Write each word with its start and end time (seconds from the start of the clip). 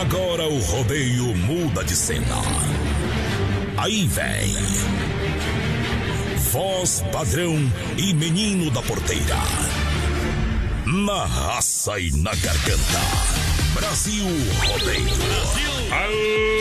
Agora 0.00 0.48
o 0.48 0.58
rodeio 0.58 1.34
muda 1.36 1.84
de 1.84 1.94
cena. 1.94 2.42
Aí 3.76 4.06
vem. 4.08 4.54
Voz 6.50 7.04
padrão 7.12 7.54
e 7.96 8.12
menino 8.12 8.70
da 8.70 8.82
porteira. 8.82 9.38
Na 10.84 11.24
raça 11.24 11.98
e 12.00 12.10
na 12.10 12.34
garganta. 12.34 13.00
Brasil 13.74 14.24
Rodeio. 14.66 15.04
Brasil. 15.04 15.70
Aô! 15.90 16.54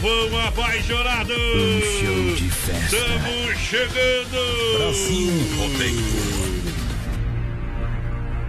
povão 0.00 0.46
apaixonado. 0.46 1.32
Um 1.32 1.80
show 1.80 2.34
de 2.34 2.50
festa. 2.50 2.96
Estamos 2.96 3.58
chegando. 3.58 4.78
Brasil 4.78 5.30
Rodeio. 5.58 6.55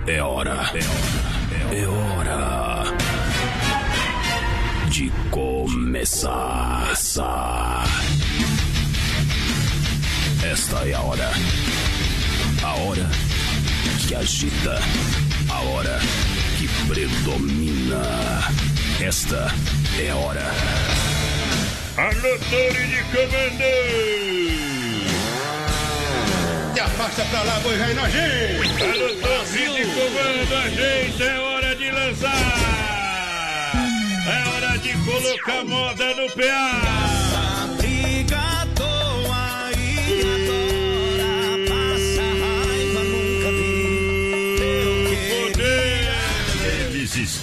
É 0.08 0.22
hora. 0.22 0.52
É 0.52 0.56
hora. 0.56 1.76
É 1.76 1.86
hora. 1.86 2.84
De 4.90 5.12
começar. 5.30 6.94
Esta 10.44 10.78
é 10.88 10.94
a 10.94 11.02
hora. 11.02 11.30
A 12.64 12.74
hora 12.76 13.10
que 14.08 14.16
agita. 14.16 14.80
A 15.50 15.60
hora 15.60 16.00
que 16.58 16.68
predomina. 16.88 18.02
Esta 19.02 19.54
é 20.00 20.10
a 20.10 20.16
hora 20.16 20.42
Alô, 21.98 22.40
Torre 22.50 22.88
de 22.88 23.04
Comando! 23.12 24.77
E 26.78 26.80
afasta 26.80 27.26
pra 27.26 27.42
lá, 27.42 27.60
boi 27.62 27.76
rei 27.76 27.96
nojento! 27.96 28.84
Alô, 28.84 29.10
Torre 29.16 29.68
de 29.68 29.84
Comando, 29.96 30.56
a 30.56 30.70
gente 30.70 31.24
é 31.24 31.40
hora 31.40 31.76
de 31.76 31.90
lançar! 31.90 32.32
É 34.28 34.48
hora 34.48 34.78
de 34.78 34.94
colocar 34.98 35.66
moda 35.66 36.14
no 36.14 36.32
PA! 36.34 37.47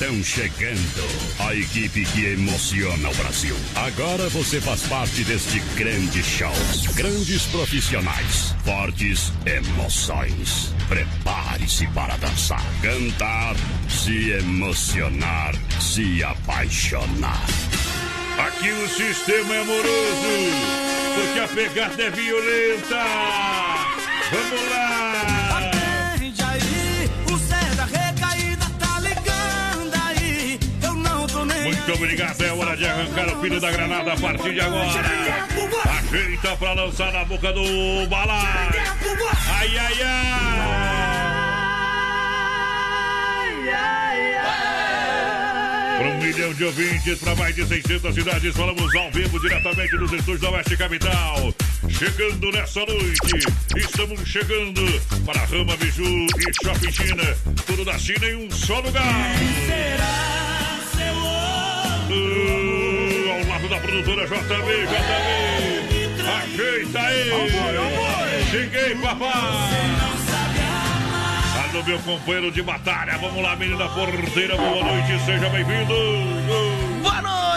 Estão 0.05 0.23
chegando. 0.23 1.39
A 1.39 1.55
equipe 1.55 2.05
que 2.05 2.27
emociona 2.27 3.09
o 3.09 3.15
Brasil. 3.15 3.57
Agora 3.75 4.29
você 4.29 4.61
faz 4.61 4.83
parte 4.83 5.25
deste 5.25 5.59
grande 5.77 6.23
show. 6.23 6.53
Grandes 6.95 7.45
profissionais, 7.47 8.55
fortes 8.65 9.33
emoções. 9.47 10.75
Prepare-se 10.89 11.87
para 11.89 12.17
dançar, 12.19 12.63
cantar, 12.83 13.57
se 13.89 14.31
emocionar, 14.33 15.55
se 15.81 16.23
apaixonar. 16.23 17.47
Aqui 18.39 18.71
o 18.71 18.89
sistema 18.89 19.55
é 19.55 19.61
amoroso, 19.63 20.35
porque 21.15 21.41
a 21.41 21.49
pegada 21.49 22.03
é 22.03 22.11
violenta. 22.11 23.05
Vamos 24.31 24.71
lá! 24.71 25.44
Muito 31.87 32.03
obrigado, 32.03 32.43
é 32.43 32.51
hora 32.51 32.75
de 32.75 32.87
arrancar 32.87 33.27
o 33.37 33.41
filho 33.43 33.61
da 33.61 33.71
granada 33.71 34.15
a 34.15 34.17
partir 34.17 34.55
de 34.55 34.61
agora. 34.61 35.03
Ajeita 35.99 36.57
pra 36.57 36.73
lançar 36.73 37.13
na 37.13 37.27
boca 37.27 37.53
do 37.53 38.07
bala. 38.09 38.43
Ai, 39.49 39.79
ai, 39.79 40.03
ai. 40.03 41.35
Para 45.99 46.09
um 46.09 46.19
milhão 46.23 46.55
de 46.55 46.65
ouvintes, 46.65 47.19
para 47.19 47.37
mais 47.37 47.55
de 47.55 47.67
600 47.67 48.15
cidades, 48.15 48.57
falamos 48.57 48.95
ao 48.95 49.11
vivo 49.11 49.39
diretamente 49.39 49.95
dos 49.99 50.11
estúdios 50.11 50.41
da 50.41 50.51
Oeste 50.53 50.79
Capital. 50.79 51.55
Chegando 51.91 52.51
nessa 52.51 52.81
noite, 52.81 53.47
estamos 53.77 54.27
chegando 54.27 54.81
para 55.27 55.45
Rama 55.45 55.77
Biju 55.77 56.03
e 56.03 56.65
Shopping 56.65 56.93
China. 56.93 57.37
Tudo 57.67 57.85
da 57.85 57.99
China 57.99 58.27
em 58.27 58.37
um 58.37 58.51
só 58.51 58.81
lugar. 58.81 59.05
Uh, 59.05 60.54
da 63.69 63.81
produtora 63.81 64.27
JB, 64.27 64.87
JB. 64.87 66.25
Ajeita 66.29 67.01
aí. 67.01 67.31
Cheguei, 68.51 68.95
papai. 68.97 69.31
Alô, 71.71 71.83
meu 71.83 71.99
companheiro 72.01 72.51
de 72.53 72.63
batalha. 72.63 73.19
Vamos 73.19 73.43
lá, 73.43 73.57
menina 73.57 73.89
porteira. 73.89 74.57
Boa 74.57 74.85
noite, 74.85 75.25
seja 75.25 75.49
bem-vindo. 75.49 76.84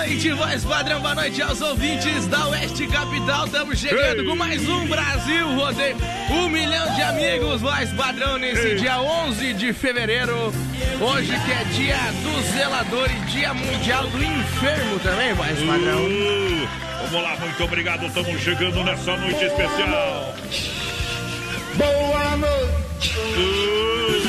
Noite, 0.07 0.31
voz 0.31 0.63
padrão. 0.63 1.01
Boa 1.01 1.15
noite 1.15 1.41
aos 1.41 1.59
ouvintes 1.59 2.27
da 2.27 2.47
Oeste 2.47 2.87
Capital. 2.87 3.45
Estamos 3.45 3.77
chegando 3.77 4.21
Ei. 4.21 4.25
com 4.25 4.37
mais 4.37 4.67
um 4.69 4.87
Brasil 4.87 5.53
Rodeio. 5.53 5.97
Um 6.29 6.47
milhão 6.47 6.95
de 6.95 7.01
amigos, 7.01 7.59
voz 7.59 7.91
padrão, 7.91 8.37
nesse 8.37 8.67
Ei. 8.67 8.75
dia 8.75 9.01
11 9.01 9.53
de 9.55 9.73
fevereiro. 9.73 10.53
Hoje 11.01 11.37
que 11.37 11.51
é 11.51 11.63
dia 11.73 11.97
do 12.23 12.41
zelador 12.53 13.09
e 13.11 13.19
dia 13.31 13.53
mundial 13.53 14.07
do 14.07 14.23
enfermo 14.23 14.97
também, 14.99 15.33
voz 15.33 15.59
padrão. 15.59 16.05
Uh, 16.05 16.67
vamos 17.11 17.23
lá, 17.23 17.35
muito 17.35 17.63
obrigado. 17.65 18.05
Estamos 18.05 18.41
chegando 18.41 18.81
nessa 18.85 19.17
noite 19.17 19.43
especial. 19.43 20.33
Boa 21.75 22.37
noite! 22.37 23.13
O 24.23 24.26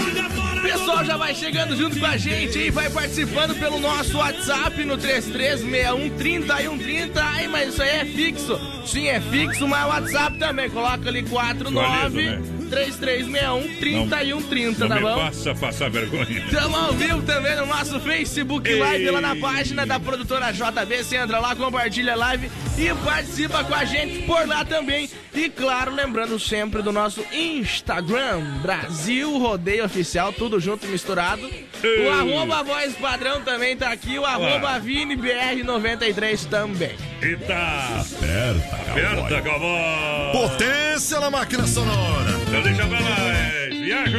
pessoal 0.73 1.05
já 1.05 1.17
vai 1.17 1.35
chegando 1.35 1.75
junto 1.75 1.99
com 1.99 2.07
a 2.07 2.17
gente 2.17 2.59
e 2.59 2.71
vai 2.71 2.89
participando 2.91 3.59
pelo 3.59 3.81
nosso 3.81 4.19
WhatsApp 4.19 4.85
no 4.85 4.97
336130 4.99 7.23
Ai, 7.23 7.49
mas 7.49 7.71
isso 7.71 7.83
aí 7.83 7.89
é 7.89 8.05
fixo. 8.05 8.61
Sim, 8.85 9.09
é 9.09 9.21
fixo, 9.21 9.67
mas 9.67 9.85
o 9.85 9.89
WhatsApp 9.89 10.39
também. 10.39 10.71
Coloca 10.71 11.09
ali 11.09 11.23
49 11.23 12.23
né? 12.23 12.58
3361 12.69 13.79
3130, 13.79 14.79
Não 14.81 14.89
tá 14.89 15.01
bom? 15.01 15.17
faça 15.25 15.55
passar 15.55 15.91
vergonha. 15.91 16.39
Estamos 16.47 16.79
ao 16.79 16.93
vivo 16.93 17.23
também 17.23 17.57
no 17.57 17.67
nosso 17.67 17.99
Facebook 18.01 18.69
Ei. 18.69 18.79
Live, 18.79 19.11
lá 19.11 19.21
na 19.21 19.37
página 19.37 19.87
da 19.87 19.99
produtora 19.99 20.53
JB. 20.53 21.03
Você 21.05 21.17
entra 21.17 21.39
lá, 21.39 21.55
compartilha 21.57 22.13
a 22.13 22.17
live 22.17 22.51
e 22.77 22.93
participa 23.05 23.65
com 23.65 23.75
a 23.75 23.85
gente 23.85 24.23
por 24.23 24.47
lá 24.47 24.65
também. 24.65 25.09
E 25.35 25.49
claro, 25.49 25.95
lembrando 25.95 26.39
sempre 26.39 26.83
do 26.83 26.91
nosso 26.93 27.25
Instagram, 27.33 28.41
Brasil 28.63 29.39
Rodeio 29.39 29.85
Oficial, 29.85 30.33
tudo 30.33 30.59
junto 30.59 30.87
e 30.87 30.89
misturado. 30.89 31.49
Ei. 31.83 32.07
O 32.07 32.11
arroba 32.11 32.63
voz 32.65 32.95
padrão 32.97 33.41
também 33.43 33.77
tá 33.77 33.91
aqui, 33.93 34.19
o 34.19 34.25
arroba 34.25 34.81
ViniBR93 34.81 36.45
também. 36.49 36.97
Eita! 37.23 37.55
Aperta, 38.01 38.77
Aperta, 38.91 39.43
cowboy! 39.43 40.33
Potência 40.33 41.21
na 41.21 41.31
máquina 41.31 41.67
sonora. 41.67 42.38
Então 42.49 42.63
deixa 42.63 42.87
pra 42.87 43.01
nós. 43.01 43.19
É, 43.19 43.69
viajo, 43.71 44.19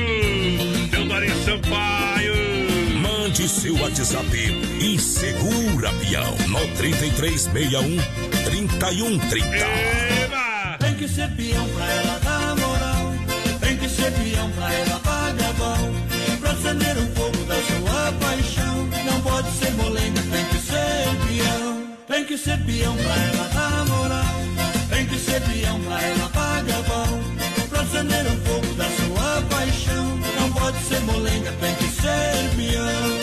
Teodorinho 0.92 1.44
Sampaio. 1.44 2.36
Mande 3.02 3.50
seu 3.50 3.76
WhatsApp 3.80 4.38
e 4.80 5.00
segura, 5.00 5.92
pião 5.94 6.36
No 6.48 6.60
3361 6.78 7.98
3130. 8.46 9.56
Eba! 9.56 10.78
Tem 10.80 10.94
que 10.94 11.08
ser 11.08 11.28
pião 11.31 11.68
pra 11.70 11.86
ela 11.92 12.20
dar 12.20 12.56
moral. 12.56 13.14
Tem 13.60 13.78
que 13.78 13.90
ser 13.90 14.12
pião 14.12 14.52
pra 14.52 14.74
ela 14.74 15.00
pagar 15.00 15.54
bom. 15.54 15.94
Pra 16.40 16.52
acender 16.52 16.98
um 17.00 17.08
fogo 17.16 17.44
da 17.46 17.56
sua 17.56 18.12
paixão. 18.20 18.90
Não 19.06 19.22
pode 19.22 19.50
ser 19.54 19.72
molenga, 19.72 20.22
tem 20.22 20.46
que 20.46 20.58
ser 20.58 21.28
pião. 21.28 21.84
Tem 22.08 22.26
que 22.26 22.38
ser 22.38 22.60
pião 22.64 22.96
pra 22.96 23.16
ela 23.16 23.48
dar 23.56 23.86
moral. 23.86 24.36
Tem 24.88 25.06
que 25.08 25.18
ser 25.18 25.42
pião 25.42 25.80
pra 25.81 26.00
ela 26.04 26.30
pagar 26.30 26.84
bom. 26.84 27.19
Pra 27.80 27.88
acender 27.88 28.26
o 28.26 28.36
fogo 28.44 28.74
da 28.74 28.84
sua 28.84 29.42
paixão. 29.50 30.20
Não 30.38 30.52
pode 30.52 30.78
ser 30.84 31.00
molenga, 31.00 31.50
tem 31.62 31.74
que 31.76 31.86
ser 31.86 32.50
peão. 32.58 33.20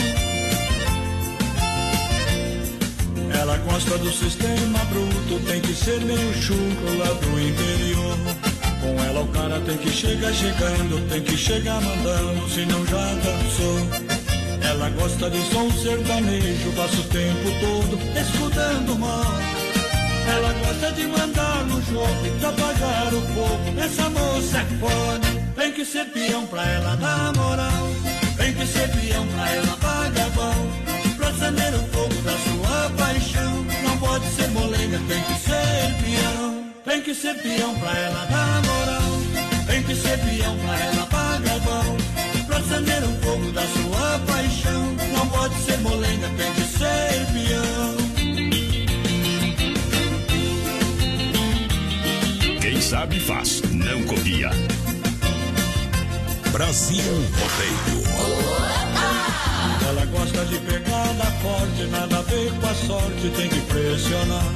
Ela 3.38 3.58
gosta 3.58 3.98
do 3.98 4.10
sistema 4.10 4.78
bruto, 4.86 5.44
tem 5.46 5.60
que 5.60 5.74
ser 5.74 6.00
meio 6.00 6.32
chucro 6.40 6.98
lá 6.98 7.12
do 7.12 7.38
interior. 7.38 8.16
Com 8.80 9.04
ela 9.04 9.20
o 9.20 9.28
cara 9.28 9.60
tem 9.60 9.76
que 9.76 9.90
chegar 9.90 10.32
chegando, 10.32 11.06
tem 11.10 11.20
que 11.20 11.36
chegar 11.36 11.78
mandando, 11.82 12.48
se 12.48 12.64
não 12.64 12.86
já 12.86 13.12
dançou. 13.12 13.86
Ela 14.62 14.88
gosta 14.88 15.28
de 15.28 15.52
som 15.52 15.70
sertanejo, 15.70 16.72
passa 16.74 16.96
o 16.96 17.04
tempo 17.04 17.50
todo 17.60 17.98
escutando 18.18 18.98
mal. 18.98 19.65
Ela 20.34 20.52
gosta 20.52 20.92
de 20.92 21.06
mandar 21.06 21.64
no 21.66 21.80
jogo 21.82 22.38
pra 22.40 22.48
apagar 22.48 23.14
o 23.14 23.20
fogo. 23.34 23.80
Essa 23.80 24.10
moça 24.10 24.58
é 24.58 24.64
foda, 24.80 25.28
tem 25.54 25.72
que 25.72 25.84
ser 25.84 26.04
peão 26.06 26.46
pra 26.46 26.64
ela 26.64 26.96
dar 26.96 27.32
moral. 27.34 27.88
Tem 28.36 28.52
que 28.54 28.66
ser 28.66 28.88
peão 28.90 29.26
pra 29.28 29.50
ela 29.50 29.76
pagar 29.76 30.30
bom. 30.30 31.16
Pra 31.16 31.28
acender 31.28 31.74
o 31.74 31.82
fogo 31.88 32.14
da 32.22 32.32
sua 32.32 32.90
paixão. 32.96 33.64
Não 33.82 33.98
pode 33.98 34.26
ser 34.26 34.48
molenga, 34.48 35.00
tem 35.08 35.22
que 35.22 35.40
ser 35.40 35.94
peão. 36.02 36.64
Tem 36.84 37.02
que 37.02 37.14
ser 37.14 37.34
peão 37.42 37.74
pra 37.78 37.98
ela 37.98 38.24
dar 38.26 38.62
moral. 38.62 39.66
Tem 39.66 39.82
que 39.82 39.94
ser 39.94 40.18
peão 40.18 40.56
pra 40.58 40.78
ela 40.78 41.06
pagar 41.06 41.58
bom. 41.60 41.96
Pra 42.46 42.58
acender 42.58 43.02
o 43.02 43.12
fogo 43.24 43.52
da 43.52 43.62
sua 43.62 44.18
paixão. 44.26 44.96
Não 45.12 45.26
pode 45.28 45.54
ser 45.64 45.78
molenga, 45.78 46.28
tem 46.36 46.52
que 46.52 46.62
ser 46.62 47.26
peão. 47.32 47.95
Sabe 52.86 53.18
faz, 53.18 53.62
não 53.72 54.00
copia. 54.04 54.48
Brasil 56.52 57.02
Rodeio. 57.02 58.06
Ela 59.88 60.06
gosta 60.06 60.44
de 60.44 60.56
pegada 60.58 61.24
forte, 61.42 61.84
nada 61.90 62.18
a 62.18 62.22
ver 62.22 62.52
com 62.52 62.66
a 62.68 62.74
sorte, 62.74 63.28
tem 63.34 63.48
que 63.48 63.60
pressionar. 63.62 64.52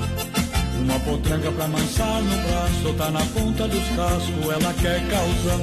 Uma 0.78 1.00
potranca 1.00 1.50
pra 1.50 1.64
amansar 1.64 2.22
no 2.22 2.36
braço, 2.36 2.94
tá 2.96 3.10
na 3.10 3.26
ponta 3.26 3.66
dos 3.66 3.88
cascos, 3.96 4.44
ela 4.44 4.74
quer 4.74 5.00
causar. 5.08 5.60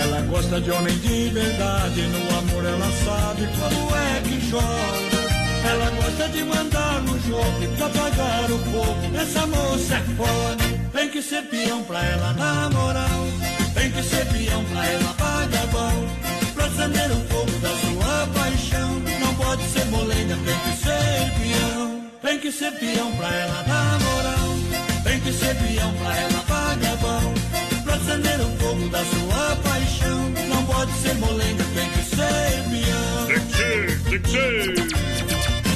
Ela 0.00 0.20
gosta 0.22 0.58
de 0.58 0.70
homem 0.70 0.96
de 1.00 1.28
verdade, 1.28 2.00
no 2.06 2.38
amor 2.38 2.64
ela 2.64 2.90
sabe 3.04 3.46
quando 3.58 3.94
é 3.96 4.22
que 4.22 4.50
chora. 4.50 5.26
Ela 5.70 5.90
gosta 5.90 6.28
de 6.28 6.42
mandar 6.42 7.02
no 7.02 7.20
jogo 7.20 7.76
pra 7.76 7.86
apagar 7.86 8.50
o 8.50 8.58
fogo. 8.70 9.16
Essa 9.20 9.46
moça 9.46 9.94
é 9.96 10.02
foda, 10.16 10.75
tem 10.96 11.10
que 11.10 11.20
ser 11.20 11.42
peão 11.42 11.84
pra 11.84 12.02
ela 12.02 12.32
na 12.32 12.70
moral. 12.70 13.26
Tem 13.74 13.92
que 13.92 14.02
ser 14.02 14.24
peão 14.28 14.64
pra 14.64 14.86
ela 14.86 15.12
pagar 15.12 15.66
bom. 15.66 16.08
Pra 16.54 16.64
acender 16.64 17.10
o 17.12 17.20
fogo 17.28 17.58
da 17.58 17.68
sua 17.68 18.26
paixão. 18.28 19.00
Não 19.20 19.34
pode 19.34 19.62
ser 19.64 19.84
molenga, 19.86 20.36
tem 20.36 20.58
que 20.58 20.76
ser 20.78 21.32
peão. 21.38 22.10
Tem 22.22 22.38
que 22.38 22.50
ser 22.50 22.72
peão 22.78 23.14
pra 23.14 23.28
ela 23.28 23.62
na 23.64 23.98
moral. 23.98 24.56
Tem 25.04 25.20
que 25.20 25.32
ser 25.32 25.54
peão 25.56 25.92
pra 25.92 26.16
ela 26.16 26.42
pagar 26.48 26.96
bom. 26.96 27.34
Pra 27.84 27.94
acender 27.94 28.40
o 28.40 28.56
fogo 28.56 28.88
da 28.88 29.04
sua 29.04 29.56
paixão. 29.56 30.30
Não 30.48 30.64
pode 30.64 30.92
ser 30.92 31.14
molenga, 31.16 31.64
tem 31.74 31.90
que 31.90 32.02
ser 32.04 32.64
peão. 32.70 33.26
Tem 33.26 33.40
que 33.40 33.56
ser, 33.56 34.02
tem 34.02 34.20
que 34.22 34.30
ser. 34.30 34.96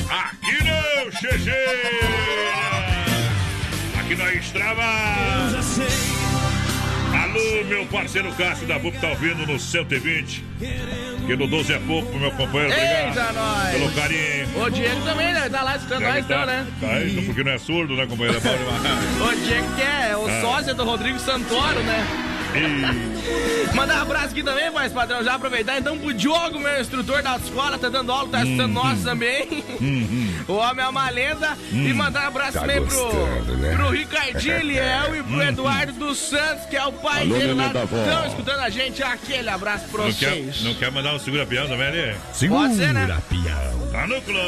Aqui 0.08 0.64
não, 0.64 1.10
GG. 1.20 1.50
Aqui 3.98 4.16
nós 4.16 4.40
Extrava. 4.50 5.09
Meu 7.70 7.86
parceiro 7.86 8.32
Cássio 8.32 8.66
da 8.66 8.80
BUP 8.80 8.98
tá 8.98 9.10
ouvindo 9.10 9.46
no 9.46 9.56
120. 9.58 10.44
Que 11.24 11.36
no 11.36 11.46
12 11.46 11.72
é 11.72 11.78
pouco 11.78 12.10
pro 12.10 12.18
meu 12.18 12.32
companheiro. 12.32 12.72
Obrigado. 12.74 13.08
Eita, 13.16 13.32
nós. 13.32 13.70
Pelo 13.70 13.92
carinho. 13.92 14.62
O 14.64 14.70
Diego 14.70 15.00
também, 15.02 15.32
né? 15.32 15.48
Tá 15.48 15.62
lá 15.62 15.76
escutando 15.76 16.02
nós, 16.02 16.24
então, 16.24 16.46
né? 16.46 16.66
Tá 16.80 16.86
aí, 16.88 17.24
porque 17.24 17.44
não 17.44 17.52
é 17.52 17.58
surdo, 17.58 17.94
né, 17.94 18.06
companheiro? 18.06 18.40
É. 18.44 19.22
O 19.22 19.36
Diego 19.46 19.74
que 19.76 19.82
é 19.82 20.16
o 20.16 20.26
Ah. 20.26 20.40
sócio 20.40 20.74
do 20.74 20.82
Rodrigo 20.84 21.20
Santoro, 21.20 21.80
né? 21.84 22.06
Mandar 23.74 23.98
um 23.98 24.02
abraço 24.02 24.26
aqui 24.26 24.42
também, 24.42 24.70
mais 24.70 24.92
padrão. 24.92 25.22
Já 25.22 25.34
aproveitar 25.34 25.78
então 25.78 25.96
pro 25.98 26.12
Diogo, 26.12 26.58
meu 26.58 26.80
instrutor 26.80 27.22
da 27.22 27.30
autoescola, 27.30 27.78
tá 27.78 27.88
dando 27.88 28.10
aula, 28.12 28.28
tá 28.28 28.42
escutando 28.42 28.76
Uhum. 28.76 28.84
nós 28.84 29.02
também. 29.02 29.64
O 30.48 30.54
homem 30.54 30.84
é 30.84 30.88
uma 30.88 31.08
lenda. 31.10 31.56
E 31.72 31.92
mandar 31.92 32.24
um 32.24 32.28
abraço 32.28 32.52
Tá 32.54 32.60
também 32.60 32.84
pro, 32.84 32.96
gostando, 32.96 33.56
né? 33.56 33.74
pro 33.76 33.90
Ricardinho 33.90 34.56
Eliel 34.58 35.16
e 35.16 35.22
pro. 35.22 35.42
Eduardo 35.42 35.92
dos 35.92 36.18
Santos, 36.18 36.66
que 36.66 36.76
é 36.76 36.84
o 36.84 36.92
pai 36.92 37.22
Alô, 37.22 37.34
dele 37.34 37.54
lá. 37.54 37.66
Estão 37.68 38.26
escutando 38.26 38.60
a 38.60 38.70
gente. 38.70 39.02
Aquele 39.02 39.48
abraço 39.48 39.84
pra 39.90 40.04
Não 40.04 40.12
quer, 40.12 40.30
vocês. 40.30 40.62
não 40.64 40.74
quer 40.74 40.90
mandar 40.90 41.14
um 41.14 41.18
segura-pião 41.18 41.66
também 41.68 41.86
ali? 41.86 42.14
Pode 42.48 42.74
ser, 42.76 42.92
né? 42.92 43.18
Pião. 43.28 43.80
Tá 43.92 44.06
no 44.06 44.20
clã. 44.22 44.40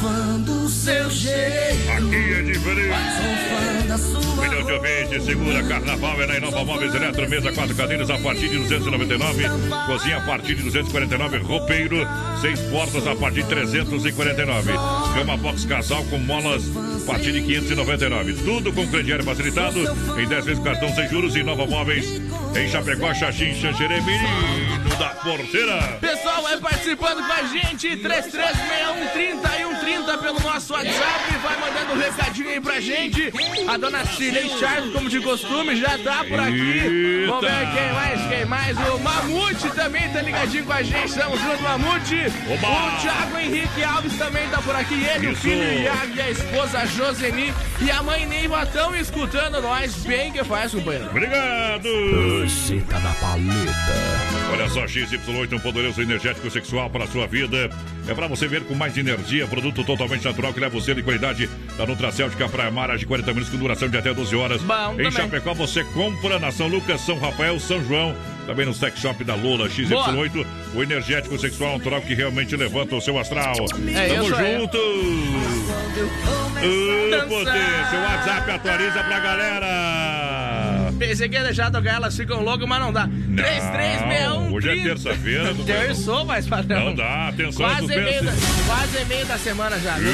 Fã 0.00 0.40
do 0.40 0.68
seu 0.68 1.10
jeito, 1.10 1.90
Aqui 1.90 2.32
é 2.32 2.42
diferente. 2.42 2.94
fã 2.94 3.86
da 3.88 3.98
sua 3.98 4.36
Milhão 4.48 4.62
de 4.64 4.72
ouvintes, 4.72 5.24
segura 5.24 5.62
Carnaval 5.64 6.22
é 6.22 6.26
na 6.26 6.36
Inova 6.36 6.64
Móveis 6.64 6.94
Eletro, 6.94 7.27
mesa 7.28 7.52
quatro 7.52 7.74
cadeiras 7.74 8.10
a 8.10 8.18
partir 8.18 8.48
de 8.48 8.58
299, 8.58 9.44
cozinha 9.86 10.16
a 10.16 10.20
partir 10.20 10.56
de 10.56 10.62
249, 10.62 11.38
roupeiro, 11.38 11.96
seis 12.40 12.58
portas 12.60 13.06
a 13.06 13.14
partir 13.14 13.42
de 13.42 13.48
349, 13.48 14.72
cama 15.14 15.36
box 15.36 15.64
casal 15.66 16.02
com 16.04 16.18
molas 16.18 16.62
partir 17.08 17.32
de 17.32 17.40
599, 17.40 18.34
tudo 18.44 18.70
com 18.70 18.86
crediário 18.86 19.24
facilitado, 19.24 19.80
em 20.20 20.28
10 20.28 20.44
vezes 20.44 20.62
cartão 20.62 20.94
sem 20.94 21.08
juros 21.08 21.34
e 21.34 21.42
Nova 21.42 21.66
Móveis, 21.66 22.04
em 22.54 22.68
Chapecó, 22.68 23.14
Xaxim, 23.14 23.54
Xanxerê, 23.54 23.98
menino 24.02 24.96
da 24.98 25.08
porteira. 25.10 25.98
Pessoal, 26.00 26.42
vai 26.42 26.58
participando 26.58 27.26
com 27.26 27.32
a 27.32 27.42
gente, 27.44 27.96
336130 27.96 29.48
e 29.48 29.68
130 29.78 30.18
pelo 30.18 30.40
nosso 30.40 30.72
WhatsApp, 30.74 31.34
vai 31.42 31.60
mandando 31.60 31.92
um 31.94 31.98
recadinho 31.98 32.50
aí 32.50 32.60
pra 32.60 32.80
gente. 32.80 33.32
A 33.66 33.76
dona 33.78 34.04
Cirlei 34.04 34.48
Charles, 34.58 34.92
como 34.92 35.08
de 35.08 35.20
costume, 35.20 35.76
já 35.76 35.96
tá 35.98 36.24
por 36.24 36.38
aqui. 36.38 37.24
Vamos 37.26 37.44
ver 37.44 37.68
quem 37.74 37.92
mais, 37.92 38.28
quem 38.28 38.44
mais. 38.44 38.76
O 38.76 38.98
Mamute 38.98 39.70
também 39.70 40.08
tá 40.10 40.20
ligadinho 40.20 40.64
com 40.64 40.72
a 40.72 40.82
gente, 40.82 41.08
estamos 41.08 41.40
junto, 41.40 41.62
Mamute. 41.62 42.26
Oba. 42.52 42.68
O 42.68 43.00
Thiago 43.00 43.38
Henrique 43.38 43.84
Alves 43.84 44.18
também 44.18 44.48
tá 44.48 44.60
por 44.60 44.76
aqui, 44.76 45.04
ele, 45.04 45.28
o 45.28 45.32
Isso. 45.32 45.42
filho 45.42 45.82
Iago 45.82 46.14
e 46.14 46.20
a 46.20 46.30
esposa 46.30 46.86
Joseni 46.98 47.54
e 47.80 47.90
a 47.92 48.02
mãe 48.02 48.26
Neiva 48.26 48.64
estão 48.64 48.92
escutando 48.96 49.62
nós, 49.62 49.94
bem 50.04 50.32
que 50.32 50.42
faz, 50.42 50.74
companheiro. 50.74 51.08
Obrigado! 51.08 51.88
Receita 52.42 52.98
da 52.98 53.10
paleta. 53.10 54.28
Olha 54.52 54.68
só, 54.68 54.82
XY8, 54.82 55.52
um 55.52 55.60
poderoso 55.60 56.02
energético 56.02 56.50
sexual 56.50 56.90
para 56.90 57.04
a 57.04 57.06
sua 57.06 57.28
vida. 57.28 57.70
É 58.08 58.14
para 58.14 58.26
você 58.26 58.48
ver 58.48 58.64
com 58.64 58.74
mais 58.74 58.98
energia, 58.98 59.46
produto 59.46 59.84
totalmente 59.84 60.24
natural 60.24 60.52
que 60.52 60.58
leva 60.58 60.74
você 60.74 60.92
de 60.92 61.04
qualidade 61.04 61.48
da 61.76 61.86
Nutracêutica 61.86 62.48
Praia 62.48 62.72
Mar, 62.72 62.96
de 62.98 63.06
40 63.06 63.32
minutos 63.32 63.48
com 63.48 63.58
duração 63.58 63.88
de 63.88 63.96
até 63.96 64.12
12 64.12 64.34
horas. 64.34 64.60
Bom, 64.62 64.94
em 64.94 64.96
também. 64.96 65.12
Chapecó 65.12 65.54
você 65.54 65.84
compra 65.84 66.40
na 66.40 66.50
São 66.50 66.66
Lucas, 66.66 67.00
São 67.02 67.16
Rafael, 67.16 67.60
São 67.60 67.80
João, 67.84 68.12
também 68.48 68.64
no 68.64 68.72
sex 68.72 68.98
shop 68.98 69.22
da 69.24 69.34
Lola 69.34 69.68
XY8, 69.68 70.46
o 70.74 70.82
energético 70.82 71.38
sexual 71.38 71.76
natural 71.76 72.00
que 72.00 72.14
realmente 72.14 72.56
levanta 72.56 72.96
o 72.96 73.00
seu 73.00 73.18
astral. 73.18 73.54
É 73.94 74.08
Tamo 74.08 74.24
junto! 74.24 74.78
Ô, 76.56 77.28
potência, 77.28 77.98
o 77.98 78.02
WhatsApp 78.02 78.50
atualiza 78.50 79.04
pra 79.04 79.20
galera! 79.20 80.67
Pensei 80.98 81.28
que 81.28 81.36
ia 81.36 81.44
deixar 81.44 81.70
tocar 81.70 81.94
elas 81.94 82.16
ficam 82.16 82.42
loucas, 82.42 82.68
mas 82.68 82.80
não 82.80 82.92
dá. 82.92 83.08
3361 83.08 84.52
hoje 84.52 84.68
é 84.68 84.82
terça-feira, 84.82 85.54
não 85.54 85.64
Terçou, 85.64 86.24
mas 86.24 86.46
padrão. 86.46 86.86
Não 86.86 86.94
dá, 86.94 87.28
atenção, 87.28 87.66
Quase 87.66 87.80
tu 87.82 87.86
meio, 87.88 88.24
da, 88.24 88.32
quase 88.66 89.04
meio 89.04 89.26
da 89.26 89.38
semana 89.38 89.78
já, 89.78 89.94
viu? 89.94 90.12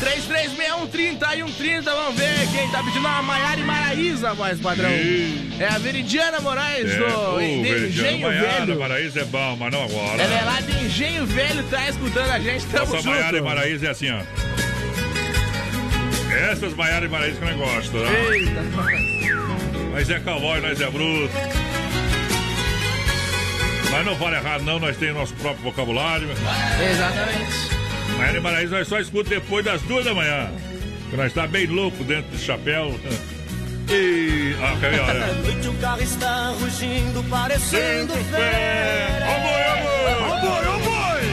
3361 0.00 0.86
30 0.88 1.36
e 1.36 1.38
130, 1.44 1.90
vamos 1.94 2.18
ver 2.18 2.48
quem 2.52 2.68
tá 2.70 2.82
pedindo 2.82 3.06
a 3.06 3.22
Maiara 3.22 3.60
e 3.60 3.64
Maraísa, 3.64 4.34
voz 4.34 4.58
padrão. 4.60 4.90
Ih. 4.90 5.52
É 5.60 5.66
a 5.68 5.78
Veridiana 5.78 6.40
Moraes 6.40 6.90
É, 6.90 6.98
do 6.98 7.40
Engenho 7.40 8.20
Maiara, 8.26 8.66
Velho. 8.66 8.80
Maraíza 8.80 9.20
é 9.20 9.24
bom, 9.24 9.56
mas 9.56 9.72
não 9.72 9.84
agora. 9.84 10.22
Ela 10.22 10.34
é 10.34 10.42
lá 10.42 10.60
de 10.60 10.84
Engenho 10.84 11.26
Velho, 11.26 11.62
tá 11.64 11.88
escutando 11.88 12.30
a 12.30 12.38
gente, 12.40 12.64
tamo 12.66 12.86
Nossa 12.86 12.96
junto. 12.96 13.08
Maiara 13.10 13.38
e 13.38 13.42
Maraíza 13.42 13.86
é 13.86 13.90
assim, 13.90 14.10
ó. 14.10 14.20
Essas 16.50 16.74
Maiara 16.74 17.06
e 17.06 17.08
Maraíza 17.08 17.38
que 17.38 17.44
eu 17.44 17.50
não 17.50 17.58
gosto, 17.58 17.96
né? 17.96 18.08
Eita, 18.32 18.62
Nós 19.94 20.10
é 20.10 20.18
cowboy, 20.18 20.60
nós 20.60 20.80
é 20.80 20.90
bruto. 20.90 21.32
Mas 23.92 24.04
não 24.04 24.16
fala 24.16 24.36
errado, 24.36 24.64
não, 24.64 24.80
nós 24.80 24.96
temos 24.96 25.14
nosso 25.14 25.34
próprio 25.34 25.62
vocabulário. 25.62 26.28
exatamente. 26.90 28.36
E 28.36 28.40
Maraíza 28.40 28.76
nós 28.76 28.88
só 28.88 28.98
escuta 28.98 29.30
depois 29.30 29.64
das 29.64 29.80
duas 29.82 30.04
da 30.04 30.12
manhã. 30.12 30.50
Que 31.10 31.16
nós 31.16 31.32
tá 31.32 31.46
bem 31.46 31.66
louco 31.66 32.02
dentro 32.02 32.28
do 32.32 32.38
chapéu. 32.38 32.98
E. 33.86 34.56
Ah, 34.62 34.78
quer 34.80 34.92
ver, 34.92 35.00
olha. 35.00 35.26
noite 35.44 35.68
o 35.68 35.74
carro 35.74 36.00
está 36.00 36.48
rugindo, 36.58 37.22
parecendo. 37.24 38.14
Ó 38.14 39.40
boi, 39.40 39.62
ó 39.62 40.40
boi, 40.40 40.66
ó 40.66 40.78
boi, 40.78 41.24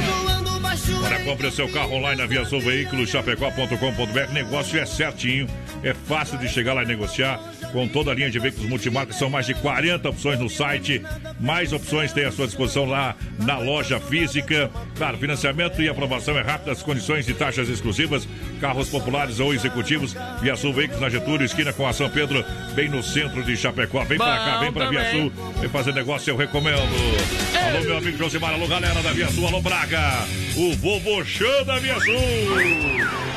em 1.22 1.24
compre 1.24 1.48
o 1.48 1.52
seu 1.52 1.70
carro 1.70 1.94
online 1.94 2.22
na 2.22 2.28
Via 2.28 2.44
Sul 2.44 2.60
Veículos, 2.60 3.10
chapecó.com.br. 3.10 4.34
Negócio 4.34 4.78
é 4.78 4.86
certinho, 4.86 5.48
é 5.82 5.94
fácil 5.94 6.38
de 6.40 6.50
chegar 6.50 6.74
lá 6.74 6.84
e 6.84 6.88
negociar 6.88 7.40
com 7.72 7.88
toda 7.88 8.12
a 8.12 8.14
linha 8.14 8.30
de 8.30 8.40
veículos 8.40 8.70
multimarcas. 8.70 9.16
São 9.18 9.30
mais 9.30 9.46
de 9.46 9.54
40 9.56 10.10
opções 10.10 10.40
no 10.40 10.50
site. 10.50 11.02
Mais 11.40 11.74
opções 11.74 12.14
tem 12.14 12.26
à 12.26 12.32
sua 12.32 12.46
disposição 12.46 12.86
lá 12.86 13.16
na 13.40 13.58
loja 13.58 14.00
física. 14.00 14.70
Claro, 14.96 15.18
financiamento 15.18 15.82
e 15.82 15.90
aprovação 15.90 16.38
é 16.38 16.42
rápida, 16.42 16.72
as 16.72 16.84
condições 16.84 17.26
de 17.26 17.34
taxas 17.34 17.70
exclusivas, 17.70 18.28
carros 18.60 18.90
populares 18.90 19.40
ou 19.40 19.54
executivos. 19.54 20.16
Via 20.42 20.56
Sul 20.56 20.74
Veículos 20.74 21.02
na 21.02 21.10
Getúlio, 21.10 21.46
esquina 21.46 21.74
com 21.74 21.88
a 21.88 21.94
São 21.94 22.10
Pedro, 22.10 22.44
bem 22.74 22.90
no 22.90 23.02
centro 23.02 23.44
de 23.44 23.56
Chapecó. 23.56 24.04
Vem 24.04 24.18
pra 24.18 24.38
cá, 24.38 24.60
vem 24.60 24.72
pra 24.72 24.90
Via 24.90 25.12
Sul, 25.12 25.32
vem 25.60 25.70
fazer 25.70 25.94
negócio, 25.94 26.32
eu 26.32 26.38
recomendo. 26.38 26.82
Alô, 26.82 27.82
meu 27.82 27.98
amigo 27.98 28.18
Josimar, 28.18 28.54
alô, 28.54 28.68
galera 28.68 29.02
da 29.02 29.12
Via 29.12 29.28
Sul, 29.30 29.48
alô, 29.48 29.62
Braga. 29.62 30.28
O 30.56 30.76
Vovô 30.76 31.24
Show 31.24 31.66
da 31.66 31.80
Via 31.80 32.00
Sul. 32.00 33.31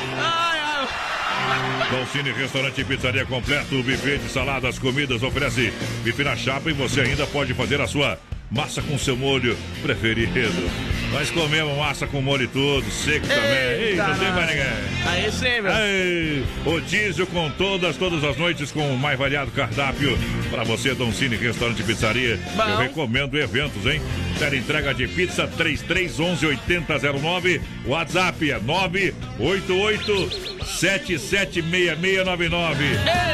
Dolcine 1.90 2.32
Restaurante 2.32 2.80
e 2.80 2.84
Pizzaria 2.84 3.24
completo, 3.26 3.82
buffet 3.82 4.18
de 4.18 4.28
saladas, 4.28 4.78
comidas, 4.78 5.22
oferece 5.22 5.72
bife 6.02 6.24
na 6.24 6.36
chapa 6.36 6.70
e 6.70 6.72
você 6.72 7.02
ainda 7.02 7.26
pode 7.26 7.54
fazer 7.54 7.80
a 7.80 7.86
sua 7.86 8.18
massa 8.50 8.82
com 8.82 8.98
seu 8.98 9.16
molho 9.16 9.56
preferido. 9.82 11.03
Nós 11.14 11.30
comemos 11.30 11.78
massa 11.78 12.08
com 12.08 12.20
molho 12.20 12.42
e 12.42 12.48
tudo, 12.48 12.90
seco 12.90 13.24
também. 13.24 13.44
Ei, 13.44 13.94
não 13.94 14.18
tem 14.18 14.32
mais 14.32 14.48
ninguém. 14.48 14.66
Aí 15.06 15.30
sim, 15.30 15.60
meu. 15.60 15.72
Ei, 15.72 16.44
rodízio 16.64 17.24
com 17.28 17.48
todas, 17.50 17.96
todas 17.96 18.24
as 18.24 18.36
noites 18.36 18.72
com 18.72 18.92
o 18.92 18.98
mais 18.98 19.16
variado 19.16 19.52
cardápio. 19.52 20.18
Para 20.50 20.64
você, 20.64 20.92
Dom 20.92 21.12
Cine 21.12 21.36
Restaurante 21.36 21.82
e 21.82 21.84
Pizzaria. 21.84 22.40
Bom. 22.56 22.64
Eu 22.64 22.78
recomendo 22.78 23.38
eventos, 23.38 23.86
hein? 23.86 24.02
Tela 24.40 24.56
entrega 24.56 24.92
de 24.92 25.06
pizza 25.06 25.46
3311 25.46 26.46
8009. 26.46 27.60
WhatsApp 27.86 28.50
é 28.50 28.58
988 28.58 30.64
776699. 30.64 32.84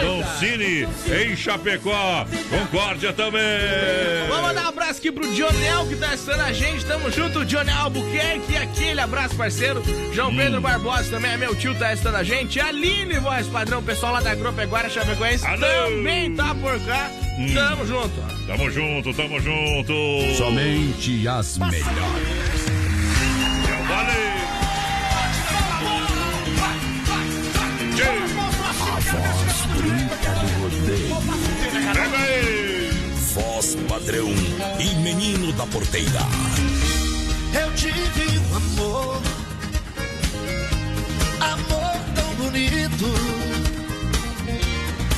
Dom 0.02 0.22
Cine 0.38 0.86
em 1.14 1.34
Chapecó. 1.34 2.26
Concórdia 2.50 3.14
também. 3.14 3.40
Vamos 4.28 4.48
mandar 4.48 4.66
um 4.66 4.68
abraço 4.68 4.98
aqui 4.98 5.10
pro 5.10 5.26
Dionel 5.32 5.86
que 5.86 5.96
tá 5.96 6.08
assistindo 6.08 6.42
a 6.42 6.52
gente. 6.52 6.84
Tamo 6.84 7.10
junto, 7.10 7.42
Dionel 7.42 7.69
Albuquerque. 7.70 8.56
Aquele 8.56 9.00
abraço, 9.00 9.34
parceiro. 9.36 9.82
João 10.12 10.34
Pedro 10.34 10.60
Barbosa 10.60 11.10
também 11.10 11.32
é 11.32 11.36
meu 11.36 11.54
tio, 11.54 11.74
tá 11.74 11.88
assistindo 11.88 12.16
a 12.16 12.22
gente. 12.22 12.60
Aline, 12.60 13.18
voz 13.18 13.46
padrão, 13.46 13.82
pessoal 13.82 14.12
lá 14.14 14.20
da 14.20 14.32
Agropecuária 14.32 14.90
Chapecoense 14.90 15.46
Alô. 15.46 15.60
também 15.60 16.34
tá 16.34 16.54
por 16.54 16.78
cá. 16.80 17.10
Tamo 17.54 17.86
junto. 17.86 18.20
Tamo 18.46 18.70
junto, 18.70 19.14
tamo 19.14 19.40
junto. 19.40 19.92
Somente 20.36 21.26
as 21.26 21.56
melhores. 21.58 21.86
Eu 23.68 23.84
falei. 23.86 24.30
Voz 29.10 29.66
branca 29.76 30.30
do 30.40 30.46
rodeio. 30.62 31.16
Pega 31.94 32.18
aí. 32.18 32.90
Voz 33.34 33.76
padrão 33.88 34.28
e 34.78 34.94
menino 34.96 35.52
da 35.52 35.66
porteira. 35.66 36.20
Eu 37.52 37.74
tive 37.74 38.38
um 38.38 38.56
amor, 38.56 39.20
amor 41.40 41.96
tão 42.14 42.34
bonito, 42.36 43.06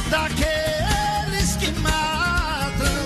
daqueles 0.09 1.57
que 1.57 1.71
matam 1.81 3.03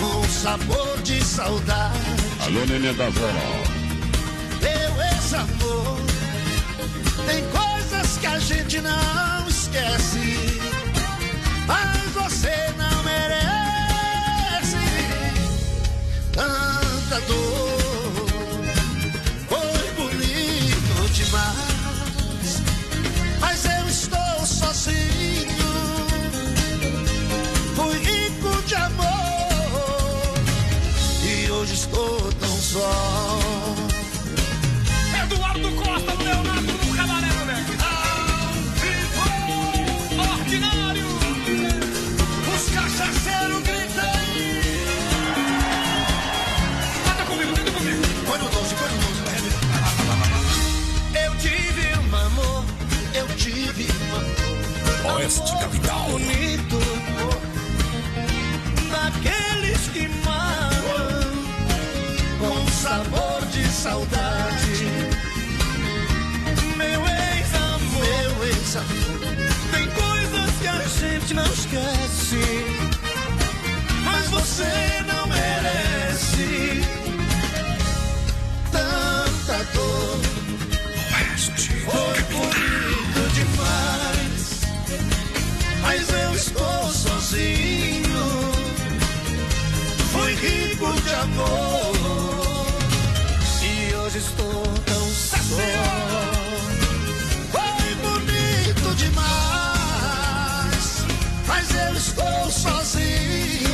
com 0.00 0.24
sabor 0.28 1.02
de 1.02 1.22
saudade. 1.22 1.98
Alô, 2.46 2.64
neném 2.66 2.94
da 2.94 3.10
vó. 3.10 3.28
Meu 4.62 5.04
ex-amor, 5.12 6.00
tem 7.26 7.44
coisas 7.50 8.16
que 8.18 8.26
a 8.26 8.38
gente 8.38 8.80
não 8.80 9.48
esquece, 9.48 10.60
mas 11.66 12.10
você 12.14 12.72
não 12.78 13.02
merece 13.02 14.76
tanta 16.32 17.20
dor. 17.26 17.81
Só. 32.72 32.90
Eduardo 35.24 35.70
Costa 35.72 36.14
Leonardo 36.24 36.72
no 36.72 36.96
Cabaré, 36.96 37.26
moleque. 37.38 37.76
Ordinário. 40.32 41.06
os 42.54 42.64
cachaceiros 42.74 43.62
gritam. 43.62 44.12
Canta 47.04 47.24
comigo, 47.26 47.52
canta 47.54 47.70
comigo. 47.72 48.02
Põe 48.26 48.38
no 48.38 48.48
12, 48.48 48.74
põe 48.74 48.88
no 48.88 48.96
12. 49.02 49.42
Eu 51.24 51.32
tive 51.36 51.84
um 51.98 52.16
amor, 52.16 52.64
eu 53.14 53.26
tive 53.36 53.86
um 53.92 54.16
amor 54.16 55.16
Oeste 55.16 55.52
Capital. 55.60 56.08
bonito. 56.10 56.71
Sabor 62.92 63.40
de 63.50 63.66
saudade. 63.68 64.84
Meu 66.76 67.00
ex-amor, 67.00 68.04
meu 68.04 68.46
ex-amor. 68.48 69.20
Tem 69.72 69.86
coisas 70.04 70.50
que 70.60 70.68
a 70.68 70.80
gente 71.00 71.32
não 71.32 71.46
esquece, 71.46 72.44
mas 74.04 74.28
você 74.28 74.72
não 75.10 75.26
merece 75.26 76.82
tanta 78.70 79.64
dor. 79.72 80.20
Foi 81.86 82.22
bonito 82.32 83.22
demais, 83.38 84.60
mas 85.80 86.08
eu 86.10 86.34
estou 86.34 86.90
sozinho. 86.90 88.52
Fui 90.12 90.34
rico 90.34 90.92
de 91.00 91.14
amor 91.14 92.01
hoje 94.12 94.18
estou 94.18 94.62
tão 94.84 95.08
só. 95.08 95.36
Foi 97.50 97.94
bonito 98.02 98.94
demais, 98.96 100.84
mas 101.46 101.74
eu 101.74 101.94
estou 101.94 102.50
sozinho. 102.50 103.72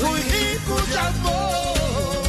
Fui 0.00 0.20
rico 0.20 0.80
de 0.86 0.96
amor 0.96 2.24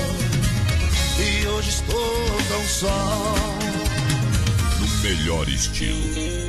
e 1.19 1.48
hoje 1.48 1.69
estou 1.69 2.27
tão 2.50 2.63
só. 2.67 3.36
No 4.79 4.88
melhor 5.03 5.48
estilo. 5.48 6.43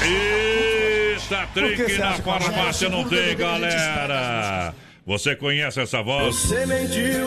Eita, 0.00 1.46
que 1.54 1.98
na 1.98 2.14
farmácia 2.14 2.88
não 2.88 3.06
tem, 3.06 3.36
galera. 3.36 4.74
Você 5.06 5.36
conhece 5.36 5.80
essa 5.80 6.02
voz? 6.02 6.34
Você 6.34 6.64
mentiu 6.64 7.26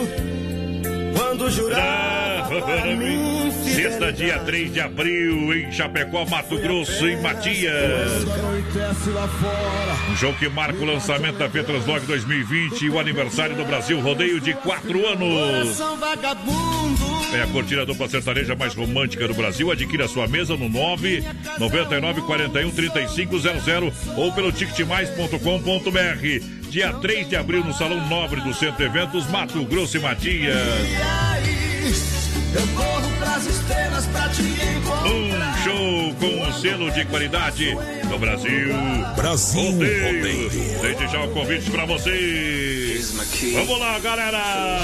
quando 1.16 1.48
jurava 1.50 2.60
pra 2.60 2.86
mim 2.96 3.38
Sexta, 3.78 4.12
dia 4.12 4.40
3 4.40 4.72
de 4.72 4.80
abril, 4.80 5.54
em 5.54 5.70
Chapecó, 5.70 6.24
Mato 6.24 6.58
Grosso, 6.58 7.06
em 7.06 7.20
Matias. 7.22 8.24
Um 10.10 10.16
jogo 10.16 10.36
que 10.38 10.48
marca 10.48 10.82
o 10.82 10.84
lançamento 10.84 11.38
da 11.38 11.48
Petroslog 11.48 12.04
2020 12.04 12.82
e 12.82 12.90
o 12.90 12.98
aniversário 12.98 13.54
do 13.54 13.64
Brasil 13.64 14.00
Rodeio 14.00 14.40
de 14.40 14.54
4 14.54 15.06
anos. 15.06 15.76
São 15.76 15.96
vagabundo. 15.96 17.07
É 17.32 17.42
a 17.42 17.46
cortina 17.48 17.84
dupla 17.84 18.08
sertaneja 18.08 18.54
mais 18.54 18.74
romântica 18.74 19.28
do 19.28 19.34
Brasil. 19.34 19.70
Adquira 19.70 20.06
a 20.06 20.08
sua 20.08 20.26
mesa 20.26 20.56
no 20.56 20.68
9 20.68 21.22
99 21.58 22.22
41 22.22 22.70
3500 22.70 23.92
ou 24.16 24.32
pelo 24.32 24.50
ticketmais.com.br. 24.50 26.70
Dia 26.70 26.92
3 26.94 27.28
de 27.28 27.36
abril 27.36 27.64
no 27.64 27.72
Salão 27.72 28.06
Nobre 28.08 28.40
do 28.40 28.52
Centro 28.54 28.84
Eventos, 28.84 29.26
Mato 29.28 29.62
Grosso 29.64 29.96
e 29.96 30.00
Matias. 30.00 30.54
E 30.54 30.96
aí? 30.96 31.92
Eu 32.54 32.66
corro 32.68 33.10
pras 33.18 33.46
estrelas 33.46 34.06
pra 34.06 34.28
te 34.30 34.42
encontrar. 34.42 35.06
Um 35.06 35.62
show 35.62 36.14
com 36.14 36.48
o 36.48 36.52
selo 36.60 36.90
de 36.90 37.04
qualidade 37.04 37.76
do 38.08 38.18
Brasil. 38.18 38.68
Brasil 39.14 39.70
Rodeio. 39.72 40.06
Rodeio. 40.06 40.50
Deixe 40.80 41.08
já 41.08 41.24
o 41.24 41.28
convite 41.30 41.70
pra 41.70 41.84
vocês. 41.84 43.12
Vamos 43.52 43.78
lá, 43.78 43.98
galera! 43.98 44.78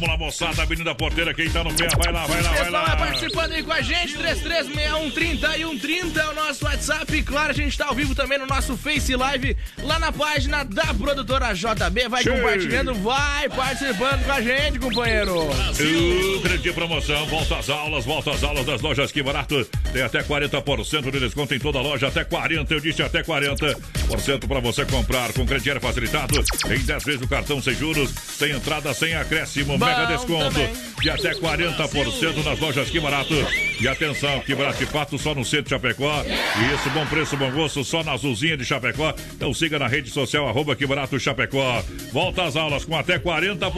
Vamos 0.00 0.14
lá, 0.14 0.16
moçada, 0.16 0.62
Avenida 0.62 0.94
Porteira, 0.94 1.34
quem 1.34 1.50
tá 1.50 1.62
no 1.62 1.74
pé, 1.74 1.86
vai 2.02 2.10
lá, 2.10 2.24
vai 2.26 2.42
lá, 2.42 2.48
vai 2.48 2.64
Pessoal 2.64 2.72
lá. 2.72 2.94
vai 2.94 2.96
participando 2.96 3.52
aí 3.52 3.62
com 3.62 3.72
a 3.72 3.82
gente, 3.82 4.16
336130 4.16 5.56
e 5.58 5.60
130 5.60 6.20
é 6.20 6.26
o 6.26 6.34
nosso 6.34 6.64
WhatsApp. 6.64 7.16
E 7.16 7.22
claro, 7.22 7.50
a 7.50 7.52
gente 7.52 7.76
tá 7.76 7.86
ao 7.86 7.94
vivo 7.94 8.14
também 8.14 8.38
no 8.38 8.46
nosso 8.46 8.78
Face 8.78 9.14
Live, 9.14 9.54
lá 9.82 9.98
na 9.98 10.10
página 10.10 10.64
da 10.64 10.94
produtora 10.94 11.52
JB. 11.52 12.08
Vai 12.08 12.22
Cheio. 12.22 12.36
compartilhando, 12.36 12.94
vai 12.94 13.46
participando 13.50 14.24
com 14.24 14.32
a 14.32 14.40
gente, 14.40 14.78
companheiro. 14.78 15.38
Uh, 15.38 16.40
grande 16.40 16.72
promoção, 16.72 17.26
volta 17.26 17.58
às 17.58 17.68
aulas, 17.68 18.04
volta 18.06 18.30
às 18.30 18.42
aulas 18.42 18.64
das 18.64 18.80
lojas 18.80 19.12
Que 19.12 19.22
Barato. 19.22 19.66
Tem 19.92 20.00
até 20.00 20.22
40% 20.22 21.10
de 21.10 21.20
desconto 21.20 21.54
em 21.54 21.58
toda 21.58 21.78
a 21.78 21.82
loja, 21.82 22.08
até 22.08 22.24
40%, 22.24 22.70
eu 22.70 22.80
disse 22.80 23.02
até 23.02 23.22
40% 23.22 24.48
para 24.48 24.60
você 24.60 24.86
comprar 24.86 25.30
com 25.34 25.44
crediário 25.44 25.80
facilitado 25.80 26.42
em 26.70 26.78
10 26.78 27.04
vezes 27.04 27.20
o 27.20 27.28
cartão 27.28 27.60
sem 27.60 27.74
juros, 27.74 28.10
sem 28.10 28.52
entrada, 28.52 28.94
sem 28.94 29.14
acréscimo, 29.14 29.76
Bom 29.76 29.89
mega 29.90 30.06
desconto 30.06 30.60
de 31.00 31.10
até 31.10 31.32
40% 31.34 32.44
nas 32.44 32.58
lojas 32.58 32.90
Que 32.90 33.00
Barato. 33.00 33.34
E 33.80 33.88
atenção, 33.88 34.40
Que 34.40 34.54
Barato 34.54 34.78
de 34.78 34.86
fato 34.86 35.18
só 35.18 35.34
no 35.34 35.44
centro 35.44 35.64
de 35.64 35.70
Chapecó. 35.70 36.22
E 36.24 36.74
isso, 36.74 36.90
bom 36.90 37.06
preço, 37.06 37.36
bom 37.36 37.50
gosto, 37.50 37.82
só 37.82 38.04
na 38.04 38.12
Azulzinha 38.12 38.56
de 38.56 38.64
Chapecó. 38.64 39.14
Então 39.34 39.52
siga 39.54 39.78
na 39.78 39.86
rede 39.86 40.10
social, 40.10 40.48
arroba 40.48 40.76
Que 40.76 40.86
Barato 40.86 41.18
Chapecó. 41.18 41.82
Volta 42.12 42.44
às 42.44 42.56
aulas 42.56 42.84
com 42.84 42.96
até 42.96 43.18
40% 43.18 43.70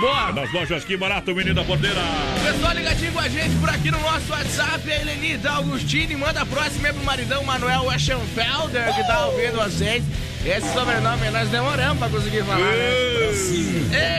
Boa. 0.00 0.32
nas 0.32 0.52
lojas 0.52 0.84
Que 0.84 0.96
Barato, 0.96 1.34
Menina 1.34 1.64
Porteira. 1.64 2.00
Pessoal 2.42 2.74
ligadinho 2.74 3.12
com 3.12 3.20
a 3.20 3.28
gente 3.28 3.54
por 3.56 3.68
aqui 3.68 3.90
no 3.90 4.00
nosso 4.00 4.30
WhatsApp, 4.32 4.90
a 4.90 5.00
Eleni 5.00 5.36
da 5.36 5.54
Augustine, 5.54 6.16
manda 6.16 6.40
a 6.40 6.46
próxima 6.46 6.88
é 6.88 6.92
pro 6.92 7.04
maridão 7.04 7.44
Manuel 7.44 7.84
Weschenfelder, 7.86 8.94
que 8.94 9.06
tá 9.06 9.26
ouvindo 9.26 9.60
a 9.60 9.68
gente. 9.68 10.06
Esse 10.46 10.72
sobrenome 10.72 11.28
nós 11.30 11.48
demoramos 11.48 11.98
pra 11.98 12.08
conseguir 12.08 12.44
falar, 12.44 12.58
né? 12.58 12.88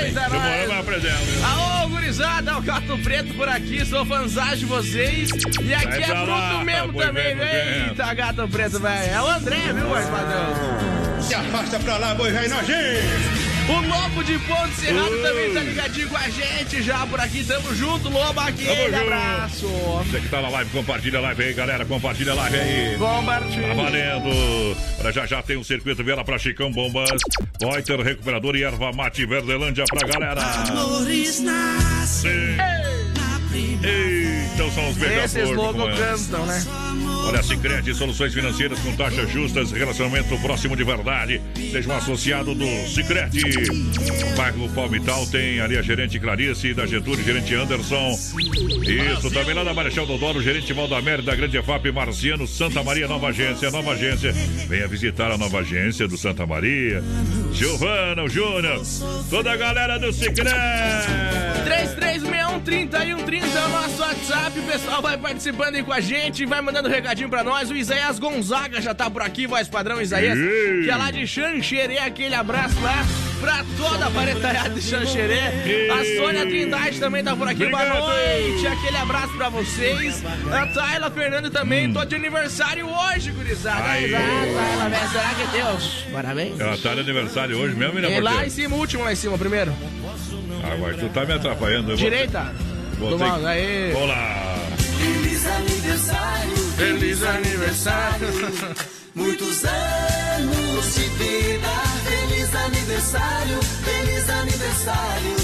Eita, 0.04 0.20
Demoramos 0.30 0.68
nós! 0.68 0.80
a 0.80 0.84
presença. 0.84 1.48
Aô, 1.48 1.88
gurizada, 1.90 2.58
o 2.58 2.62
Gato 2.62 2.98
Preto 3.00 3.34
por 3.34 3.48
aqui, 3.48 3.86
sou 3.86 4.06
fãzão 4.06 4.56
de 4.56 4.66
vocês. 4.66 5.30
E 5.64 5.74
aqui 5.74 6.04
é 6.04 6.06
pra 6.08 6.24
lá, 6.24 6.50
bruto 6.50 6.66
mesmo 6.66 6.94
foi 6.94 7.06
também, 7.06 7.36
foi 7.38 7.46
bem. 7.46 7.88
Eita, 7.88 8.14
Gato 8.14 8.48
Preto, 8.50 8.80
velho. 8.80 9.12
É 9.14 9.22
o 9.22 9.28
André, 9.28 9.74
viu, 9.74 9.88
padrão? 9.90 11.22
Se 11.22 11.34
afasta 11.34 11.80
pra 11.80 11.98
lá, 11.98 12.14
boi 12.14 12.32
velho 12.32 12.50
nojento. 12.50 13.47
O 13.70 13.82
Lobo 13.82 14.24
de 14.24 14.40
Ponte 14.40 14.74
Cerrado 14.76 15.12
Ui. 15.12 15.22
também 15.22 15.54
tá 15.54 15.60
ligadinho 15.60 16.08
com 16.08 16.16
a 16.18 16.30
gente 16.30 16.82
já 16.82 17.06
por 17.06 17.20
aqui. 17.20 17.44
Tamo 17.44 17.76
junto, 17.76 18.10
Lobo, 18.10 18.40
aquele 18.40 18.92
Tamo 18.92 19.04
abraço. 19.04 19.68
Você 19.68 20.22
que 20.22 20.30
tá 20.30 20.42
na 20.42 20.50
live, 20.50 20.70
compartilha 20.72 21.20
a 21.20 21.22
live 21.22 21.44
aí, 21.44 21.54
galera. 21.54 21.86
Compartilha 21.86 22.32
a 22.32 22.36
live 22.36 22.58
aí. 22.58 22.98
Tá 22.98 22.98
Compartilha. 23.00 23.76
valendo! 23.76 24.78
Olha, 25.00 25.12
já 25.12 25.26
já 25.26 25.42
tem 25.44 25.58
um 25.58 25.64
circuito 25.64 26.02
Vela 26.04 26.24
pra 26.24 26.40
Chicão 26.40 26.72
Bombas, 26.72 27.10
Poiter 27.60 28.00
Recuperador 28.00 28.56
e 28.56 28.64
Erva 28.64 28.94
Mate 28.94 29.26
Verdelândia 29.26 29.84
pra 29.90 30.08
galera. 30.08 30.42
Sim. 32.06 32.56
Então 34.58 34.72
são 34.72 34.90
os 34.90 34.98
Esses 34.98 35.34
beija-flor. 35.34 35.56
logos 35.56 35.82
como 35.82 35.94
é. 35.94 35.96
cantam, 35.96 36.46
né? 36.48 36.64
Olha, 37.28 37.44
Sicredi 37.44 37.94
soluções 37.94 38.34
financeiras 38.34 38.80
com 38.80 38.96
taxas 38.96 39.30
justas, 39.30 39.72
relacionamento 39.72 40.36
próximo 40.40 40.76
de 40.76 40.84
verdade. 40.84 41.40
Seja 41.72 41.88
um 41.88 41.96
associado 41.96 42.56
do 42.56 42.66
Sicredi. 42.88 43.44
Bairro 44.36 44.68
Palmital 44.70 45.28
tem 45.28 45.60
ali 45.60 45.78
a 45.78 45.84
gerente 45.84 46.20
Clarice, 46.20 46.74
da 46.74 46.88
Getúlio, 46.88 47.24
gerente 47.24 47.54
Anderson. 47.54 48.18
Isso, 48.82 49.30
também 49.30 49.54
lá 49.54 49.64
da 49.64 49.76
Marechal 49.76 50.08
Dodoro, 50.08 50.42
gerente 50.42 50.74
Valdamer, 50.74 51.22
da 51.22 51.36
Grande 51.36 51.58
EFAP, 51.58 51.92
Marciano, 51.92 52.48
Santa 52.48 52.82
Maria, 52.82 53.08
nova 53.08 53.28
agência, 53.28 53.70
nova 53.70 53.92
agência. 53.92 54.32
Venha 54.68 54.88
visitar 54.88 55.30
a 55.30 55.38
nova 55.38 55.60
agência 55.60 56.08
do 56.08 56.18
Santa 56.18 56.48
Maria. 56.48 57.04
Giovana, 57.52 58.24
o 58.24 58.30
Júnior, 58.30 58.82
toda 59.30 59.52
a 59.52 59.56
galera 59.56 60.00
do 60.00 60.12
Sicredi. 60.12 60.56
336130 61.66 63.06
e 63.06 63.16
130 63.16 63.46
é 63.46 63.66
o 63.66 63.70
nosso 63.70 64.02
WhatsApp. 64.02 64.47
O 64.56 64.62
pessoal 64.64 65.02
vai 65.02 65.18
participando 65.18 65.76
aí 65.76 65.84
com 65.84 65.92
a 65.92 66.00
gente, 66.00 66.46
vai 66.46 66.62
mandando 66.62 66.88
recadinho 66.88 67.30
pra 67.30 67.44
nós. 67.44 67.70
O 67.70 67.76
Isaías 67.76 68.18
Gonzaga 68.18 68.82
já 68.82 68.94
tá 68.94 69.10
por 69.10 69.22
aqui, 69.22 69.46
voz 69.46 69.68
padrão 69.68 70.02
Isaías, 70.02 70.38
Ei. 70.38 70.84
que 70.84 70.90
é 70.90 70.96
lá 70.96 71.12
de 71.12 71.28
Xanxerê. 71.28 71.98
Aquele 71.98 72.34
abraço 72.34 72.80
lá 72.82 73.06
pra 73.42 73.64
toda 73.76 74.08
a 74.08 74.12
parentalhada 74.12 74.70
de 74.70 74.82
Xanxerê. 74.82 75.40
A 75.92 76.22
Sônia 76.24 76.46
Trindade 76.46 77.00
também 77.00 77.24
tá 77.24 77.36
por 77.36 77.48
aqui, 77.48 77.66
boa 77.68 77.82
Obrigado. 77.84 78.08
noite. 78.08 78.68
Aquele 78.68 78.98
abraço 78.98 79.34
pra 79.36 79.50
vocês. 79.50 80.24
A 80.52 80.68
Tayla 80.68 81.12
Fernando 81.12 81.50
também, 81.50 81.92
tô 81.92 82.04
de 82.06 82.16
aniversário 82.16 82.88
hoje, 82.90 83.32
gurizada. 83.32 83.82
Hum. 83.82 83.86
Aí. 83.90 84.12
Tayla, 84.12 84.90
velho, 84.90 85.10
será 85.12 85.30
que 85.36 85.58
Deus? 85.58 86.06
Parabéns. 86.12 86.60
Ela 86.60 86.78
tá 86.78 86.94
de 86.94 87.00
aniversário 87.02 87.58
hoje 87.58 87.76
mesmo, 87.76 87.96
menina 87.96 88.14
E 88.14 88.22
lá 88.22 88.46
em 88.46 88.50
cima, 88.50 88.76
último 88.76 89.04
lá 89.04 89.12
em 89.12 89.16
cima, 89.16 89.38
primeiro. 89.38 89.74
Ah, 90.64 90.78
mas 90.80 90.98
tu 90.98 91.10
tá 91.10 91.26
me 91.26 91.34
atrapalhando. 91.34 91.92
eu 91.92 91.96
Direita. 91.98 92.44
Vou 92.44 92.77
Ter 93.00 93.46
aí. 93.48 93.92
Vamos 93.94 94.10
lá. 94.10 94.56
Feliz 94.98 95.46
aniversário, 95.46 96.58
Feliz 96.78 97.24
aniversário. 97.24 98.28
muitos 99.14 99.64
anos 99.66 100.96
de 100.96 101.02
vida. 101.04 101.68
Feliz 102.06 102.56
aniversário, 102.56 103.60
feliz 103.84 104.30
aniversário. 104.30 105.36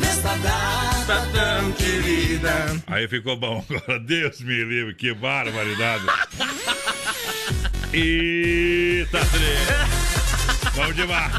Nesta 0.00 0.36
data 0.38 1.04
Tá 1.06 1.26
tão 1.32 1.72
querida. 1.72 2.82
Aí 2.88 3.06
ficou 3.06 3.36
bom 3.36 3.64
agora. 3.70 4.00
Deus 4.00 4.40
me 4.40 4.64
livre, 4.64 4.94
que 4.94 5.14
barbaridade. 5.14 6.04
Eita, 7.92 9.20
trem. 9.26 10.72
Vamos 10.74 10.96
demais. 10.96 11.32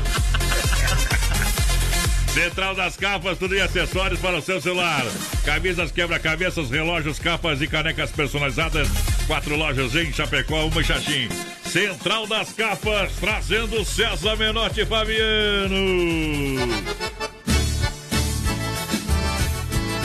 Central 2.36 2.76
das 2.76 2.98
capas, 2.98 3.38
tudo 3.38 3.56
em 3.56 3.62
acessórios 3.62 4.19
para 4.19 4.38
o 4.38 4.41
seu 4.41 4.60
celular. 4.60 5.06
Camisas, 5.45 5.89
quebra-cabeças, 5.89 6.69
relógios, 6.69 7.17
capas 7.17 7.62
e 7.62 7.67
canecas 7.67 8.12
personalizadas. 8.12 8.89
Quatro 9.26 9.56
lojas 9.56 9.95
em 9.95 10.12
Chapecó, 10.12 10.65
uma 10.65 10.82
em 10.82 10.84
Xaxim. 10.84 11.30
Central 11.63 12.28
das 12.28 12.52
capas, 12.52 13.13
trazendo 13.21 13.86
César 13.86 14.36
Menotti 14.36 14.82
e 14.82 14.86
Fabiano. 14.86 15.76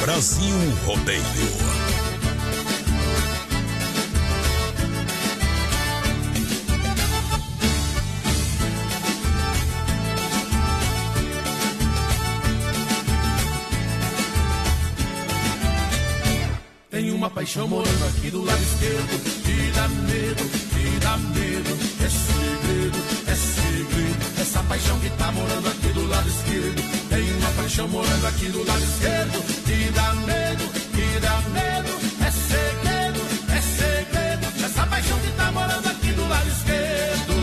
Brasil 0.01 0.57
Rodeio. 0.87 1.90
Uma 17.31 17.35
paixão 17.35 17.69
morando 17.69 18.05
aqui 18.09 18.31
do 18.31 18.45
lado 18.45 18.63
esquerdo 18.63 19.43
que 19.43 19.71
dá 19.73 19.89
medo, 19.89 20.45
que 20.71 20.99
dá 21.01 21.17
medo. 21.17 21.71
É 22.05 22.09
segredo, 22.09 22.99
é 23.27 23.35
segredo. 23.35 24.41
Essa 24.41 24.63
paixão 24.65 24.99
que 24.99 25.11
tá 25.11 25.33
morando 25.33 25.69
aqui 25.69 25.89
do 25.93 26.07
lado 26.09 26.29
esquerdo. 26.29 27.09
Tem 27.09 27.33
uma 27.35 27.51
paixão 27.51 27.89
morando 27.89 28.27
aqui 28.27 28.47
do 28.47 28.67
lado 28.67 28.83
esquerdo 28.83 29.43
que 29.65 29.91
dá 29.93 30.15
medo, 30.15 30.65
que 30.91 31.21
dá 31.21 31.41
medo. 31.53 31.93
É 32.27 32.31
segredo, 32.31 33.21
é 33.49 33.61
segredo. 33.61 34.65
Essa 34.65 34.87
paixão 34.87 35.19
que 35.21 35.31
tá 35.33 35.53
morando 35.53 35.87
aqui 35.89 36.13
do 36.13 36.29
lado 36.29 36.49
esquerdo. 36.49 37.35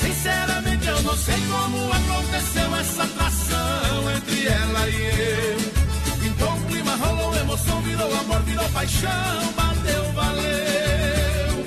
Sinceramente 0.00 0.88
eu 0.88 1.02
não 1.02 1.16
sei 1.16 1.40
como 1.50 1.92
aconteceu 1.92 2.76
essa 2.76 3.13
entre 4.44 4.46
ela 4.46 4.88
e 4.88 4.94
eu. 4.94 6.28
Então 6.28 6.56
o 6.56 6.60
clima 6.66 6.96
rolou, 6.96 7.34
emoção 7.36 7.80
virou 7.82 8.14
amor, 8.14 8.42
virou 8.42 8.68
paixão, 8.70 9.52
bateu, 9.56 10.12
valeu. 10.12 11.64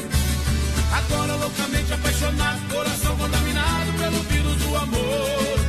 Agora 0.94 1.36
loucamente 1.36 1.94
apaixonado, 1.94 2.60
coração 2.70 3.18
contaminado 3.18 3.92
pelo 3.98 4.24
vírus 4.24 4.56
do 4.58 4.76
amor. 4.76 5.60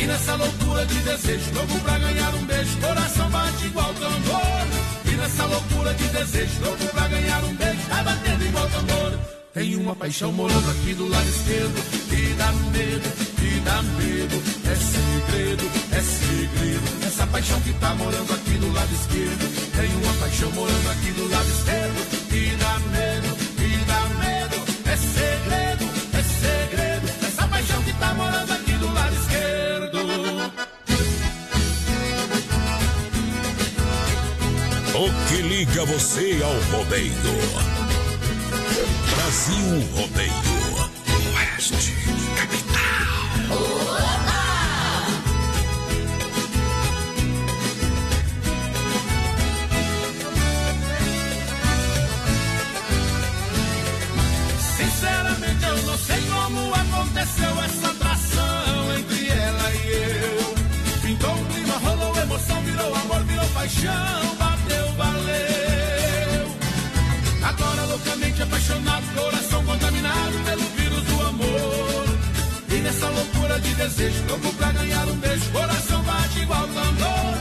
E 0.00 0.06
nessa 0.06 0.34
loucura 0.34 0.86
de 0.86 0.98
desejo, 1.00 1.54
louco 1.54 1.80
pra 1.80 1.98
ganhar 1.98 2.34
um 2.34 2.44
beijo, 2.44 2.78
coração 2.78 3.30
bate 3.30 3.66
igual 3.66 3.94
tambor. 3.94 4.66
E 5.06 5.16
nessa 5.16 5.44
loucura 5.46 5.94
de 5.94 6.08
desejo, 6.08 6.60
louco 6.64 6.86
pra 6.86 7.08
ganhar 7.08 7.44
um 7.44 7.54
beijo, 7.54 7.80
vai 7.88 8.04
batendo 8.04 8.44
igual 8.44 8.68
tambor. 8.68 9.18
Tem 9.54 9.76
uma 9.76 9.94
paixão 9.94 10.32
morando 10.32 10.70
aqui 10.70 10.94
do 10.94 11.08
lado 11.08 11.28
esquerdo, 11.28 12.08
que 12.08 12.34
dá 12.34 12.52
medo, 12.72 13.21
dá 13.64 13.82
medo. 13.82 14.42
É 14.64 14.74
segredo, 14.74 15.70
é 15.92 16.00
segredo. 16.00 17.06
Essa 17.06 17.26
paixão 17.26 17.60
que 17.60 17.72
tá 17.74 17.94
morando 17.94 18.32
aqui 18.32 18.58
do 18.58 18.72
lado 18.72 18.92
esquerdo. 18.92 19.72
Tem 19.76 19.90
uma 19.96 20.14
paixão 20.14 20.50
morando 20.52 20.90
aqui 20.90 21.12
do 21.12 21.28
lado 21.28 21.48
esquerdo, 21.48 22.28
que 22.28 22.56
dá 22.56 22.78
medo, 22.78 23.36
que 23.56 23.84
dá 23.86 24.08
medo. 24.22 24.56
É 24.86 24.96
segredo, 24.96 25.84
é 26.12 26.22
segredo. 26.22 27.26
Essa 27.26 27.46
paixão 27.48 27.82
que 27.82 27.92
tá 27.94 28.14
morando 28.14 28.52
aqui 28.52 28.72
do 28.72 28.92
lado 28.92 29.14
esquerdo. 29.14 29.98
O 34.94 35.28
que 35.28 35.42
liga 35.42 35.84
você 35.84 36.40
ao 36.42 36.78
rodeio? 36.78 37.12
Brasil 39.14 39.80
Rodeio. 39.94 40.51
Aconteceu 57.22 57.62
essa 57.62 57.88
atração 57.88 58.98
entre 58.98 59.28
ela 59.28 59.70
e 59.74 59.92
eu. 59.92 60.54
Pintou 61.02 61.30
um 61.30 61.44
clima, 61.44 61.74
rolou 61.74 62.16
emoção, 62.20 62.60
virou 62.62 62.94
amor, 62.96 63.22
virou 63.22 63.46
paixão, 63.50 64.36
bateu, 64.40 64.92
valeu. 64.96 66.56
Agora 67.44 67.84
loucamente 67.84 68.42
apaixonado, 68.42 69.04
coração 69.14 69.64
contaminado 69.64 70.32
pelo 70.44 70.62
vírus 70.62 71.02
do 71.04 71.22
amor. 71.28 72.06
E 72.70 72.74
nessa 72.80 73.08
loucura 73.08 73.60
de 73.60 73.72
desejo, 73.76 74.24
louco 74.28 74.52
pra 74.54 74.72
ganhar 74.72 75.06
um 75.06 75.16
beijo, 75.18 75.50
coração 75.52 76.02
bate 76.02 76.40
igual 76.40 76.66
tambor. 76.66 77.38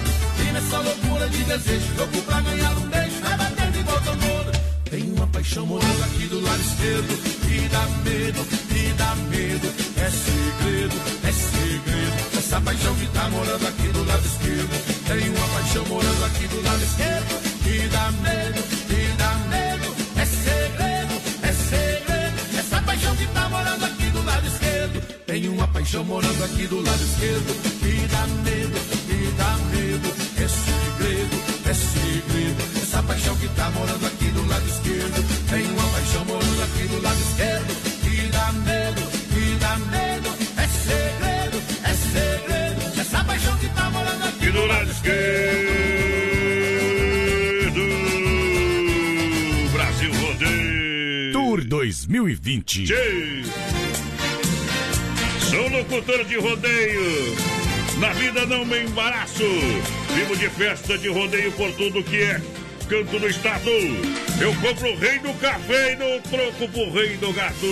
E 0.48 0.52
nessa 0.52 0.78
loucura 0.78 1.28
de 1.28 1.44
desejo, 1.44 1.88
louco 1.98 2.22
pra 2.22 2.40
ganhar 2.42 2.78
um 2.78 2.88
beijo, 2.88 3.20
vai 3.24 3.36
batendo 3.36 3.80
igual 3.80 4.02
tambor. 4.02 4.46
Tem 4.92 5.12
uma 5.12 5.26
paixão 5.26 5.66
morando 5.66 6.04
aqui 6.04 6.28
do 6.28 6.40
lado 6.40 6.62
esquerdo, 6.62 7.18
que 7.48 7.68
dá 7.70 7.88
medo 8.04 8.61
dá 9.02 9.16
medo, 9.16 9.68
é 9.98 10.10
segredo, 10.12 10.96
é 11.24 11.32
segredo. 11.32 12.38
Essa 12.38 12.62
paixão 12.62 12.94
que 12.96 13.08
tá 13.08 13.30
morando 13.30 13.68
aqui 13.68 13.88
do 13.88 14.04
lado 14.06 14.26
esquerdo, 14.26 14.76
tem 15.08 15.30
uma 15.30 15.48
paixão 15.56 15.86
morando 15.86 16.26
aqui 16.26 16.48
do 16.48 16.62
lado 16.62 16.84
esquerdo, 16.84 17.34
e 17.66 17.88
dá 17.88 18.12
medo, 18.26 18.62
e 18.90 19.02
dá 19.18 19.32
medo, 19.50 19.88
é 20.22 20.26
segredo, 20.26 21.16
é 21.42 21.52
segredo. 21.70 22.38
Essa 22.60 22.82
paixão 22.82 23.16
que 23.16 23.28
tá 23.28 23.50
morando 23.50 23.86
aqui 23.86 24.08
do 24.12 24.24
lado 24.24 24.48
esquerdo, 24.48 25.02
tem 25.26 25.48
uma 25.50 25.68
paixão 25.68 26.04
morando 26.04 26.44
aqui 26.44 26.68
do 26.68 26.82
lado 26.82 27.04
esquerdo, 27.04 27.52
e 27.82 28.08
dá 28.14 28.28
medo, 28.46 28.78
e 29.10 29.20
dá 29.40 29.52
medo, 29.74 30.10
é 30.38 30.48
segredo, 30.48 31.36
é 31.66 31.74
segredo. 31.74 32.62
Essa 32.84 33.02
paixão 33.04 33.36
que 33.38 33.48
tá 33.50 33.70
morando 33.72 34.06
aqui 34.06 34.30
do 34.30 34.48
lado 34.48 34.68
esquerdo, 34.68 35.20
tem 35.50 35.66
uma 35.72 35.88
paixão 35.90 36.26
morando 36.26 36.64
aqui 36.64 36.84
do 36.88 37.02
lado 37.02 37.20
esquerdo, 37.20 37.51
2020. 52.52 52.64
Tchê. 52.64 53.44
Sou 55.40 55.70
locutor 55.70 56.26
de 56.26 56.38
rodeio. 56.38 57.36
Na 58.00 58.12
vida 58.14 58.46
não 58.46 58.66
me 58.66 58.84
embaraço. 58.84 59.44
Vivo 60.14 60.36
de 60.36 60.50
festa 60.50 60.98
de 60.98 61.08
rodeio 61.08 61.52
por 61.54 61.72
tudo 61.74 62.04
que 62.04 62.22
é 62.22 62.42
canto 62.90 63.20
do 63.20 63.28
estado. 63.28 63.70
Eu 64.42 64.54
compro 64.56 64.92
o 64.92 64.98
rei 64.98 65.20
do 65.20 65.34
café 65.36 65.94
e 65.94 65.96
dou 65.96 66.22
troco 66.22 66.68
pro 66.70 66.92
rei 66.92 67.16
do 67.18 67.32
gato. 67.32 67.68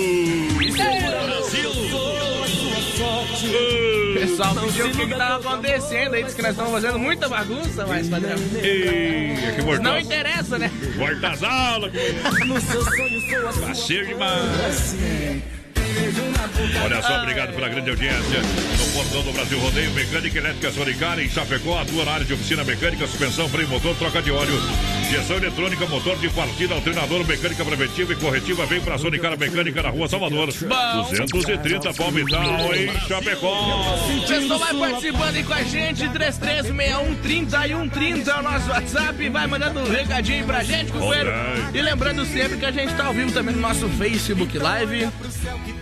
Pessoal, 4.14 4.56
pediu 4.56 4.88
o 4.88 4.92
que, 4.92 5.08
que 5.08 5.16
tava 5.16 5.36
acontecendo 5.36 6.14
aí, 6.16 6.24
disse 6.24 6.36
que 6.36 6.42
nós 6.42 6.52
estamos 6.52 6.72
fazendo 6.72 7.00
muita 7.00 7.30
bagunça, 7.30 7.86
mas 7.86 8.10
padrão. 8.10 8.38
Ei, 8.62 9.36
que 9.56 9.62
mortal. 9.62 9.84
Não 9.84 10.00
interessa, 10.00 10.60
né? 10.60 10.70
Volta 10.98 11.30
às 11.30 11.44
aulas. 11.44 11.94
Parceiro 13.62 14.08
demais. 14.08 14.96
Olha 16.84 17.02
só, 17.02 17.22
obrigado 17.22 17.54
pela 17.54 17.70
grande 17.70 17.90
audiência. 17.90 18.42
No 18.78 18.94
Portão 18.94 19.24
do 19.24 19.32
Brasil 19.32 19.60
Rodeio, 19.60 19.92
Mecânica 19.92 20.38
Elétrica 20.38 20.72
Sonicar, 20.72 21.20
em 21.20 21.30
Chapecó, 21.30 21.80
atua 21.80 22.06
na 22.06 22.12
área 22.12 22.26
de 22.26 22.34
oficina 22.34 22.64
mecânica, 22.64 23.08
suspensão, 23.08 23.48
freio 23.50 23.68
motor, 23.68 23.96
troca 23.96 24.22
de 24.22 24.32
óleo, 24.32 24.54
injeção 25.08 25.38
eletrônica, 25.38 25.86
motor 25.86 26.18
de 26.18 26.30
partida, 26.30 26.74
alternador, 26.76 27.26
mecânica 27.26 27.64
preventiva 27.64 28.14
e 28.14 28.16
corretiva. 28.16 28.66
Vem 28.66 28.82
pra 28.82 28.98
Sonicar 28.98 29.38
Mecânica 29.38 29.82
na 29.84 29.90
rua 29.90 30.08
Salvador. 30.08 30.50
230 31.32 31.94
Palmital, 31.94 32.76
em 32.76 32.88
Chapecó. 33.08 33.96
O 34.18 34.28
pessoal 34.28 34.60
vai 34.60 34.74
participando 34.74 35.36
aí 35.36 35.44
com 35.44 35.54
a 35.54 35.64
gente, 35.64 36.10
336130 36.10 37.68
e 37.68 37.70
130 37.70 38.32
é 38.32 38.40
o 38.40 38.44
nosso 38.44 38.70
WhatsApp. 38.70 39.30
Vai 39.30 39.48
mandando 39.48 39.80
um 39.80 39.90
recadinho 39.90 40.46
pra 40.46 40.64
gente, 40.64 40.92
companheiro. 40.92 41.32
E 41.74 41.82
lembrando 41.82 42.26
sempre 42.26 42.58
que 42.58 42.66
a 42.66 42.72
gente 42.72 42.94
tá 42.96 43.06
ao 43.06 43.14
vivo 43.14 43.32
também 43.32 43.56
no 43.56 43.62
nosso 43.62 43.88
Facebook 43.90 44.58
Live, 44.58 45.10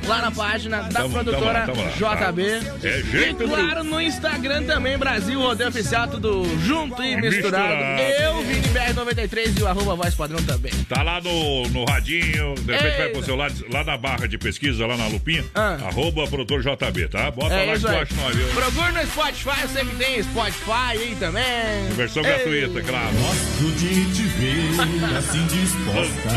lá 0.07 0.21
na 0.21 0.31
página 0.31 0.81
da 0.83 0.89
Tamo- 1.01 1.09
produtora 1.13 1.65
tamo 1.65 1.81
lá, 1.81 1.89
tamo 1.91 2.05
lá, 2.05 2.31
JB. 2.31 2.41
É 2.83 2.99
E 2.99 3.03
jeito, 3.03 3.47
claro, 3.47 3.83
no 3.83 4.01
Instagram 4.01 4.63
também, 4.63 4.97
Brasil 4.97 5.39
Rodeio 5.39 5.69
Oficial, 5.69 6.07
tudo 6.07 6.43
junto 6.65 7.03
e 7.03 7.15
misturado. 7.19 7.75
Misturado. 7.75 8.01
Eu, 8.01 8.41
Vini 8.43 8.67
BR93 8.69 9.59
e 9.59 9.63
o 9.63 9.67
arroba 9.67 9.95
voz 9.95 10.15
padrão 10.15 10.41
também. 10.43 10.71
Tá 10.87 11.03
lá 11.03 11.19
no, 11.21 11.67
no 11.69 11.85
radinho, 11.85 12.55
de 12.55 12.71
repente 12.71 12.91
Ei. 12.93 12.97
vai 12.97 13.09
pro 13.09 13.23
seu 13.23 13.35
lado, 13.35 13.53
lá 13.71 13.83
na 13.83 13.97
barra 13.97 14.27
de 14.27 14.37
pesquisa, 14.37 14.85
lá 14.85 14.95
na 14.97 15.07
lupinha, 15.07 15.43
Ah. 15.55 15.77
arroba 15.87 16.25
produtor 16.27 16.61
JB, 16.61 17.07
tá? 17.09 17.29
Bota 17.31 17.53
É 17.53 17.65
lá 17.65 17.73
que 17.73 17.79
tu 17.79 17.87
aí. 17.87 17.97
acha 17.99 18.13
nós, 18.15 18.35
viu? 18.35 18.47
Procura 18.49 18.91
no 18.91 19.07
Spotify, 19.07 19.61
eu 19.63 19.69
sei 19.69 19.85
que 19.85 19.95
tem 19.95 20.23
Spotify 20.23 20.71
aí 20.91 21.17
também. 21.19 21.89
Versão 21.95 22.23
Ei. 22.23 22.29
gratuita, 22.29 22.81
claro. 22.81 23.07
Gosto 23.17 23.71
de 23.77 24.05
te 24.13 24.21
ver 24.23 25.17
assim 25.17 25.45
disposta. 25.47 26.27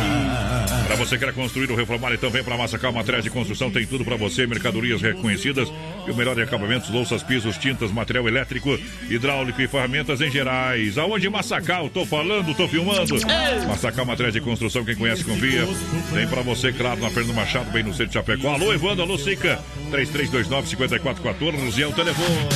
Para 0.86 0.96
você 0.96 1.16
que 1.18 1.24
quer 1.24 1.32
construir 1.32 1.70
ou 1.70 1.76
reformar, 1.76 2.12
então 2.12 2.30
vem 2.30 2.42
para 2.42 2.56
Massacal 2.56 2.92
Materiais 2.92 3.22
de 3.24 3.30
Construção, 3.30 3.59
tem 3.68 3.84
tudo 3.84 4.04
para 4.04 4.14
você, 4.14 4.46
mercadorias 4.46 5.02
reconhecidas 5.02 5.68
e 6.06 6.10
o 6.12 6.14
melhor 6.14 6.36
de 6.36 6.42
acabamentos, 6.42 6.88
louças, 6.88 7.20
pisos, 7.24 7.58
tintas, 7.58 7.90
material 7.90 8.28
elétrico, 8.28 8.78
hidráulico 9.08 9.60
e 9.60 9.66
ferramentas 9.66 10.20
em 10.20 10.30
gerais. 10.30 10.96
Aonde 10.96 11.28
Massacal? 11.28 11.90
Tô 11.90 12.06
falando, 12.06 12.54
tô 12.54 12.68
filmando. 12.68 13.16
Massacal 13.66 14.04
Materiais 14.06 14.34
de 14.34 14.40
Construção, 14.40 14.84
quem 14.84 14.94
conhece, 14.94 15.24
confia. 15.24 15.66
Tem 16.14 16.28
para 16.28 16.42
você, 16.42 16.72
claro, 16.72 17.00
na 17.00 17.10
Fernando 17.10 17.34
Machado, 17.34 17.70
bem 17.72 17.82
no 17.82 17.90
centro 17.90 18.06
de 18.06 18.12
Chapecó. 18.14 18.54
Alô, 18.54 18.72
Evandro, 18.72 19.02
alô, 19.02 19.18
Sica. 19.18 19.58
3329-5414 19.90 21.80
é 21.82 21.86
o 21.86 21.92
telefone. 21.92 22.48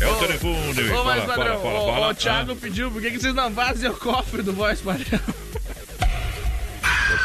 É 0.00 0.06
o 0.08 0.14
telefone. 0.16 0.54
Ô, 0.90 0.94
Fala, 0.96 1.04
mas 1.04 1.24
fala, 1.24 1.36
padrão, 1.36 1.60
fala, 1.62 1.80
o- 1.80 1.86
fala. 1.92 2.08
o 2.10 2.14
Thiago 2.14 2.56
pediu, 2.56 2.90
por 2.90 3.00
que, 3.02 3.10
que 3.10 3.18
vocês 3.20 3.34
não 3.34 3.50
fazem 3.50 3.88
o 3.90 3.94
cofre 3.94 4.42
do 4.42 4.52
voz 4.52 4.80
padrão? 4.80 5.20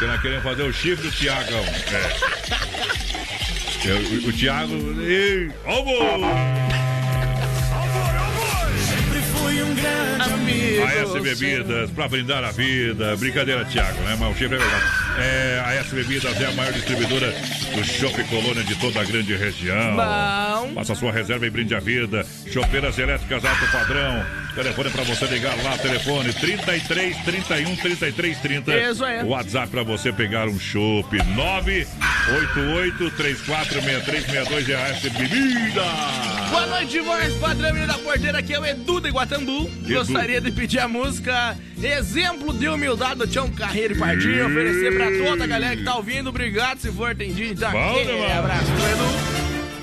Você 0.00 0.06
não 0.06 0.16
querendo 0.16 0.40
fazer 0.40 0.62
o 0.62 0.72
chifre 0.72 1.06
do 1.06 1.14
Tiagão. 1.14 1.62
É. 3.84 3.86
O, 3.86 3.98
o, 3.98 4.28
o 4.30 4.32
Thiago. 4.32 4.72
Ei, 5.02 5.50
ó, 5.66 5.80
amor! 5.80 6.20
Fui 9.36 9.62
um 9.62 9.74
grande 9.74 10.32
Amigo. 10.32 10.84
A 10.84 10.94
S 10.94 11.20
Bebidas, 11.20 11.90
pra 11.90 12.08
brindar 12.08 12.42
a 12.42 12.50
vida. 12.50 13.14
Brincadeira, 13.18 13.62
Thiago, 13.66 14.00
né? 14.00 14.16
Mas 14.18 14.34
o 14.34 14.38
chifre 14.38 14.56
é 14.56 14.58
verdade. 14.58 14.84
É, 15.18 15.62
a 15.66 15.74
S 15.74 15.94
Bebidas 15.94 16.40
é 16.40 16.46
a 16.46 16.52
maior 16.52 16.72
distribuidora 16.72 17.34
do 17.74 17.84
Shopping 17.84 18.24
Colônia 18.24 18.64
de 18.64 18.76
toda 18.76 19.02
a 19.02 19.04
grande 19.04 19.36
região. 19.36 19.96
Bom. 19.96 20.72
Faça 20.76 20.94
sua 20.94 21.12
reserva 21.12 21.46
e 21.46 21.50
brinde 21.50 21.74
a 21.74 21.80
vida. 21.80 22.24
Chopeiras 22.50 22.98
elétricas 22.98 23.44
alto 23.44 23.70
padrão. 23.70 24.24
Telefone 24.54 24.90
pra 24.90 25.04
você 25.04 25.24
ligar 25.26 25.56
lá, 25.62 25.78
telefone 25.78 26.32
33 26.32 27.16
31 27.24 27.76
33 27.76 28.38
30. 28.38 28.76
Isso 28.90 29.04
aí. 29.04 29.22
WhatsApp 29.24 29.68
pra 29.68 29.82
você 29.82 30.12
pegar 30.12 30.48
um 30.48 30.58
chopp 30.58 31.16
988 31.16 33.10
346362 33.12 34.68
é 34.68 34.74
a 34.74 34.88
S 34.88 35.08
Bebida. 35.10 35.84
Boa 36.50 36.66
noite, 36.66 37.00
voz 37.00 37.32
padrão 37.34 37.72
menino 37.72 37.92
da 37.92 37.98
porteira. 37.98 38.38
Aqui 38.38 38.52
é 38.52 38.58
o 38.58 38.66
Edu 38.66 39.00
de 39.00 39.10
Guatambu. 39.10 39.70
Gostaria 39.86 40.40
de 40.40 40.50
pedir 40.50 40.80
a 40.80 40.88
música 40.88 41.56
Exemplo 41.80 42.52
de 42.52 42.68
Humildade 42.68 43.20
do 43.20 43.26
Tião 43.26 43.48
Carreiro 43.50 43.94
e 43.94 43.98
Pardinho. 43.98 44.46
Oferecer 44.46 44.94
pra 44.96 45.10
toda 45.26 45.44
a 45.44 45.46
galera 45.46 45.76
que 45.76 45.84
tá 45.84 45.94
ouvindo. 45.96 46.28
Obrigado 46.28 46.78
se 46.78 46.90
for 46.90 47.12
atendido. 47.12 47.52
Então, 47.52 47.70
Bom 47.70 48.02
demais. 48.04 48.36
abraço 48.36 48.64
Edu. 48.64 49.29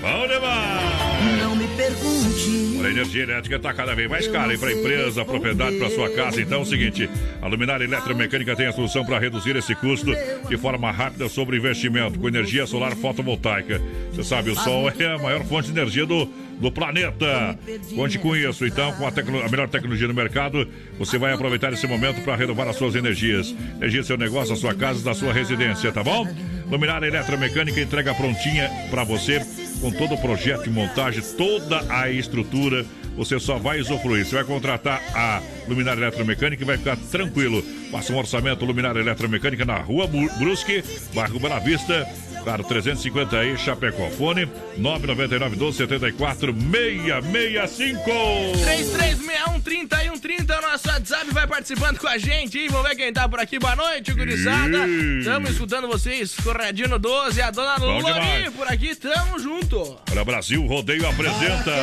Bom 0.07 0.27
demais. 0.27 1.41
Não 1.41 1.55
me 1.55 1.67
pergunte. 1.67 2.77
A 2.85 2.89
energia 2.89 3.23
elétrica 3.23 3.57
está 3.57 3.73
cada 3.73 3.93
vez 3.93 4.09
mais 4.09 4.27
cara? 4.27 4.57
Para 4.57 4.71
empresa, 4.71 5.25
propriedade, 5.25 5.77
para 5.77 5.89
sua 5.89 6.09
casa. 6.11 6.41
Então 6.41 6.59
é 6.59 6.61
o 6.61 6.65
seguinte: 6.65 7.09
a 7.41 7.47
Luminária 7.47 7.83
Eletromecânica 7.83 8.55
tem 8.55 8.67
a 8.67 8.71
solução 8.71 9.03
para 9.03 9.19
reduzir 9.19 9.55
esse 9.57 9.75
custo 9.75 10.11
de 10.47 10.57
forma 10.57 10.89
rápida 10.91 11.27
sobre 11.27 11.57
investimento 11.57 12.17
com 12.19 12.27
energia 12.27 12.65
solar 12.65 12.95
fotovoltaica. 12.95 13.81
Você 14.13 14.23
sabe, 14.23 14.51
o 14.51 14.55
sol 14.55 14.89
é 14.89 15.05
a 15.13 15.17
maior 15.17 15.43
fonte 15.43 15.69
de 15.71 15.77
energia 15.77 16.05
do, 16.05 16.25
do 16.59 16.71
planeta. 16.71 17.59
Conte 17.93 18.17
com 18.19 18.35
isso. 18.35 18.65
Então, 18.65 18.93
com 18.93 19.05
a, 19.05 19.11
tecno- 19.11 19.43
a 19.43 19.49
melhor 19.49 19.67
tecnologia 19.67 20.07
do 20.07 20.13
mercado, 20.13 20.65
você 20.97 21.17
vai 21.17 21.33
aproveitar 21.33 21.73
esse 21.73 21.85
momento 21.87 22.21
para 22.23 22.35
renovar 22.35 22.67
as 22.69 22.77
suas 22.77 22.95
energias. 22.95 23.53
Energia 23.75 24.03
seu 24.03 24.17
negócio, 24.17 24.53
a 24.53 24.57
sua 24.57 24.73
casa, 24.73 25.03
da 25.03 25.13
sua 25.13 25.33
residência, 25.33 25.91
tá 25.91 26.01
bom? 26.03 26.25
Luminária 26.69 27.07
Eletromecânica 27.07 27.81
entrega 27.81 28.13
prontinha 28.13 28.69
para 28.89 29.03
você 29.03 29.41
com 29.79 29.91
todo 29.91 30.15
o 30.15 30.17
projeto 30.17 30.63
de 30.63 30.69
montagem, 30.69 31.21
toda 31.37 31.83
a 31.89 32.09
estrutura. 32.09 32.85
Você 33.15 33.39
só 33.39 33.57
vai 33.57 33.79
usufruir. 33.79 34.25
Você 34.25 34.35
vai 34.35 34.43
contratar 34.43 35.01
a 35.15 35.41
Luminária 35.67 35.99
Eletromecânica 36.01 36.61
e 36.63 36.65
vai 36.65 36.77
ficar 36.77 36.95
tranquilo. 37.11 37.63
Faça 37.91 38.13
um 38.13 38.17
orçamento 38.17 38.63
Luminária 38.63 38.99
Eletromecânica 38.99 39.65
na 39.65 39.77
Rua 39.77 40.07
Brusque, 40.37 40.83
bairro 41.13 41.39
Bela 41.39 41.59
Vista. 41.59 42.07
Claro, 42.43 42.63
350 42.63 43.37
aí, 43.37 43.57
Chapecó. 43.57 44.09
Fone 44.11 44.47
999 44.77 45.55
12 45.55 45.77
74 45.77 46.53
665. 46.53 48.03
3361 48.63 49.59
3130 49.61 49.76
Vai 51.47 51.62
participando 51.62 51.97
com 51.97 52.07
a 52.07 52.17
gente. 52.17 52.57
E 52.60 52.67
vamos 52.67 52.89
ver 52.89 52.95
quem 52.95 53.12
tá 53.12 53.27
por 53.27 53.39
aqui. 53.39 53.57
Boa 53.57 53.75
noite, 53.75 54.13
gurizada. 54.13 54.86
Estamos 54.88 55.51
escutando 55.51 55.88
vocês. 55.88 56.36
Corradinho 56.36 56.89
no 56.89 56.99
12. 56.99 57.41
A 57.41 57.49
dona 57.51 57.79
Bom 57.79 57.99
Lori 57.99 58.13
demais. 58.13 58.53
por 58.53 58.67
aqui. 58.67 58.93
Tamo 58.95 59.39
junto. 59.39 59.97
Olha, 60.12 60.25
Brasil 60.25 60.65
Rodeio 60.65 61.07
apresenta. 61.07 61.73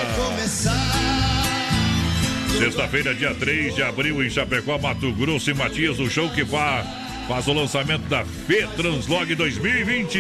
Sexta-feira, 2.59 3.15
dia 3.15 3.35
3 3.35 3.75
de 3.75 3.83
abril, 3.83 4.23
em 4.23 4.31
Chapecó, 4.31 4.79
Mato 4.79 5.11
Grosso 5.13 5.51
e 5.51 5.55
Matias, 5.55 5.99
o 5.99 6.09
show 6.09 6.31
que 6.31 6.45
vai 6.45 7.04
faz 7.29 7.47
o 7.49 7.53
lançamento 7.53 8.03
da 8.09 8.25
Fê 8.25 8.67
Translog 8.77 9.35
2020. 9.35 10.19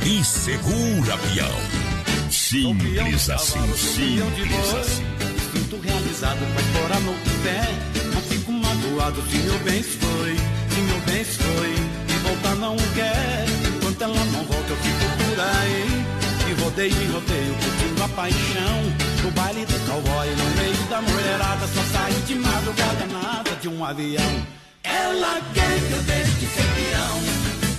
e 0.05 0.25
segura, 0.25 1.17
peão. 1.19 2.29
Simples 2.29 3.31
assim, 3.31 3.73
simples 3.77 4.75
assim. 4.75 5.05
Sinto 5.53 5.81
realizado, 5.81 6.41
vai 6.55 6.65
fora 6.75 6.99
no 7.01 7.12
pé. 7.45 7.69
Não 8.12 8.21
fico 8.23 8.51
magoado 8.51 9.23
se 9.31 9.37
meu 9.39 9.59
bem 9.61 9.83
foi, 9.85 10.35
se 10.35 10.81
meu 10.81 11.01
bem 11.03 11.25
foi. 11.25 11.75
E 12.09 12.19
voltar 12.25 12.57
não 12.57 12.77
quer, 12.97 13.47
enquanto 13.77 14.03
ela 14.03 14.25
não 14.25 14.45
volta 14.45 14.71
eu 14.71 14.77
fico 14.77 15.07
por 15.19 15.41
aí. 15.41 16.05
E 16.51 16.62
rodeio 16.62 17.01
e 17.01 17.07
rodeio, 17.12 17.55
curtindo 17.55 18.03
a 18.03 18.09
paixão. 18.09 19.06
No 19.22 19.31
baile 19.33 19.64
do 19.66 19.79
cowboy, 19.87 20.29
no 20.37 20.44
meio 20.61 20.88
da 20.88 21.00
mulherada, 21.02 21.66
só 21.66 21.83
saio 21.92 22.20
de 22.22 22.35
madrugada 22.37 23.07
nada 23.07 23.57
de 23.61 23.68
um 23.68 23.85
avião. 23.85 24.46
Ela 24.85 25.40
quer 25.52 25.79
que 25.81 25.92
eu 25.92 26.02
deixe 26.02 26.33
de 26.33 26.46
ser 26.46 26.68
peão. 26.74 27.16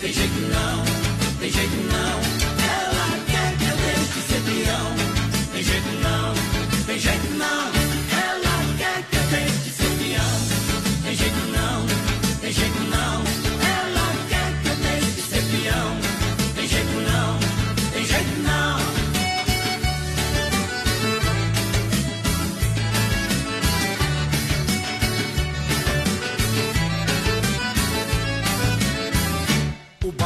Tem 0.01 0.13
jeito 0.13 0.39
não, 0.53 0.83
tem 1.39 1.51
jeito 1.51 1.75
não. 1.93 2.19
Ela 2.77 3.07
quer 3.27 3.57
que 3.57 3.63
eu 3.63 3.77
deixe 3.77 4.13
de 4.13 4.21
ser 4.27 4.41
peão. 4.41 4.95
Tem 5.53 5.63
jeito 5.63 5.91
não, 6.03 6.85
tem 6.85 6.99
jeito 6.99 7.33
não. 7.37 7.76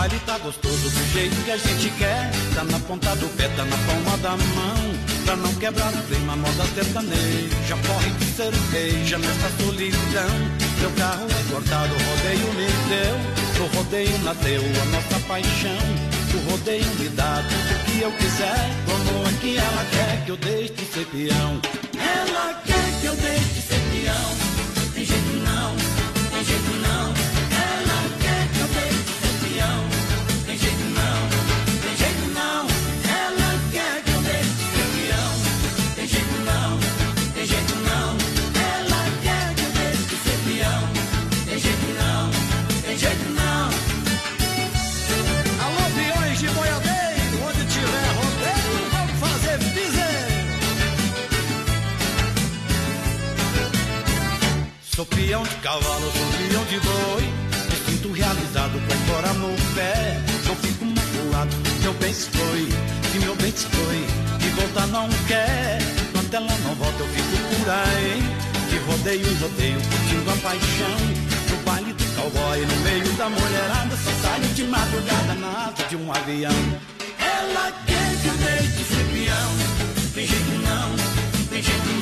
Baile 0.01 0.19
tá 0.25 0.35
gostoso 0.39 0.89
do 0.89 1.13
jeito 1.13 1.35
que 1.45 1.51
a 1.51 1.57
gente 1.57 1.89
quer. 1.99 2.31
Tá 2.55 2.63
na 2.63 2.79
ponta 2.79 3.15
do 3.17 3.27
pé, 3.37 3.47
tá 3.49 3.63
na 3.65 3.77
palma 3.77 4.17
da 4.17 4.31
mão. 4.31 4.81
Pra 5.25 5.35
não 5.35 5.53
quebrar 5.55 5.93
o 5.93 6.03
clima, 6.07 6.35
moda 6.35 6.65
sertaneja. 6.73 7.77
Porre 7.85 8.09
de 8.09 8.25
cerveja 8.25 9.19
nessa 9.19 9.49
solidão. 9.61 10.33
Meu 10.79 10.91
carro 10.97 11.27
é 11.29 11.51
cortado, 11.51 11.93
o 11.93 11.99
rodeio 12.09 12.53
me 12.57 12.67
deu. 12.89 13.63
O 13.63 13.77
rodeio 13.77 14.17
nasceu 14.23 14.61
a 14.81 14.85
nossa 14.85 15.19
paixão. 15.27 15.85
O 16.33 16.49
rodeio 16.49 16.95
me 16.97 17.09
dá 17.09 17.43
tudo 17.47 17.85
que 17.85 18.01
eu 18.01 18.11
quiser. 18.13 18.69
Como 18.87 19.27
é 19.27 19.33
que 19.39 19.57
ela 19.57 19.85
quer 19.91 20.25
que 20.25 20.31
eu 20.31 20.37
deixe 20.37 20.73
de 20.73 20.85
ser 20.85 21.05
peão? 21.05 21.61
Ela 21.95 22.59
quer 22.65 23.01
que 23.01 23.05
eu 23.05 23.15
deixe 23.15 23.53
de 23.53 23.61
ser 23.61 23.81
peão. 23.91 24.50
Peão 55.31 55.43
de 55.43 55.55
cavalo, 55.61 56.11
peão 56.49 56.65
de 56.65 56.77
boi. 56.81 57.23
Me 57.69 57.75
sinto 57.89 58.11
realizado 58.11 58.73
com 58.73 58.91
a 58.91 58.97
embora 58.97 59.33
no 59.35 59.55
pé. 59.73 60.19
Não 60.45 60.55
fico 60.57 60.83
magoado, 60.83 61.55
meu 61.81 61.93
bem 61.93 62.13
se 62.13 62.29
foi. 62.31 62.67
Se 63.09 63.19
meu 63.19 63.33
bem 63.37 63.49
se 63.55 63.65
foi, 63.67 64.05
e 64.45 64.49
voltar 64.59 64.87
não 64.87 65.07
quer. 65.29 65.79
Enquanto 66.09 66.33
ela 66.33 66.53
não 66.65 66.75
volta, 66.75 66.99
eu 66.99 67.07
fico 67.07 67.55
por 67.55 67.69
aí. 67.69 68.21
De 68.69 68.77
rodeio 68.79 69.39
rodeio, 69.39 69.79
curtindo 69.79 70.31
a 70.31 70.35
paixão. 70.35 70.99
No 71.49 71.55
baile 71.63 71.93
do 71.93 72.05
cowboy, 72.13 72.65
no 72.65 72.75
meio 72.81 73.13
da 73.13 73.29
mulherada. 73.29 73.95
Só 74.03 74.11
saio 74.27 74.53
de 74.53 74.63
madrugada 74.65 75.33
na 75.35 75.67
asa 75.67 75.87
de 75.87 75.95
um 75.95 76.11
avião. 76.11 76.51
Ela 77.17 77.71
quer 77.87 78.21
que 78.21 78.27
eu 78.27 78.33
deixe 78.33 78.67
de 78.67 78.83
ser 78.83 79.05
peão. 79.13 79.51
Tem 80.13 80.27
jeito 80.27 80.51
não, 80.67 81.47
tem 81.47 81.63
jeito 81.63 81.87
não. 81.87 82.00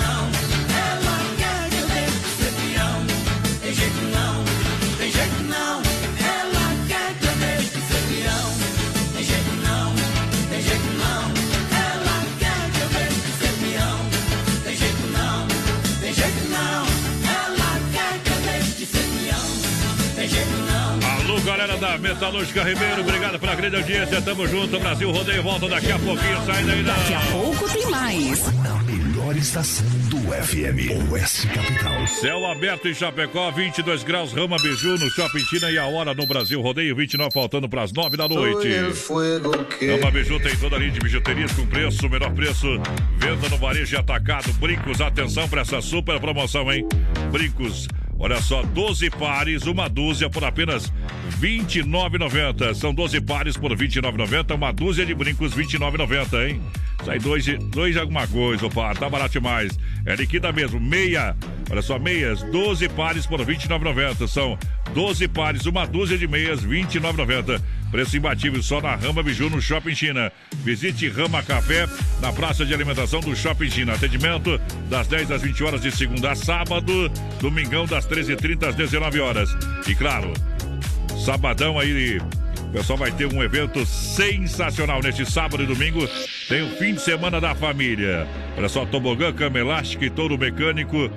Galera 21.49 21.77
da 21.77 21.97
Metalúrgica 21.97 22.63
Ribeiro, 22.63 23.01
obrigado 23.01 23.39
pela 23.39 23.55
grande 23.55 23.75
audiência. 23.77 24.21
Tamo 24.21 24.47
junto, 24.47 24.79
Brasil 24.79 25.09
Rodeio 25.09 25.41
volta 25.41 25.67
daqui 25.67 25.91
a 25.91 25.97
pouquinho. 25.97 26.45
Sai 26.45 26.63
daí, 26.63 26.83
não. 26.83 26.93
Daqui 26.93 27.13
a 27.15 27.21
pouco 27.31 27.73
tem 27.73 27.89
mais. 27.89 28.53
Na 28.61 28.75
melhor 28.83 29.35
estação 29.35 29.87
do 30.09 30.19
FM, 30.31 31.11
Oeste 31.11 31.47
Capital. 31.47 32.07
Céu 32.07 32.45
aberto 32.45 32.87
em 32.87 32.93
Chapecó, 32.93 33.49
22 33.49 34.03
graus, 34.03 34.31
Rama 34.31 34.57
Biju 34.57 34.99
no 34.99 35.09
Shopping 35.09 35.39
China 35.39 35.71
e 35.71 35.79
a 35.79 35.87
hora 35.87 36.13
no 36.13 36.27
Brasil 36.27 36.61
Rodeio, 36.61 36.95
29 36.95 37.33
faltando 37.33 37.67
para 37.67 37.81
as 37.81 37.91
9 37.91 38.15
da 38.15 38.27
noite. 38.27 38.67
Rama 38.69 40.11
Biju 40.11 40.39
tem 40.41 40.55
toda 40.55 40.75
a 40.75 40.79
linha 40.79 40.91
de 40.91 40.99
bijuterias 40.99 41.51
com 41.53 41.65
preço, 41.65 42.07
menor 42.07 42.31
preço, 42.31 42.67
venda 43.17 43.49
no 43.49 43.57
varejo 43.57 43.95
e 43.95 43.97
atacado, 43.97 44.53
brincos, 44.53 45.01
atenção 45.01 45.49
para 45.49 45.61
essa 45.61 45.81
super 45.81 46.19
promoção, 46.19 46.71
hein? 46.71 46.87
Brincos, 47.31 47.87
olha 48.19 48.41
só, 48.41 48.61
12 48.61 49.09
pares, 49.11 49.65
uma 49.65 49.87
dúzia 49.87 50.29
por 50.29 50.43
apenas 50.43 50.91
R$ 51.39 51.47
29,90. 51.63 52.75
São 52.75 52.93
12 52.93 53.21
pares 53.21 53.57
por 53.57 53.71
R$ 53.71 53.77
29,90, 53.77 54.55
uma 54.55 54.71
dúzia 54.71 55.05
de 55.05 55.15
brincos 55.15 55.53
R$ 55.53 55.63
29,90, 55.63 56.49
hein? 56.49 56.61
Sai 57.05 57.17
dois, 57.17 57.45
dois 57.69 57.95
alguma 57.95 58.27
coisa, 58.27 58.65
o 58.65 58.69
par, 58.69 58.97
tá 58.97 59.09
barato 59.09 59.31
demais. 59.31 59.79
É 60.05 60.15
liquida 60.15 60.51
mesmo, 60.51 60.79
meia, 60.79 61.35
olha 61.69 61.81
só, 61.81 61.97
meias, 61.97 62.43
12 62.43 62.89
pares 62.89 63.25
por 63.25 63.39
R$ 63.39 63.55
29,90. 63.55 64.27
São 64.27 64.59
12 64.93 65.27
pares, 65.29 65.65
uma 65.65 65.85
dúzia 65.85 66.17
de 66.17 66.27
meias, 66.27 66.63
R$ 66.63 66.81
29,90. 66.83 67.61
Preço 67.91 68.17
imbatível 68.17 68.61
só 68.61 68.79
na 68.79 68.95
Rama 68.95 69.23
Biju 69.23 69.49
no 69.49 69.61
Shopping 69.61 69.95
China. 69.95 70.31
Visite 70.63 71.09
Rama 71.09 71.41
Café 71.41 71.87
na 72.21 72.31
praça 72.31 72.65
de 72.65 72.73
alimentação 72.73 73.19
do 73.19 73.35
Shopping 73.35 73.69
China. 73.69 73.93
Atendimento 73.93 74.59
das 74.89 75.07
10 75.07 75.31
às 75.31 75.41
20 75.41 75.63
horas 75.63 75.81
de 75.81 75.91
segunda 75.91 76.31
a 76.31 76.35
sábado, 76.35 77.09
domingão 77.41 77.85
das 77.85 78.07
13h30 78.07 78.69
às 78.69 78.75
19 78.75 79.19
horas. 79.19 79.49
E 79.87 79.95
claro, 79.95 80.31
sabadão 81.25 81.79
aí 81.79 82.19
o 82.69 82.71
pessoal 82.71 82.99
vai 82.99 83.11
ter 83.11 83.25
um 83.25 83.41
evento 83.41 83.83
sensacional 83.83 85.01
neste 85.01 85.25
sábado 85.25 85.63
e 85.63 85.65
domingo. 85.65 86.07
Tem 86.47 86.61
o 86.61 86.69
fim 86.77 86.93
de 86.93 87.01
semana 87.01 87.41
da 87.41 87.55
família. 87.55 88.27
Olha 88.55 88.69
só, 88.69 88.85
tobogã, 88.85 89.33
cama 89.33 89.57
elástica 89.57 90.05
e 90.05 90.09
touro 90.11 90.37
mecânico. 90.37 91.09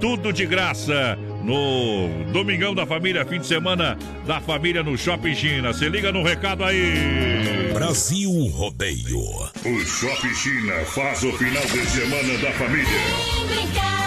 Tudo 0.00 0.32
de 0.32 0.46
graça 0.46 1.18
no 1.44 2.08
Domingão 2.32 2.74
da 2.74 2.86
Família, 2.86 3.24
fim 3.26 3.38
de 3.38 3.46
semana 3.46 3.98
da 4.26 4.40
família 4.40 4.82
no 4.82 4.96
Shopping 4.96 5.34
China. 5.34 5.74
Se 5.74 5.88
liga 5.90 6.10
no 6.10 6.22
recado 6.22 6.64
aí. 6.64 7.70
Brasil 7.74 8.30
Rodeio. 8.54 9.20
O 9.20 9.80
Shopping 9.84 10.34
China 10.34 10.72
faz 10.86 11.22
o 11.22 11.32
final 11.32 11.62
de 11.62 11.86
semana 11.86 12.38
da 12.38 12.50
família. 12.52 12.86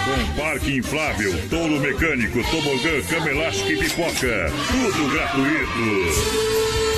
Com 0.04 0.42
parque 0.42 0.76
inflável, 0.76 1.32
touro 1.48 1.80
mecânico, 1.80 2.42
tobogã, 2.50 3.00
cama 3.08 3.30
elástica 3.30 3.72
e 3.72 3.78
pipoca. 3.78 4.52
Tudo 4.70 5.12
gratuito. 5.12 6.93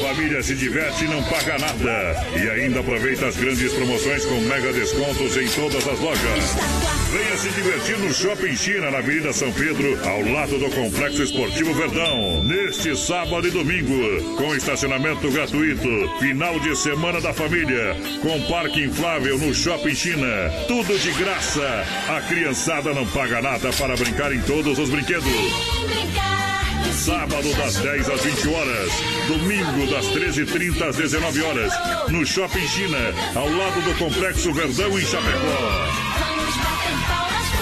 Família 0.00 0.42
se 0.42 0.54
diverte 0.54 1.04
e 1.04 1.08
não 1.08 1.22
paga 1.24 1.58
nada. 1.58 2.26
E 2.36 2.50
ainda 2.50 2.80
aproveita 2.80 3.26
as 3.26 3.36
grandes 3.36 3.72
promoções 3.72 4.24
com 4.24 4.40
mega 4.42 4.72
descontos 4.72 5.36
em 5.36 5.48
todas 5.48 5.86
as 5.88 5.98
lojas. 5.98 6.56
Venha 7.10 7.36
se 7.36 7.48
divertir 7.50 7.98
no 7.98 8.12
Shopping 8.12 8.54
China, 8.56 8.90
na 8.90 8.98
Avenida 8.98 9.32
São 9.32 9.50
Pedro, 9.52 9.98
ao 10.06 10.20
lado 10.32 10.58
do 10.58 10.70
Complexo 10.70 11.22
Esportivo 11.22 11.72
Verdão. 11.74 12.44
Neste 12.44 12.96
sábado 12.96 13.48
e 13.48 13.50
domingo, 13.50 14.36
com 14.36 14.54
estacionamento 14.54 15.30
gratuito. 15.30 15.88
Final 16.18 16.60
de 16.60 16.76
semana 16.76 17.20
da 17.20 17.32
família, 17.32 17.96
com 18.20 18.40
parque 18.48 18.84
inflável 18.84 19.38
no 19.38 19.54
Shopping 19.54 19.94
China. 19.94 20.26
Tudo 20.68 20.98
de 20.98 21.10
graça. 21.12 21.84
A 22.08 22.20
criançada 22.22 22.92
não 22.92 23.06
paga 23.06 23.40
nada 23.40 23.72
para 23.72 23.96
brincar 23.96 24.32
em 24.32 24.40
todos 24.42 24.78
os 24.78 24.90
brinquedos. 24.90 26.45
Sábado 26.92 27.54
das 27.54 27.76
10 27.76 28.08
às 28.08 28.20
20 28.22 28.48
horas. 28.48 28.92
Domingo 29.28 29.86
das 29.90 30.06
13h30 30.06 30.88
às 30.88 30.96
19 30.96 31.42
horas. 31.42 31.72
No 32.08 32.24
Shopping 32.24 32.66
China, 32.68 32.98
ao 33.34 33.48
lado 33.48 33.80
do 33.82 33.94
Complexo 33.98 34.52
Verdão 34.52 34.98
em 34.98 35.04
Chapecó. 35.04 35.86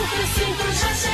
Procurando 0.05 1.14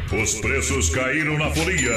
Os 0.11 0.35
preços 0.35 0.89
caíram 0.89 1.37
na 1.37 1.49
folia. 1.51 1.93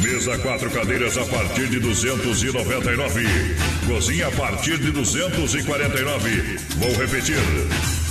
Mesa 0.00 0.38
quatro 0.38 0.70
cadeiras 0.70 1.18
a 1.18 1.24
partir 1.26 1.68
de 1.68 1.80
299. 1.80 3.26
Cozinha 3.86 4.28
a 4.28 4.30
partir 4.30 4.78
de 4.78 4.90
249. 4.90 6.56
Vou 6.78 6.92
repetir. 6.96 7.36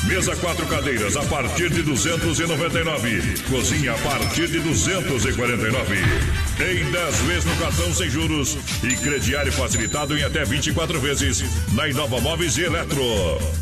Mesa 0.04 0.36
quatro 0.38 0.66
cadeiras 0.66 1.16
a 1.16 1.22
partir 1.24 1.70
de 1.70 1.84
299. 1.84 3.22
Cozinha 3.50 3.94
a 3.94 3.98
partir 4.00 4.48
de 4.48 4.60
249. 4.60 5.96
Em 6.60 6.92
10 6.92 7.16
vezes 7.22 7.46
no 7.46 7.56
cartão 7.58 7.94
sem 7.94 8.10
juros 8.10 8.58
e 8.84 8.96
crediário 8.96 9.52
facilitado 9.52 10.18
em 10.18 10.24
até 10.24 10.44
24 10.44 11.00
vezes 11.00 11.44
na 11.74 11.88
Inova 11.88 12.20
Móveis 12.20 12.58
e 12.58 12.64
Eletro. 12.64 13.02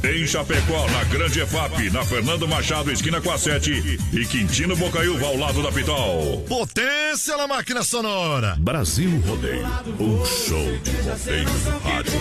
Em 0.03 0.25
Chapecó, 0.25 0.89
na 0.89 1.03
Grande 1.05 1.41
EFAP, 1.41 1.89
na 1.91 2.05
Fernando 2.05 2.47
Machado, 2.47 2.91
esquina 2.91 3.19
com 3.19 3.31
a 3.31 3.37
7 3.37 3.99
e 4.13 4.25
Quintino 4.25 4.77
Bocaiúva 4.77 5.25
ao 5.25 5.37
lado 5.37 5.61
da 5.61 5.71
Pitol. 5.71 6.45
Potência 6.47 7.35
na 7.35 7.47
máquina 7.47 7.83
sonora. 7.83 8.55
Brasil 8.59 9.21
Rodeio. 9.27 9.67
Um 9.99 10.25
show 10.25 10.77
de 10.83 10.91
rodeio 11.01 11.49
rádio. 11.83 12.13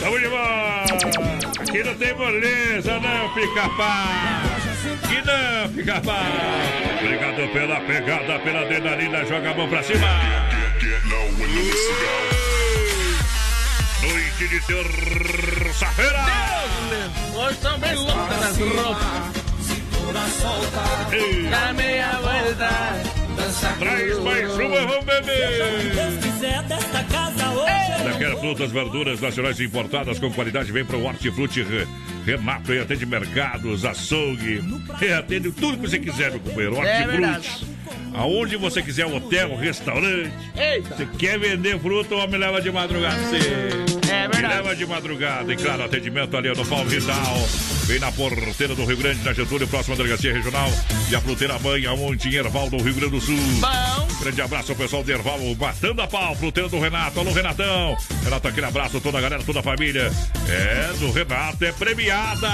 Tamo 0.00 0.18
de 0.18 0.28
volta! 0.28 1.45
Aqui 1.68 1.82
não 1.82 1.94
tem 1.96 2.14
moleza, 2.14 3.00
não, 3.00 3.34
pica-pá! 3.34 4.42
Que 5.08 5.20
não, 5.26 5.68
pica-pá! 5.74 6.22
Obrigado 7.00 7.52
pela 7.52 7.80
pegada, 7.80 8.38
pela 8.38 8.60
adrenalina, 8.60 9.24
joga 9.24 9.50
a 9.50 9.54
mão 9.54 9.68
pra 9.68 9.82
cima! 9.82 10.06
Noite 14.00 14.48
de 14.48 14.60
terça-feira! 14.60 16.24
Hoje 17.34 17.54
estão 17.54 17.78
bem 17.80 17.94
loucas 17.96 18.42
as 18.42 18.58
roupas. 18.58 19.46
Dá 21.50 21.72
meia 21.72 22.12
volta. 22.20 23.15
Traz 23.78 24.18
mais 24.20 24.52
uma, 24.54 24.86
vamos 24.86 25.04
beber! 25.04 25.94
Daquela 28.04 28.36
frutas, 28.38 28.70
verduras 28.70 29.20
nacionais 29.20 29.60
importadas 29.60 30.18
com 30.18 30.30
qualidade, 30.32 30.70
vem 30.72 30.84
para 30.84 30.96
o 30.96 31.04
Hortifruti 31.04 31.62
Re- 31.62 31.86
Renato 32.24 32.72
e 32.72 32.78
atende 32.78 33.04
mercados, 33.06 33.84
açougue, 33.84 34.62
e 35.00 35.12
atende 35.12 35.50
tudo 35.52 35.78
que 35.78 35.88
você 35.88 35.98
quiser, 35.98 36.30
meu 36.30 36.40
companheiro. 36.40 36.76
É 36.76 37.06
Hortifruti. 37.06 37.66
Aonde 38.14 38.56
você 38.56 38.82
quiser, 38.82 39.06
hotel, 39.06 39.56
restaurante. 39.56 40.32
Eita. 40.56 40.94
Você 40.94 41.06
quer 41.18 41.38
vender 41.38 41.78
fruta, 41.80 42.14
o 42.14 42.18
homem 42.18 42.38
leva 42.40 42.60
de 42.62 42.70
madrugada. 42.70 43.16
Você 43.16 43.38
É 44.26 44.28
verdade. 44.28 44.54
leva 44.62 44.76
de 44.76 44.86
madrugada. 44.86 45.52
E 45.52 45.56
claro, 45.56 45.84
atendimento 45.84 46.36
ali 46.36 46.48
no 46.54 46.66
Palmital. 46.66 47.48
Vem 47.86 47.98
na 48.00 48.10
porteira 48.10 48.74
do 48.74 48.84
Rio 48.84 48.96
Grande, 48.96 49.22
na 49.24 49.32
Getúlio, 49.32 49.66
próxima 49.68 49.94
delegacia 49.96 50.32
regional. 50.32 50.68
E 51.08 51.14
a 51.14 51.20
fruteira 51.20 51.58
mãe, 51.58 51.86
aonde 51.86 52.28
em 52.28 52.34
Erval, 52.34 52.68
do 52.68 52.78
Rio 52.82 52.94
Grande 52.94 53.12
do 53.12 53.20
Sul. 53.20 53.36
Bom. 53.60 54.08
Grande 54.20 54.42
abraço 54.42 54.72
ao 54.72 54.76
pessoal 54.78 55.04
de 55.04 55.12
Erval, 55.12 55.38
batando 55.54 56.02
a 56.02 56.06
pau, 56.08 56.34
fruteiro 56.34 56.68
do 56.68 56.80
Renato. 56.80 57.20
Alô, 57.20 57.32
Renatão. 57.32 57.96
Renato, 58.24 58.48
aquele 58.48 58.66
abraço, 58.66 59.00
toda 59.00 59.18
a 59.18 59.20
galera, 59.20 59.42
toda 59.44 59.60
a 59.60 59.62
família. 59.62 60.10
É, 60.48 60.92
do 60.98 61.12
Renato, 61.12 61.64
é 61.64 61.70
premiada. 61.72 62.48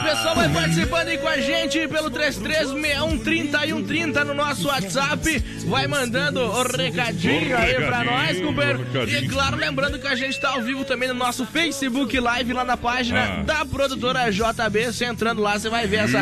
O 0.00 0.04
pessoal 0.04 0.34
vai 0.36 0.48
participando 0.48 1.08
aí 1.08 1.18
com 1.18 1.28
a 1.28 1.38
gente 1.38 1.88
pelo 1.88 2.10
336130 2.10 3.66
e 3.66 3.68
130 3.70 4.24
no 4.24 4.34
nosso 4.34 4.68
WhatsApp. 4.68 5.44
Vai 5.66 5.86
mandando 5.86 6.40
o 6.40 6.62
recadinho 6.62 7.54
O 7.54 7.58
aí 7.58 7.74
pra 7.74 7.98
recadinho, 8.02 8.04
nós, 8.12 8.40
companheiro. 8.40 8.78
recadinho. 8.84 9.24
E 9.24 9.28
claro, 9.28 9.56
lembrando 9.56 9.98
que 9.98 10.06
a 10.06 10.14
gente 10.14 10.38
tá 10.40 10.50
ao 10.50 10.62
vivo 10.62 10.84
também 10.86 11.08
no 11.08 11.14
nosso 11.14 11.44
Facebook 11.46 12.18
Live, 12.18 12.52
lá 12.52 12.64
na 12.64 12.76
página 12.76 13.40
Ah. 13.40 13.42
da 13.42 13.64
produtora 13.66 14.30
JB. 14.30 14.92
Você 14.92 15.04
entrando 15.04 15.42
lá, 15.42 15.58
você 15.58 15.68
vai 15.68 15.86
ver 15.86 15.96
essa, 16.04 16.20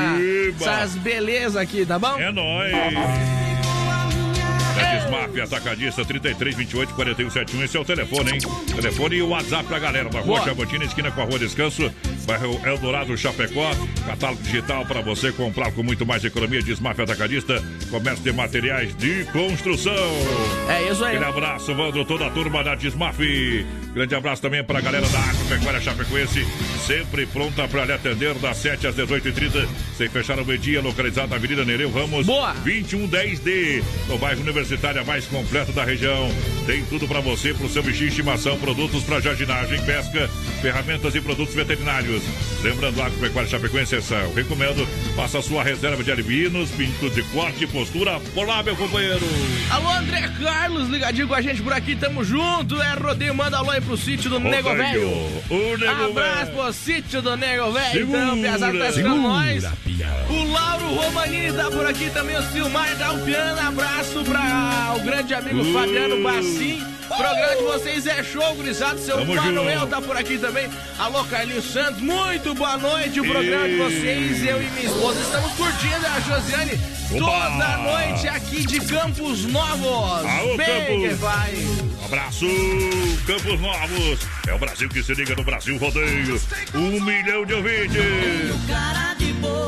essas 0.61 0.97
belezas 0.97 1.57
aqui, 1.57 1.85
tá 1.87 1.99
bom? 1.99 2.19
É 2.19 2.33
nóis. 2.33 2.73
É 4.77 4.99
Desmaf, 4.99 5.41
atacadista 5.41 6.05
33 6.05 6.55
28 6.57 6.95
41 6.95 7.31
71. 7.31 7.63
Esse 7.65 7.77
é 7.77 7.81
o 7.81 7.85
telefone, 7.85 8.33
hein? 8.33 8.39
Telefone 8.75 9.17
e 9.17 9.23
o 9.23 9.29
WhatsApp 9.29 9.65
pra 9.67 9.79
galera 9.79 10.09
da 10.09 10.21
Rua. 10.21 10.43
Chavantina, 10.43 10.85
esquina 10.85 11.13
com 11.13 11.21
a 11.21 11.25
Rua 11.25 11.39
Descanso, 11.39 11.93
bairro 12.27 12.61
Eldorado, 12.67 13.17
Chapecó. 13.17 13.71
Catálogo 14.05 14.43
digital 14.43 14.85
para 14.85 15.01
você 15.01 15.31
comprar 15.31 15.71
com 15.73 15.83
muito 15.85 16.05
mais 16.05 16.25
economia. 16.25 16.61
Desmaf 16.61 16.99
Atacadista, 17.01 17.63
comércio 17.91 18.25
de 18.25 18.33
materiais 18.33 18.97
de 18.97 19.25
construção. 19.27 19.93
É 20.69 20.91
isso 20.91 21.05
aí. 21.05 21.17
Aquele 21.17 21.31
abraço, 21.31 21.73
Vandro, 21.75 22.05
toda 22.05 22.27
a 22.27 22.31
turma 22.31 22.65
da 22.65 22.75
Desmaf. 22.75 23.19
Grande 23.95 24.13
abraço 24.17 24.43
também 24.43 24.65
para 24.65 24.81
a 24.81 24.83
galera 24.83 25.09
da 25.09 25.21
Agropecuária 25.21 25.81
Chapecoense, 25.81 26.45
sempre 26.85 27.27
pronta 27.27 27.69
para 27.69 27.85
lhe 27.85 27.93
atender 27.93 28.35
das 28.35 28.57
7 28.57 28.89
às 28.89 28.97
18h30, 28.97 29.69
sem 29.97 30.09
fechar 30.09 30.37
o 30.41 30.45
meio-dia, 30.45 30.83
localizado 30.83 31.29
na 31.29 31.37
Avenida 31.37 31.65
Nereu 31.65 31.93
Ramos, 31.93 32.27
Boa. 32.27 32.53
2110D, 32.65 33.85
no 34.09 34.19
bairro 34.19 34.41
Universitária 34.41 35.05
mais 35.05 35.27
completo 35.27 35.71
da 35.71 35.85
região. 35.85 36.29
Tem 36.67 36.85
tudo 36.87 37.07
para 37.07 37.21
você, 37.21 37.55
para 37.55 37.67
o 37.67 37.69
seu 37.69 37.85
bichinho 37.85 38.11
de 38.11 38.17
estimação, 38.17 38.59
produtos 38.59 39.05
para 39.05 39.21
jardinagem, 39.21 39.81
pesca, 39.85 40.29
ferramentas 40.61 41.15
e 41.15 41.21
produtos 41.21 41.55
veterinários. 41.55 42.25
Lembrando, 42.65 43.01
a 43.01 43.07
Agropecuária 43.07 43.49
Chapecoense, 43.49 43.95
essa 43.95 44.17
eu 44.17 44.35
recomendo, 44.35 44.85
faça 45.15 45.41
sua 45.41 45.63
reserva 45.63 46.03
de 46.03 46.11
albinos, 46.11 46.69
pinto 46.71 47.09
de 47.11 47.23
corte 47.25 47.63
e 47.63 47.67
postura. 47.69 48.19
Por 48.35 48.45
lá, 48.45 48.61
meu 48.61 48.75
companheiro. 48.75 49.25
Alô, 49.71 49.89
André 49.91 50.29
Carlos, 50.43 50.89
ligadinho 50.89 51.29
com 51.29 51.35
a 51.35 51.41
gente 51.41 51.63
por 51.63 51.73
aqui, 51.73 51.95
tamo 51.95 52.25
junto. 52.25 52.83
É 52.83 52.95
rodeio, 52.95 53.35
manda 53.35 53.59
alô 53.59 53.71
aí 53.71 53.84
pro 53.85 53.97
sítio 53.97 54.31
do 54.31 54.41
Nego 54.41 54.75
Velho. 54.75 55.09
o 55.51 55.77
Nego 55.79 56.05
Abraço 56.11 56.53
pro 56.53 56.73
sítio 56.73 57.23
do 57.23 57.37
Nego 57.37 57.71
Velho. 57.73 58.09
Então, 58.09 58.41
pesado 58.41 58.79
tá 58.79 58.89
escutando 58.89 58.93
segura, 58.95 59.17
nós. 59.17 59.65
O 60.31 60.53
Lauro 60.53 60.87
Romanini 60.95 61.53
tá 61.53 61.71
por 61.71 61.87
aqui 61.87 62.11
também, 62.11 62.37
o 62.37 62.43
Silmar 62.53 62.95
Dalpiano. 62.97 63.69
Abraço 63.69 64.25
pra 64.25 64.95
o 64.97 65.01
grande 65.05 65.35
amigo 65.35 65.61
Uh. 65.61 65.73
Fabiano 65.73 66.23
Bassim. 66.23 66.83
O 67.05 67.17
programa 67.17 67.57
de 67.57 67.63
vocês 67.65 68.07
é 68.07 68.25
show, 68.25 68.55
gurizado. 68.55 68.99
Seu 68.99 69.19
Tamo 69.19 69.35
Manuel 69.35 69.81
junto. 69.81 69.91
tá 69.91 70.01
por 70.01 70.17
aqui 70.17 70.39
também. 70.39 70.69
Alô, 70.99 71.23
Carlinhos 71.25 71.65
Santos, 71.67 72.01
muito 72.01 72.55
boa 72.55 72.77
noite. 72.79 73.21
O 73.21 73.25
programa 73.25 73.69
de 73.69 73.75
E- 73.75 73.79
vocês, 73.79 74.45
eu 74.47 74.61
e 74.63 74.67
minha 74.71 74.87
esposa, 74.87 75.21
estamos 75.21 75.53
curtindo 75.53 76.07
a 76.07 76.21
Josiane 76.21 76.81
Oba! 77.13 77.19
toda 77.21 77.77
noite 77.79 78.27
aqui 78.29 78.67
de 78.67 78.81
Campos 78.81 79.45
Novos. 79.45 80.25
Aô, 80.25 80.57
Bem 80.57 80.67
Campos. 80.67 81.09
que 81.09 81.15
vai. 81.17 81.55
Abraço, 82.05 82.47
Campos 83.27 83.61
Novos. 83.61 84.29
É 84.47 84.53
o 84.53 84.59
Brasil 84.59 84.89
que 84.91 85.03
se 85.03 85.15
liga 85.15 85.35
no 85.35 85.43
Brasil 85.43 85.79
Rodeio. 85.79 86.39
Um 86.75 87.01
milhão 87.03 87.47
de 87.47 87.55
ouvintes. 87.55 87.97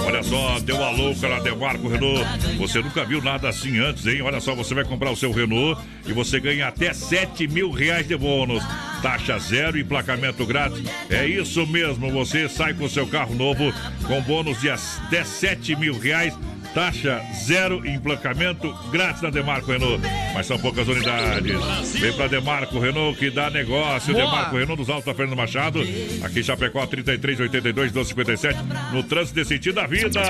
Olha 0.04 0.22
só, 0.22 0.60
deu 0.60 0.82
a 0.84 0.90
louca 0.90 1.28
na 1.28 1.40
Demarco 1.40 1.88
Renault. 1.88 2.24
Você 2.58 2.80
nunca 2.80 3.04
viu 3.04 3.22
nada 3.22 3.48
assim 3.48 3.78
antes, 3.78 4.06
hein? 4.06 4.20
Olha 4.20 4.40
só, 4.40 4.54
você 4.54 4.74
vai 4.74 4.84
comprar 4.84 5.10
o 5.10 5.16
seu 5.16 5.32
Renault 5.32 5.80
e 6.04 6.12
você 6.12 6.38
ganha 6.38 6.68
até 6.68 6.92
7 6.92 7.48
mil 7.48 7.70
reais 7.70 8.06
de 8.06 8.16
bônus. 8.16 8.62
Taxa 9.02 9.38
zero, 9.38 9.78
emplacamento 9.78 10.44
grátis. 10.44 10.82
É 11.08 11.26
isso 11.26 11.66
mesmo, 11.66 12.10
você 12.10 12.48
sai 12.48 12.74
com 12.74 12.84
o 12.84 12.90
seu 12.90 13.06
carro 13.06 13.34
novo 13.34 13.72
com 14.06 14.20
bônus 14.22 14.60
de 14.60 14.68
até 14.70 15.24
7 15.24 15.74
mil 15.76 15.98
reais. 15.98 16.34
Taxa 16.76 17.22
zero, 17.32 17.86
emplacamento 17.88 18.70
grátis 18.92 19.22
na 19.22 19.30
Demarco 19.30 19.72
Renault. 19.72 19.98
Mas 20.34 20.46
são 20.46 20.58
poucas 20.58 20.86
unidades. 20.86 21.58
Vem 21.98 22.12
pra 22.12 22.26
Demarco 22.26 22.78
Renault 22.78 23.18
que 23.18 23.30
dá 23.30 23.48
negócio. 23.48 24.12
Boa. 24.12 24.26
Demarco 24.26 24.58
Renault 24.58 24.76
dos 24.76 24.90
Altos 24.90 25.06
da 25.06 25.14
Fernando 25.14 25.38
Machado. 25.38 25.80
Aqui 26.22 26.40
em 26.40 26.42
Chapecó, 26.42 26.86
33, 26.86 27.40
82, 27.40 27.92
1257. 27.92 28.58
No 28.92 29.02
trânsito 29.02 29.36
desse 29.36 29.54
sentido 29.54 29.76
da 29.76 29.86
vida. 29.86 30.20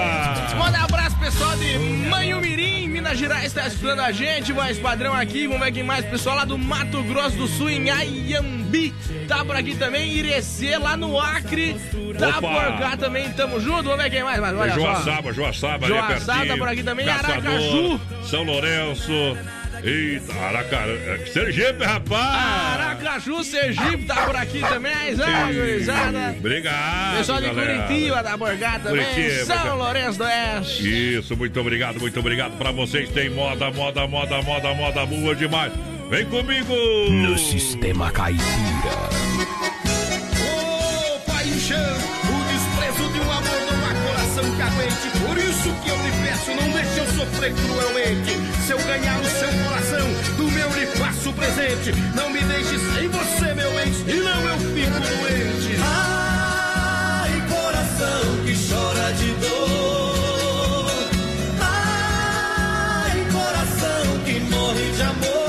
Manda 0.56 0.78
um 0.78 0.84
abraço, 0.84 1.18
pessoal 1.18 1.56
de 1.56 1.78
Manhumirim, 2.08 2.86
Minas 2.90 3.18
Gerais, 3.18 3.52
tá 3.52 3.66
escutando 3.66 4.02
a 4.02 4.12
gente, 4.12 4.52
voz 4.52 4.78
padrão 4.78 5.14
aqui. 5.14 5.48
Vamos 5.48 5.64
ver 5.64 5.72
quem 5.72 5.82
mais, 5.82 6.04
pessoal 6.04 6.36
lá 6.36 6.44
do 6.44 6.56
Mato 6.56 7.02
Grosso 7.02 7.36
do 7.38 7.48
Sul, 7.48 7.70
em 7.70 7.90
Ayambi. 7.90 8.94
Tá 9.26 9.44
por 9.44 9.56
aqui 9.56 9.74
também, 9.74 10.12
Irecê, 10.12 10.78
lá 10.78 10.96
no 10.96 11.18
Acre. 11.18 11.74
Tá 12.16 12.38
Opa! 12.38 12.40
por 12.40 12.78
cá 12.78 12.96
também, 12.96 13.32
tamo 13.32 13.60
junto. 13.60 13.84
Vamos 13.84 14.04
ver 14.04 14.10
quem 14.10 14.22
mais, 14.22 14.40
mas 14.40 14.56
olha 14.56 14.74
só. 14.74 14.80
Joaçaba, 14.80 15.32
Joaçaba, 15.32 15.86
ali 15.86 15.94
é 15.94 15.98
Joaçaba 15.98 16.16
pertinho. 16.16 16.35
Tá 16.44 16.56
por 16.56 16.68
aqui 16.68 16.82
também, 16.82 17.06
Caçador, 17.06 17.30
Aracaju. 17.32 18.00
São 18.24 18.42
Lourenço. 18.42 19.36
Eita, 19.84 20.32
Aracara... 20.34 21.26
Sergipe, 21.32 21.84
rapaz! 21.84 22.74
Aracaju, 22.74 23.44
Sergipe, 23.44 24.04
tá 24.04 24.26
por 24.26 24.34
aqui 24.34 24.60
também. 24.60 24.92
Aí, 24.92 25.14
gurizada. 25.54 26.34
Obrigado, 26.38 27.18
Pessoal 27.18 27.40
de 27.40 27.46
galera. 27.48 27.82
Curitiba, 27.82 28.38
por 28.38 28.58
cá 28.58 28.78
também. 28.80 29.04
Curitiba, 29.04 29.44
São. 29.44 29.76
Lourenço 29.76 30.18
do 30.18 30.24
Oeste. 30.24 31.16
Isso, 31.18 31.36
muito 31.36 31.60
obrigado, 31.60 32.00
muito 32.00 32.18
obrigado 32.18 32.56
pra 32.56 32.72
vocês. 32.72 33.08
Tem 33.10 33.30
moda, 33.30 33.70
moda, 33.70 34.06
moda, 34.08 34.42
moda, 34.42 34.74
moda 34.74 35.06
boa 35.06 35.36
demais. 35.36 35.72
Vem 36.10 36.24
comigo! 36.26 36.74
No 37.10 37.38
sistema 37.38 38.10
caipira. 38.10 38.46
Ô, 40.40 41.18
paixão, 41.26 41.96
o 42.24 42.44
desprezo 42.52 43.12
de 43.12 43.20
um 43.20 43.30
amor 43.30 43.65
coração 44.36 44.56
que 44.56 44.62
aguente. 44.62 45.10
Por 45.26 45.38
isso 45.38 45.72
que 45.82 45.88
eu 45.88 45.96
lhe 45.96 46.12
peço, 46.22 46.50
não 46.54 46.70
deixe 46.70 46.98
eu 46.98 47.06
sofrer 47.06 47.54
cruelmente. 47.54 48.36
Se 48.66 48.72
eu 48.72 48.78
ganhar 48.78 49.20
o 49.20 49.26
seu 49.26 49.48
coração, 49.64 50.06
do 50.36 50.50
meu 50.50 50.68
lhe 50.74 50.86
faço 50.98 51.32
presente. 51.32 51.92
Não 52.14 52.30
me 52.30 52.40
deixe 52.40 52.78
sem 52.78 53.08
você, 53.08 53.54
meu 53.54 53.70
bem, 53.72 53.92
senão 53.92 54.40
eu 54.48 54.58
fico 54.58 55.00
doente. 55.00 55.76
Ai, 55.82 57.42
coração 57.48 58.44
que 58.44 58.68
chora 58.68 59.12
de 59.14 59.32
dor. 59.34 60.86
Ai, 61.60 63.26
coração 63.32 64.18
que 64.24 64.40
morre 64.40 64.90
de 64.92 65.02
amor. 65.02 65.45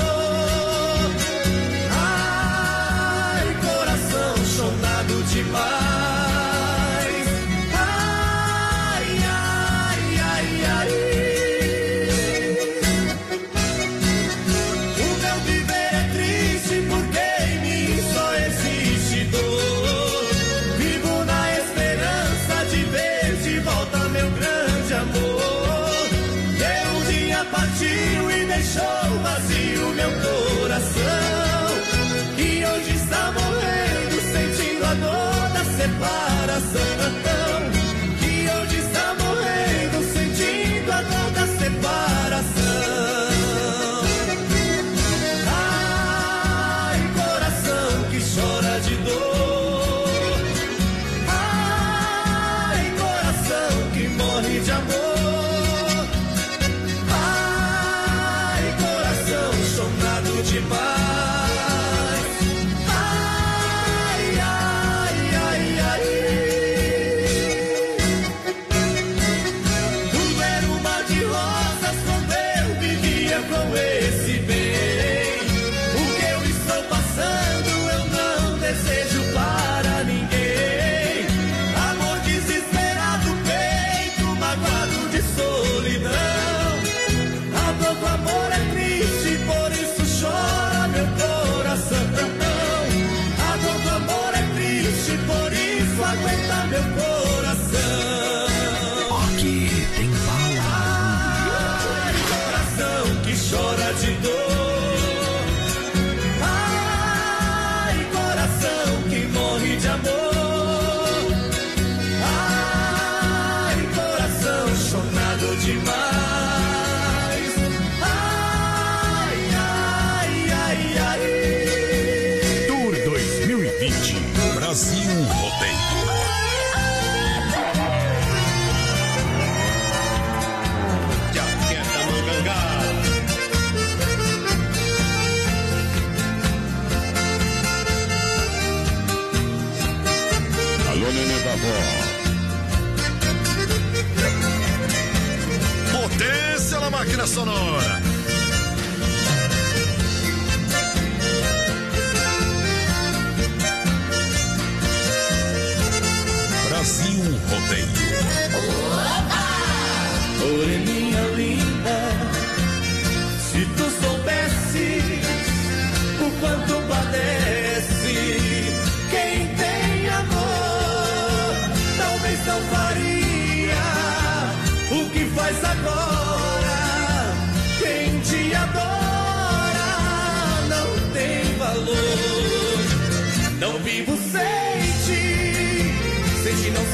believe 85.88 86.02
that. 86.02 86.27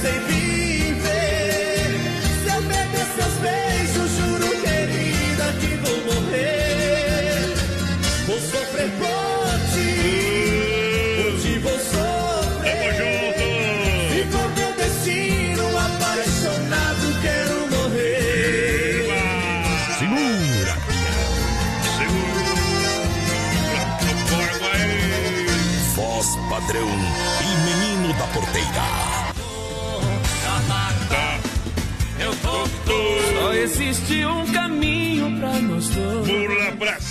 Sem 0.04 0.20
ti 0.28 0.43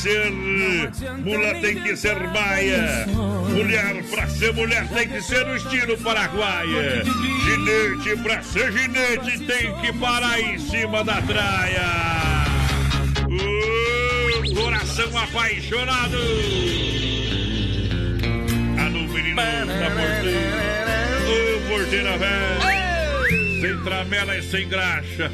ser, 0.03 0.31
mula 1.23 1.55
tem 1.61 1.81
que 1.81 1.95
ser 1.95 2.19
baia. 2.27 3.05
Mulher 3.07 4.03
pra 4.11 4.27
ser 4.27 4.53
mulher 4.53 4.85
tem 4.89 5.07
que 5.07 5.21
ser 5.21 5.45
no 5.45 5.55
estilo 5.55 5.97
paraguaia. 5.99 7.03
Ginete 7.05 8.21
pra 8.21 8.43
ser 8.43 8.73
ginete 8.73 9.45
tem 9.45 9.73
que 9.79 9.93
parar 9.93 10.41
em 10.41 10.59
cima 10.59 11.05
da 11.05 11.21
traia. 11.21 11.87
Uh, 13.29 14.55
coração 14.55 15.17
apaixonado. 15.17 16.17
A 18.77 18.89
menino 18.89 19.35
da 19.35 19.89
porteira. 19.89 20.63
Ô, 21.29 21.69
porteira 21.69 22.17
velha. 22.17 23.61
Sem 23.61 23.83
tramela 23.83 24.37
e 24.37 24.43
sem 24.43 24.67
graxa. 24.67 25.31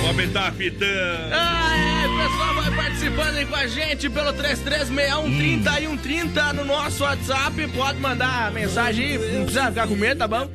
O 0.00 0.06
homem 0.06 0.28
tá 0.30 0.50
fitando. 0.52 1.95
Pessoal 2.26 2.54
vai 2.54 2.70
participando 2.74 3.36
aí 3.36 3.46
com 3.46 3.54
a 3.54 3.66
gente 3.68 4.10
pelo 4.10 4.32
336130 4.32 5.80
e 5.80 5.86
130 5.86 6.52
no 6.54 6.64
nosso 6.64 7.04
WhatsApp. 7.04 7.68
Pode 7.68 7.98
mandar 8.00 8.50
mensagem 8.52 9.04
aí, 9.12 9.18
não 9.34 9.44
precisa 9.44 9.68
ficar 9.68 9.86
com 9.86 9.94
medo, 9.94 10.18
tá 10.18 10.26
bom? 10.26 10.50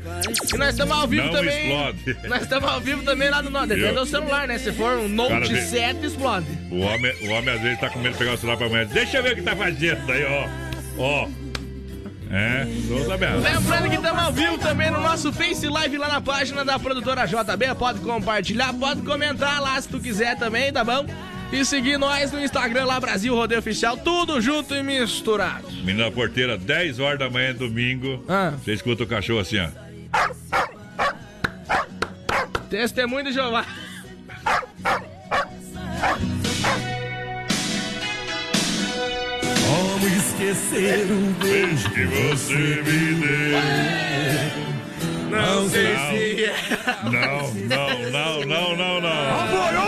E 0.54 0.58
nós 0.58 0.70
estamos 0.70 0.98
ao 0.98 1.08
vivo 1.08 1.28
Não 1.28 1.32
também. 1.34 1.68
explode. 1.72 2.18
Nós 2.28 2.42
estamos 2.42 2.70
ao 2.70 2.82
vivo 2.82 3.04
também 3.04 3.30
lá 3.30 3.42
no 3.42 3.50
nosso. 3.50 3.68
Depende 3.68 3.94
do 3.94 4.06
celular, 4.06 4.48
né? 4.48 4.58
Se 4.58 4.72
for 4.74 4.98
um 4.98 5.08
Note 5.08 5.30
Cara, 5.30 5.48
vê- 5.48 5.62
7, 5.62 6.06
explode. 6.06 6.46
O 6.70 6.80
homem, 6.82 7.14
o 7.22 7.30
homem 7.32 7.56
às 7.56 7.62
vezes 7.62 7.80
tá 7.80 7.90
com 7.90 8.00
medo 8.00 8.14
de 8.14 8.18
pegar 8.20 8.34
o 8.34 8.38
celular 8.38 8.58
pra 8.58 8.68
mulher. 8.68 8.86
Deixa 8.88 9.18
eu 9.18 9.24
ver 9.24 9.34
o 9.34 9.36
que 9.38 9.42
tá 9.42 9.56
fazendo 9.56 10.12
aí, 10.12 10.26
ó. 10.26 10.48
Ó. 10.98 11.28
É, 12.34 12.66
tô 12.88 13.06
sabendo. 13.06 13.42
Lembrando 13.42 13.90
que 13.90 13.96
estamos 13.96 14.24
ao 14.24 14.32
vivo 14.32 14.58
também 14.58 14.90
no 14.92 15.02
nosso 15.02 15.34
Face 15.34 15.68
Live 15.68 15.98
lá 15.98 16.08
na 16.08 16.22
página 16.22 16.64
da 16.64 16.80
produtora 16.80 17.26
JB. 17.26 17.76
Pode 17.78 18.00
compartilhar, 18.00 18.74
pode 18.74 19.02
comentar 19.02 19.62
lá 19.62 19.82
se 19.82 19.88
tu 19.90 20.00
quiser 20.00 20.38
também, 20.38 20.72
tá 20.72 20.84
bom? 20.84 21.06
E 21.52 21.66
seguir 21.66 21.98
nós 21.98 22.32
no 22.32 22.42
Instagram 22.42 22.86
lá, 22.86 23.00
Brasil 23.00 23.36
Rodeio 23.36 23.60
Oficial, 23.60 23.98
tudo 23.98 24.40
junto 24.40 24.74
e 24.74 24.82
misturado. 24.82 25.68
Menina 25.84 26.10
porteira, 26.10 26.58
10 26.58 27.00
horas 27.00 27.20
da 27.20 27.30
manhã, 27.30 27.54
domingo. 27.54 28.24
Ah. 28.28 28.54
Você 28.64 28.74
escuta 28.74 29.04
o 29.04 29.08
cachorro 29.08 29.40
assim, 29.40 29.58
ó. 29.60 29.68
Testemunho 32.70 33.26
de 33.26 33.34
Jeová. 33.34 33.66
Como 39.68 40.08
esquecer 40.08 41.12
um 41.12 41.34
beijo 41.34 41.90
que 41.92 42.06
você 42.06 42.54
me 42.54 43.16
deu? 43.16 44.72
Não 45.30 45.70
sei 45.70 45.96
se 45.96 46.46
é. 46.46 46.56
Não, 47.04 47.54
não, 47.54 48.46
não, 48.46 48.46
não, 48.46 48.76
não, 48.76 49.02
não. 49.02 49.81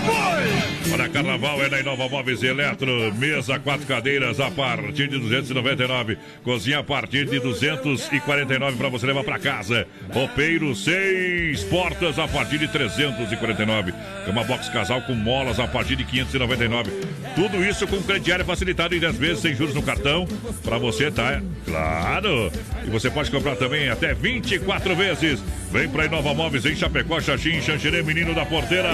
Olha, 0.94 1.10
carnaval 1.10 1.60
é 1.64 1.70
na 1.70 1.80
Inova 1.80 2.08
Móveis 2.08 2.44
Eletro. 2.44 3.12
Mesa, 3.16 3.58
quatro 3.58 3.88
cadeiras 3.88 4.40
a 4.40 4.52
partir 4.52 5.08
de 5.08 5.18
299. 5.18 6.20
Cozinha 6.44 6.80
a 6.80 6.84
partir 6.84 7.26
de 7.26 7.40
249 7.40 8.78
para 8.78 8.90
você 8.90 9.08
levar 9.08 9.24
para 9.24 9.40
casa. 9.40 9.88
Roupeiro, 10.12 10.76
seis 10.76 11.64
portas 11.64 12.20
a 12.20 12.28
partir 12.28 12.60
de 12.60 12.68
349. 12.68 13.92
Cama 14.24 14.44
box 14.44 14.70
casal 14.70 15.02
com 15.02 15.16
molas 15.16 15.60
a 15.60 15.68
partir 15.68 15.96
de 15.96 16.04
599. 16.04 16.92
Tudo 17.36 17.66
isso 17.66 17.88
com 17.88 18.00
crediário 18.04 18.46
facilitado 18.46 18.94
em 18.94 19.00
10 19.00 19.18
vezes 19.18 19.40
sem 19.40 19.56
juros 19.56 19.74
no 19.74 19.82
cartão. 19.82 20.28
Para 20.64 20.78
você, 20.78 21.10
tá? 21.10 21.42
Claro! 21.66 22.52
E 22.86 22.90
você 22.92 23.10
pode 23.10 23.32
comprar 23.32 23.56
também 23.56 23.90
até 23.90 24.14
24 24.14 24.96
vezes. 24.96 25.44
Vem 25.72 25.90
pra 25.90 26.06
Inova 26.06 26.36
Móveis 26.36 26.64
em 26.68 26.76
Chapecó, 26.76 27.20
Xaxim, 27.20 27.60
Xanxerê, 27.60 28.04
Menino 28.04 28.36
da 28.36 28.46
Porteira. 28.46 28.92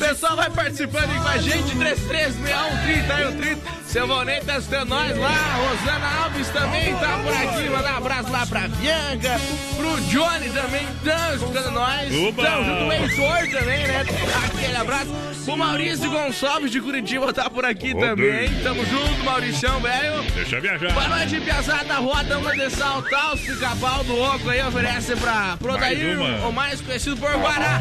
Pessoal, 0.00 0.34
vai 0.34 0.50
participando 0.50 1.27
com 1.28 1.34
a 1.34 1.38
gente, 1.38 1.76
336130 1.76 3.20
e 3.20 3.24
o 3.26 3.32
30. 3.32 3.78
Seu 3.86 4.06
Vonei 4.06 4.40
tá 4.40 4.58
escutando 4.58 4.88
nós 4.88 5.16
lá, 5.16 5.56
Rosana 5.56 6.22
Alves 6.22 6.48
também 6.48 6.94
tá 6.96 7.18
por 7.22 7.32
aqui. 7.32 7.68
Mandar 7.68 7.94
um 7.94 7.96
abraço 7.98 8.30
lá 8.30 8.46
pra 8.46 8.68
Bianca, 8.68 9.40
pro 9.76 10.00
Johnny 10.02 10.50
também, 10.50 10.86
tão 11.04 11.34
escutando 11.34 11.70
nós. 11.72 12.08
Tamo 12.08 12.64
junto, 12.64 12.84
o 12.84 12.92
Heitor 12.92 13.60
também, 13.60 13.86
né? 13.86 14.04
Aquele 14.44 14.76
abraço. 14.76 15.10
O 15.46 15.56
Maurício 15.56 16.10
Gonçalves 16.10 16.70
de 16.70 16.80
Curitiba 16.80 17.32
tá 17.32 17.48
por 17.48 17.64
aqui 17.64 17.94
também. 17.94 18.50
Tamo 18.62 18.84
junto, 18.84 19.24
Mauricião, 19.24 19.80
velho. 19.80 20.22
Deixa 20.34 20.60
viajar. 20.60 20.92
Boa 20.92 21.08
noite, 21.08 21.40
Piazada, 21.40 21.94
roda 21.94 22.38
uma 22.38 22.54
de 22.54 22.66
os 22.66 23.40
pica-pau 23.40 24.04
do 24.04 24.20
Oco 24.20 24.50
aí 24.50 24.62
oferece 24.62 25.16
pra 25.16 25.56
Prodair, 25.58 26.18
o 26.46 26.52
mais 26.52 26.80
conhecido 26.80 27.16
por 27.16 27.30
Guará. 27.36 27.80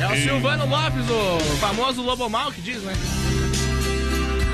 É 0.00 0.06
o 0.06 0.16
Silvano 0.16 0.66
Lopes, 0.66 1.04
o 1.10 1.56
famoso 1.56 2.00
Lobo 2.02 2.28
Mal 2.28 2.50
que 2.50 2.62
diz, 2.62 2.82
né? 2.82 2.94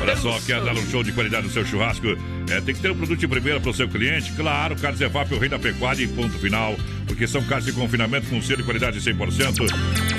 Olha 0.03 0.17
só, 0.17 0.39
quer 0.41 0.61
dar 0.61 0.73
um 0.73 0.91
show 0.91 1.03
de 1.05 1.13
qualidade 1.13 1.47
no 1.47 1.53
seu 1.53 1.65
churrasco? 1.65 2.07
É, 2.51 2.61
tem 2.61 2.75
que 2.75 2.81
ter 2.81 2.91
um 2.91 2.97
produto 2.97 3.19
de 3.19 3.29
primeira 3.29 3.61
para 3.61 3.71
o 3.71 3.75
seu 3.75 3.89
cliente. 3.89 4.33
Claro, 4.33 4.77
Carnes 4.77 5.01
Evap, 5.01 5.33
o 5.33 5.39
rei 5.39 5.49
da 5.49 5.59
pecuária 5.59 6.03
e 6.03 6.09
ponto 6.09 6.37
final. 6.39 6.77
Porque 7.07 7.27
são 7.27 7.43
carnes 7.45 7.67
de 7.67 7.73
confinamento 7.73 8.29
com 8.29 8.43
selo 8.43 8.59
de 8.59 8.65
qualidade 8.65 9.01
100%. 9.01 9.73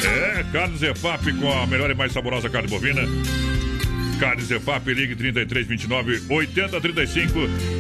É, 0.06 0.46
Carnes 0.52 0.82
Evap 0.82 1.32
com 1.34 1.52
a 1.52 1.68
melhor 1.68 1.92
e 1.92 1.94
mais 1.94 2.12
saborosa 2.14 2.50
carne 2.50 2.70
bovina. 2.70 3.02
Carnes 4.20 4.50
Efap, 4.50 4.92
ligue 4.94 5.16
33 5.16 5.68
29 5.68 6.24
80 6.30 6.82
35. 6.82 7.34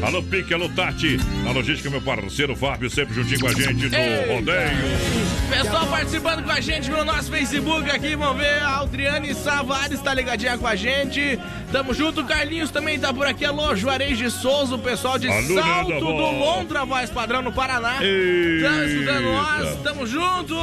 Alô 0.06 0.22
Pique, 0.24 0.54
alô 0.54 0.70
Tati. 0.70 1.18
Na 1.44 1.52
logística, 1.52 1.90
meu 1.90 2.02
parceiro 2.02 2.56
Fábio, 2.56 2.90
sempre 2.90 3.16
juntinho 3.16 3.40
com 3.40 3.48
a 3.48 3.54
gente 3.54 3.90
no 3.90 3.96
Ei. 3.96 4.36
rodeio. 4.36 5.38
Pessoal 5.50 5.88
participando 5.88 6.44
com 6.44 6.52
a 6.52 6.60
gente 6.60 6.90
no 6.90 7.04
nosso 7.04 7.32
Facebook 7.32 7.90
aqui, 7.90 8.16
vamos 8.16 8.42
ver. 8.42 8.62
A 8.62 8.78
Aldriane 8.78 9.34
Savares 9.34 10.00
tá 10.02 10.14
ligadinha 10.14 10.58
com 10.58 10.68
a 10.68 10.76
gente. 10.76 11.40
Tamo 11.72 11.94
junto, 11.94 12.24
Carlinhos 12.24 12.70
também 12.72 13.00
tá 13.00 13.14
por 13.14 13.26
aqui. 13.26 13.44
Alô, 13.44 13.76
Juarez 13.76 14.18
de 14.18 14.30
Souza, 14.30 14.76
o 14.76 14.80
pessoal 14.80 15.18
de 15.18 15.28
Alô, 15.28 15.62
Salto 15.62 16.00
do. 16.00 16.08
Londra, 16.38 16.86
voz 16.86 17.10
padrão 17.10 17.42
no 17.42 17.52
Paraná. 17.52 17.96
Tá 17.96 18.86
escutando 18.86 19.24
nós, 19.24 19.82
tamo 19.84 20.06
junto. 20.06 20.56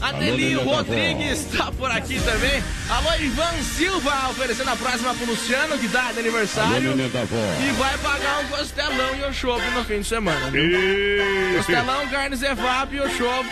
Adelinho 0.00 0.58
Nanda, 0.58 0.64
vó. 0.64 0.76
Rodrigues 0.76 1.44
tá 1.56 1.72
por 1.72 1.90
aqui 1.90 2.20
também. 2.20 2.62
Alô, 2.90 3.14
Ivan 3.20 3.62
Silva, 3.62 4.28
oferecendo 4.30 4.70
a 4.70 4.76
próxima 4.76 5.14
pro 5.22 5.32
Luciano, 5.32 5.78
que 5.78 5.88
tá 5.88 6.12
de 6.12 6.20
aniversário. 6.20 6.92
E 6.92 7.72
vai 7.72 7.98
pagar 7.98 8.40
um 8.40 8.48
costelão 8.48 9.14
e 9.16 9.24
um 9.28 9.32
chopp 9.32 9.62
no 9.70 9.84
fim 9.84 10.00
de 10.00 10.06
semana. 10.06 10.50
Viu? 10.50 10.64
E... 10.64 11.56
Costelão, 11.56 12.08
carnes 12.08 12.42
é 12.42 12.54
FAP 12.54 12.94
e 12.94 13.00
o 13.00 13.08
chopp. 13.10 13.48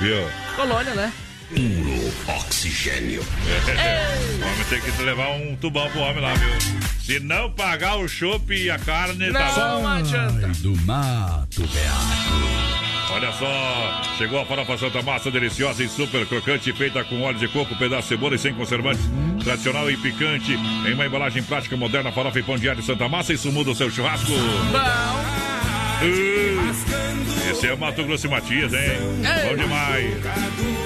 Viu? 0.00 0.28
Colônia, 0.56 0.94
né? 0.94 1.12
Puro 1.48 2.12
oxigênio. 2.38 3.24
É. 3.78 4.06
O 4.42 4.46
homem 4.48 4.64
tem 4.68 4.80
que 4.80 5.02
levar 5.02 5.28
um 5.30 5.56
tubão 5.56 5.88
pro 5.90 6.00
homem 6.00 6.20
lá, 6.22 6.34
viu? 6.34 6.50
Se 7.00 7.20
não 7.20 7.50
pagar 7.50 7.96
o 7.96 8.08
chopp 8.08 8.52
e 8.52 8.70
a 8.70 8.78
carne, 8.78 9.32
tá 9.32 9.52
Não 9.56 9.82
bom. 9.82 9.88
adianta. 9.88 10.48
Do 10.58 10.76
mato, 10.82 11.62
Beato. 11.66 12.85
Olha 13.08 13.32
só, 13.32 14.02
chegou 14.18 14.40
a 14.40 14.44
farofa 14.44 14.76
Santa 14.76 15.00
Massa, 15.00 15.30
deliciosa 15.30 15.82
e 15.82 15.88
super 15.88 16.26
crocante, 16.26 16.72
feita 16.72 17.04
com 17.04 17.22
óleo 17.22 17.38
de 17.38 17.48
coco, 17.48 17.74
pedaço 17.76 18.02
de 18.02 18.08
cebola 18.08 18.34
e 18.34 18.38
sem 18.38 18.52
conservantes. 18.52 19.08
Tradicional 19.42 19.90
e 19.90 19.96
picante, 19.96 20.52
em 20.52 20.92
uma 20.92 21.06
embalagem 21.06 21.42
prática 21.42 21.76
moderna, 21.76 22.12
farofa 22.12 22.40
e 22.40 22.42
pão 22.42 22.58
de 22.58 22.68
alho 22.68 22.82
Santa 22.82 23.08
Massa, 23.08 23.32
isso 23.32 23.50
muda 23.52 23.70
o 23.70 23.74
seu 23.74 23.90
churrasco. 23.90 24.32
Uh, 26.02 27.50
esse 27.50 27.66
é 27.66 27.72
o 27.72 27.78
Mato 27.78 28.04
Grosso 28.04 28.26
e 28.26 28.30
Matias, 28.30 28.72
hein? 28.74 28.80
Bom 29.48 29.56
demais. 29.56 30.14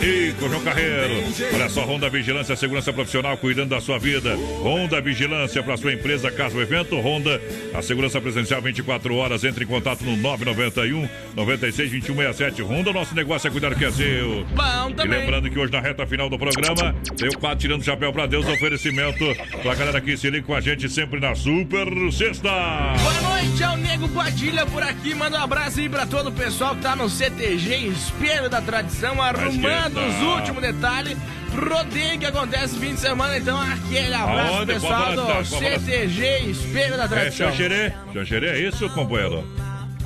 E 0.02 0.32
João 0.38 0.62
Carreiro. 0.62 1.24
Olha 1.52 1.68
só, 1.68 1.84
Honda 1.84 2.08
Vigilância, 2.08 2.54
segurança 2.54 2.92
profissional 2.92 3.36
cuidando 3.36 3.70
da 3.70 3.80
sua 3.80 3.98
vida. 3.98 4.36
Honda 4.62 5.00
Vigilância 5.00 5.62
para 5.62 5.76
sua 5.76 5.92
empresa, 5.92 6.30
casa 6.30 6.54
ou 6.54 6.62
evento. 6.62 6.96
Honda, 7.00 7.40
a 7.74 7.82
segurança 7.82 8.20
presencial 8.20 8.62
24 8.62 9.14
horas. 9.16 9.42
Entre 9.42 9.64
em 9.64 9.66
contato 9.66 10.04
no 10.04 10.16
991 10.16 11.08
96 11.34 11.90
2167. 11.90 12.62
Honda, 12.62 12.92
nosso 12.92 13.14
negócio 13.14 13.48
é 13.48 13.50
cuidar 13.50 13.74
que 13.74 13.84
é 13.84 13.90
seu. 13.90 14.44
Bom, 14.54 15.04
E 15.04 15.08
lembrando 15.08 15.50
que 15.50 15.58
hoje 15.58 15.72
na 15.72 15.80
reta 15.80 16.06
final 16.06 16.30
do 16.30 16.38
programa, 16.38 16.94
tem 17.16 17.28
o 17.28 17.38
quadro 17.38 17.58
Tirando 17.58 17.80
o 17.80 17.84
Chapéu 17.84 18.12
pra 18.12 18.26
Deus, 18.26 18.46
oferecimento 18.46 19.24
pra 19.62 19.74
galera 19.74 20.00
que 20.00 20.16
se 20.16 20.30
liga 20.30 20.46
com 20.46 20.54
a 20.54 20.60
gente 20.60 20.88
sempre 20.88 21.20
na 21.20 21.34
Super 21.34 21.88
Sexta. 22.12 22.48
Boa 22.48 23.20
noite, 23.22 23.62
é 23.62 23.68
o 23.68 23.76
Nego 23.76 24.08
Padilha 24.10 24.64
por 24.66 24.82
aqui. 24.82 24.99
Manda 25.16 25.38
um 25.38 25.42
abraço 25.42 25.80
aí 25.80 25.88
pra 25.88 26.06
todo 26.06 26.28
o 26.28 26.32
pessoal 26.32 26.74
que 26.74 26.82
tá 26.82 26.96
no 26.96 27.08
CTG 27.08 27.88
Espelho 27.88 28.48
da 28.48 28.60
Tradição, 28.62 29.20
arrumando 29.20 29.98
os 29.98 30.22
últimos 30.22 30.62
detalhes. 30.62 31.16
Rodeio 31.54 32.18
que 32.18 32.24
acontece 32.26 32.78
fim 32.78 32.94
de 32.94 33.00
semana, 33.00 33.36
então 33.36 33.60
aquele 33.60 34.14
abraço 34.14 34.54
Aonde? 34.54 34.72
pessoal 34.72 35.14
do 35.14 35.44
CTG 35.44 36.50
Espelho 36.50 36.96
da 36.96 37.04
É 37.04 37.08
Tradição. 37.08 37.50
Xanxerê. 37.50 37.92
Xanxerê 38.14 38.46
é 38.46 38.60
isso, 38.60 38.88
companheiro? 38.90 39.44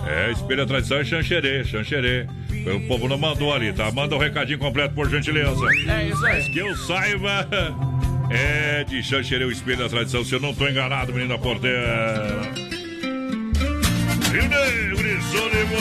É, 0.06 0.32
espelho 0.32 0.62
a 0.64 0.66
tradição 0.66 0.98
é 0.98 1.04
Xanxerê, 1.04 1.64
Xanxerê. 1.64 2.26
O 2.74 2.88
povo 2.88 3.08
não 3.08 3.16
mandou 3.18 3.54
ali, 3.54 3.72
tá? 3.72 3.90
Manda 3.92 4.14
o 4.16 4.18
recadinho 4.18 4.58
completo, 4.58 4.94
por 4.94 5.08
gentileza. 5.08 5.64
É 5.88 6.08
isso 6.08 6.26
aí. 6.26 6.34
Mas 6.42 6.48
que 6.48 6.58
eu 6.58 6.76
saiba, 6.76 7.46
é 8.30 8.84
de 8.84 9.02
Xanxerê 9.02 9.44
o 9.44 9.52
espelho 9.52 9.78
da 9.78 9.88
tradição, 9.88 10.24
se 10.24 10.34
eu 10.34 10.40
não 10.40 10.54
tô 10.54 10.66
enganado, 10.68 11.12
menina 11.12 11.38
porteira. 11.38 12.50
Rio 14.34 14.48
Negro 14.48 15.06
e 15.06 15.22
Solimão. 15.30 15.78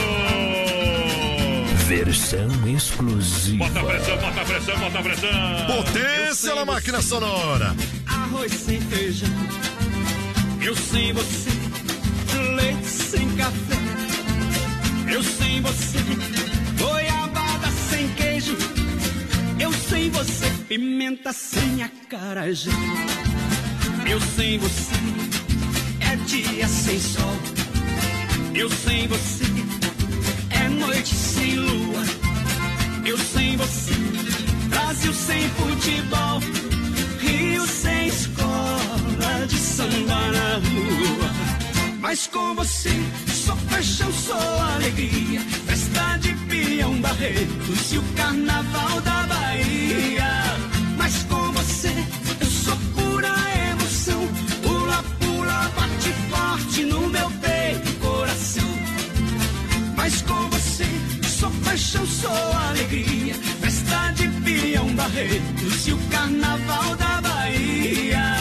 Versão 1.88 2.68
exclusiva. 2.68 3.66
Bota 3.68 3.84
pressão, 3.84 4.18
bota 4.18 4.46
pressão, 4.46 4.78
bota 4.78 5.02
pressão. 5.02 5.30
Potência 5.66 6.54
na 6.54 6.64
máquina 6.64 7.02
sonora. 7.02 7.76
Arroz 8.06 8.54
sem 8.54 8.80
feijão, 8.80 9.28
eu 10.62 10.76
sem 10.76 11.14
você. 11.14 11.50
Leite 12.56 12.86
sem 12.86 13.28
café, 13.36 13.76
eu 15.12 15.24
sem 15.24 15.60
você. 15.60 15.98
Goiabada 16.78 17.72
sem 17.90 18.08
queijo, 18.10 18.56
eu 19.60 19.74
sem 19.74 20.12
você. 20.12 20.46
Pimenta 20.68 21.34
sem 21.34 21.82
acarajé, 21.82 22.70
eu 24.08 24.22
sem 24.22 24.60
você. 24.60 24.94
É 26.02 26.16
dia 26.28 26.68
sem 26.68 27.00
sol, 27.00 27.36
eu 28.56 28.70
sem 28.70 29.08
você. 29.08 29.44
É 30.50 30.70
noite 30.70 31.16
sem 31.16 31.56
lua, 31.56 32.04
eu 33.06 33.18
sem 33.18 33.58
você. 33.58 33.94
Brasil 34.70 35.14
sem 35.14 35.50
futebol. 35.50 36.40
Rio 37.20 37.66
sem 37.68 38.08
escola 38.08 39.48
de 39.48 39.58
samba 39.58 40.32
na 40.32 40.56
rua. 40.56 41.30
Mas 42.00 42.28
com 42.28 42.54
você, 42.56 42.92
sou 43.34 43.56
paixão, 43.70 44.12
sou 44.12 44.60
alegria. 44.76 45.40
Festa 45.68 46.18
de 46.20 46.34
peão 46.48 47.00
Barretos 47.02 47.94
e 47.94 47.98
o 47.98 48.04
carnaval 48.16 49.02
da 49.02 49.24
Bahia. 49.24 50.58
Mas 50.98 51.24
com 51.24 51.52
você, 51.54 51.94
eu 52.40 52.48
sou 52.48 52.78
pura 52.96 53.34
emoção. 53.72 54.28
Pula, 54.62 55.04
pula, 55.20 55.72
bate 55.76 56.14
forte 56.30 56.86
no 56.86 57.08
meu. 57.10 57.43
Mas 60.04 60.22
com 60.24 60.50
você, 60.50 60.86
sou 61.26 61.50
paixão, 61.64 62.06
sou 62.06 62.30
alegria. 62.68 63.34
Festa 63.62 64.12
de 64.16 64.28
peão 64.28 64.94
Barretos 64.96 65.88
e 65.88 65.94
o 65.94 65.98
carnaval 66.10 66.94
da 66.98 67.22
Bahia. 67.22 68.36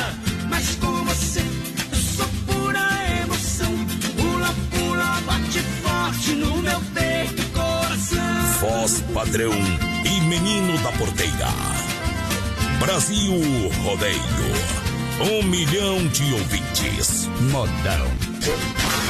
Mas 0.51 0.75
com 0.75 1.05
você, 1.05 1.39
eu 1.39 1.99
sou 1.99 2.27
pura 2.49 2.81
emoção. 3.23 3.73
Pula, 4.17 4.53
pula, 4.73 5.21
bate 5.25 5.61
forte 5.85 6.33
no 6.33 6.57
meu 6.63 6.81
peito 6.95 7.41
e 7.41 7.47
coração. 7.53 8.45
Voz 8.61 9.01
padrão 9.15 9.53
e 10.05 10.21
menino 10.23 10.77
da 10.79 10.91
porteira. 10.91 11.49
Brasil 12.81 13.41
Rodeio. 13.85 14.21
Um 15.31 15.45
milhão 15.45 16.09
de 16.09 16.25
ouvintes. 16.33 17.29
Modão. 17.53 19.02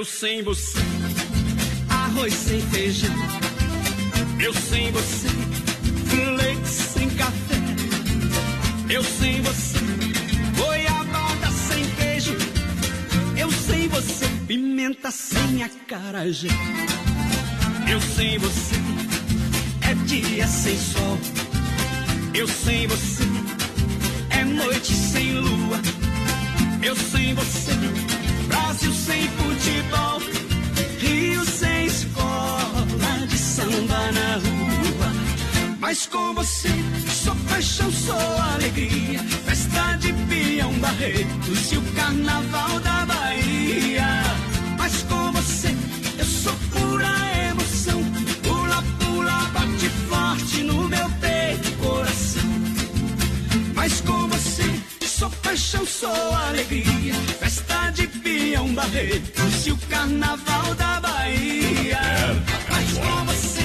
Eu 0.00 0.04
sem 0.06 0.42
você, 0.42 0.78
arroz 1.90 2.32
sem 2.32 2.58
feijão. 2.70 3.14
Eu 4.42 4.54
sem 4.54 4.90
você, 4.92 5.28
leite 6.38 6.68
sem 6.68 7.10
café. 7.10 7.56
Eu 8.88 9.04
sem 9.04 9.42
você, 9.42 9.78
goiabada 10.56 11.50
sem 11.50 11.84
queijo. 11.96 12.34
Eu 13.36 13.52
sem 13.52 13.88
você, 13.88 14.26
pimenta 14.48 15.10
sem 15.10 15.64
acarajé. 15.64 16.48
Eu 17.86 18.00
sem 18.00 18.38
você, 18.38 18.76
é 19.82 19.94
dia 20.06 20.46
sem 20.46 20.78
sol. 20.78 21.18
Eu 22.32 22.48
sem 22.48 22.86
você, 22.86 23.22
é 24.30 24.46
noite 24.46 24.94
sem 24.94 25.34
lua. 25.34 25.78
Eu 26.82 26.96
sem 26.96 27.34
você, 27.34 27.72
Brasil 28.80 28.94
sem 28.94 29.28
futebol, 29.28 30.20
Rio 30.98 31.44
sem 31.44 31.84
escola 31.84 32.86
de 33.28 33.36
samba 33.36 34.10
na 34.12 34.36
rua. 34.36 35.12
Mas 35.78 36.06
com 36.06 36.32
você, 36.32 36.70
sou 37.06 37.36
paixão, 37.50 37.90
sou 37.92 38.16
alegria. 38.54 39.18
Festa 39.44 39.98
de 39.98 40.14
peão 40.14 40.72
Barretos 40.78 41.72
e 41.72 41.76
o 41.76 41.82
carnaval 41.94 42.80
da 42.80 43.04
Bahia. 43.04 44.22
Mas 44.78 45.02
com 45.02 45.30
você, 45.32 45.74
eu 46.18 46.24
sou 46.24 46.54
pura 46.72 46.89
sou 55.60 56.34
alegria. 56.48 57.14
Festa 57.38 57.90
de 57.90 58.06
peão 58.06 58.72
Barretos 58.74 59.66
e 59.66 59.72
o 59.72 59.76
carnaval 59.88 60.74
da 60.74 61.00
Bahia. 61.00 62.00
Mas 62.70 62.92
com 62.98 63.24
você, 63.26 63.60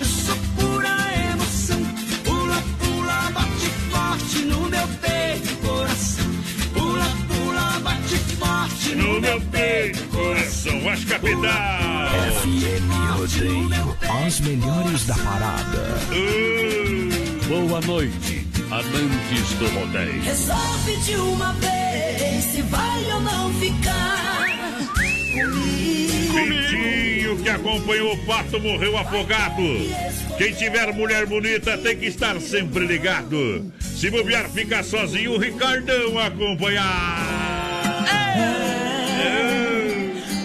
eu 0.00 0.06
sou 0.06 0.36
pura 0.56 0.96
emoção. 1.32 1.80
Pula, 2.24 2.62
pula, 2.78 3.30
bate 3.30 3.70
forte 3.90 4.38
no 4.44 4.68
meu 4.68 4.88
peito 5.00 5.48
e 5.50 5.56
coração. 5.66 6.26
Pula, 6.74 7.10
pula, 7.28 7.80
bate 7.80 8.18
forte 8.38 8.94
No 8.94 9.20
meu 9.20 9.40
peito, 9.40 10.04
coração, 10.08 10.80
Vasco 10.82 11.06
Capital. 11.06 12.08
FM 12.42 13.16
Rodeio. 13.16 13.96
As 14.26 14.40
melhores 14.40 15.06
da 15.06 15.14
parada. 15.14 15.98
Boa 17.48 17.80
noite, 17.80 18.37
amantes 18.70 19.52
do 19.58 19.68
rodeio. 19.68 20.22
Resolve 20.22 20.96
de 21.04 21.16
uma 21.16 21.52
vez 21.54 22.44
se 22.44 22.62
vai 22.62 23.12
ou 23.12 23.20
não 23.20 23.52
ficar 23.54 24.46
comigo. 26.32 27.42
Que 27.42 27.48
acompanhou 27.48 28.12
o 28.12 28.26
pato 28.26 28.60
morreu 28.60 28.96
afogado. 28.96 29.62
Quem 30.36 30.52
tiver 30.52 30.92
mulher 30.92 31.26
bonita 31.26 31.78
tem 31.78 31.96
que 31.96 32.06
estar 32.06 32.40
sempre 32.40 32.86
ligado. 32.86 33.72
Se 33.80 34.10
bobear, 34.10 34.48
fica 34.50 34.82
sozinho, 34.82 35.32
o 35.32 35.38
Ricardão 35.38 36.18
acompanhar. 36.18 38.04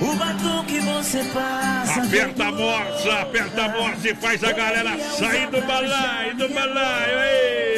O 0.02 0.16
batom 0.16 0.64
que 0.66 0.80
você 0.80 1.24
passa. 1.34 2.04
Aperta 2.04 2.46
a 2.46 2.52
morsa, 2.52 3.14
aperta 3.22 3.64
a 3.64 3.70
morsa 3.70 4.10
e 4.10 4.16
faz 4.16 4.44
a 4.44 4.52
galera 4.52 4.98
sair 4.98 5.48
do 5.50 5.62
balaio, 5.62 6.36
do 6.36 6.50
balaio. 6.50 7.20
ei. 7.20 7.73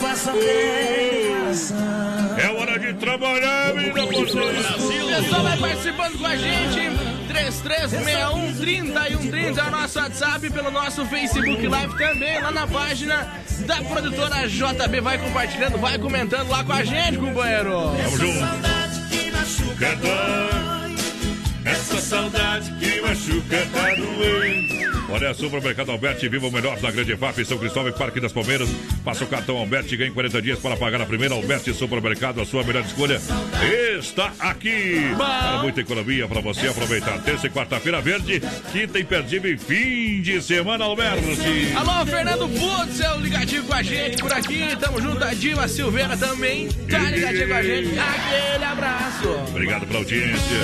Por 0.00 0.30
um 0.30 0.40
beijo 0.40 1.30
eu 1.30 1.54
faço 1.54 1.74
a 1.74 2.40
É 2.40 2.48
hora 2.50 2.78
de 2.78 2.94
trabalhar, 2.94 3.74
menina 3.74 4.06
porteira. 4.06 4.60
O 4.60 5.22
pessoal 5.22 5.42
vai 5.42 5.58
participando 5.58 6.18
com 6.18 6.26
a 6.26 6.36
gente. 6.36 6.80
3361 7.28 8.56
3130 8.56 9.60
é 9.60 9.64
o 9.64 9.70
nosso 9.70 9.98
WhatsApp, 9.98 10.50
pelo 10.50 10.70
nosso 10.70 11.04
Facebook 11.06 11.66
Live 11.66 11.98
também, 11.98 12.40
lá 12.40 12.50
na 12.50 12.66
página 12.66 13.28
da 13.66 13.76
produtora 13.82 14.48
JB. 14.48 15.00
Vai 15.00 15.18
compartilhando, 15.18 15.78
vai 15.78 15.98
comentando 15.98 16.48
lá 16.48 16.64
com 16.64 16.72
a 16.72 16.82
gente, 16.82 17.18
companheiro. 17.18 17.70
Vamos 17.70 18.18
junto. 18.18 18.70
Que 19.78 19.96
dói, 19.96 20.94
essa 21.64 22.00
saudade 22.00 22.72
que 22.78 22.89
machuca 23.00 23.66
tá 23.72 23.94
doendo. 23.94 24.90
Olha, 25.12 25.34
Supermercado 25.34 25.90
Alberti, 25.90 26.28
viva 26.28 26.46
o 26.46 26.52
melhor 26.52 26.80
na 26.80 26.90
Grande 26.90 27.16
FAP, 27.16 27.44
São 27.44 27.58
Cristóvão 27.58 27.90
e 27.90 27.92
Parque 27.92 28.20
das 28.20 28.32
Palmeiras. 28.32 28.68
Passa 29.04 29.24
o 29.24 29.26
cartão 29.26 29.56
Alberti, 29.56 29.96
ganhe 29.96 30.12
40 30.12 30.40
dias 30.40 30.58
para 30.60 30.76
pagar 30.76 31.00
a 31.00 31.06
primeira. 31.06 31.34
Alberti 31.34 31.74
Supermercado, 31.74 32.40
a 32.40 32.46
sua 32.46 32.62
melhor 32.62 32.84
escolha 32.84 33.20
está 33.98 34.32
aqui. 34.38 35.12
Para 35.16 35.62
muita 35.62 35.80
economia 35.80 36.28
para 36.28 36.40
você 36.40 36.68
aproveitar. 36.68 37.20
Terça 37.22 37.48
e 37.48 37.50
quarta-feira 37.50 38.00
verde, 38.00 38.40
quinta 38.70 39.00
imperdível 39.00 39.52
e 39.52 39.58
fim 39.58 40.22
de 40.22 40.40
semana, 40.40 40.84
Alberti. 40.84 41.72
Alô, 41.74 42.06
Fernando 42.06 42.48
Putzel, 42.48 43.20
ligadinho 43.20 43.64
com 43.64 43.74
a 43.74 43.82
gente 43.82 44.22
por 44.22 44.32
aqui. 44.32 44.76
Tamo 44.78 45.02
junto, 45.02 45.24
a 45.24 45.34
Diva 45.34 45.66
Silveira 45.66 46.16
também 46.16 46.68
tá 46.88 47.10
ligadinho 47.10 47.48
com 47.48 47.54
a 47.54 47.62
gente. 47.62 47.98
Aquele 47.98 48.64
abraço. 48.64 49.28
Obrigado 49.48 49.86
pela 49.86 49.98
audiência. 49.98 50.56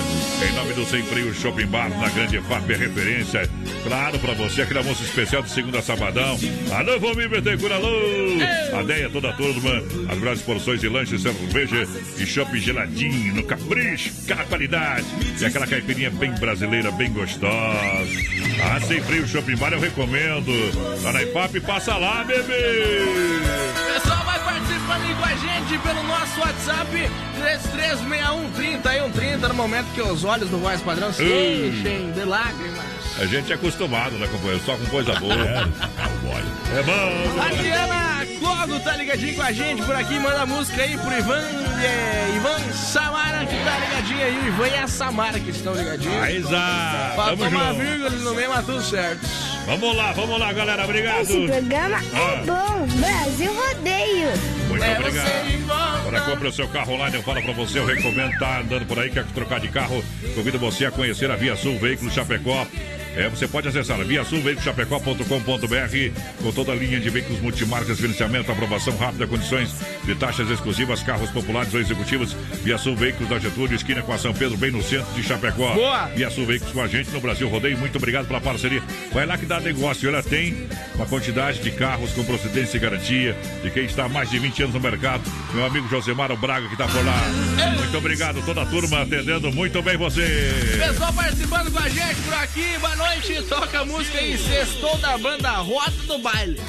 Em 0.48 0.54
nome 0.54 0.72
do 0.72 0.84
Sem 0.84 1.02
Frio 1.02 1.34
Shopping 1.34 1.66
Bar, 1.66 1.88
na 1.88 2.08
Grande 2.10 2.25
FAP, 2.34 2.70
é 2.70 2.76
referência. 2.76 3.48
Claro, 3.84 4.18
para 4.18 4.34
você, 4.34 4.62
aquele 4.62 4.80
almoço 4.80 5.02
especial 5.02 5.42
de 5.42 5.50
segunda 5.50 5.78
a 5.78 5.82
sabadão. 5.82 6.38
Alô, 6.72 6.98
Vomir 6.98 7.28
Betecura, 7.28 7.76
alô! 7.76 7.88
A 8.76 8.82
Deia, 8.82 9.08
toda 9.08 9.30
a 9.30 9.32
turma, 9.32 9.82
as 10.10 10.18
melhores 10.18 10.42
porções 10.42 10.80
de 10.80 10.88
lanche, 10.88 11.16
cerveja 11.18 11.86
e 12.18 12.26
shopping 12.26 12.58
geladinho, 12.58 13.34
no 13.34 13.44
capricho, 13.44 14.10
qualidade. 14.48 15.06
E 15.40 15.44
aquela 15.44 15.66
caipirinha 15.66 16.10
bem 16.10 16.32
brasileira, 16.32 16.90
bem 16.92 17.12
gostosa. 17.12 17.56
Ah, 18.64 18.80
sem 18.80 19.00
frio, 19.02 19.26
shopping 19.26 19.56
bar 19.56 19.72
eu 19.72 19.80
recomendo. 19.80 20.52
Lá 21.02 21.12
na 21.12 21.22
IPAP, 21.22 21.60
passa 21.60 21.96
lá, 21.96 22.24
bebê! 22.24 23.02
Pessoal, 23.94 24.24
vai 24.24 24.38
participando 24.40 25.16
com 25.16 25.24
a 25.24 25.36
gente 25.36 25.78
pelo 25.82 26.02
nosso 26.02 26.40
WhatsApp 26.40 26.90
3361 27.38 29.48
no 29.48 29.54
momento 29.54 29.86
que 29.94 30.02
os 30.02 30.24
olhos 30.24 30.50
do 30.50 30.58
voz 30.58 30.82
padrão 30.82 31.12
se 31.12 31.22
enchem 31.22 32.10
de 32.16 32.24
lágrimas. 32.24 32.84
A 33.20 33.26
gente 33.26 33.52
é 33.52 33.54
acostumado, 33.54 34.16
né, 34.18 34.26
companheiro? 34.26 34.60
Só 34.64 34.74
com 34.76 34.86
coisa 34.86 35.14
boa. 35.20 35.34
É, 35.34 36.78
é 36.78 36.82
bom. 36.82 37.40
A 37.40 37.50
Cogo 38.40 38.80
tá 38.80 38.96
ligadinho 38.96 39.34
com 39.34 39.42
a 39.42 39.52
gente 39.52 39.82
por 39.82 39.94
aqui, 39.94 40.18
manda 40.18 40.44
música 40.46 40.82
aí 40.82 40.96
pro 40.98 41.12
Ivan, 41.16 41.42
é, 41.82 42.32
Ivan 42.36 42.72
Samara 42.72 43.46
que 43.46 43.56
tá 43.64 43.78
ligadinho 43.78 44.24
aí, 44.24 44.38
o 44.38 44.48
Ivan 44.48 44.68
e 44.68 44.74
a 44.78 44.88
Samara 44.88 45.40
que 45.40 45.50
estão 45.50 45.74
ligadinhos. 45.74 46.22
Aí, 46.22 46.42
Zá, 46.42 47.12
Faltou 47.16 47.36
tamo 47.38 47.56
uma 47.56 47.68
junto. 47.72 47.80
vírgula 47.80 48.10
no 48.10 48.34
meio, 48.34 48.48
mas 48.50 48.66
tudo 48.66 48.82
certo. 48.82 49.20
Vamos 49.66 49.96
lá, 49.96 50.12
vamos 50.12 50.38
lá, 50.38 50.52
galera. 50.52 50.84
Obrigado. 50.84 51.22
Esse 51.22 51.46
programa 51.46 51.96
Ah. 52.14 52.18
é 52.18 52.44
bom. 52.46 52.86
Brasil 53.00 53.52
Rodeio. 53.54 54.28
Muito 54.68 54.84
É 54.84 54.98
obrigado. 54.98 56.06
Para 56.06 56.20
comprar 56.20 56.48
o 56.48 56.52
seu 56.52 56.68
carro 56.68 56.92
online, 56.94 57.16
eu 57.16 57.22
falo 57.22 57.42
para 57.42 57.52
você, 57.52 57.78
eu 57.80 57.86
recomendo 57.86 58.38
tá 58.38 58.60
andando 58.60 58.86
por 58.86 58.98
aí, 58.98 59.10
quer 59.10 59.24
trocar 59.26 59.58
de 59.58 59.68
carro, 59.68 60.04
convido 60.36 60.56
você 60.58 60.86
a 60.86 60.90
conhecer 60.92 61.28
a 61.30 61.36
Via 61.36 61.56
Sul 61.56 61.78
Veículos 61.80 62.14
Chapecó. 62.14 62.64
É, 63.16 63.30
você 63.30 63.48
pode 63.48 63.66
acessar 63.66 63.96
viasulveiculoschapecó.com.br 64.04 66.42
com 66.42 66.52
toda 66.52 66.72
a 66.72 66.74
linha 66.74 67.00
de 67.00 67.08
veículos 67.08 67.40
multimarcas, 67.40 67.98
financiamento, 67.98 68.52
aprovação 68.52 68.94
rápida, 68.94 69.26
condições 69.26 69.74
de 70.04 70.14
taxas 70.14 70.50
exclusivas, 70.50 71.02
carros 71.02 71.30
populares 71.30 71.72
ou 71.72 71.80
executivos. 71.80 72.36
Via 72.62 72.76
Sul 72.76 72.94
Veículos 72.94 73.30
da 73.30 73.38
Getúlio, 73.38 73.74
esquina 73.74 74.02
com 74.02 74.12
a 74.12 74.18
São 74.18 74.34
Pedro, 74.34 74.58
bem 74.58 74.70
no 74.70 74.82
centro 74.82 75.10
de 75.14 75.22
Chapecó. 75.22 75.72
Boa! 75.72 76.06
Via 76.14 76.28
Sul 76.28 76.44
Veículos 76.44 76.74
com 76.74 76.82
a 76.82 76.86
gente 76.86 77.10
no 77.10 77.20
Brasil 77.20 77.48
Rodeio. 77.48 77.78
Muito 77.78 77.96
obrigado 77.96 78.26
pela 78.26 78.40
parceria. 78.40 78.82
Vai 79.12 79.24
lá 79.24 79.38
que 79.38 79.46
dá 79.46 79.60
negócio. 79.60 80.06
Ela 80.06 80.22
tem 80.22 80.68
uma 80.94 81.06
quantidade 81.06 81.60
de 81.60 81.70
carros 81.70 82.12
com 82.12 82.22
procedência 82.22 82.76
e 82.76 82.80
garantia 82.80 83.34
de 83.62 83.70
quem 83.70 83.86
está 83.86 84.04
há 84.04 84.08
mais 84.10 84.28
de 84.28 84.38
20 84.38 84.64
anos 84.64 84.74
no 84.74 84.80
mercado. 84.80 85.22
Meu 85.54 85.64
amigo 85.64 85.88
Josemar 85.88 86.36
Braga 86.36 86.66
que 86.66 86.74
está 86.74 86.86
por 86.86 87.02
lá. 87.02 87.22
Muito 87.78 87.96
obrigado, 87.96 88.44
toda 88.44 88.60
a 88.60 88.66
turma 88.66 89.02
atendendo 89.02 89.50
muito 89.52 89.80
bem 89.80 89.96
você. 89.96 90.52
Pessoal 90.78 91.12
participando 91.14 91.72
com 91.72 91.78
a 91.78 91.88
gente 91.88 92.20
por 92.22 92.34
aqui, 92.34 92.78
boa 92.78 92.96
noite. 92.96 93.05
Toca 93.48 93.80
a 93.80 93.84
música 93.84 94.18
aí, 94.18 94.36
sextou 94.36 94.96
da 94.98 95.16
banda 95.16 95.50
Rota 95.52 95.90
do 96.06 96.18
Baile. 96.18 96.60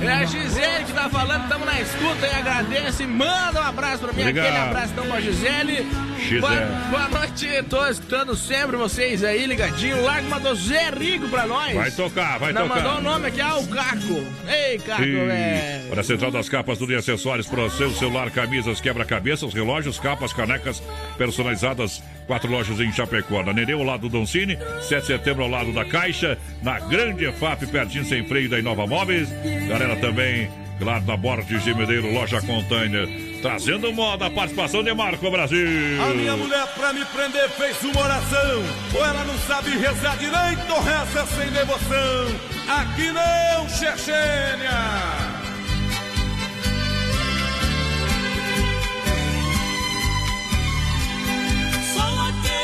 É 0.00 0.08
a 0.12 0.24
Gisele 0.26 0.84
que 0.84 0.92
tá 0.92 1.08
falando, 1.08 1.42
estamos 1.44 1.66
na 1.66 1.80
escuta 1.80 2.26
e 2.26 2.30
agradece. 2.38 3.06
Manda 3.06 3.60
um 3.60 3.64
abraço 3.64 3.98
pra 4.00 4.12
mim, 4.12 4.20
Obrigado. 4.20 4.44
aquele 4.46 4.62
abraço 4.62 4.92
então 4.92 5.06
pra 5.06 5.20
Gisele. 5.20 5.86
Gisele. 6.18 6.40
Boa, 6.40 6.60
boa 6.90 7.08
noite, 7.08 7.62
tô 7.68 7.86
escutando 7.86 8.36
sempre 8.36 8.76
vocês 8.76 9.24
aí 9.24 9.46
ligadinho. 9.46 10.02
Larga 10.04 10.28
mandou 10.28 10.54
Zé 10.54 10.90
Rico 10.90 11.28
pra 11.28 11.46
nós. 11.46 11.74
Vai 11.74 11.90
tocar, 11.90 12.38
vai 12.38 12.52
Não 12.52 12.68
tocar. 12.68 12.82
mandou 12.82 12.98
o 12.98 13.00
nome 13.02 13.28
aqui, 13.28 13.40
ah, 13.40 13.56
o 13.56 13.66
Caco. 13.68 14.24
Ei, 14.48 14.78
Caco, 14.78 15.02
velho. 15.02 15.88
Para 15.88 16.00
a 16.00 16.04
Central 16.04 16.30
das 16.30 16.48
Capas, 16.48 16.78
tudo 16.78 16.92
e 16.92 16.96
acessórios 16.96 17.46
para 17.46 17.62
o 17.62 17.70
seu 17.70 17.90
celular, 17.94 18.30
camisas, 18.30 18.80
quebra-cabeças, 18.80 19.54
relógios, 19.54 19.98
capas, 19.98 20.32
canecas 20.32 20.82
personalizadas. 21.16 22.02
Quatro 22.26 22.50
lojas 22.50 22.80
em 22.80 22.92
Chapecó. 22.92 23.42
Na 23.42 23.52
Nereu, 23.52 23.78
ao 23.78 23.84
lado 23.84 24.02
do 24.02 24.08
Doncini. 24.08 24.58
7 24.82 25.00
de 25.00 25.06
setembro, 25.06 25.44
ao 25.44 25.50
lado 25.50 25.72
da 25.72 25.84
Caixa. 25.84 26.36
Na 26.62 26.78
Grande 26.80 27.24
EFAP, 27.26 27.66
pertinho 27.66 28.04
sem 28.04 28.24
freio 28.26 28.48
da 28.48 28.58
Inova 28.58 28.86
Móveis. 28.86 29.28
Galera 29.68 29.96
também, 29.96 30.50
claro, 30.78 31.04
na 31.04 31.16
Borges 31.16 31.62
de 31.62 31.74
Medeiro, 31.74 32.12
loja 32.12 32.40
Container. 32.42 33.08
Trazendo 33.40 33.92
moda, 33.92 34.26
a 34.26 34.30
participação 34.30 34.82
de 34.82 34.92
Marco 34.92 35.30
Brasil. 35.30 35.68
A 36.02 36.14
minha 36.14 36.36
mulher 36.36 36.66
pra 36.74 36.92
me 36.92 37.04
prender 37.04 37.48
fez 37.50 37.80
uma 37.84 38.02
oração. 38.02 38.62
Ou 38.94 39.04
ela 39.04 39.24
não 39.24 39.38
sabe 39.40 39.70
rezar 39.70 40.16
direito 40.16 40.72
ou 40.72 40.82
reza 40.82 41.26
sem 41.26 41.50
devoção. 41.52 42.26
Aqui 42.68 43.12
não, 43.12 43.68
Chechênia! 43.68 45.35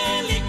Sou 0.02 0.41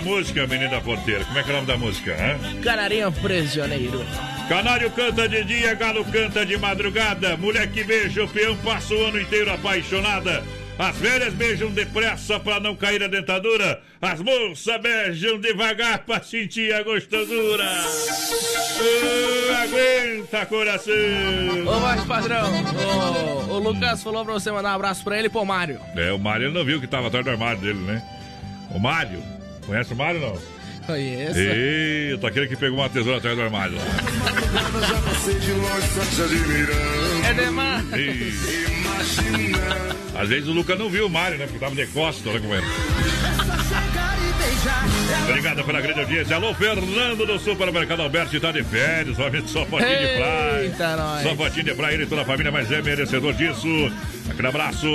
da 0.00 0.02
música, 0.02 0.46
menina 0.46 0.80
porteira? 0.80 1.24
Como 1.24 1.38
é 1.38 1.42
que 1.42 1.50
é 1.50 1.52
o 1.52 1.56
nome 1.56 1.66
da 1.66 1.76
música? 1.76 2.12
Hein? 2.12 2.60
Canarinho 2.62 3.12
prisioneiro. 3.12 4.04
Canário 4.48 4.90
canta 4.90 5.28
de 5.28 5.44
dia, 5.44 5.74
galo 5.74 6.04
canta 6.06 6.44
de 6.44 6.56
madrugada. 6.56 7.36
Mulher 7.36 7.70
que 7.70 7.84
beija 7.84 8.24
o 8.24 8.28
peão 8.28 8.56
passa 8.56 8.94
o 8.94 9.06
ano 9.06 9.20
inteiro 9.20 9.52
apaixonada. 9.52 10.42
As 10.78 10.96
velhas 10.96 11.34
beijam 11.34 11.70
depressa 11.70 12.40
pra 12.40 12.58
não 12.58 12.74
cair 12.74 13.02
a 13.02 13.06
dentadura. 13.06 13.82
As 14.00 14.20
moças 14.20 14.80
beijam 14.80 15.38
devagar 15.38 15.98
pra 15.98 16.22
sentir 16.22 16.72
a 16.72 16.82
gostosura. 16.82 17.64
Ah, 19.52 19.62
aguenta, 19.62 20.46
coração. 20.46 20.94
Ô, 21.66 21.80
mais 21.80 22.02
padrão, 22.04 22.50
o, 23.48 23.52
o 23.52 23.58
Lucas 23.58 24.02
falou 24.02 24.24
pra 24.24 24.32
você 24.32 24.50
mandar 24.50 24.70
um 24.70 24.76
abraço 24.76 25.04
pra 25.04 25.18
ele 25.18 25.26
e 25.26 25.30
pro 25.30 25.44
Mário. 25.44 25.78
É, 25.94 26.10
o 26.10 26.18
Mário 26.18 26.46
ele 26.46 26.54
não 26.54 26.64
viu 26.64 26.80
que 26.80 26.86
tava 26.86 27.08
atrás 27.08 27.22
do 27.22 27.30
armário 27.30 27.60
dele, 27.60 27.80
né? 27.80 28.02
O 28.70 28.78
Mário. 28.78 29.22
Conhece 29.70 29.92
o 29.92 29.96
Mário, 29.96 30.20
não? 30.20 30.36
Conheço. 30.84 31.38
Eita, 31.38 32.26
aquele 32.26 32.48
que 32.48 32.56
pegou 32.56 32.80
uma 32.80 32.88
tesoura 32.88 33.18
atrás 33.18 33.36
do 33.36 33.42
armário. 33.42 33.76
lá. 33.76 33.84
É 37.28 37.32
demais. 37.34 37.84
Às 40.18 40.28
vezes 40.28 40.48
o 40.48 40.52
Lucas 40.52 40.76
não 40.76 40.90
viu 40.90 41.06
o 41.06 41.08
Mário, 41.08 41.38
né? 41.38 41.44
Porque 41.44 41.60
tava 41.60 41.76
de 41.76 41.86
costas, 41.86 42.26
olha 42.26 42.40
como 42.40 42.52
é. 42.52 42.60
Obrigado 45.28 45.62
pela 45.62 45.80
grande 45.80 46.00
audiência. 46.00 46.34
Alô, 46.34 46.52
Fernando 46.52 47.24
do 47.24 47.38
Supermercado 47.38 48.02
Alberti 48.02 48.40
tá 48.40 48.50
de 48.50 48.64
férias, 48.64 49.16
somente 49.16 49.50
só 49.50 49.64
fotinho 49.66 49.88
de 49.88 50.16
praia. 50.16 50.62
Eita, 50.64 50.96
nós. 50.96 51.22
Só 51.22 51.36
fotinho 51.36 51.64
de 51.64 51.74
praia, 51.74 51.94
ele 51.94 52.02
e 52.02 52.06
toda 52.06 52.22
a 52.22 52.24
família, 52.24 52.50
mas 52.50 52.72
é 52.72 52.82
merecedor 52.82 53.32
disso. 53.34 53.68
Aquele 54.28 54.48
abraço 54.48 54.88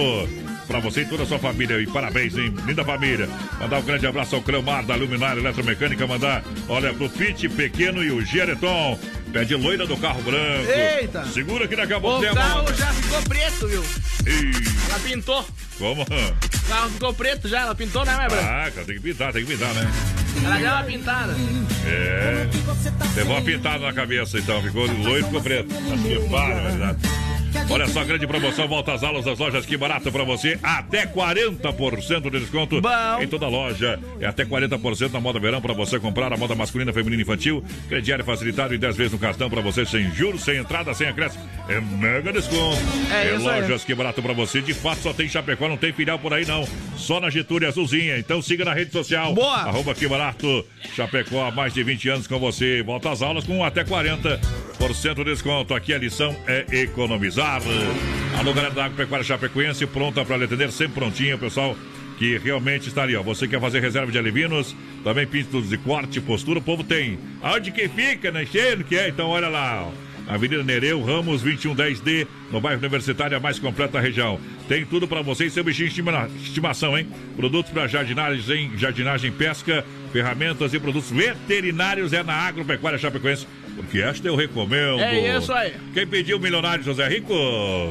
pra 0.67 0.79
você 0.79 1.01
e 1.01 1.05
toda 1.05 1.23
a 1.23 1.25
sua 1.25 1.39
família. 1.39 1.79
E 1.79 1.87
parabéns, 1.87 2.37
hein? 2.37 2.53
Linda 2.65 2.83
família. 2.83 3.29
Mandar 3.59 3.79
um 3.79 3.83
grande 3.83 4.07
abraço 4.07 4.35
ao 4.35 4.41
Cleomar 4.41 4.85
da 4.85 4.95
Luminária 4.95 5.39
Eletromecânica. 5.39 6.05
Mandar, 6.07 6.43
olha, 6.67 6.93
pro 6.93 7.09
Pit 7.09 7.47
Pequeno 7.49 8.03
e 8.03 8.11
o 8.11 8.21
Gereton. 8.25 8.99
Pé 9.31 9.43
de 9.43 9.55
loira 9.55 9.85
do 9.85 9.97
carro 9.97 10.21
branco. 10.21 10.71
Eita. 10.71 11.25
Segura 11.25 11.67
que 11.67 11.75
daqui 11.75 11.93
a 11.93 11.99
pouco 11.99 12.25
O 12.25 12.33
carro 12.33 12.73
já 12.73 12.87
ficou 12.93 13.21
preto, 13.23 13.67
viu? 13.67 13.83
Ela 14.89 14.99
pintou. 14.99 15.45
como? 15.77 16.03
O 16.03 16.67
carro 16.69 16.89
ficou 16.89 17.13
preto 17.13 17.47
já, 17.47 17.61
ela 17.61 17.75
pintou, 17.75 18.05
né, 18.05 18.15
minha 18.15 18.27
branca? 18.27 18.45
Ah, 18.45 18.71
cara, 18.71 18.85
tem 18.85 18.95
que 18.95 19.01
pintar, 19.01 19.33
tem 19.33 19.45
que 19.45 19.51
pintar, 19.51 19.73
né? 19.73 19.91
Ela 20.43 20.57
deu 20.57 20.71
uma 20.71 20.83
pintada. 20.83 21.35
É. 21.85 22.47
Levou 23.15 23.35
uma 23.35 23.41
pintada 23.41 23.79
na 23.85 23.93
cabeça, 23.93 24.37
então. 24.39 24.61
Ficou 24.61 24.85
loiro, 24.87 25.25
ficou 25.25 25.41
preto. 25.41 25.73
Acho 25.93 26.03
que 26.03 26.29
para, 26.29 26.55
na 26.55 26.69
verdade. 26.69 26.99
Olha 27.69 27.87
só, 27.87 28.03
grande 28.03 28.27
promoção, 28.27 28.67
volta 28.67 28.93
às 28.93 29.03
aulas 29.03 29.25
das 29.25 29.39
lojas 29.39 29.65
Que 29.65 29.77
Barato 29.77 30.11
pra 30.11 30.23
você. 30.23 30.59
Até 30.61 31.05
40% 31.05 32.29
de 32.29 32.39
desconto 32.39 32.81
em 33.21 33.27
toda 33.27 33.47
loja. 33.47 33.99
É 34.19 34.27
até 34.27 34.45
40% 34.45 35.11
na 35.11 35.19
moda 35.19 35.39
verão 35.39 35.61
pra 35.61 35.73
você 35.73 35.99
comprar 35.99 36.31
a 36.31 36.37
moda 36.37 36.55
masculina, 36.55 36.93
feminina 36.93 37.21
e 37.21 37.23
infantil. 37.23 37.63
Crediário 37.87 38.23
facilitado 38.23 38.73
e 38.73 38.77
10 38.77 38.95
vezes 38.95 39.13
no 39.13 39.19
cartão 39.19 39.49
pra 39.49 39.61
você, 39.61 39.85
sem 39.85 40.11
juros, 40.11 40.43
sem 40.43 40.57
entrada, 40.57 40.93
sem 40.93 41.07
acréscimo. 41.07 41.43
É 41.67 41.79
mega 41.81 42.31
desconto. 42.31 42.77
É 43.11 43.31
aí. 43.31 43.37
lojas 43.37 43.83
Que 43.83 43.95
Barato 43.95 44.21
pra 44.21 44.33
você. 44.33 44.61
De 44.61 44.73
fato, 44.73 45.01
só 45.01 45.13
tem 45.13 45.27
Chapecó, 45.27 45.67
não 45.67 45.77
tem 45.77 45.91
filial 45.91 46.19
por 46.19 46.33
aí 46.33 46.45
não. 46.45 46.67
Só 46.95 47.19
na 47.19 47.29
Getúlio 47.29 47.67
Azulzinha. 47.67 48.17
Então 48.17 48.41
siga 48.41 48.65
na 48.65 48.73
rede 48.73 48.91
social. 48.91 49.33
Boa. 49.33 49.55
Arroba 49.55 49.93
Que 49.93 50.07
Barato. 50.07 50.65
Chapecó 50.95 51.45
há 51.45 51.51
mais 51.51 51.73
de 51.73 51.83
20 51.83 52.09
anos 52.09 52.27
com 52.27 52.39
você. 52.39 52.83
Volta 52.83 53.11
às 53.11 53.21
aulas 53.21 53.45
com 53.45 53.63
até 53.63 53.83
40% 53.83 54.39
de 54.93 55.23
desconto. 55.23 55.73
Aqui 55.73 55.93
a 55.93 55.97
lição 55.97 56.35
é 56.47 56.65
economizar. 56.83 57.59
Alô, 58.37 58.53
galera 58.53 58.73
da 58.73 58.85
Agropecuária 58.85 59.23
Chapecoense, 59.25 59.85
pronta 59.87 60.23
para 60.23 60.37
lhe 60.37 60.43
atender, 60.45 60.71
sempre 60.71 60.93
prontinha, 60.95 61.37
pessoal. 61.37 61.75
Que 62.19 62.37
realmente 62.37 62.87
está 62.87 63.03
ó. 63.17 63.23
Você 63.23 63.47
quer 63.47 63.59
fazer 63.59 63.79
reserva 63.81 64.11
de 64.11 64.17
alevinos, 64.17 64.75
também 65.03 65.25
pintos 65.27 65.69
de 65.69 65.77
corte, 65.77 66.21
postura, 66.21 66.59
o 66.59 66.61
povo 66.61 66.83
tem. 66.83 67.19
Aonde 67.41 67.71
que 67.71 67.89
fica, 67.89 68.31
né? 68.31 68.45
Cheio 68.45 68.83
que 68.83 68.95
é, 68.95 69.09
então 69.09 69.27
olha 69.27 69.49
lá, 69.49 69.87
ó. 69.91 70.05
Avenida 70.33 70.63
Nereu, 70.63 71.03
Ramos 71.03 71.43
2110D, 71.43 72.25
no 72.51 72.59
bairro 72.61 72.79
Universitário, 72.79 73.35
a 73.37 73.39
mais 73.39 73.59
completa 73.59 73.99
região. 73.99 74.39
Tem 74.67 74.83
tudo 74.85 75.07
para 75.07 75.21
você 75.21 75.45
e 75.45 75.49
seu 75.51 75.63
bichinho 75.63 75.87
de 75.87 75.93
estima- 75.93 76.29
estimação, 76.43 76.97
hein? 76.97 77.07
Produtos 77.35 77.71
para 77.71 77.85
jardinagem, 77.87 78.71
jardinagem, 78.77 79.31
pesca, 79.31 79.85
ferramentas 80.11 80.73
e 80.73 80.79
produtos 80.79 81.11
veterinários 81.11 82.11
é 82.13 82.23
na 82.23 82.33
Agropecuária 82.33 82.97
Chapecoense, 82.97 83.45
porque 83.75 83.99
esta 84.01 84.27
eu 84.27 84.35
recomendo. 84.35 84.99
É 84.99 85.37
isso 85.37 85.51
aí. 85.53 85.73
Quem 85.93 86.07
pediu 86.07 86.37
o 86.37 86.39
milionário 86.39 86.83
José 86.83 87.07
Rico? 87.07 87.33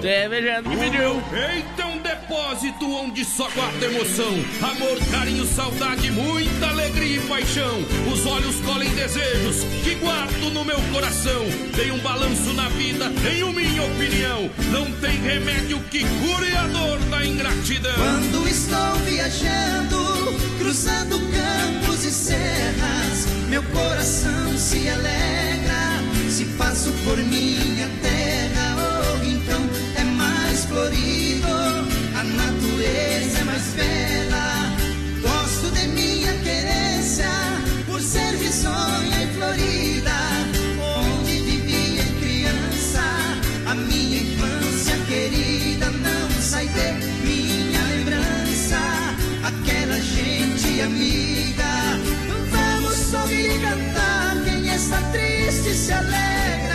Teve 0.01 0.43
gente 0.43 0.69
que 0.69 0.77
pediu. 0.77 1.23
Eita, 1.33 1.87
um 1.87 1.99
depósito 1.99 2.91
onde 2.91 3.25
só 3.25 3.49
guarda 3.51 3.87
emoção. 3.87 4.33
Amor, 4.63 4.99
carinho, 5.11 5.45
saudade, 5.45 6.11
muita 6.11 6.69
alegria 6.69 7.17
e 7.17 7.21
paixão. 7.21 7.83
Os 8.13 8.25
olhos 8.27 8.57
colhem 8.61 8.91
desejos 8.95 9.65
que 9.83 9.95
guardo 9.97 10.51
no 10.53 10.65
meu 10.65 10.81
coração. 10.93 11.45
Tem 11.77 11.91
um 11.91 11.99
balanço 11.99 12.53
na 12.55 12.69
vida, 12.71 13.11
tenho 13.23 13.53
minha 13.53 13.83
opinião. 13.83 14.51
Não 14.71 14.91
tem 15.01 15.21
remédio 15.21 15.79
que 15.91 16.01
cure 16.01 16.57
a 16.57 16.67
dor 16.69 16.99
da 17.11 17.25
ingratidão. 17.25 17.95
Quando 17.95 18.49
estou 18.49 18.95
viajando, 19.05 20.35
cruzando 20.59 21.21
campos 21.31 22.05
e 22.05 22.11
serras, 22.11 23.27
meu 23.55 23.63
coração 23.63 24.59
se 24.59 24.89
alegra. 24.89 26.03
Se 26.29 26.45
passo 26.59 26.91
por 27.05 27.17
minha 27.19 27.89
terra, 28.03 28.77
oh, 28.83 29.25
então 29.25 29.63
é 29.95 30.03
mais 30.03 30.65
florido, 30.65 31.47
a 32.19 32.25
natureza 32.25 33.39
é 33.39 33.45
mais 33.45 33.67
bela. 33.77 34.77
Gosto 35.23 35.71
de 35.73 35.87
minha 35.87 36.33
querência, 36.39 37.31
por 37.87 38.01
ser 38.01 38.35
risonha 38.43 39.23
e 39.23 39.29
florida, 39.37 40.17
onde 40.83 41.39
vivia 41.43 42.03
em 42.03 42.15
criança, 42.19 43.05
a 43.71 43.75
minha 43.77 44.21
infância 44.21 44.97
querida 45.07 45.91
não 45.91 46.43
sai 46.43 46.67
de 46.67 46.93
minha 47.25 47.83
lembrança, 47.85 48.81
aquela 49.45 50.01
gente 50.01 50.81
amiga. 50.81 51.34
Está 54.75 55.01
triste 55.13 55.73
se 55.75 55.93
alegra. 55.93 56.75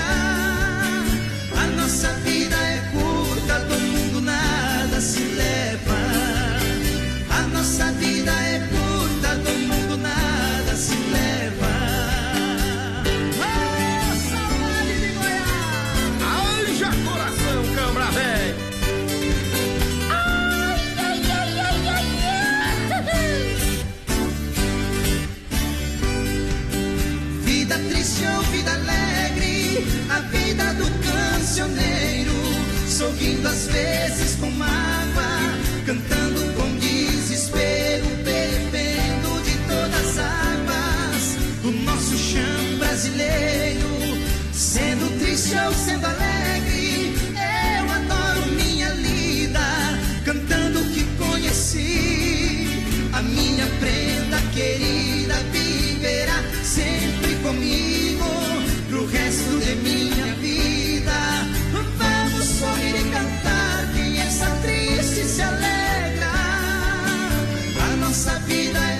A 1.62 1.68
nossa 1.76 2.08
vida 2.24 2.56
é 2.56 2.78
curta, 2.92 3.60
do 3.60 3.80
mundo 3.80 4.22
nada 4.22 5.02
se 5.02 5.20
leva. 5.20 6.09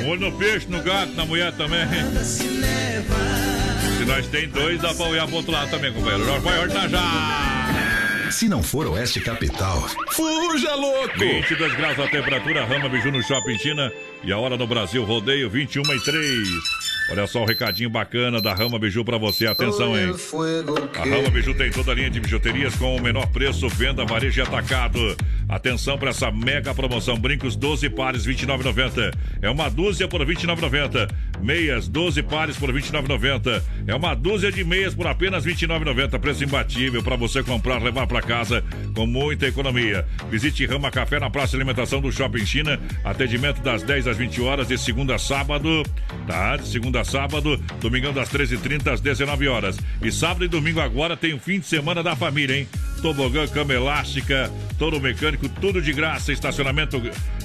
Olho 0.10 0.32
no 0.32 0.38
peixe, 0.38 0.68
no 0.68 0.82
gato, 0.82 1.14
na 1.14 1.26
mulher 1.26 1.52
também. 1.54 1.86
Se 2.24 4.06
nós 4.06 4.28
tem 4.28 4.48
dois, 4.50 4.82
dá 4.82 4.94
pra 4.94 5.06
olhar 5.06 5.28
pro 5.28 5.38
outro 5.38 5.52
lado 5.52 5.70
também, 5.70 5.94
companheiro. 5.94 6.26
Jorge 6.26 6.46
Maior 6.46 6.70
tá 6.70 6.88
já. 6.88 8.32
Se 8.32 8.48
não 8.48 8.62
for 8.62 8.86
Oeste 8.88 9.20
Capital, 9.22 9.82
fuja 10.12 10.76
louco! 10.76 11.18
22 11.18 11.76
graus 11.76 12.00
a 12.00 12.08
temperatura, 12.08 12.66
Rama 12.66 12.88
Biju 12.88 13.12
no 13.12 13.24
Shopping 13.24 13.58
China. 13.58 13.92
E 14.24 14.32
a 14.32 14.38
hora 14.38 14.56
no 14.56 14.68
Brasil, 14.68 15.04
rodeio 15.04 15.50
21 15.50 15.82
e 15.82 16.00
3. 16.04 16.89
Olha 17.12 17.26
só 17.26 17.42
o 17.42 17.46
recadinho 17.46 17.90
bacana 17.90 18.40
da 18.40 18.54
Rama 18.54 18.78
Biju 18.78 19.04
pra 19.04 19.18
você. 19.18 19.48
Atenção, 19.48 19.98
hein? 19.98 20.14
A 20.96 21.04
Rama 21.04 21.30
Biju 21.30 21.56
tem 21.56 21.72
toda 21.72 21.92
a 21.92 21.96
linha 21.96 22.10
de 22.10 22.20
bijuterias 22.20 22.76
com 22.76 22.96
o 22.96 23.02
menor 23.02 23.28
preço, 23.28 23.68
venda, 23.68 24.06
varejo 24.06 24.40
e 24.40 24.44
atacado. 24.44 25.18
Atenção 25.48 25.98
para 25.98 26.12
essa 26.12 26.32
mega 26.32 26.74
promoção. 26.76 27.18
Brincos 27.18 27.56
12 27.56 27.90
pares, 27.90 28.26
29,90. 28.26 29.12
É 29.42 29.50
uma 29.50 29.70
dúzia 29.70 30.08
por 30.08 30.24
29,90. 30.24 31.10
Meias 31.42 31.88
12 31.88 32.24
pares 32.24 32.58
por 32.58 32.72
29,90. 32.72 33.62
É 33.88 33.96
uma 33.96 34.14
dúzia 34.14 34.52
de 34.52 34.64
meias 34.64 34.94
por 34.94 35.08
apenas 35.08 35.46
29,90. 35.46 36.20
Preço 36.20 36.44
imbatível 36.44 37.02
para 37.02 37.16
você 37.16 37.42
comprar, 37.44 37.82
levar 37.82 38.08
para 38.08 38.22
casa 38.22 38.64
com 38.94 39.06
muita 39.06 39.48
economia. 39.48 40.06
Visite 40.30 40.66
Rama 40.66 40.92
Café 40.92 41.20
na 41.20 41.30
Praça 41.30 41.52
de 41.52 41.58
Alimentação 41.58 42.02
do 42.02 42.12
Shopping 42.12 42.46
China. 42.46 42.80
Atendimento 43.04 43.62
das 43.62 43.84
10 43.84 44.08
às 44.08 44.18
20 44.18 44.42
horas 44.42 44.68
de 44.68 44.78
segunda 44.78 45.16
a 45.16 45.20
sábado. 45.20 45.84
Tá? 46.28 46.58
De 46.58 46.68
segunda 46.68 47.02
a 47.02 47.06
sábado, 47.06 47.58
domingão 47.82 48.14
das 48.14 48.30
13h30 48.30 48.94
às 48.94 49.02
19 49.02 49.48
horas. 49.48 49.78
E 50.02 50.12
sábado 50.12 50.46
e 50.46 50.48
domingo 50.48 50.80
agora 50.80 51.16
tem 51.16 51.34
o 51.34 51.40
fim 51.40 51.60
de 51.60 51.66
semana 51.66 52.04
da 52.04 52.16
família, 52.16 52.58
hein? 52.58 52.68
Tobogã, 53.00 53.48
cama 53.48 53.74
elástica, 53.74 54.52
touro 54.78 55.00
mecânico, 55.00 55.48
tudo 55.48 55.82
de 55.82 55.94
graça, 55.94 56.32
estacionamento 56.32 57.02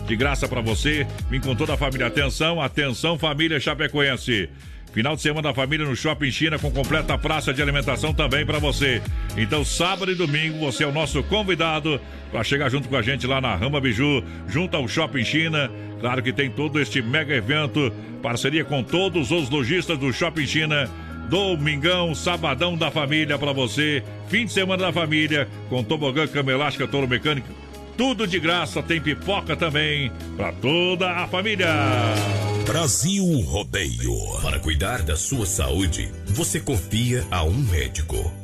de 0.07 0.17
graça 0.17 0.49
para 0.49 0.61
você. 0.61 1.07
Vim 1.31 1.41
com 1.41 1.55
toda 1.55 1.75
a 1.75 1.77
família. 1.77 2.07
Atenção, 2.07 2.61
atenção, 2.61 3.19
família 3.19 3.61
Chapecoense. 3.61 4.49
Final 4.95 5.17
de 5.17 5.23
semana 5.23 5.49
da 5.49 5.53
família 5.55 5.85
no 5.85 5.97
Shopping 5.97 6.31
China 6.31 6.57
com 6.57 6.71
completa 6.71 7.19
praça 7.19 7.53
de 7.53 7.61
alimentação 7.61 8.15
também 8.15 8.47
para 8.47 8.61
você. 8.61 9.03
Então, 9.37 9.65
sábado 9.65 10.13
e 10.13 10.15
domingo, 10.15 10.61
você 10.61 10.85
é 10.85 10.87
o 10.87 10.93
nosso 10.93 11.21
convidado 11.25 12.01
para 12.31 12.45
chegar 12.45 12.69
junto 12.69 12.89
com 12.89 12.97
a 12.97 13.03
gente 13.03 13.27
lá 13.27 13.41
na 13.41 13.57
Rama 13.57 13.81
Biju, 13.81 14.23
junto 14.47 14.77
ao 14.77 14.87
Shopping 14.87 15.25
China. 15.25 15.69
Claro 16.01 16.23
que 16.23 16.33
tem 16.33 16.49
todo 16.49 16.81
este 16.81 17.03
mega 17.03 17.35
evento, 17.35 17.93
parceria 18.23 18.65
com 18.65 18.85
todos 18.85 19.33
os 19.33 19.51
lojistas 19.51 19.99
do 19.99 20.13
Shopping 20.13 20.47
China. 20.47 20.89
Domingão, 21.29 22.15
sabadão 22.15 22.77
da 22.77 22.91
família 22.91 23.39
para 23.39 23.53
você. 23.53 24.03
Fim 24.29 24.47
de 24.47 24.53
semana 24.53 24.85
da 24.85 24.93
família, 24.93 25.49
com 25.69 25.83
tobogã, 25.83 26.27
cama 26.27 26.53
elástica, 26.53 26.87
touro 26.87 27.09
mecânico. 27.09 27.49
Tudo 27.97 28.27
de 28.27 28.41
graça, 28.41 28.83
tem 28.83 29.01
pipoca 29.01 29.57
também 29.57 30.11
para 30.37 30.53
toda 30.53 31.11
a 31.11 31.29
família. 31.29 31.69
Brasil 32.67 33.25
Rodeio. 33.43 34.15
Para 34.43 34.59
cuidar 34.59 35.03
da 35.03 35.17
sua 35.17 35.47
saúde, 35.47 36.11
você 36.27 36.59
confia 36.59 37.25
a 37.31 37.45
um 37.45 37.55
médico. 37.55 38.44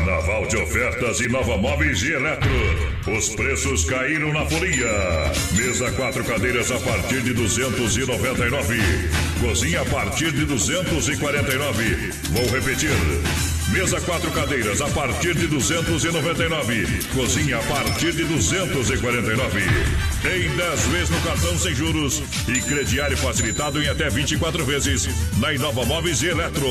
Carnaval 0.00 0.46
de 0.46 0.56
ofertas 0.56 1.20
e 1.20 1.28
Nova 1.28 1.58
Móveis 1.58 2.02
e 2.02 2.12
Eletro. 2.12 2.50
Os 3.06 3.28
preços 3.30 3.84
caíram 3.84 4.32
na 4.32 4.46
folia. 4.46 4.88
Mesa 5.52 5.92
quatro 5.92 6.24
cadeiras 6.24 6.70
a 6.70 6.80
partir 6.80 7.20
de 7.20 7.34
299. 7.34 8.78
Cozinha 9.40 9.82
a 9.82 9.84
partir 9.84 10.32
de 10.32 10.46
249. 10.46 12.12
Vou 12.30 12.46
repetir. 12.46 12.90
Mesa 13.72 14.00
quatro 14.00 14.30
cadeiras 14.32 14.80
a 14.80 14.88
partir 14.88 15.34
de 15.34 15.46
299. 15.46 16.86
Cozinha 17.14 17.58
a 17.58 17.62
partir 17.62 18.12
de 18.12 18.24
249. 18.24 19.60
Em 20.24 20.56
10 20.56 20.86
vezes 20.86 21.10
no 21.10 21.20
cartão 21.20 21.56
sem 21.58 21.74
juros 21.74 22.22
e 22.48 22.60
crediário 22.62 23.16
facilitado 23.16 23.82
em 23.82 23.88
até 23.88 24.10
24 24.10 24.64
vezes 24.64 25.08
na 25.38 25.52
Inova 25.52 25.84
Móveis 25.84 26.20
e 26.22 26.28
Eletro. 26.28 26.66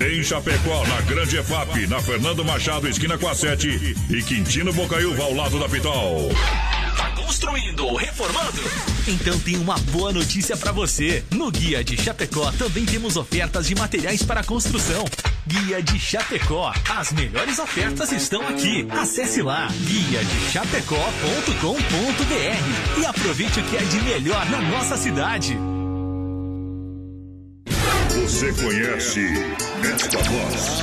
Em 0.00 0.22
Chapecó, 0.22 0.84
na 0.86 1.00
Grande 1.02 1.36
EFAP, 1.36 1.86
na 1.86 2.00
Fernando 2.00 2.44
Machado, 2.44 2.59
esquina 2.90 3.16
com 3.16 3.26
a 3.26 3.34
7 3.34 3.96
e 4.10 4.22
Quintino 4.22 4.72
Bocaiúva 4.72 5.22
ao 5.22 5.34
lado 5.34 5.58
da 5.58 5.66
Pitol. 5.66 6.28
Tá 6.96 7.10
construindo 7.16 7.86
ou 7.86 7.96
reformando? 7.96 8.60
Então 9.08 9.38
tem 9.40 9.56
uma 9.56 9.78
boa 9.90 10.12
notícia 10.12 10.56
para 10.56 10.70
você. 10.70 11.24
No 11.30 11.50
Guia 11.50 11.82
de 11.82 11.96
Chapecó 11.96 12.52
também 12.52 12.84
temos 12.84 13.16
ofertas 13.16 13.66
de 13.66 13.74
materiais 13.74 14.22
para 14.22 14.44
construção. 14.44 15.04
Guia 15.46 15.82
de 15.82 15.98
Chapecó. 15.98 16.72
As 16.90 17.12
melhores 17.12 17.58
ofertas 17.58 18.12
estão 18.12 18.46
aqui. 18.46 18.86
Acesse 18.90 19.40
lá 19.40 19.68
guia 19.86 20.22
de 20.22 20.52
chapecó.com.br 20.52 23.00
e 23.00 23.06
aproveite 23.06 23.58
o 23.58 23.64
que 23.64 23.76
é 23.76 23.82
de 23.82 24.00
melhor 24.02 24.44
na 24.50 24.60
nossa 24.60 24.98
cidade. 24.98 25.56
Você 28.10 28.52
conhece 28.52 29.20
esta 29.82 30.18
voz? 30.18 30.82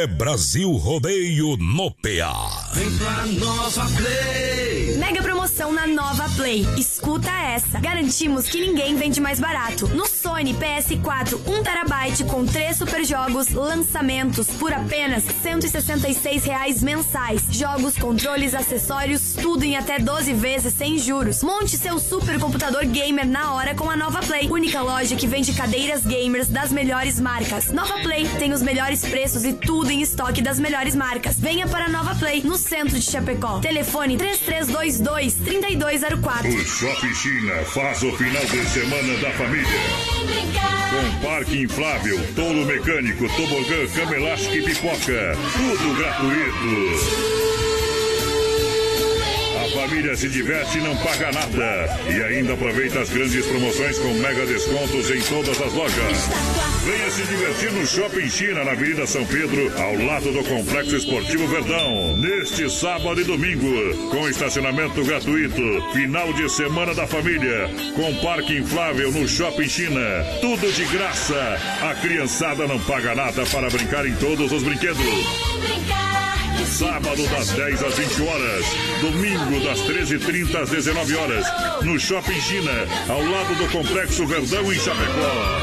É 0.00 0.06
Brasil 0.06 0.72
Rodeio 0.72 1.58
no 1.58 1.90
PA. 1.90 2.70
Vem 2.72 2.90
pra 2.96 3.26
Nova 3.26 3.86
Play. 3.94 4.96
Mega 4.96 5.22
promoção 5.22 5.72
na 5.72 5.86
Nova 5.86 6.26
Play. 6.36 6.66
Escuta 6.78 7.30
essa. 7.30 7.78
Garantimos 7.78 8.48
que 8.48 8.66
ninguém 8.66 8.96
vende 8.96 9.20
mais 9.20 9.38
barato. 9.38 9.86
No 9.88 10.06
Sony 10.06 10.54
PS4 10.54 11.38
1TB 11.44 12.24
com 12.30 12.46
três 12.46 12.78
super 12.78 13.04
jogos, 13.04 13.50
lançamentos 13.50 14.46
por 14.52 14.72
apenas 14.72 15.24
166 15.42 16.44
reais 16.44 16.82
mensais. 16.82 17.42
Jogos, 17.50 17.96
controles, 17.98 18.54
acessórios, 18.54 19.34
tudo 19.34 19.64
em 19.64 19.76
até 19.76 19.98
12 19.98 20.32
vezes 20.32 20.72
sem 20.72 20.96
juros. 20.96 21.42
Monte 21.42 21.76
seu 21.76 21.98
super 21.98 22.38
computador 22.40 22.86
gamer 22.86 23.26
na 23.26 23.52
hora 23.52 23.74
com 23.74 23.90
a 23.90 23.96
Nova 23.96 24.20
Play. 24.20 24.48
Única 24.50 24.80
loja 24.80 25.14
que 25.14 25.26
vende 25.26 25.52
cadeiras 25.52 26.06
gamers 26.06 26.48
das 26.48 26.72
melhores 26.72 27.20
marcas. 27.20 27.70
Nova 27.70 27.98
Play 28.00 28.26
tem 28.38 28.54
os 28.54 28.62
melhores 28.62 29.02
preços 29.02 29.44
e 29.44 29.52
tudo 29.52 29.89
em 29.90 30.02
estoque 30.02 30.40
das 30.40 30.60
melhores 30.60 30.94
marcas. 30.94 31.38
Venha 31.38 31.66
para 31.66 31.86
a 31.86 31.88
Nova 31.88 32.14
Play, 32.14 32.42
no 32.42 32.56
centro 32.56 32.96
de 32.98 33.02
Chapecó. 33.02 33.58
Telefone 33.60 34.16
3322-3204. 34.16 36.54
O 36.54 36.64
Shopping 36.64 37.14
China 37.14 37.54
faz 37.64 38.02
o 38.02 38.12
final 38.16 38.44
de 38.44 38.64
semana 38.68 39.16
da 39.18 39.30
família. 39.32 39.66
Com 40.90 41.20
parque 41.26 41.62
inflável, 41.62 42.18
touro 42.34 42.64
mecânico, 42.66 43.28
tobogã, 43.36 43.86
cama 43.94 44.16
elástica 44.16 44.56
e 44.56 44.62
pipoca. 44.62 45.36
Tudo 45.56 45.94
gratuito. 45.96 47.69
Família 49.70 50.16
se 50.16 50.28
diverte 50.28 50.78
e 50.78 50.80
não 50.80 50.96
paga 50.96 51.32
nada. 51.32 51.98
E 52.08 52.22
ainda 52.22 52.54
aproveita 52.54 53.00
as 53.00 53.10
grandes 53.10 53.44
promoções 53.46 53.98
com 53.98 54.12
mega 54.14 54.46
descontos 54.46 55.10
em 55.10 55.20
todas 55.22 55.60
as 55.60 55.72
lojas. 55.72 56.28
Venha 56.84 57.10
se 57.10 57.22
divertir 57.24 57.72
no 57.72 57.86
Shopping 57.86 58.28
China, 58.28 58.64
na 58.64 58.72
Avenida 58.72 59.06
São 59.06 59.24
Pedro, 59.26 59.72
ao 59.80 59.94
lado 60.06 60.32
do 60.32 60.42
Complexo 60.44 60.96
Esportivo 60.96 61.46
Verdão. 61.46 62.16
Neste 62.16 62.70
sábado 62.70 63.20
e 63.20 63.24
domingo, 63.24 64.10
com 64.10 64.28
estacionamento 64.28 65.04
gratuito. 65.04 65.62
Final 65.92 66.32
de 66.32 66.48
semana 66.48 66.94
da 66.94 67.06
família, 67.06 67.70
com 67.94 68.14
parque 68.16 68.58
inflável 68.58 69.12
no 69.12 69.28
Shopping 69.28 69.68
China. 69.68 70.00
Tudo 70.40 70.72
de 70.72 70.84
graça. 70.86 71.58
A 71.82 71.94
criançada 71.94 72.66
não 72.66 72.78
paga 72.80 73.14
nada 73.14 73.44
para 73.46 73.68
brincar 73.70 74.06
em 74.06 74.14
todos 74.16 74.50
os 74.52 74.62
brinquedos. 74.62 76.09
Sábado 76.70 77.26
das 77.28 77.50
10 77.50 77.82
às 77.82 77.98
20 77.98 78.22
horas. 78.22 78.64
Domingo 79.00 79.60
das 79.64 79.80
13h30 79.80 80.62
às 80.62 80.70
19 80.70 81.16
horas. 81.16 81.46
No 81.82 81.98
Shopping 81.98 82.40
China, 82.40 82.72
ao 83.08 83.22
lado 83.22 83.54
do 83.56 83.68
Complexo 83.70 84.26
Verdão 84.26 84.72
em 84.72 84.78
Chapecó. 84.78 85.60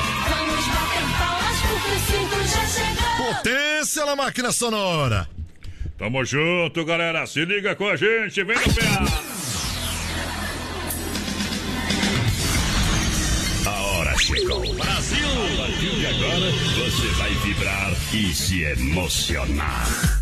Potência 3.18 4.05
na 4.05 4.16
máquina 4.16 4.51
sonora. 4.51 5.28
Tamo 5.97 6.24
junto, 6.26 6.86
galera. 6.86 7.26
Se 7.26 7.43
liga 7.45 7.76
com 7.76 7.88
a 7.88 7.95
gente. 7.95 8.43
Vem 8.43 8.58
no 8.58 8.74
pé. 8.74 8.84
A 13.66 13.82
hora 13.82 14.18
chegou. 14.20 14.74
Brasil! 14.76 15.28
A 15.28 15.58
partir 15.58 15.95
de 15.95 16.05
agora, 16.05 16.51
você 16.76 17.08
vai 17.18 17.34
vibrar 17.36 17.91
e 18.14 18.34
se 18.34 18.64
emocionar. 18.64 20.16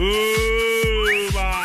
Uba! 0.00 1.62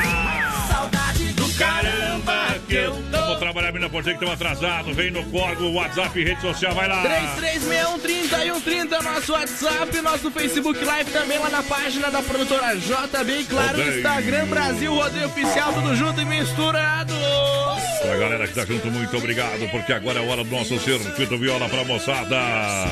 Saudade 0.68 1.32
do 1.32 1.48
caramba 1.54 2.60
que 2.68 2.76
eu 2.76 2.92
tô. 2.92 3.18
Vamos 3.18 3.40
trabalhar, 3.40 3.72
menina 3.72 3.90
porteira 3.90 4.20
que 4.20 4.26
estão 4.26 4.34
atrasado. 4.34 4.94
Vem 4.94 5.10
no 5.10 5.24
código, 5.32 5.72
WhatsApp, 5.72 6.22
rede 6.22 6.42
social, 6.42 6.76
vai 6.76 6.90
lá. 6.90 7.02
3361 7.02 9.02
nosso 9.02 9.32
WhatsApp, 9.32 10.02
nosso 10.02 10.30
Facebook 10.32 10.84
Live 10.84 11.12
também 11.12 11.40
lá 11.40 11.50
na 11.50 11.64
página 11.64 12.12
da 12.12 12.22
produtora 12.22 12.76
JB 12.76 13.40
e 13.40 13.44
claro, 13.46 13.78
no 13.78 13.84
Rodeio. 13.84 13.98
Instagram 14.00 14.48
Brasil 14.48 14.94
Rodeio 14.94 15.28
Oficial, 15.28 15.74
tudo 15.74 15.96
junto 15.96 16.20
e 16.20 16.26
misturado. 16.26 17.14
Pra 18.02 18.18
galera 18.18 18.48
que 18.48 18.54
tá 18.54 18.66
junto, 18.66 18.92
muito 18.92 19.16
obrigado, 19.16 19.66
porque 19.72 19.94
agora 19.94 20.20
é 20.20 20.28
hora 20.28 20.44
do 20.44 20.52
nosso 20.52 20.78
circuito 20.78 21.38
viola 21.38 21.70
pra 21.70 21.86
moçada. 21.86 22.38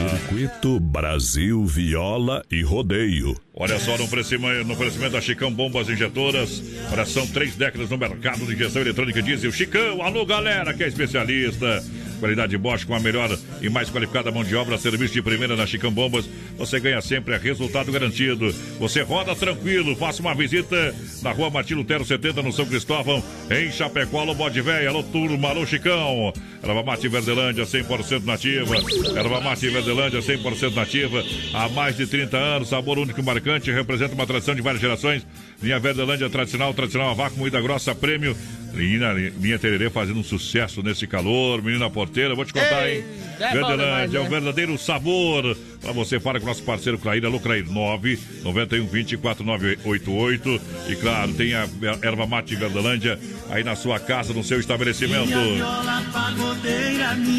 Circuito 0.10 0.80
Brasil 0.80 1.66
Viola 1.66 2.44
e 2.50 2.64
Rodeio. 2.64 3.38
Olha 3.56 3.80
só, 3.80 3.96
no 4.00 4.06
oferecimento, 4.06 4.66
no 4.66 4.74
oferecimento 4.74 5.12
da 5.12 5.22
Chicão 5.22 5.54
Bombas 5.54 5.88
Injetoras. 5.88 6.64
Olha, 6.92 7.06
são 7.06 7.28
três 7.28 7.56
décadas 7.56 7.88
no 7.88 7.98
mercado 8.00 8.48
de 8.48 8.54
injeção 8.54 8.82
eletrônica 8.82 9.22
diesel. 9.22 9.52
Chicão, 9.52 10.02
alô 10.02 10.26
galera 10.26 10.74
que 10.74 10.84
é 10.84 10.88
especialista. 10.88 11.84
Qualidade 12.20 12.58
Bosch 12.58 12.86
com 12.86 12.96
a 12.96 13.00
melhor 13.00 13.38
e 13.62 13.70
mais 13.70 13.90
qualificada 13.90 14.32
mão 14.32 14.44
de 14.44 14.56
obra, 14.56 14.78
serviço 14.78 15.14
de 15.14 15.22
primeira 15.22 15.56
na 15.56 15.66
Chicão 15.66 15.92
Bombas. 15.92 16.30
Você 16.58 16.80
ganha 16.80 17.02
sempre, 17.02 17.34
é 17.34 17.38
resultado 17.38 17.92
garantido. 17.92 18.54
Você 18.80 19.02
roda 19.02 19.36
tranquilo, 19.36 19.96
faça 19.96 20.22
uma 20.22 20.34
visita 20.34 20.96
na 21.22 21.32
rua 21.32 21.50
Martin 21.50 21.76
Lutero 21.76 22.06
70, 22.06 22.42
no 22.42 22.52
São 22.52 22.66
Cristóvão, 22.66 23.24
em 23.50 23.72
Chapecó, 23.72 24.22
alô 24.22 24.34
Bode 24.34 24.62
Véia, 24.62 24.90
alô 24.90 25.04
Turma, 25.04 25.50
alô 25.50 25.66
Chicão. 25.66 26.34
Erva 26.64 26.82
Mate 26.82 27.10
Verdelândia, 27.10 27.66
100% 27.66 28.24
nativa. 28.24 28.76
Erva 29.18 29.42
Mate 29.42 29.68
Verdelândia, 29.70 30.22
100% 30.22 30.74
nativa. 30.74 31.22
Há 31.54 31.68
mais 31.68 31.98
de 31.98 32.08
30 32.08 32.38
anos, 32.38 32.70
sabor 32.70 32.98
único 32.98 33.20
e 33.20 33.24
marcante, 33.24 33.70
representa 33.70 34.14
uma 34.16 34.26
tradição 34.26 34.56
de 34.56 34.62
várias 34.62 34.82
gerações. 34.82 35.28
Linha 35.62 35.80
Verdelândia 35.80 36.30
tradicional, 36.30 36.74
tradicional 36.74 37.12
a 37.12 37.14
vácuo, 37.14 37.40
moída 37.40 37.62
grossa, 37.62 37.94
prêmio. 37.96 38.36
Linha, 38.74 39.14
linha 39.14 39.60
Tererê 39.60 39.90
fazendo 39.90 40.20
um 40.20 40.24
sucesso 40.24 40.82
nesse 40.82 41.06
calor. 41.06 41.62
Menina 41.62 41.90
porteira, 41.92 42.34
vou 42.34 42.44
te 42.44 42.54
contar, 42.54 42.88
Ei, 42.90 42.98
hein? 43.00 43.06
é 43.40 43.54
Verdelândia 43.54 44.18
é 44.18 44.22
um 44.22 44.24
né? 44.24 44.30
verdadeiro 44.30 44.78
sabor. 44.80 45.56
Pra 45.80 45.92
você, 45.92 46.20
fala 46.20 46.40
com 46.40 46.46
o 46.46 46.50
nosso 46.50 46.64
parceiro 46.64 46.98
Clair, 46.98 47.24
alô 47.24 47.40
Clair, 47.40 47.70
9 47.70 48.20
91 48.44 48.88
20 48.88 49.18
4988. 49.18 50.62
E 50.90 50.96
claro, 50.96 51.34
tem 51.34 51.54
a 51.54 51.68
erva 52.02 52.26
mate 52.26 52.56
Verdelândia 52.56 53.20
aí 53.52 53.64
na 53.64 53.76
sua 53.76 54.00
casa, 54.00 54.34
no 54.34 54.44
seu 54.44 54.60
estabelecimento. 54.60 55.30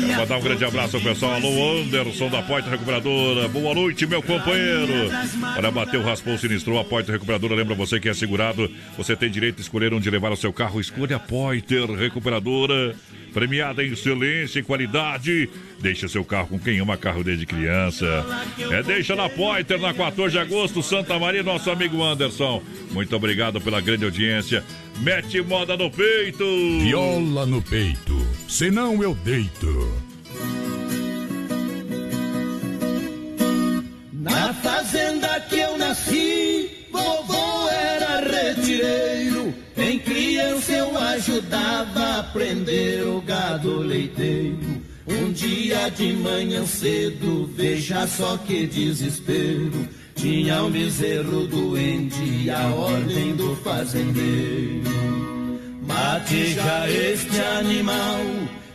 Quero 0.06 0.18
mandar 0.18 0.36
um 0.36 0.42
grande 0.42 0.64
abraço 0.64 0.96
ao 0.96 1.02
pessoal. 1.02 1.32
Alô, 1.34 1.80
Anderson 1.80 2.28
da 2.28 2.42
Porta 2.42 2.70
Recuperadora. 2.70 3.48
Boa 3.48 3.74
noite, 3.74 4.06
meu 4.06 4.22
companheiro. 4.22 5.10
Olha, 5.56 5.70
bateu, 5.70 6.02
raspou, 6.02 6.38
sinistrou. 6.38 6.78
A 6.78 6.84
Porta 6.84 7.10
Recuperadora 7.10 7.54
lembra 7.54 7.74
você 7.74 7.98
que 7.98 8.03
é 8.08 8.14
segurado. 8.14 8.70
Você 8.96 9.16
tem 9.16 9.30
direito 9.30 9.56
de 9.56 9.62
escolher 9.62 9.92
onde 9.92 10.10
levar 10.10 10.32
o 10.32 10.36
seu 10.36 10.52
carro. 10.52 10.80
Escolha 10.80 11.16
a 11.16 11.20
Poiter 11.20 11.90
Recuperadora. 11.90 12.94
Premiada 13.32 13.84
em 13.84 13.92
excelência 13.92 14.60
e 14.60 14.62
qualidade. 14.62 15.50
Deixa 15.80 16.06
seu 16.06 16.24
carro 16.24 16.48
com 16.48 16.58
quem 16.58 16.78
ama 16.78 16.96
carro 16.96 17.24
desde 17.24 17.44
criança. 17.44 18.24
É, 18.70 18.82
deixa 18.82 19.16
na 19.16 19.28
Poiter, 19.28 19.80
na 19.80 19.92
14 19.92 20.32
de 20.32 20.38
agosto, 20.38 20.82
Santa 20.82 21.18
Maria, 21.18 21.42
nosso 21.42 21.68
amigo 21.68 22.02
Anderson. 22.02 22.62
Muito 22.92 23.14
obrigado 23.16 23.60
pela 23.60 23.80
grande 23.80 24.04
audiência. 24.04 24.62
Mete 25.00 25.42
moda 25.42 25.76
no 25.76 25.90
peito. 25.90 26.44
Viola 26.80 27.44
no 27.44 27.60
peito, 27.60 28.16
senão 28.48 29.02
eu 29.02 29.14
deito. 29.16 29.92
Na 34.12 34.54
fazenda 34.54 35.40
que 35.40 35.58
eu 35.58 35.76
nasci, 35.76 36.83
vovô 36.94 37.68
era 37.68 38.20
retireiro. 38.20 39.52
Em 39.76 39.98
criança 39.98 40.72
eu 40.72 40.96
ajudava 40.96 42.20
a 42.20 42.22
prender 42.22 43.06
o 43.06 43.20
gado 43.20 43.78
leiteiro. 43.78 44.82
Um 45.06 45.32
dia 45.32 45.90
de 45.90 46.12
manhã 46.12 46.64
cedo, 46.64 47.50
veja 47.54 48.06
só 48.06 48.36
que 48.38 48.66
desespero. 48.66 49.88
Tinha 50.14 50.62
um 50.62 50.70
bezerro 50.70 51.46
doente 51.46 52.22
e 52.22 52.48
a 52.48 52.68
ordem 52.68 53.34
do 53.34 53.56
fazendeiro. 53.56 54.94
Mate 55.86 56.54
já 56.54 56.88
este 56.88 57.40
animal 57.58 58.20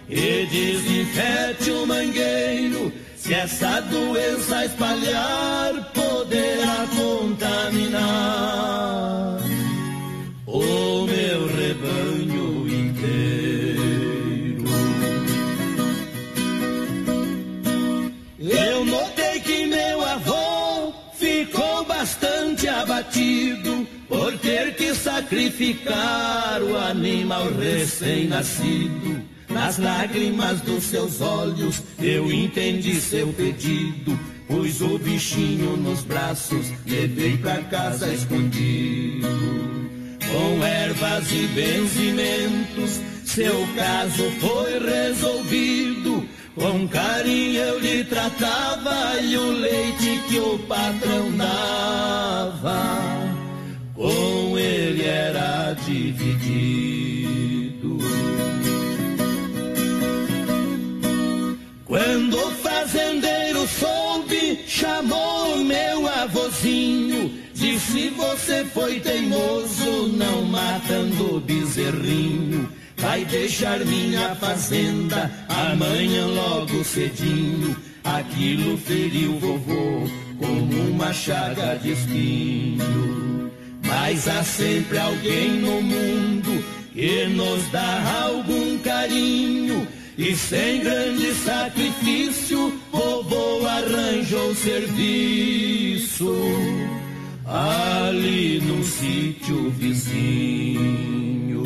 e 0.09 0.45
desinfete 0.45 1.71
o 1.71 1.87
mangueiro. 1.87 2.91
Se 3.29 3.35
essa 3.35 3.79
doença 3.81 4.65
espalhar, 4.65 5.91
poderá 5.93 6.87
contaminar 6.97 8.01
o 10.47 11.05
meu 11.05 11.47
rebanho 11.47 12.67
inteiro. 12.67 14.63
Eu 18.39 18.83
notei 18.83 19.39
que 19.41 19.67
meu 19.67 20.03
avô 20.03 20.91
ficou 21.13 21.85
bastante 21.85 22.67
abatido 22.67 23.87
por 24.07 24.35
ter 24.39 24.75
que 24.75 24.95
sacrificar 24.95 26.63
o 26.63 26.75
animal 26.75 27.47
recém-nascido. 27.53 29.38
Nas 29.49 29.79
lágrimas 29.79 30.61
dos 30.61 30.83
seus 30.83 31.21
olhos 31.21 31.81
eu 31.99 32.31
entendi 32.31 32.95
seu 33.01 33.33
pedido. 33.33 34.17
Pus 34.47 34.81
o 34.81 34.97
bichinho 34.97 35.77
nos 35.77 36.01
braços, 36.01 36.71
levei 36.85 37.37
pra 37.37 37.57
casa 37.63 38.11
escondido. 38.13 39.27
Com 40.31 40.63
ervas 40.63 41.31
e 41.31 41.47
benzimentos, 41.47 42.99
seu 43.25 43.67
caso 43.75 44.31
foi 44.39 44.79
resolvido. 44.79 46.27
Com 46.55 46.87
carinho 46.87 47.59
eu 47.59 47.79
lhe 47.79 48.03
tratava 48.03 49.19
e 49.21 49.37
o 49.37 49.51
leite 49.51 50.21
que 50.27 50.39
o 50.39 50.59
patrão 50.67 51.31
dava, 51.37 52.97
com 53.95 54.57
ele 54.57 55.05
era 55.05 55.73
dividido. 55.85 56.88
Chamou 64.99 65.57
meu 65.57 66.07
avôzinho. 66.07 67.31
Disse: 67.53 68.09
Você 68.09 68.65
foi 68.65 68.99
teimoso, 68.99 70.09
não 70.09 70.43
matando 70.43 71.37
o 71.37 71.39
bezerrinho. 71.39 72.69
Vai 72.97 73.23
deixar 73.23 73.79
minha 73.79 74.35
fazenda 74.35 75.31
amanhã 75.47 76.27
logo 76.27 76.83
cedinho. 76.83 77.75
Aquilo 78.03 78.77
feriu 78.77 79.39
vovô 79.39 80.09
como 80.37 80.89
uma 80.91 81.13
chaga 81.13 81.75
de 81.75 81.91
espinho. 81.91 83.51
Mas 83.85 84.27
há 84.27 84.43
sempre 84.43 84.97
alguém 84.97 85.51
no 85.61 85.81
mundo 85.81 86.63
que 86.93 87.25
nos 87.27 87.65
dá 87.71 88.23
algum 88.25 88.77
carinho. 88.79 89.87
E 90.19 90.35
sem 90.35 90.81
grande 90.81 91.33
sacrifício, 91.33 92.77
vovô 92.91 93.65
arranjou 93.65 94.53
serviço. 94.53 96.35
Ali 97.45 98.59
no 98.59 98.83
sítio 98.83 99.71
vizinho. 99.71 101.63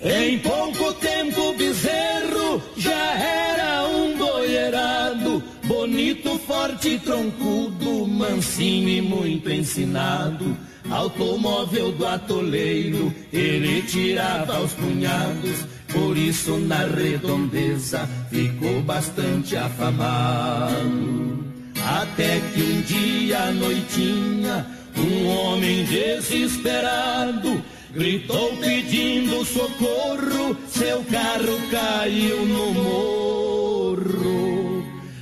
Em 0.00 0.38
pouco 0.40 0.92
tempo, 0.94 1.54
bezerro 1.56 2.60
já 2.76 3.16
era 3.16 3.86
um 3.86 4.18
boiarado, 4.18 5.40
bonito, 5.68 6.36
forte, 6.40 6.98
troncudo, 6.98 8.08
mansinho 8.08 8.88
e 8.88 9.00
muito 9.00 9.48
ensinado. 9.52 10.73
Automóvel 10.90 11.92
do 11.92 12.06
atoleiro, 12.06 13.12
ele 13.32 13.82
tirava 13.82 14.60
os 14.60 14.72
punhados, 14.74 15.64
por 15.92 16.16
isso 16.16 16.58
na 16.58 16.84
redondeza 16.86 18.08
ficou 18.30 18.82
bastante 18.82 19.56
afamado. 19.56 21.44
Até 21.82 22.40
que 22.52 22.62
um 22.62 22.80
dia 22.82 23.44
à 23.44 23.50
noitinha, 23.52 24.66
um 24.96 25.26
homem 25.26 25.84
desesperado 25.84 27.62
gritou 27.94 28.56
pedindo 28.56 29.44
socorro, 29.44 30.56
seu 30.68 31.02
carro 31.04 31.58
caiu 31.70 32.44
no 32.44 32.72
morro. 32.72 33.64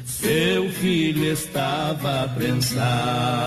Seu 0.07 0.71
filho 0.71 1.25
estava 1.33 2.29
prensado. 2.37 3.43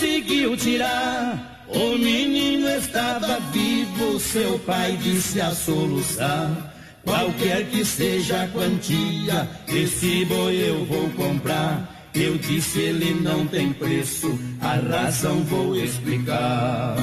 Conseguiu 0.00 0.56
tirar. 0.56 1.66
O 1.68 1.98
menino 1.98 2.68
estava 2.70 3.38
vivo, 3.52 4.18
seu 4.18 4.58
pai 4.60 4.98
disse 5.02 5.40
a 5.40 5.50
soluçar. 5.50 6.74
Qualquer 7.04 7.66
que 7.66 7.84
seja 7.84 8.44
a 8.44 8.48
quantia, 8.48 9.48
esse 9.68 10.24
boi 10.24 10.56
eu 10.56 10.86
vou 10.86 11.10
comprar. 11.10 12.08
Eu 12.14 12.38
disse 12.38 12.80
ele 12.80 13.14
não 13.20 13.46
tem 13.46 13.72
preço, 13.74 14.38
a 14.60 14.74
razão 14.74 15.44
vou 15.44 15.76
explicar. 15.76 16.96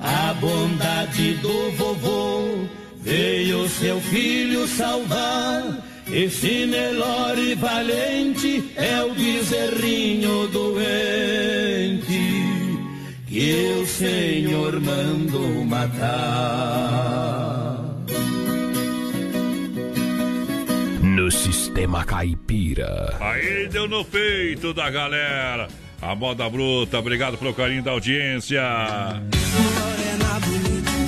A 0.00 0.34
bondade 0.34 1.34
do 1.34 1.70
vovô 1.72 2.66
veio 3.00 3.68
seu 3.68 4.00
filho 4.00 4.66
salvar. 4.66 5.86
Esse 6.12 6.66
Nelore 6.66 7.54
valente 7.54 8.72
é 8.74 9.00
o 9.00 9.14
bezerrinho 9.14 10.48
doente 10.48 11.59
que 13.30 13.78
o 13.80 13.86
Senhor 13.86 14.80
mandou 14.80 15.64
matar. 15.64 16.10
No 21.00 21.30
sistema 21.30 22.04
caipira. 22.04 23.16
Aí 23.20 23.68
deu 23.68 23.86
no 23.86 24.04
peito 24.04 24.74
da 24.74 24.90
galera. 24.90 25.68
A 26.02 26.12
moda 26.16 26.50
bruta, 26.50 26.98
obrigado 26.98 27.38
pelo 27.38 27.54
carinho 27.54 27.84
da 27.84 27.92
audiência. 27.92 28.60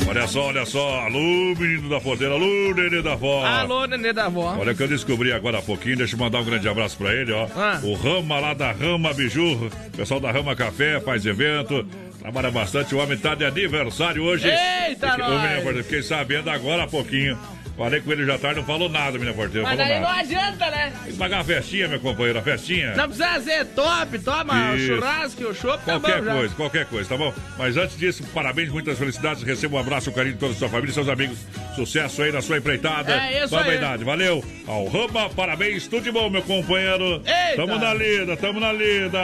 Olha 0.08 0.28
só, 0.28 0.48
olha 0.48 0.66
só. 0.66 1.00
Alô, 1.00 1.54
menino 1.58 1.88
da 1.88 1.98
porteira. 1.98 2.34
Alô, 2.34 2.74
nenê 2.74 3.00
da 3.00 3.14
avó. 3.14 3.46
Alô, 3.46 3.86
nenê 3.86 4.12
da 4.12 4.26
avó. 4.26 4.54
Olha 4.60 4.72
o 4.72 4.76
que 4.76 4.82
eu 4.82 4.88
descobri 4.88 5.32
agora 5.32 5.58
há 5.58 5.62
pouquinho. 5.62 5.96
Deixa 5.96 6.14
eu 6.14 6.20
mandar 6.20 6.40
um 6.40 6.44
grande 6.44 6.68
abraço 6.68 6.98
pra 6.98 7.14
ele, 7.14 7.32
ó. 7.32 7.48
Ah. 7.56 7.80
O 7.82 7.94
Rama 7.94 8.38
lá 8.38 8.52
da 8.52 8.70
Rama 8.72 9.14
Biju. 9.14 9.70
Pessoal 9.96 10.20
da 10.20 10.30
Rama 10.30 10.54
Café 10.54 11.00
faz 11.00 11.24
evento. 11.24 11.86
Trabalha 12.22 12.50
bastante. 12.50 12.94
O 12.94 12.98
homem 12.98 13.18
tá 13.18 13.34
de 13.34 13.44
aniversário 13.44 14.22
hoje. 14.22 14.46
Eita, 14.48 15.10
Fiquei, 15.10 15.24
nós. 15.28 15.42
menina 15.42 15.54
porteira, 15.60 15.82
fiquei 15.82 16.02
sabendo 16.02 16.48
agora 16.50 16.84
há 16.84 16.86
pouquinho. 16.86 17.36
Falei 17.76 18.00
com 18.02 18.12
ele 18.12 18.26
já 18.26 18.38
tarde, 18.38 18.60
não 18.60 18.66
falou 18.66 18.88
nada, 18.88 19.12
menina 19.12 19.32
porteira. 19.32 19.66
Mas 19.66 19.80
aí 19.80 19.98
não 19.98 20.08
adianta, 20.08 20.70
né? 20.70 20.92
Tem 21.04 21.12
que 21.12 21.18
pagar 21.18 21.38
uma 21.38 21.44
festinha, 21.44 21.88
meu 21.88 21.98
companheiro, 22.00 22.38
a 22.38 22.42
festinha. 22.42 22.94
Não 22.94 23.04
precisa 23.08 23.40
ser 23.40 23.64
top, 23.66 24.18
toma 24.18 24.72
o 24.72 24.76
Isso. 24.76 24.86
churrasco, 24.94 25.44
o 25.44 25.54
chopp, 25.54 25.78
tá 25.84 25.98
Qualquer 25.98 26.18
bom 26.20 26.24
já. 26.26 26.32
coisa, 26.34 26.54
qualquer 26.54 26.86
coisa, 26.86 27.08
tá 27.08 27.16
bom? 27.16 27.34
Mas 27.58 27.76
antes 27.78 27.96
disso, 27.98 28.22
parabéns, 28.34 28.68
muitas 28.68 28.98
felicidades. 28.98 29.42
Receba 29.42 29.76
um 29.76 29.80
abraço, 29.80 30.10
um 30.10 30.12
carinho 30.12 30.34
de 30.34 30.38
toda 30.40 30.52
a 30.52 30.56
sua 30.56 30.68
família 30.68 30.90
e 30.90 30.94
seus 30.94 31.08
amigos. 31.08 31.38
Sucesso 31.74 32.22
aí 32.22 32.30
na 32.30 32.42
sua 32.42 32.58
empreitada. 32.58 33.14
É 33.14 33.44
isso 33.44 33.56
aí. 33.56 33.64
verdade, 33.70 34.04
valeu. 34.04 34.44
Ao 34.68 34.86
Rama, 34.88 35.30
parabéns, 35.30 35.86
tudo 35.88 36.02
de 36.04 36.12
bom, 36.12 36.28
meu 36.28 36.42
companheiro. 36.42 37.22
Eita. 37.26 37.56
Tamo 37.56 37.78
na 37.78 37.94
lida, 37.94 38.36
tamo 38.36 38.60
na 38.60 38.70
lida. 38.72 39.18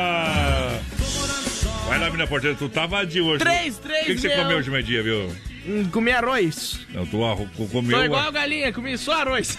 Vai 1.88 1.98
lá, 1.98 2.06
menina 2.06 2.26
porteira, 2.26 2.54
tu 2.56 2.68
tá 2.68 2.86
vadio 2.86 3.24
hoje. 3.26 3.38
Três, 3.44 3.78
O 3.78 3.80
três, 3.80 4.06
que, 4.06 4.14
que 4.14 4.20
você 4.20 4.28
meu. 4.28 4.36
comeu 4.42 4.58
hoje 4.58 4.70
meio-dia, 4.70 5.02
viu? 5.02 5.32
Hum, 5.66 5.88
Comi 5.90 6.12
arroz. 6.12 6.80
Não, 6.90 7.06
tu 7.06 7.24
arro- 7.24 7.48
comeu. 7.70 7.98
Tô 7.98 8.04
igual 8.04 8.28
a 8.28 8.30
galinha, 8.30 8.72
comi 8.72 8.96
só 8.98 9.20
arroz. 9.22 9.58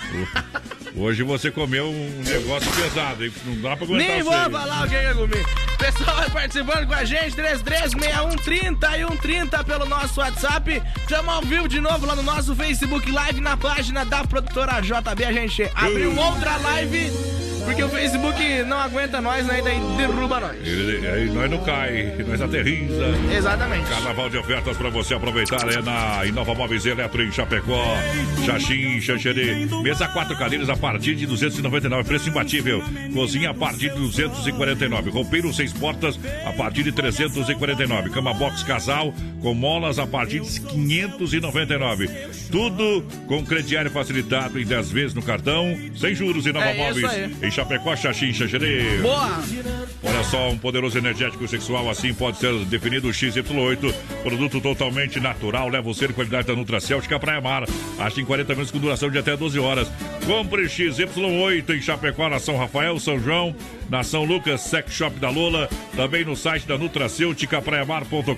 Hoje 0.95 1.23
você 1.23 1.51
comeu 1.51 1.88
um 1.89 2.23
negócio 2.23 2.72
pesado, 2.72 3.23
hein? 3.26 3.31
Não 3.45 3.61
dá 3.61 3.76
pra 3.76 3.85
aguentar 3.85 4.07
Nem 4.07 4.23
vou 4.23 4.34
falar 4.34 4.85
o 4.85 4.89
que 4.89 4.95
eu 4.95 5.15
comi. 5.15 5.45
Pessoal 5.77 6.18
vai 6.18 6.30
participando 6.30 6.88
com 6.88 6.93
a 6.93 7.03
gente, 7.06 7.35
336130 7.35 8.97
e 8.97 9.06
130 9.07 9.64
pelo 9.64 9.85
nosso 9.85 10.19
WhatsApp. 10.19 10.81
Estamos 11.01 11.34
ao 11.34 11.41
vivo 11.41 11.68
de 11.68 11.80
novo 11.80 12.06
lá 12.06 12.15
no 12.15 12.23
nosso 12.23 12.56
Facebook 12.56 13.10
Live, 13.11 13.39
na 13.41 13.56
página 13.57 14.03
da 14.06 14.23
produtora 14.23 14.81
JB. 14.81 15.26
A 15.26 15.31
gente 15.31 15.64
abriu 15.76 16.15
outra 16.15 16.57
live, 16.57 17.11
porque 17.69 17.83
o 17.83 17.89
Facebook 17.89 18.63
não 18.63 18.79
aguenta 18.79 19.21
nós, 19.21 19.45
né? 19.45 19.59
E 19.59 19.61
daí 19.61 19.79
derruba 19.95 20.39
nós. 20.39 20.57
Aí 20.57 21.29
nós 21.29 21.51
não 21.51 21.63
cai, 21.63 22.15
nós 22.27 22.41
aterriza. 22.41 23.05
Exatamente. 23.31 23.87
Carnaval 23.87 24.27
de 24.27 24.37
ofertas 24.37 24.75
para 24.75 24.89
você 24.89 25.13
aproveitar 25.13 25.69
é 25.69 25.79
na 25.79 26.25
Inova 26.25 26.55
Móveis 26.55 26.83
Eletro 26.87 27.23
em 27.23 27.31
Chapecó. 27.31 27.83
Xaxim, 28.43 28.99
Xanxerê. 28.99 29.67
Mesa 29.83 30.07
quatro 30.07 30.35
cadeiras 30.35 30.67
a 30.67 30.75
partir 30.75 31.13
de 31.13 31.27
299, 31.27 32.03
preço 32.07 32.29
imbatível. 32.29 32.83
Cozinha 33.13 33.51
a 33.51 33.53
partir 33.53 33.91
de 33.93 33.99
249. 33.99 35.11
Roupeiro 35.11 35.53
seis 35.53 35.71
portas 35.71 36.19
a 36.45 36.51
partir 36.53 36.81
de 36.81 36.91
349. 36.91 38.09
Cama 38.09 38.33
box 38.33 38.63
casal 38.63 39.13
com 39.43 39.53
molas 39.53 39.99
a 39.99 40.07
partir 40.07 40.41
de 40.41 40.59
599. 40.59 42.09
Tudo 42.51 43.05
com 43.27 43.45
crediário 43.45 43.91
facilitado 43.91 44.59
em 44.59 44.65
10 44.65 44.91
vezes 44.91 45.13
no 45.13 45.21
cartão, 45.21 45.77
sem 45.95 46.15
juros 46.15 46.47
Inova 46.47 46.65
É 46.65 46.73
Móveis 46.73 47.29
em 47.43 47.51
Chapecó, 47.51 47.59
Xaxim, 47.95 48.34
Xanxerê. 48.34 48.99
Boa! 49.02 49.40
Olha 50.03 50.23
só, 50.23 50.49
um 50.49 50.57
poderoso 50.57 50.98
energético 50.98 51.48
sexual 51.48 51.90
assim 51.90 52.14
pode 52.14 52.38
ser 52.38 52.53
definido 52.65 53.07
o 53.07 53.11
XY8. 53.11 53.94
Produto 54.23 54.61
totalmente 54.61 55.19
natural, 55.19 55.69
leva 55.69 55.90
o 55.90 55.94
ser 55.94 56.14
qualidade 56.14 56.48
da 56.48 56.56
Nutracêutica 56.56 57.19
Praia 57.19 57.41
Mar. 57.41 57.65
Acha 57.98 58.22
em 58.22 58.26
40 58.26 58.53
minutos 58.53 58.72
com 58.72 58.80
duração 58.80 59.10
de 59.10 59.18
até 59.18 59.36
12 59.36 59.60
horas. 59.60 59.91
Compre 60.26 60.64
XY8 60.64 61.69
em 61.77 61.81
Chapecó, 61.81 62.30
na 62.30 62.40
São 62.40 62.57
Rafael, 62.57 62.99
São 62.99 63.19
João, 63.19 63.56
na 63.90 64.03
São 64.03 64.24
Lucas, 64.24 64.61
Sex 64.61 64.94
Shop 64.94 65.20
da 65.20 65.30
Lula. 65.30 65.70
Também 65.95 66.24
no 66.24 66.36
site 66.36 66.68
da 66.68 66.78
Nutracêutica 66.78 67.61
praiamar.com.br. 67.61 68.34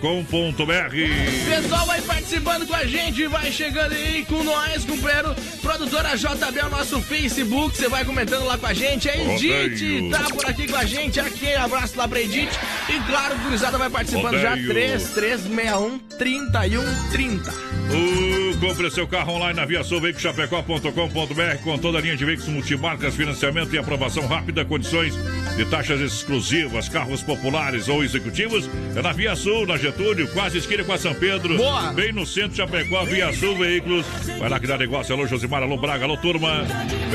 Pessoal 1.48 1.86
vai 1.86 2.02
participando 2.02 2.68
com 2.68 2.76
a 2.76 2.86
gente, 2.86 3.28
vai 3.28 3.52
chegando 3.52 3.94
aí 3.94 4.26
com 4.26 4.44
nós, 4.44 4.86
companheiro. 4.86 5.36
Produtora 5.62 6.16
JB 6.16 6.60
é 6.60 6.66
o 6.66 6.70
nosso 6.70 7.02
Facebook, 7.02 7.76
você 7.76 7.88
vai 7.88 8.06
comentando 8.06 8.46
lá 8.46 8.58
com 8.58 8.66
a 8.66 8.74
gente. 8.74 9.10
A 9.10 9.16
Edith 9.16 10.02
Rodeio. 10.02 10.12
tá 10.12 10.24
por 10.34 10.46
aqui 10.46 10.68
com 10.68 10.78
a 10.78 10.86
gente. 10.86 11.20
Aqui, 11.20 11.54
abraço 11.54 11.98
lá 11.98 12.08
pra 12.08 12.22
Edith. 12.22 12.52
E 12.90 13.00
claro, 13.10 13.36
o 13.36 13.40
Gurizada 13.40 13.78
vai 13.78 13.90
participando 13.90 14.40
já. 14.40 14.52
Rodeio. 14.52 14.70
3361 14.70 16.00
3130. 16.18 17.71
Uh, 17.92 18.58
compre 18.60 18.90
seu 18.90 19.06
carro 19.08 19.34
online 19.34 19.60
na 19.60 19.66
viaçãoveicochapecó.com.br 19.66 21.64
com 21.64 21.78
toda 21.78 21.98
a 21.98 22.02
linha 22.02 22.16
de 22.16 22.24
veículos 22.24 22.50
multimarcas, 22.50 23.16
financiamento 23.16 23.76
e 23.76 23.78
aprovação 23.78 24.26
rápida, 24.28 24.64
condições 24.64 25.14
de 25.58 25.66
taxas 25.66 26.00
exclusivas, 26.00 26.88
carros 26.88 27.22
populares 27.22 27.90
ou 27.90 28.04
executivos. 28.04 28.70
É 28.96 29.02
na 29.02 29.12
Via 29.12 29.36
Sul, 29.36 29.68
na 29.68 29.76
Getúlio, 29.78 30.28
quase 30.30 30.60
esquina 30.60 30.84
com 30.84 30.94
a 30.94 30.98
São 30.98 31.14
Pedro. 31.14 31.58
Boa. 31.58 31.92
Bem 31.92 32.14
no 32.14 32.26
centro 32.26 32.52
de 32.52 32.58
Chapecó, 32.58 33.04
Via 33.04 33.34
Sul 33.34 33.58
Veículos. 33.58 34.06
Vai 34.40 34.48
lá 34.50 34.60
que 34.60 34.68
dá 34.68 34.78
negócio. 34.78 35.14
Alô, 35.14 35.28
Josimar, 35.28 35.62
alô, 35.62 35.78
Braga, 35.78 36.06
alô, 36.06 36.16
turma. 36.18 36.66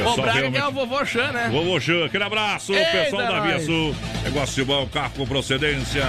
O 0.05 0.21
Braga 0.21 0.51
que 0.51 0.59
é 0.59 0.67
o 0.67 0.73
vovô 0.73 1.05
Chan, 1.07 1.33
né? 1.33 1.49
Vovô 1.51 1.81
Xan, 1.81 2.05
aquele 2.05 2.25
abraço, 2.25 2.75
Eita, 2.75 2.91
pessoal 2.91 3.23
da 3.23 3.41
Via 3.41 3.55
nós. 3.55 3.65
Sul. 3.65 3.97
Negócio 4.25 4.65
bom, 4.67 4.87
carro 4.89 5.13
com 5.17 5.27
procedência. 5.27 6.05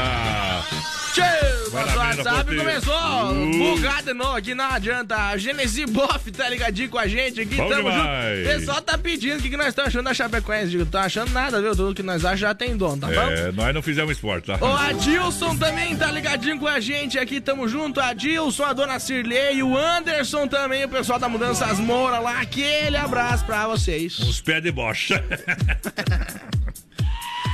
Tchê, 1.18 1.72
nosso 1.76 1.98
WhatsApp 1.98 2.56
começou 2.56 2.94
Uh. 3.34 3.76
bugado 3.76 4.14
novo, 4.14 4.36
aqui 4.38 4.54
não 4.54 4.66
adianta. 4.70 5.16
A 5.30 5.38
Genesi 5.38 5.86
Boff 5.88 6.32
tá 6.32 6.48
ligadinho 6.48 6.90
com 6.90 6.98
a 7.00 7.08
gente 7.08 7.42
aqui, 7.42 7.56
Bom 7.56 7.68
tamo 7.68 7.90
junto. 7.92 8.02
demais. 8.04 8.40
O 8.40 8.50
pessoal 8.50 8.82
tá 8.84 8.98
pedindo 9.00 9.40
o 9.40 9.42
que, 9.42 9.50
que 9.50 9.58
nós 9.58 9.68
estamos 9.70 9.88
achando 9.90 10.06
da 10.06 10.14
Chapecoense. 10.14 10.70
Digo, 10.70 10.86
tá 10.86 11.02
achando 11.02 11.32
nada, 11.32 11.60
viu? 11.62 11.76
Tudo 11.76 11.96
que 11.96 12.04
nós 12.04 12.24
achamos 12.24 12.40
já 12.40 12.54
tem 12.54 12.78
dono, 12.78 12.98
tá 13.02 13.08
bom? 13.08 13.14
É, 13.32 13.52
nós 13.52 13.74
não 13.74 13.82
fizemos 13.82 14.12
esporte, 14.12 14.46
tá? 14.46 14.58
O 14.64 14.76
Adilson 14.76 15.56
também 15.58 15.96
tá 15.96 16.12
ligadinho 16.12 16.60
com 16.60 16.68
a 16.68 16.80
gente 16.80 17.18
aqui, 17.18 17.42
tamo 17.42 17.68
junto. 17.68 18.00
Adilson, 18.00 18.64
a 18.64 18.74
dona 18.74 19.00
Cirlei, 19.00 19.64
o 19.64 19.76
Anderson 19.76 20.48
também, 20.48 20.86
o 20.86 20.90
pessoal 20.90 21.18
da 21.18 21.28
Mudanças 21.28 21.80
Moura 21.80 22.20
lá. 22.20 22.42
Aquele 22.42 22.96
abraço 22.96 23.44
pra 23.44 23.68
vocês. 23.68 24.20
Os 24.20 24.40
pés 24.40 24.62
de 24.62 24.72
bocha. 24.72 25.24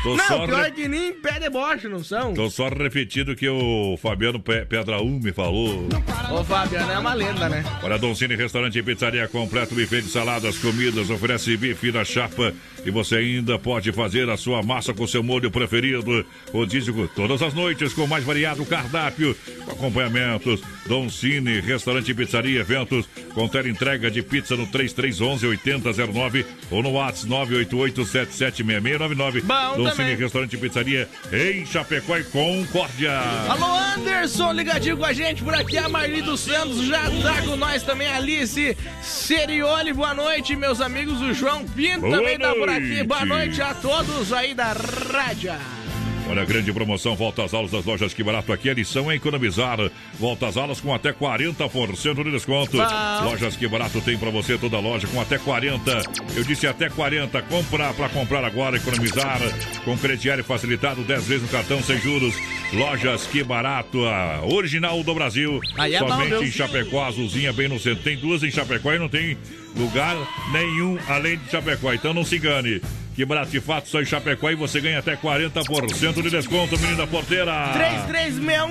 Tô 0.04 0.18
não, 0.18 0.46
pior 0.46 0.64
re- 0.66 0.72
que 0.72 0.88
nem 0.90 1.14
pé 1.14 1.40
deboche, 1.40 1.88
não 1.88 2.04
são? 2.04 2.34
Tô 2.34 2.50
só 2.50 2.68
repetindo 2.68 3.36
que 3.38 3.48
o 3.48 3.96
Fabiano 4.02 4.38
Pe- 4.38 4.66
Pedra 4.66 5.02
1 5.02 5.20
me 5.22 5.32
falou. 5.32 5.88
Ô, 6.30 6.44
Fabiano, 6.44 6.92
é 6.92 7.00
uma 7.00 7.14
lenda, 7.14 7.48
né? 7.48 7.64
Olha, 7.82 7.98
Dom 7.98 8.14
Cine 8.14 8.36
Restaurante 8.36 8.78
e 8.78 8.84
Pizzaria 8.84 9.28
completo, 9.30 9.74
buffet 9.74 10.02
de 10.02 10.10
saladas, 10.10 10.58
comidas, 10.58 11.10
oferece 11.10 11.56
bife 11.56 11.90
na 11.94 12.04
chapa 12.04 12.54
e 12.86 12.92
você 12.92 13.16
ainda 13.16 13.58
pode 13.58 13.92
fazer 13.92 14.30
a 14.30 14.38
sua 14.38 14.62
massa 14.62 14.94
com 14.94 15.08
seu 15.08 15.24
molho 15.24 15.50
preferido. 15.50 16.26
Rodízio 16.52 17.10
todas 17.16 17.42
as 17.42 17.54
noites 17.54 17.94
com 17.94 18.06
mais 18.06 18.24
variado 18.24 18.66
cardápio, 18.66 19.36
com 19.66 19.72
acompanhamentos. 19.72 20.62
Dom 20.86 21.10
Cine 21.10 21.62
Restaurante 21.62 22.12
e 22.12 22.14
Pizzaria, 22.14 22.60
eventos 22.60 23.08
com 23.34 23.50
entrega 23.66 24.12
de 24.12 24.22
pizza 24.22 24.56
no 24.56 24.68
3311 24.68 25.48
8009 25.48 26.46
ou 26.70 26.84
no 26.84 26.92
WhatsApp 26.92 27.30
988 27.30 28.06
776699. 28.06 29.42
Bom 29.42 29.78
Dom 29.78 29.90
também. 29.90 30.08
Cine 30.08 30.16
Restaurante 30.16 30.54
e 30.54 30.58
Pizzaria 30.58 31.10
em 31.32 31.66
Chapecó 31.66 32.18
e 32.18 32.24
Concórdia. 32.26 33.18
Alô, 33.50 33.66
Anderson, 33.96 34.52
ligadinho 34.52 34.98
com 34.98 35.06
a 35.06 35.14
gente 35.14 35.44
por 35.44 35.54
aqui. 35.54 35.78
A 35.78 35.88
Marli 35.88 36.22
dos 36.22 36.42
Santos 36.42 36.86
já 36.86 37.04
tá 37.22 37.42
com 37.44 37.56
nós 37.56 37.84
também. 37.84 38.08
Alice 38.08 38.78
Serioli, 39.02 39.94
boa 39.94 40.14
noite, 40.14 40.56
meus 40.56 40.82
amigos. 40.82 41.22
O 41.22 41.34
João 41.34 41.66
Pinto 41.66 42.02
Boa 42.02 42.18
também 42.18 42.38
tá 42.38 42.54
por 42.54 42.70
aqui. 42.70 42.73
Noite. 42.80 43.04
Boa 43.04 43.26
noite 43.26 43.62
a 43.62 43.74
todos 43.74 44.34
aí 44.34 44.54
da 44.54 44.74
rádio. 44.74 45.83
Olha, 46.30 46.46
grande 46.46 46.72
promoção, 46.72 47.16
volta 47.16 47.44
às 47.44 47.54
aulas 47.54 47.70
das 47.70 47.84
lojas 47.86 48.14
Que 48.14 48.24
Barato 48.24 48.54
aqui. 48.54 48.70
A 48.70 48.74
lição 48.74 49.12
é 49.12 49.16
economizar. 49.16 49.78
Volta 50.18 50.48
às 50.48 50.56
aulas 50.58 50.80
com 50.80 50.94
até 50.94 51.12
40% 51.12 52.24
de 52.24 52.32
desconto. 52.32 52.78
Bom. 52.78 53.24
Lojas 53.26 53.56
Que 53.58 53.68
Barato 53.68 54.00
tem 54.02 54.18
pra 54.18 54.30
você 54.30 54.58
toda 54.58 54.80
loja 54.80 55.06
com 55.08 55.20
até 55.20 55.38
40. 55.38 56.02
Eu 56.36 56.44
disse 56.44 56.66
até 56.66 56.90
40. 56.90 57.42
Comprar 57.44 57.94
pra 57.94 58.08
comprar 58.10 58.44
agora, 58.46 58.78
economizar. 58.78 59.40
Com 59.84 59.98
crediário 59.98 60.44
facilitado, 60.44 61.04
10 61.04 61.28
vezes 61.28 61.44
no 61.44 61.50
cartão 61.50 61.84
sem 61.84 62.00
juros. 62.00 62.34
Lojas 62.72 63.28
Que 63.28 63.44
Barato, 63.44 64.04
a 64.06 64.46
original 64.46 65.04
do 65.04 65.14
Brasil. 65.14 65.60
É 65.78 66.00
bom, 66.00 66.08
Somente 66.08 66.30
viu? 66.30 66.44
em 66.44 66.52
Chapecó, 66.52 67.04
azulzinha 67.06 67.52
bem 67.52 67.68
no 67.68 67.80
centro. 67.80 68.02
Tem 68.04 68.18
duas 68.18 68.42
em 68.44 68.50
Chapecó 68.50 68.94
e 68.94 68.98
não 69.00 69.10
tem 69.10 69.38
lugar 69.76 70.16
nenhum 70.54 70.98
além 71.08 71.38
de 71.38 71.52
Chapecó. 71.52 71.94
Então 71.94 72.14
não 72.14 72.24
se 72.24 72.38
engane. 72.38 72.82
Que 73.16 73.62
fato, 73.62 73.90
só 73.90 74.02
em 74.02 74.06
Chapecó 74.06 74.50
e 74.50 74.56
você 74.56 74.82
ganha 74.82 74.98
até 74.98 75.16
40% 75.16 76.22
de 76.22 76.30
desconto, 76.32 76.80
menina 76.80 77.06
porteira. 77.06 77.72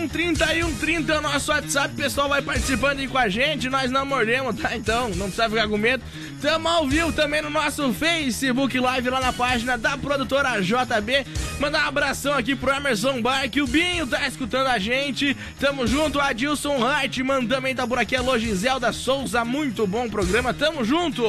3361-3130 0.08 1.08
é 1.08 1.18
o 1.18 1.20
nosso 1.20 1.52
WhatsApp. 1.52 1.94
O 1.94 1.96
pessoal 1.96 2.28
vai 2.28 2.42
participando 2.42 2.98
aí 2.98 3.06
com 3.06 3.18
a 3.18 3.28
gente. 3.28 3.68
Nós 3.68 3.90
não 3.90 4.04
mordemos, 4.04 4.56
tá? 4.56 4.76
Então, 4.76 5.10
não 5.10 5.26
precisa 5.26 5.48
ficar 5.48 5.68
com 5.68 5.76
medo. 5.78 6.02
Tamo 6.40 6.68
ao 6.68 6.88
vivo 6.88 7.12
também 7.12 7.40
no 7.40 7.50
nosso 7.50 7.92
Facebook 7.92 8.78
Live 8.80 9.10
lá 9.10 9.20
na 9.20 9.32
página 9.32 9.78
da 9.78 9.96
produtora 9.96 10.60
JB. 10.60 11.24
Mandar 11.60 11.84
um 11.84 11.88
abração 11.88 12.34
aqui 12.34 12.56
pro 12.56 12.74
Emerson 12.74 13.22
Barque. 13.22 13.62
O 13.62 13.66
Binho 13.68 14.08
tá 14.08 14.26
escutando 14.26 14.66
a 14.66 14.78
gente. 14.78 15.36
Tamo 15.60 15.86
junto. 15.86 16.18
Adilson 16.18 16.84
Hartmann 16.84 17.46
também 17.46 17.76
tá 17.76 17.86
por 17.86 17.98
aqui. 17.98 18.16
Alô, 18.16 18.36
Giselda 18.36 18.92
Souza. 18.92 19.44
Muito 19.44 19.86
bom 19.86 20.08
programa. 20.10 20.52
Tamo 20.52 20.84
junto. 20.84 21.22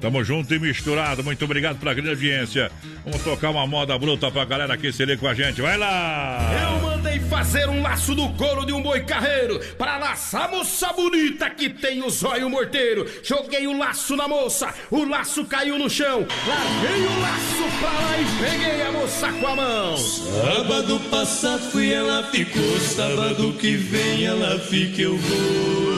Tamo 0.00 0.22
junto 0.22 0.54
e 0.54 0.58
misturado. 0.58 1.24
Muito 1.24 1.42
obrigado 1.46 1.78
pela 1.78 1.94
grande 1.94 2.10
audiência. 2.10 2.57
Vamos 3.04 3.22
tocar 3.22 3.50
uma 3.50 3.66
moda 3.66 3.98
bruta 3.98 4.30
pra 4.30 4.44
galera 4.44 4.74
aqui 4.74 4.92
se 4.92 5.04
liga 5.04 5.18
com 5.18 5.28
a 5.28 5.34
gente. 5.34 5.60
Vai 5.62 5.76
lá! 5.76 6.38
Eu 6.62 6.80
mandei 6.80 7.20
fazer 7.20 7.68
um 7.68 7.82
laço 7.82 8.14
do 8.14 8.28
couro 8.30 8.66
de 8.66 8.72
um 8.72 8.82
boi 8.82 9.00
carreiro 9.00 9.60
para 9.76 9.98
laçar 9.98 10.44
a 10.44 10.48
moça 10.48 10.92
bonita 10.92 11.48
que 11.50 11.68
tem 11.68 12.02
o 12.02 12.10
zóio 12.10 12.50
morteiro. 12.50 13.06
Joguei 13.22 13.66
o 13.66 13.76
laço 13.76 14.16
na 14.16 14.26
moça, 14.26 14.74
o 14.90 15.04
laço 15.04 15.44
caiu 15.44 15.78
no 15.78 15.88
chão. 15.88 16.26
Larguei 16.46 17.06
o 17.06 17.20
laço 17.20 17.78
pra 17.80 17.90
lá 17.90 18.18
e 18.18 18.24
peguei 18.42 18.82
a 18.82 18.92
moça 18.92 19.32
com 19.32 19.46
a 19.46 19.56
mão. 19.56 19.96
Sábado 19.96 21.00
passado 21.10 21.70
fui, 21.70 21.92
ela 21.92 22.24
ficou. 22.24 22.80
Sábado 22.80 23.52
que 23.54 23.76
vem 23.76 24.24
ela 24.24 24.58
fica, 24.58 25.02
eu 25.02 25.16
vou. 25.16 25.88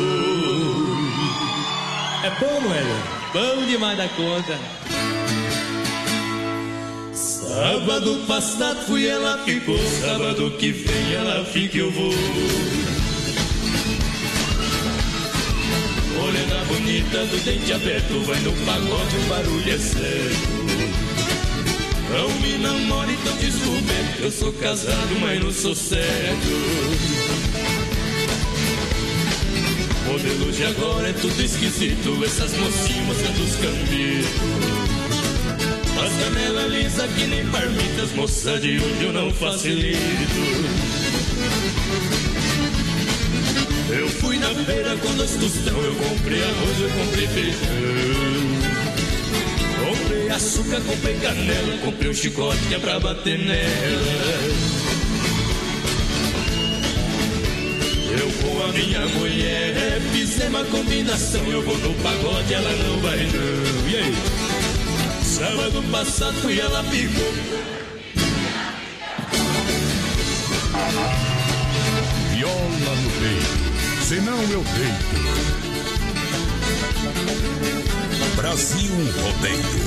É 2.22 2.30
bom, 2.38 2.60
não 2.60 2.74
é? 2.74 2.82
Bom 3.32 3.64
demais 3.64 3.96
da 3.96 4.08
conta. 4.08 4.79
Sábado 7.50 8.24
passado 8.28 8.86
fui, 8.86 9.08
ela 9.08 9.36
ficou. 9.44 9.76
Sábado 10.00 10.52
que 10.52 10.70
vem 10.70 11.14
ela 11.14 11.44
fica, 11.44 11.78
eu 11.78 11.90
vou. 11.90 12.14
Morena 16.16 16.64
bonita 16.68 17.26
do 17.26 17.44
dente 17.44 17.72
aberto, 17.72 18.20
vai 18.24 18.38
no 18.42 18.52
pagode, 18.64 19.16
o 19.16 19.28
barulho 19.28 19.74
é 19.74 19.78
certo. 19.78 20.60
Não 22.12 22.28
me 22.40 22.56
namore, 22.58 23.14
então 23.14 23.36
descoberto. 23.38 24.22
Eu 24.22 24.30
sou 24.30 24.52
casado, 24.52 25.18
mas 25.20 25.42
não 25.42 25.50
sou 25.50 25.74
certo. 25.74 26.46
Modelo 30.06 30.52
de 30.52 30.64
agora 30.66 31.08
é 31.08 31.12
tudo 31.14 31.42
esquisito. 31.42 32.24
Essas 32.24 32.56
mocinhas 32.56 33.06
mostrando 33.06 33.42
os 33.42 33.56
cambitos. 36.00 36.04
As 36.04 36.24
canela 36.24 36.66
lisa 36.66 37.08
que 37.08 37.26
nem 37.26 37.46
parmitas. 37.46 38.12
Moça 38.12 38.58
de 38.58 38.78
hoje 38.78 39.02
eu 39.02 39.12
não 39.12 39.32
facilito. 39.32 40.00
Eu 43.90 44.08
fui 44.08 44.38
na 44.38 44.54
feira 44.54 44.96
com 44.96 45.12
dois 45.14 45.32
tostão. 45.32 45.76
Eu 45.82 45.94
comprei 45.94 46.42
arroz, 46.42 46.80
eu 46.80 46.90
comprei 46.90 47.26
feijão. 47.26 47.60
Comprei 49.84 50.28
açúcar, 50.30 50.80
comprei 50.82 51.14
canela, 51.16 51.78
comprei 51.78 52.10
um 52.10 52.14
chicote 52.14 52.58
que 52.68 52.74
é 52.74 52.78
pra 52.78 53.00
bater 53.00 53.38
nela. 53.38 54.70
Eu 58.18 58.30
com 58.42 58.62
a 58.62 58.72
minha 58.72 59.06
mulher 59.06 60.00
fizemos 60.12 60.60
uma 60.60 60.64
combinação. 60.64 61.44
Eu 61.46 61.62
vou 61.62 61.76
no 61.78 61.94
pagode, 62.02 62.54
ela 62.54 62.70
não 62.70 62.98
vai 63.00 63.18
não. 63.18 63.90
E 63.90 63.96
aí? 63.96 64.39
Sábado 65.40 65.82
passado 65.90 66.34
fui, 66.42 66.60
ela 66.60 66.84
ficou. 66.84 67.32
Viola 72.30 72.94
no 72.96 73.10
peito, 73.18 74.04
senão 74.04 74.38
eu 74.50 74.62
deito. 74.62 75.20
Brasil 78.36 78.92
Rodeio. 79.22 79.80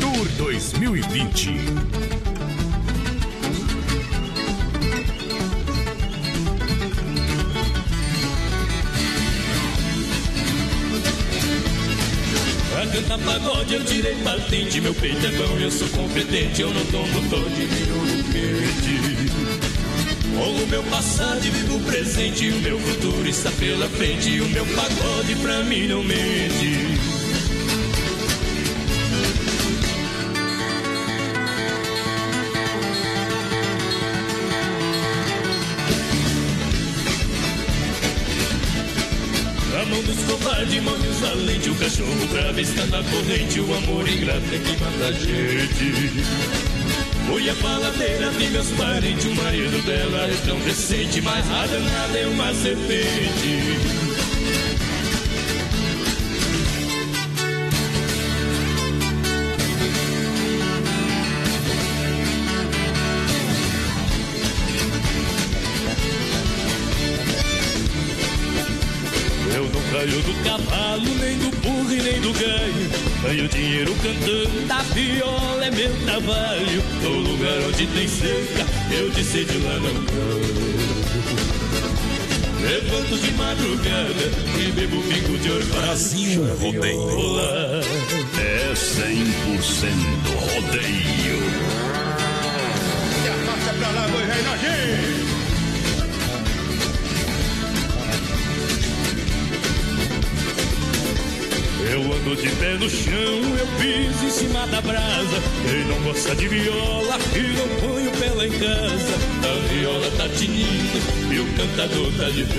Tour 0.00 0.26
2020. 0.38 2.13
Pra 12.94 13.02
cantar 13.02 13.18
pagode 13.18 13.74
eu 13.74 13.84
tirei 13.84 14.14
patente. 14.22 14.80
Meu 14.80 14.94
peito 14.94 15.26
é 15.26 15.30
bom, 15.32 15.58
eu 15.58 15.70
sou 15.70 15.88
competente 15.88 16.62
Eu 16.62 16.72
não 16.72 16.86
tomo 16.86 17.28
tom 17.28 17.42
de 17.50 17.66
vinho 17.66 18.24
quente 18.30 19.00
Honro 20.36 20.62
o 20.62 20.66
meu 20.68 20.82
passado 20.84 21.44
e 21.44 21.50
vivo 21.50 21.76
o 21.76 21.80
presente 21.80 22.50
O 22.50 22.60
meu 22.60 22.78
futuro 22.78 23.28
está 23.28 23.50
pela 23.52 23.88
frente 23.88 24.40
o 24.40 24.48
meu 24.48 24.64
pagode 24.66 25.34
pra 25.42 25.64
mim 25.64 25.88
não 25.88 26.04
mente 26.04 27.13
covardes, 40.80 40.82
mãos 40.82 41.20
valente 41.20 41.70
O 41.70 41.74
cachorro 41.74 42.26
bravo 42.32 42.60
está 42.60 42.86
na 42.86 43.02
corrente 43.02 43.60
O 43.60 43.74
amor 43.74 44.08
ingrato 44.08 44.46
é 44.52 44.58
que 44.58 44.76
mata 44.80 45.08
a 45.08 45.12
gente. 45.12 46.24
Fui 47.26 47.48
a 47.48 47.54
faladeira 47.54 48.30
de 48.30 48.48
meus 48.48 48.68
parentes 48.72 49.24
O 49.24 49.34
marido 49.34 49.84
dela 49.84 50.28
é 50.28 50.36
tão 50.46 50.58
decente 50.60 51.20
Mas 51.22 51.50
a 51.50 51.66
danada 51.66 52.18
é 52.18 52.26
uma 52.26 52.52
serpente 52.54 53.93
Caio 70.04 70.20
do 70.20 70.34
cavalo, 70.44 71.14
nem 71.18 71.38
do 71.38 71.50
burro 71.62 71.90
e 71.90 72.02
nem 72.02 72.20
do 72.20 72.30
ganho. 72.34 72.90
Ganho 73.22 73.48
dinheiro 73.48 73.96
cantando, 74.02 74.66
da 74.66 74.82
viola 74.82 75.64
é 75.64 75.70
meu 75.70 75.90
trabalho. 76.04 76.82
No 77.02 77.20
lugar 77.20 77.58
onde 77.66 77.86
tem 77.86 78.06
seca, 78.06 78.66
eu 78.94 79.08
de 79.08 79.24
sede 79.24 79.56
lá 79.56 79.80
não 79.80 79.94
canto. 80.04 80.74
Levanto 82.60 83.16
de 83.16 83.32
madrugada 83.32 84.30
e 84.58 84.72
bebo 84.72 85.00
pingo 85.04 85.38
de 85.38 85.50
orvalho. 85.50 85.82
Brasil 85.82 86.44
Rodeio. 86.60 87.40
É 88.38 88.74
100% 88.74 89.04
rodeio. 90.36 91.83
Eu 101.94 102.00
ando 102.00 102.34
de 102.34 102.50
pé 102.56 102.74
no 102.74 102.90
chão, 102.90 103.40
eu 103.56 103.68
piso 103.78 104.26
em 104.26 104.30
cima 104.30 104.66
da 104.66 104.80
brasa. 104.80 105.40
Quem 105.62 105.84
não 105.84 106.02
gosta 106.02 106.34
de 106.34 106.48
viola 106.48 107.18
e 107.36 107.38
não 107.56 107.68
põe 107.88 108.08
o 108.08 108.10
pé 108.10 108.30
lá 108.30 108.44
em 108.48 108.50
casa. 108.50 109.14
A 109.44 109.68
viola 109.68 110.10
tá 110.16 110.28
tinindo 110.30 110.98
e 111.32 111.38
o 111.38 111.46
cantador 111.56 112.12
tá 112.18 112.30
de 112.30 112.42
pé. 112.46 112.54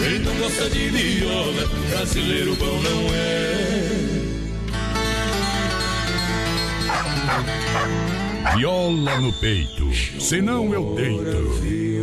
Quem 0.00 0.18
não 0.20 0.36
gosta 0.36 0.70
de 0.70 0.88
viola, 0.90 1.68
brasileiro 1.90 2.54
bom 2.54 2.80
não 2.80 3.12
é. 3.12 3.56
Viola 8.54 9.20
no 9.20 9.32
peito, 9.32 9.90
senão 10.20 10.72
eu 10.72 10.94
deito. 10.94 11.95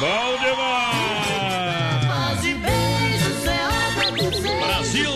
Bom 0.00 0.36
demais! 0.38 2.04
Paz 2.06 2.44
e 2.44 2.54
beijos 2.54 3.46
é. 3.46 3.64
Brasil! 4.66 5.10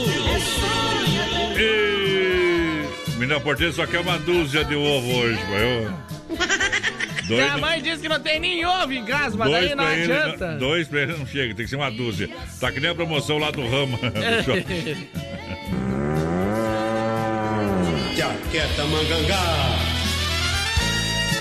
E... 1.57 2.87
Menina 3.15 3.41
porteira 3.41 3.73
só 3.73 3.87
quer 3.87 4.01
uma 4.01 4.19
dúzia 4.19 4.65
de 4.65 4.75
ovo 4.77 5.17
hoje, 5.19 5.41
mas 5.51 5.61
eu... 7.31 7.37
Minha 7.37 7.59
mãe 7.59 7.83
disse 7.83 8.01
que 8.01 8.09
não 8.09 8.21
tem 8.21 8.39
nem 8.41 8.65
ovo 8.65 8.93
em 8.93 9.05
casa, 9.05 9.37
mas 9.37 9.51
dois 9.51 9.67
daí 9.67 9.75
não 9.75 9.91
ele, 9.93 10.13
adianta. 10.13 10.53
não- 10.53 10.59
dois 10.59 10.87
pra 10.89 11.01
ele 11.03 11.17
não 11.17 11.27
chega, 11.27 11.55
tem 11.55 11.65
que 11.65 11.71
ser 11.71 11.77
uma 11.77 11.91
dúzia. 11.91 12.29
Tá 12.61 12.71
que 12.73 12.81
nem 12.81 12.91
a 12.91 12.95
promoção 12.95 13.39
lá 13.39 13.51
do 13.51 13.67
ramo. 13.69 13.99
do. 14.09 14.09
Jaqueta 18.17 18.85
mangangá. 18.85 19.77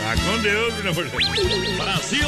Tá 0.04 0.16
com 0.26 0.38
Deus, 0.42 0.74
menina 0.76 0.94
porteira. 0.94 1.26
Brasil! 1.78 2.28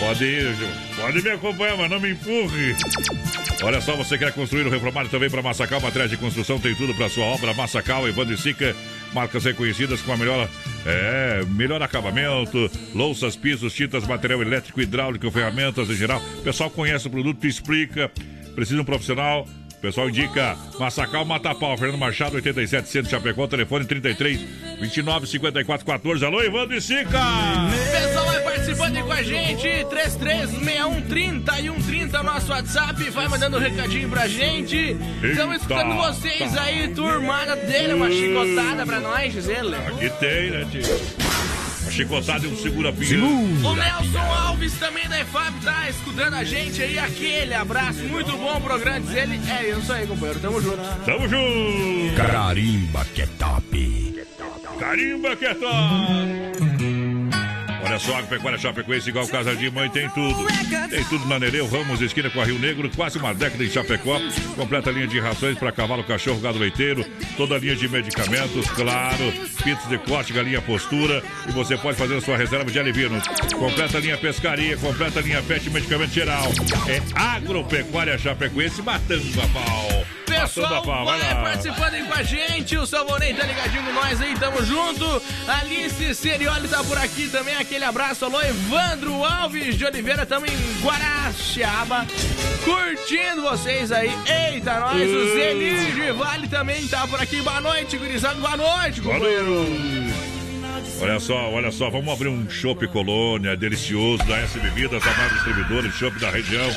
Pode 0.00 0.24
ir. 0.24 0.56
Pode 0.96 1.22
me 1.22 1.30
acompanhar, 1.30 1.76
mas 1.76 1.90
não 1.90 2.00
me 2.00 2.12
empurre. 2.12 2.74
Olha 3.62 3.80
só, 3.82 3.94
você 3.94 4.16
quer 4.16 4.32
construir 4.32 4.64
ou 4.64 4.70
reformar 4.70 5.06
também 5.08 5.28
para 5.28 5.42
Massacal, 5.42 5.78
materiais 5.78 6.10
de 6.10 6.16
construção, 6.16 6.58
tem 6.58 6.74
tudo 6.74 6.94
para 6.94 7.10
sua 7.10 7.26
obra. 7.26 7.52
Massacal, 7.52 8.08
Evandro 8.08 8.34
e 8.34 8.38
Sica, 8.38 8.74
marcas 9.12 9.44
reconhecidas 9.44 10.00
com 10.00 10.12
a 10.12 10.16
melhor, 10.16 10.48
é, 10.86 11.44
melhor 11.50 11.82
acabamento, 11.82 12.70
louças, 12.94 13.36
pisos, 13.36 13.74
tintas, 13.74 14.06
material 14.06 14.40
elétrico, 14.40 14.80
hidráulico, 14.80 15.30
ferramentas 15.30 15.90
em 15.90 15.94
geral. 15.94 16.22
O 16.38 16.42
pessoal 16.42 16.70
conhece 16.70 17.06
o 17.06 17.10
produto, 17.10 17.46
explica. 17.46 18.10
Precisa 18.54 18.76
de 18.76 18.80
um 18.80 18.86
profissional. 18.86 19.46
O 19.76 19.80
pessoal 19.80 20.08
indica 20.08 20.56
Massacal 20.78 21.24
Matapau, 21.26 21.76
Fernando 21.76 21.98
Machado, 21.98 22.36
87, 22.36 22.88
Centro 22.88 23.10
Chapecó, 23.10 23.46
telefone 23.46 23.84
33 23.84 24.40
29 24.80 25.26
54 25.26 25.86
14. 25.86 26.24
Alô, 26.24 26.42
Evandro 26.42 26.76
e 26.76 26.80
Sica! 26.80 27.18
Vai 27.18 28.19
participando 28.60 29.02
com 29.04 29.12
a 29.12 29.22
gente, 29.22 29.62
336130 29.88 31.60
e 31.60 31.70
130 31.70 32.22
nosso 32.22 32.52
WhatsApp, 32.52 33.10
vai 33.10 33.28
mandando 33.28 33.56
um 33.56 33.60
recadinho 33.60 34.08
pra 34.08 34.28
gente. 34.28 34.96
Estamos 35.22 35.56
escutando 35.56 35.94
vocês 35.96 36.56
aí, 36.56 36.88
turmada 36.94 37.56
dele, 37.56 37.94
uma 37.94 38.10
chicotada 38.10 38.84
pra 38.84 39.00
nós, 39.00 39.32
diz 39.32 39.48
ele. 39.48 39.74
Aqui 39.74 40.10
tem, 40.10 40.50
né, 40.50 40.66
tio? 40.70 40.82
Uma 41.82 41.90
chicotada 41.90 42.46
e 42.46 42.50
um 42.50 42.56
segura-pinho. 42.56 43.24
O 43.64 43.74
Nelson 43.74 44.32
Alves 44.46 44.74
também 44.74 45.08
da 45.08 45.20
EFAB 45.20 45.54
tá 45.64 45.88
escutando 45.88 46.34
a 46.34 46.44
gente 46.44 46.82
aí, 46.82 46.98
aquele 46.98 47.54
abraço, 47.54 48.00
muito 48.00 48.30
bom 48.36 48.58
o 48.58 48.60
programa, 48.60 49.00
diz 49.00 49.14
ele. 49.14 49.40
É 49.48 49.70
isso 49.70 49.90
aí, 49.90 50.06
companheiro, 50.06 50.38
tamo 50.38 50.60
junto. 50.60 50.82
Tamo 51.06 51.26
junto! 51.26 52.14
Carimba 52.14 53.06
que 53.14 53.22
é 53.22 53.26
top. 53.38 54.24
Carimba 54.78 55.34
que 55.36 55.46
é 55.46 55.54
top! 55.54 56.39
Olha 57.90 57.98
só, 57.98 58.20
a 58.20 58.22
Pecuária 58.22 58.56
Chapecoense, 58.56 59.08
igual 59.08 59.26
Casa 59.26 59.52
de 59.56 59.68
Mãe, 59.68 59.90
tem 59.90 60.08
tudo. 60.10 60.46
Tem 60.88 61.02
tudo 61.06 61.26
na 61.26 61.40
Nereu, 61.40 61.66
Ramos, 61.66 62.00
esquina 62.00 62.30
com 62.30 62.40
a 62.40 62.44
Rio 62.44 62.56
Negro, 62.56 62.88
quase 62.94 63.18
uma 63.18 63.34
década 63.34 63.64
em 63.64 63.68
Chapecó. 63.68 64.20
Completa 64.54 64.92
linha 64.92 65.08
de 65.08 65.18
rações 65.18 65.58
para 65.58 65.72
cavalo, 65.72 66.04
cachorro, 66.04 66.38
gado 66.38 66.56
leiteiro. 66.56 67.04
Toda 67.36 67.56
a 67.56 67.58
linha 67.58 67.74
de 67.74 67.88
medicamentos, 67.88 68.70
claro. 68.70 69.32
Pitos 69.64 69.88
de 69.88 69.98
corte, 69.98 70.32
galinha 70.32 70.62
postura. 70.62 71.20
E 71.48 71.50
você 71.50 71.76
pode 71.76 71.98
fazer 71.98 72.16
a 72.16 72.20
sua 72.20 72.36
reserva 72.36 72.70
de 72.70 72.78
alivinos. 72.78 73.24
Completa 73.58 73.98
linha 73.98 74.16
pescaria, 74.16 74.76
completa 74.76 75.20
linha 75.20 75.42
pet 75.42 75.68
medicamento 75.68 76.12
geral. 76.12 76.46
É 76.86 77.02
Agropecuária 77.20 78.16
Chapecoense, 78.16 78.82
matando 78.82 79.42
a 79.42 79.48
pau. 79.48 80.19
Pessoal, 80.30 80.82
vai 80.84 81.18
vai 81.18 81.34
participando 81.42 81.94
aí 81.94 82.04
com 82.04 82.14
a 82.14 82.22
gente. 82.22 82.76
O 82.76 82.86
Salvonei 82.86 83.34
tá 83.34 83.44
ligadinho 83.44 83.82
com 83.82 83.92
nós 83.92 84.20
aí, 84.20 84.34
tamo 84.38 84.64
junto. 84.64 85.22
Alice 85.48 86.14
Serioli 86.14 86.68
tá 86.68 86.82
por 86.84 86.96
aqui 86.98 87.28
também. 87.28 87.56
Aquele 87.56 87.84
abraço. 87.84 88.24
Alô, 88.24 88.40
Evandro 88.40 89.24
Alves 89.24 89.76
de 89.76 89.84
Oliveira, 89.84 90.24
tamo 90.24 90.46
em 90.46 90.80
Guaraciaba. 90.82 92.06
Curtindo 92.64 93.42
vocês 93.42 93.90
aí. 93.90 94.10
Eita, 94.26 94.78
nós. 94.80 95.00
O 95.02 95.20
Uh. 95.20 95.34
Zelir 95.34 95.94
de 95.94 96.12
Vale 96.12 96.48
também 96.48 96.86
tá 96.86 97.06
por 97.06 97.20
aqui. 97.20 97.42
Boa 97.42 97.60
noite, 97.60 97.96
gurizada. 97.96 98.34
Boa 98.34 98.56
noite, 98.56 99.00
Boa 99.00 99.14
companheiro. 99.14 100.29
Olha 101.00 101.18
só, 101.18 101.50
olha 101.50 101.70
só, 101.70 101.88
vamos 101.88 102.12
abrir 102.12 102.28
um 102.28 102.48
Chopp 102.48 102.86
Colônia 102.88 103.56
delicioso 103.56 104.22
da 104.24 104.36
S 104.36 104.58
Bebidas, 104.58 105.02
a 105.06 105.14
maior 105.14 105.30
distribuidora 105.32 105.90
chopp 105.90 106.18
da 106.20 106.30
região. 106.30 106.70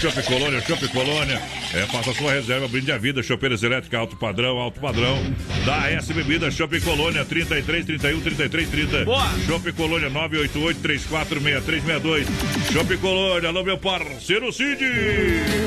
Chopp 0.00 0.22
Colônia, 0.22 0.60
Chopp 0.60 0.86
Colônia. 0.88 1.40
É, 1.72 1.86
faça 1.86 2.12
sua 2.12 2.32
reserva, 2.32 2.68
brinde 2.68 2.92
a 2.92 2.98
vida, 2.98 3.22
chopeiras 3.22 3.62
elétricas 3.62 4.00
alto 4.00 4.16
padrão, 4.16 4.58
alto 4.58 4.80
padrão. 4.80 5.16
Da 5.64 5.90
S 5.90 6.12
Bebidas, 6.12 6.54
Chopp 6.54 6.78
Colônia, 6.80 7.24
33, 7.24 7.86
31, 7.86 8.20
33, 8.20 8.68
30. 8.68 9.04
Boa. 9.04 9.28
Chopp 9.46 9.72
Colônia, 9.72 10.10
988 10.10 10.80
346362. 10.80 12.26
Chopp 12.72 12.96
Colônia, 12.98 13.48
alô 13.48 13.62
meu 13.62 13.78
parceiro 13.78 14.52
Cid. 14.52 14.84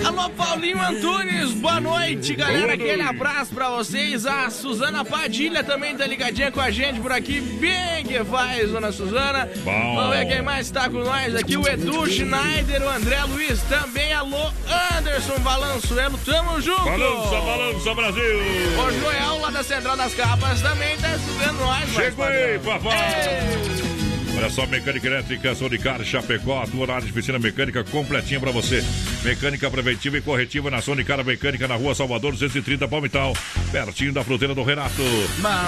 Alô, 0.06 0.30
Paulinho 0.32 0.82
Antunes, 0.82 1.52
boa 1.54 1.80
noite, 1.80 2.36
galera. 2.36 2.74
Aquele 2.74 3.02
abraço 3.02 3.54
pra 3.54 3.70
vocês. 3.70 4.26
A 4.26 4.50
Suzana 4.50 5.04
Padilha 5.04 5.64
também 5.64 5.96
tá 5.96 6.06
ligadinha 6.06 6.52
com 6.52 6.62
a 6.62 6.70
gente 6.70 7.00
por 7.00 7.12
aqui. 7.12 7.42
Bem 7.84 8.06
que 8.06 8.24
faz, 8.24 8.72
dona 8.72 8.92
Suzana. 8.92 9.50
Bom. 9.64 9.96
Vamos 9.96 10.16
ver 10.16 10.26
quem 10.28 10.42
mais 10.42 10.72
tá 10.72 10.90
com 10.90 11.00
nós 11.00 11.36
aqui. 11.36 11.58
O 11.58 11.68
Edu 11.68 12.08
Schneider, 12.08 12.82
o 12.82 12.90
André 12.90 13.22
Luiz 13.24 13.62
também. 13.64 14.14
Alô, 14.14 14.52
Anderson 14.98 15.40
Valançuelo, 15.40 16.18
tamo 16.26 16.62
junto. 16.62 16.84
Balança, 16.84 17.42
balança, 17.42 17.94
Brasil. 17.94 18.40
O 18.78 18.92
Joel 19.00 19.42
lá 19.42 19.50
da 19.50 19.64
Central 19.64 19.98
das 19.98 20.14
Capas 20.14 20.62
também 20.62 20.98
tá 20.98 21.16
escutando 21.16 21.60
nós. 21.60 21.90
Chegou 21.90 22.26
aí, 22.26 22.60
papai. 22.60 23.93
Olha 24.36 24.50
só, 24.50 24.66
mecânica 24.66 25.08
elétrica, 25.08 25.56
Sonicar, 25.56 26.04
Chapecó, 26.04 26.62
atua 26.62 26.88
na 26.88 26.94
área 26.96 27.06
de 27.06 27.14
piscina 27.14 27.38
mecânica 27.40 27.84
completinha 27.84 28.40
pra 28.40 28.52
você. 28.52 28.84
Mecânica 29.24 29.70
preventiva 29.70 30.18
e 30.18 30.22
corretiva 30.22 30.70
na 30.70 30.82
Sonicar 30.82 31.24
Mecânica, 31.24 31.68
na 31.68 31.76
rua 31.76 31.96
Salvador, 31.96 32.32
230 32.34 32.88
Palmital, 32.88 33.34
pertinho 33.72 34.12
da 34.12 34.24
fruteira 34.24 34.54
do 34.54 34.64
Renato. 34.64 35.02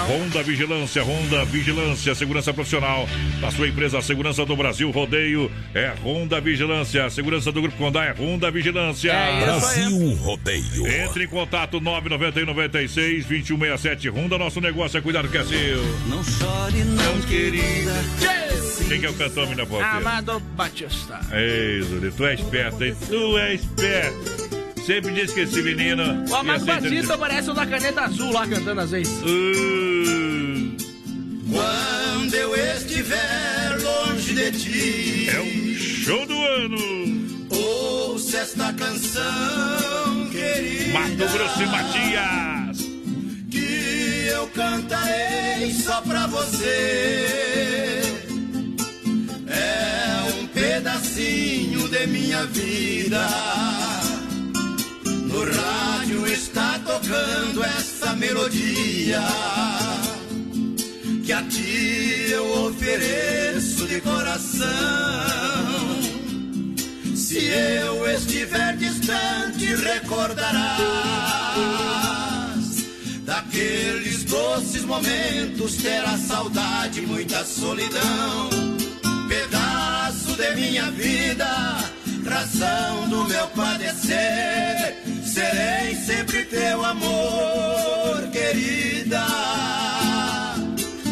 Honda 0.08 0.42
Vigilância, 0.42 1.02
Honda 1.02 1.44
Vigilância, 1.44 2.14
segurança 2.14 2.52
profissional. 2.52 3.08
Da 3.40 3.50
sua 3.50 3.68
empresa, 3.68 4.00
Segurança 4.02 4.44
do 4.44 4.56
Brasil, 4.56 4.90
Rodeio, 4.90 5.50
é 5.74 5.92
Honda 6.04 6.40
Vigilância. 6.40 7.08
Segurança 7.08 7.50
do 7.50 7.62
Grupo 7.62 7.76
Condá 7.78 8.04
é 8.04 8.12
Honda 8.12 8.50
Vigilância. 8.50 9.12
É 9.12 9.40
Brasil 9.40 10.14
Rodeio. 10.14 10.86
Entre 10.86 11.24
em 11.24 11.28
contato 11.28 11.80
991 11.80 12.46
96 12.46 13.26
2167 13.26 14.08
Honda, 14.10 14.36
nosso 14.36 14.60
negócio 14.60 14.98
é 14.98 15.00
cuidar 15.00 15.22
do 15.22 15.28
que 15.28 15.38
é 15.38 15.44
seu. 15.44 15.82
Não 16.08 16.22
chore, 16.22 16.84
não, 16.84 17.20
querida. 17.22 18.65
Quem 18.88 19.00
que 19.00 19.06
é 19.06 19.10
o 19.10 19.14
cantor, 19.14 19.48
minha 19.48 19.66
porteira? 19.66 19.96
Amado 19.96 20.38
Batista. 20.54 21.18
Ei, 21.32 21.82
Zuri, 21.82 22.10
tu 22.12 22.24
é 22.24 22.34
esperto, 22.34 22.84
hein? 22.84 22.94
Tu 23.08 23.38
é 23.38 23.54
esperto. 23.54 24.46
Sempre 24.86 25.12
disse 25.12 25.34
que 25.34 25.40
esse 25.40 25.60
menino. 25.60 26.24
O 26.30 26.34
Amado 26.36 26.64
ia 26.64 26.74
ser 26.74 26.82
Batista 26.82 27.18
parece 27.18 27.50
o 27.50 27.54
da 27.54 27.66
caneta 27.66 28.02
azul 28.02 28.32
lá 28.32 28.46
cantando 28.46 28.80
às 28.82 28.90
vezes. 28.92 29.12
Uh, 29.22 30.76
Quando 31.52 32.34
eu 32.34 32.54
estiver 32.54 33.78
longe 33.82 34.32
de 34.34 34.52
ti, 34.52 35.30
é 35.30 35.40
um 35.40 35.74
show 35.74 36.24
do 36.24 36.38
ano. 36.40 36.76
ouça 37.50 38.38
esta 38.38 38.72
canção, 38.74 40.28
querida. 40.30 40.92
Mato 40.92 41.16
Grosso 41.16 41.62
e 41.62 41.66
Matias. 41.66 42.78
que 43.50 44.28
eu 44.30 44.46
cantarei 44.48 45.72
só 45.72 46.00
pra 46.02 46.28
você. 46.28 48.05
É 49.48 50.40
um 50.40 50.46
pedacinho 50.48 51.88
de 51.88 52.06
minha 52.06 52.44
vida. 52.46 53.28
No 55.04 55.44
rádio 55.44 56.26
está 56.26 56.78
tocando 56.80 57.62
essa 57.62 58.14
melodia 58.14 59.20
que 61.24 61.32
a 61.32 61.42
ti 61.42 62.28
eu 62.30 62.66
ofereço 62.66 63.86
de 63.86 64.00
coração. 64.00 64.66
Se 67.14 67.44
eu 67.46 68.08
estiver 68.10 68.76
distante, 68.76 69.74
recordarás 69.74 70.76
daqueles 73.24 74.22
doces 74.24 74.84
momentos. 74.84 75.76
Terá 75.76 76.16
saudade, 76.16 77.00
muita 77.02 77.44
solidão, 77.44 78.48
pedaço 79.26 80.36
de 80.36 80.54
minha 80.54 80.90
vida, 80.90 81.46
razão 82.28 83.08
do 83.08 83.24
meu 83.24 83.46
padecer. 83.48 84.96
Serei 85.24 85.94
sempre 85.94 86.44
teu 86.44 86.84
amor, 86.84 88.28
querida. 88.32 89.26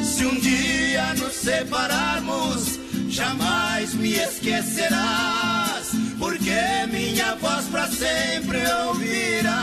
Se 0.03 0.25
um 0.25 0.39
dia 0.41 1.15
nos 1.15 1.35
separarmos, 1.35 2.79
jamais 3.09 3.95
me 3.95 4.15
esquecerás, 4.15 5.91
porque 6.19 6.87
minha 6.91 7.35
voz 7.37 7.67
para 7.67 7.89
sempre 7.89 8.59
ouvirás. 8.89 9.55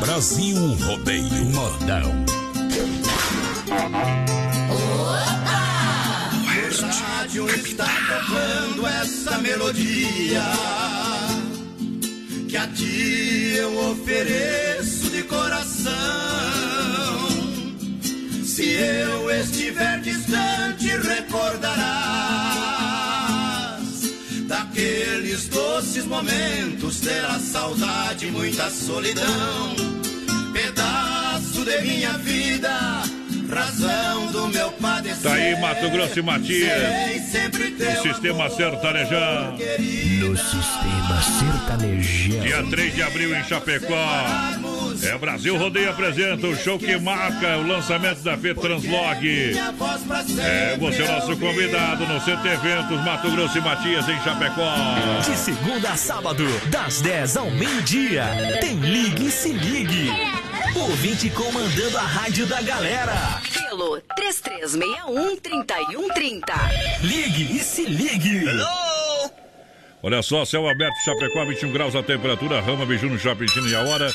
Brasil 0.00 0.74
Rodeio 0.74 1.44
Modão. 1.46 2.24
Rádio 7.32 7.48
está 7.48 7.86
tocando 7.86 8.86
essa 8.86 9.38
melodia 9.38 10.42
que 12.46 12.58
a 12.58 12.66
ti 12.66 13.54
eu 13.56 13.90
ofereço 13.90 15.08
de 15.08 15.22
coração. 15.22 15.92
Se 18.44 18.72
eu 18.72 19.30
estiver 19.30 20.02
distante, 20.02 20.88
recordarás 20.88 21.72
daqueles 24.46 25.48
doces 25.48 26.04
momentos. 26.04 27.00
Terá 27.00 27.38
saudade, 27.38 28.26
muita 28.26 28.68
solidão, 28.68 29.74
pedaço 30.52 31.64
de 31.64 31.80
minha 31.80 32.12
vida 32.18 33.21
razão 33.54 34.26
do 34.32 34.48
meu 34.48 34.72
padecer. 34.72 35.22
Tá 35.22 35.34
aí, 35.34 35.60
Mato 35.60 35.90
Grosso 35.90 36.18
e 36.18 36.22
Matias. 36.22 36.82
No 37.78 38.02
Sistema 38.02 38.50
Sertanejão. 38.50 39.58
No 40.20 40.36
Sistema 40.36 41.22
Sertanejão. 41.38 42.40
Dia 42.40 42.62
3 42.70 42.94
de 42.94 43.02
abril 43.02 43.36
em 43.36 43.44
Chapecó. 43.44 44.06
É 45.02 45.18
Brasil 45.18 45.56
Rodeio 45.56 45.90
apresenta 45.90 46.46
o 46.46 46.56
show 46.56 46.78
que 46.78 46.96
marca 46.98 47.58
o 47.58 47.66
lançamento 47.66 48.22
da 48.22 48.36
Fê 48.36 48.54
Translog. 48.54 49.26
É 50.38 50.76
você, 50.78 51.04
nosso 51.04 51.36
convidado 51.36 52.06
no 52.06 52.20
Centro 52.20 52.48
Eventos 52.48 53.04
Mato 53.04 53.30
Grosso 53.30 53.58
e 53.58 53.60
Matias 53.60 54.08
em 54.08 54.20
Chapecó. 54.22 54.74
De 55.24 55.36
segunda 55.36 55.90
a 55.90 55.96
sábado, 55.96 56.44
das 56.68 57.00
10 57.00 57.36
ao 57.36 57.50
meio-dia. 57.50 58.24
Tem 58.60 58.76
Ligue 58.76 59.26
e 59.26 59.30
Se 59.30 59.52
Ligue. 59.52 60.10
Ouvinte 60.74 61.28
comandando 61.30 61.98
a 61.98 62.02
rádio 62.02 62.46
da 62.46 62.62
galera. 62.62 63.40
Pelo 63.52 64.00
3361-3130. 64.18 66.42
Ligue 67.02 67.56
e 67.56 67.60
se 67.60 67.84
ligue. 67.84 68.44
Olha 70.02 70.22
só, 70.22 70.44
céu 70.44 70.68
aberto, 70.68 70.94
Chapecó, 71.04 71.44
21 71.44 71.72
graus 71.72 71.94
a 71.94 72.02
temperatura, 72.02 72.60
Rama 72.60 72.84
Biju 72.86 73.08
no 73.08 73.18
Shopping 73.18 73.48
China 73.48 73.68
e 73.68 73.74
a 73.74 73.82
hora. 73.82 74.10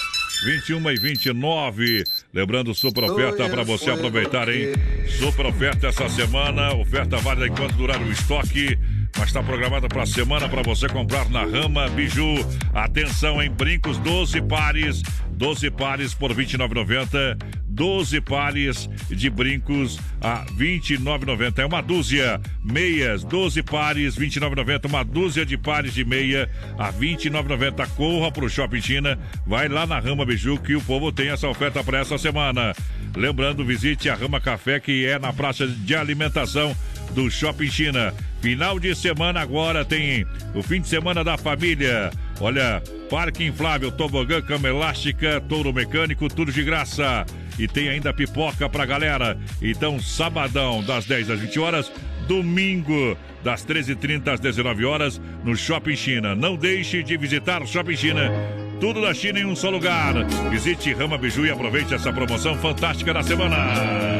21 0.45 0.91
e 0.91 0.99
29. 0.99 2.03
Lembrando, 2.33 2.73
super 2.73 3.03
oferta 3.05 3.49
para 3.49 3.63
você 3.63 3.91
aproveitar, 3.91 4.49
hein? 4.49 4.73
Super 5.19 5.45
oferta 5.47 5.87
essa 5.87 6.09
semana. 6.09 6.73
Oferta 6.75 7.17
válida 7.17 7.47
enquanto 7.47 7.75
durar 7.75 8.01
o 8.01 8.11
estoque. 8.11 8.77
Mas 9.17 9.29
está 9.29 9.41
programada 9.41 9.87
para 9.87 10.03
a 10.03 10.05
semana 10.05 10.47
para 10.47 10.61
você 10.61 10.87
comprar 10.87 11.27
na 11.29 11.43
Rama 11.43 11.89
Biju. 11.89 12.35
Atenção 12.73 13.41
em 13.41 13.49
brincos, 13.49 13.97
12 13.97 14.41
pares. 14.43 15.01
12 15.37 15.69
pares 15.71 16.13
por 16.13 16.31
R$ 16.31 16.43
29,90. 16.43 17.37
12 17.69 18.21
pares 18.21 18.89
de 19.07 19.29
brincos 19.29 19.99
a 20.19 20.39
R$ 20.39 20.79
29,90. 20.79 21.59
É 21.59 21.65
uma 21.65 21.79
dúzia. 21.79 22.41
Meias, 22.63 23.23
12 23.23 23.61
pares, 23.61 24.17
R$ 24.17 24.25
29,90. 24.25 24.85
Uma 24.87 25.03
dúzia 25.03 25.45
de 25.45 25.55
pares 25.55 25.93
de 25.93 26.03
meia 26.03 26.49
a 26.77 26.87
R$ 26.89 27.15
29,90. 27.15 27.87
Corra 27.89 28.31
para 28.31 28.45
o 28.45 28.49
Shopping 28.49 28.81
China. 28.81 29.19
Vai 29.45 29.69
lá 29.69 29.85
na 29.85 29.99
Rama 29.99 30.25
Biju 30.25 30.57
que 30.57 30.75
o 30.75 30.81
povo 30.81 31.11
tem 31.11 31.29
essa 31.29 31.47
oferta 31.47 31.83
para 31.83 31.99
essa 31.99 32.17
semana. 32.17 32.73
Lembrando, 33.15 33.63
visite 33.63 34.09
a 34.09 34.15
Rama 34.15 34.41
Café, 34.41 34.79
que 34.79 35.05
é 35.05 35.19
na 35.19 35.31
praça 35.31 35.67
de 35.67 35.95
alimentação 35.95 36.75
do 37.11 37.29
Shopping 37.29 37.69
China. 37.69 38.13
Final 38.41 38.79
de 38.79 38.95
semana 38.95 39.39
agora 39.39 39.85
tem 39.85 40.25
o 40.53 40.63
fim 40.63 40.81
de 40.81 40.87
semana 40.87 41.23
da 41.23 41.37
família. 41.37 42.11
Olha, 42.39 42.81
parque 43.09 43.43
inflável, 43.43 43.91
tobogã, 43.91 44.41
cama 44.41 44.67
elástica, 44.67 45.41
touro 45.41 45.73
mecânico, 45.73 46.27
tudo 46.29 46.51
de 46.51 46.63
graça. 46.63 47.25
E 47.57 47.67
tem 47.67 47.89
ainda 47.89 48.13
pipoca 48.13 48.69
pra 48.69 48.85
galera. 48.85 49.37
Então, 49.61 49.99
sabadão, 49.99 50.83
das 50.83 51.05
10 51.05 51.31
às 51.31 51.39
20 51.39 51.59
horas, 51.59 51.91
domingo, 52.27 53.17
das 53.43 53.65
13h30 53.65 54.33
às 54.33 54.39
19 54.39 54.85
horas, 54.85 55.19
no 55.43 55.55
Shopping 55.55 55.95
China. 55.95 56.35
Não 56.35 56.55
deixe 56.55 57.01
de 57.01 57.17
visitar 57.17 57.63
o 57.63 57.67
Shopping 57.67 57.95
China. 57.95 58.31
Tudo 58.79 59.01
da 59.01 59.13
China 59.13 59.39
em 59.39 59.45
um 59.45 59.55
só 59.55 59.71
lugar. 59.71 60.13
Visite 60.51 60.93
Rama 60.93 61.17
Biju 61.17 61.47
e 61.47 61.49
aproveite 61.49 61.95
essa 61.95 62.13
promoção 62.13 62.55
fantástica 62.57 63.11
da 63.11 63.23
semana. 63.23 63.57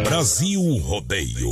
Brasil 0.03 0.61
Rodeio. 0.77 1.52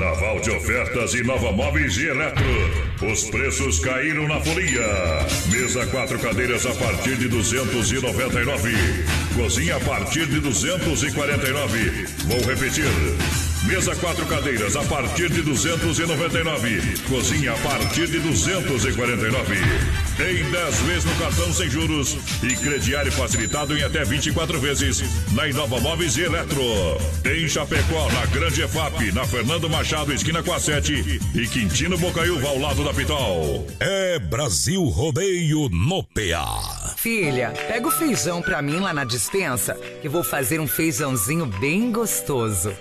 Carnaval 0.00 0.40
de 0.40 0.50
ofertas 0.50 1.12
e 1.12 1.22
Nova 1.22 1.52
Móveis 1.52 1.98
e 1.98 2.06
Eletro. 2.06 2.42
Os 3.02 3.24
preços 3.24 3.80
caíram 3.80 4.26
na 4.26 4.40
folia. 4.40 4.80
Mesa 5.52 5.86
quatro 5.88 6.18
cadeiras 6.18 6.64
a 6.64 6.72
partir 6.72 7.16
de 7.16 7.28
299. 7.28 8.72
Cozinha 9.36 9.76
a 9.76 9.80
partir 9.80 10.26
de 10.26 10.40
249. 10.40 12.06
Vou 12.26 12.40
repetir. 12.40 13.49
Mesa 13.70 13.94
quatro 13.94 14.26
cadeiras 14.26 14.74
a 14.74 14.82
partir 14.82 15.30
de 15.30 15.42
299. 15.42 16.98
Cozinha 17.08 17.52
a 17.52 17.56
partir 17.58 18.08
de 18.08 18.18
249. 18.18 19.54
Em 20.18 20.50
10 20.50 20.80
vezes 20.80 21.04
no 21.04 21.14
cartão 21.14 21.52
sem 21.52 21.70
juros 21.70 22.16
e 22.42 22.56
crediário 22.56 23.12
facilitado 23.12 23.78
em 23.78 23.84
até 23.84 24.04
24 24.04 24.58
vezes 24.58 25.04
na 25.32 25.46
Inova 25.46 25.78
Móveis 25.78 26.16
e 26.16 26.22
Eletro. 26.22 26.60
Em 27.24 27.48
Chapecó, 27.48 28.10
na 28.10 28.26
Grande 28.26 28.60
EFAP, 28.60 29.12
na 29.12 29.24
Fernando 29.24 29.70
Machado, 29.70 30.12
esquina 30.12 30.42
com 30.42 30.52
a 30.52 30.58
7 30.58 31.20
e 31.32 31.46
Quintino 31.46 31.96
Bocaiúva 31.96 32.48
ao 32.48 32.58
lado 32.58 32.82
da 32.82 32.92
Pitol. 32.92 33.68
É 33.78 34.18
Brasil 34.18 34.82
Rodeio 34.86 35.68
no 35.68 36.02
PA. 36.02 36.96
Filha, 36.96 37.52
pega 37.68 37.86
o 37.86 37.92
feijão 37.92 38.42
pra 38.42 38.60
mim 38.60 38.80
lá 38.80 38.92
na 38.92 39.04
dispensa, 39.04 39.74
que 40.02 40.08
vou 40.08 40.24
fazer 40.24 40.60
um 40.60 40.66
feijãozinho 40.66 41.46
bem 41.46 41.92
gostoso. 41.92 42.74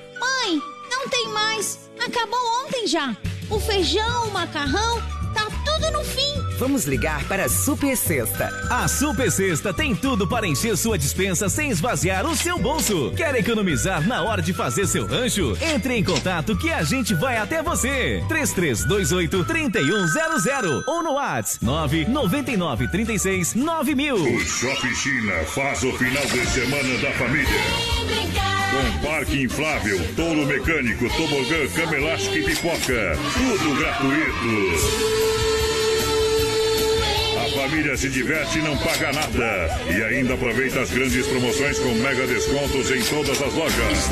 Acabou 2.06 2.40
ontem 2.66 2.88
já. 2.88 3.16
O 3.50 3.60
feijão, 3.60 4.28
o 4.28 4.32
macarrão, 4.32 5.02
tá 5.34 5.48
tudo 5.66 5.92
no 5.92 6.04
fim. 6.04 6.50
Vamos 6.58 6.86
ligar 6.86 7.24
para 7.26 7.46
a 7.46 7.50
Super 7.50 7.96
Sexta. 7.96 8.50
A 8.70 8.88
Super 8.88 9.32
Sexta 9.32 9.74
tem 9.74 9.96
tudo 9.96 10.28
para 10.28 10.46
encher 10.46 10.76
sua 10.78 10.98
dispensa 10.98 11.48
sem 11.50 11.70
esvaziar 11.70 12.26
o 12.26 12.36
seu 12.36 12.60
bolso. 12.60 13.12
Quer 13.16 13.34
economizar 13.36 14.06
na 14.06 14.22
hora 14.24 14.42
de 14.42 14.54
fazer 14.54 14.86
seu 14.86 15.06
rancho? 15.06 15.58
Entre 15.62 15.96
em 15.96 16.04
contato 16.04 16.58
que 16.58 16.70
a 16.70 16.84
gente 16.84 17.14
vai 17.16 17.38
até 17.38 17.64
você. 17.64 18.24
3328 18.28 19.46
3100 19.46 20.84
ou 20.86 21.02
no 21.02 21.14
WhatsApp 21.14 21.64
999 21.66 22.88
36 22.90 23.56
9000. 23.56 24.16
O 24.16 24.40
Shopping 24.40 24.96
China 24.96 25.34
faz 25.46 25.84
o 25.84 25.94
final 25.94 26.26
de 26.26 26.46
semana 26.46 26.98
da 26.98 27.12
família. 27.14 28.59
Com 28.70 29.08
parque 29.08 29.42
inflável, 29.44 30.00
touro 30.16 30.46
mecânico, 30.46 31.10
tobogã, 31.10 31.68
cama 31.76 31.96
elástica 31.96 32.38
e 32.38 32.44
pipoca. 32.44 33.18
Tudo 33.34 33.80
gratuito. 33.80 35.49
Família 37.60 37.98
se 37.98 38.08
diverte 38.08 38.58
e 38.58 38.62
não 38.62 38.78
paga 38.78 39.12
nada. 39.12 39.82
E 39.94 40.02
ainda 40.02 40.34
aproveita 40.34 40.80
as 40.80 40.92
grandes 40.92 41.28
promoções 41.28 41.78
com 41.78 41.94
mega 41.96 42.26
descontos 42.26 42.90
em 42.90 43.02
todas 43.02 43.42
as 43.42 43.54
lojas. 43.54 44.10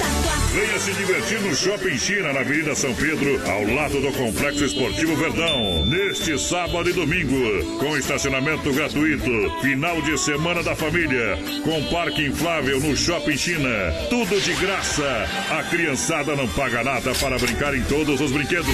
Venha 0.53 0.77
se 0.77 0.91
divertir 0.91 1.39
no 1.39 1.55
Shopping 1.55 1.97
China, 1.97 2.33
na 2.33 2.41
Avenida 2.41 2.75
São 2.75 2.93
Pedro, 2.93 3.41
ao 3.49 3.63
lado 3.73 4.01
do 4.01 4.11
Complexo 4.11 4.65
Esportivo 4.65 5.15
Verdão. 5.15 5.85
Neste 5.85 6.37
sábado 6.37 6.89
e 6.89 6.93
domingo, 6.93 7.77
com 7.77 7.97
estacionamento 7.97 8.73
gratuito. 8.73 9.31
Final 9.61 10.01
de 10.01 10.17
semana 10.17 10.61
da 10.61 10.75
família, 10.75 11.39
com 11.63 11.81
parque 11.85 12.25
inflável 12.25 12.81
no 12.81 12.97
Shopping 12.97 13.37
China. 13.37 13.69
Tudo 14.09 14.41
de 14.41 14.53
graça. 14.55 15.25
A 15.51 15.63
criançada 15.63 16.35
não 16.35 16.49
paga 16.49 16.83
nada 16.83 17.15
para 17.15 17.39
brincar 17.39 17.73
em 17.73 17.83
todos 17.83 18.19
os 18.19 18.29
brinquedos. 18.29 18.67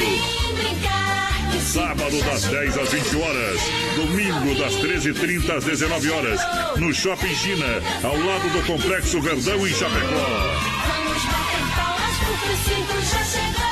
Sábado 1.61 2.21
das 2.23 2.43
10 2.45 2.77
às 2.77 2.91
20 2.91 3.15
horas. 3.15 3.59
Domingo 3.95 4.55
das 4.59 4.75
13h30 4.75 5.57
às 5.57 5.63
19 5.63 6.11
horas. 6.11 6.39
No 6.77 6.93
Shopping 6.93 7.33
China, 7.35 7.65
ao 8.03 8.17
lado 8.17 8.49
do 8.49 8.65
Complexo 8.65 9.21
Verdão 9.21 9.67
em 9.67 9.73
Chapecó. 9.73 10.83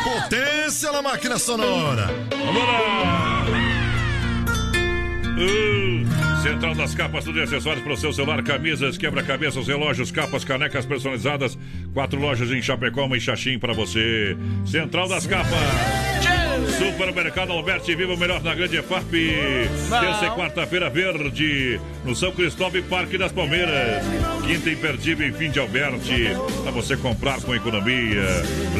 Potência 0.03 0.91
na 0.91 1.02
máquina 1.02 1.38
sonora. 1.38 2.08
Vamos 2.30 2.64
lá! 2.64 3.45
Uh, 5.38 6.41
Central 6.41 6.76
das 6.76 6.95
Capas, 6.95 7.24
tudo 7.24 7.40
e 7.40 7.44
acessórios 7.44 7.84
para 7.84 7.94
o 7.94 7.98
seu 7.98 8.12
celular, 8.12 8.41
camisas, 8.44 8.98
quebra-cabeças, 8.98 9.68
relógios, 9.68 10.12
capas, 10.12 10.44
canecas 10.44 10.86
personalizadas. 10.86 11.58
Quatro 11.94 12.20
lojas 12.20 12.52
em 12.52 12.62
Chapecó, 12.62 13.06
uma 13.06 13.18
em 13.18 13.20
Xaxim 13.20 13.60
para 13.60 13.74
você. 13.74 14.36
Central 14.66 15.08
das 15.08 15.28
Capas. 15.28 16.31
Supermercado 16.78 17.52
Alberti, 17.52 17.95
viva 17.95 18.14
o 18.14 18.18
melhor 18.18 18.41
na 18.44 18.53
grande 18.53 18.78
EFAP. 18.78 19.11
Terça 19.90 20.26
e 20.26 20.30
quarta-feira 20.32 20.90
verde, 20.90 21.80
no 22.03 22.15
São 22.15 22.32
Cristóvão 22.32 22.82
Parque 22.84 23.18
das 23.18 23.32
Palmeiras. 23.32 24.03
Quinta 24.45 24.69
imperdível 24.69 25.28
em 25.28 25.34
fim 25.34 25.49
de 25.49 25.60
Alberti, 25.60 26.30
para 26.64 26.72
você 26.72 26.98
comprar 26.98 27.41
com 27.41 27.56
economia. 27.56 28.26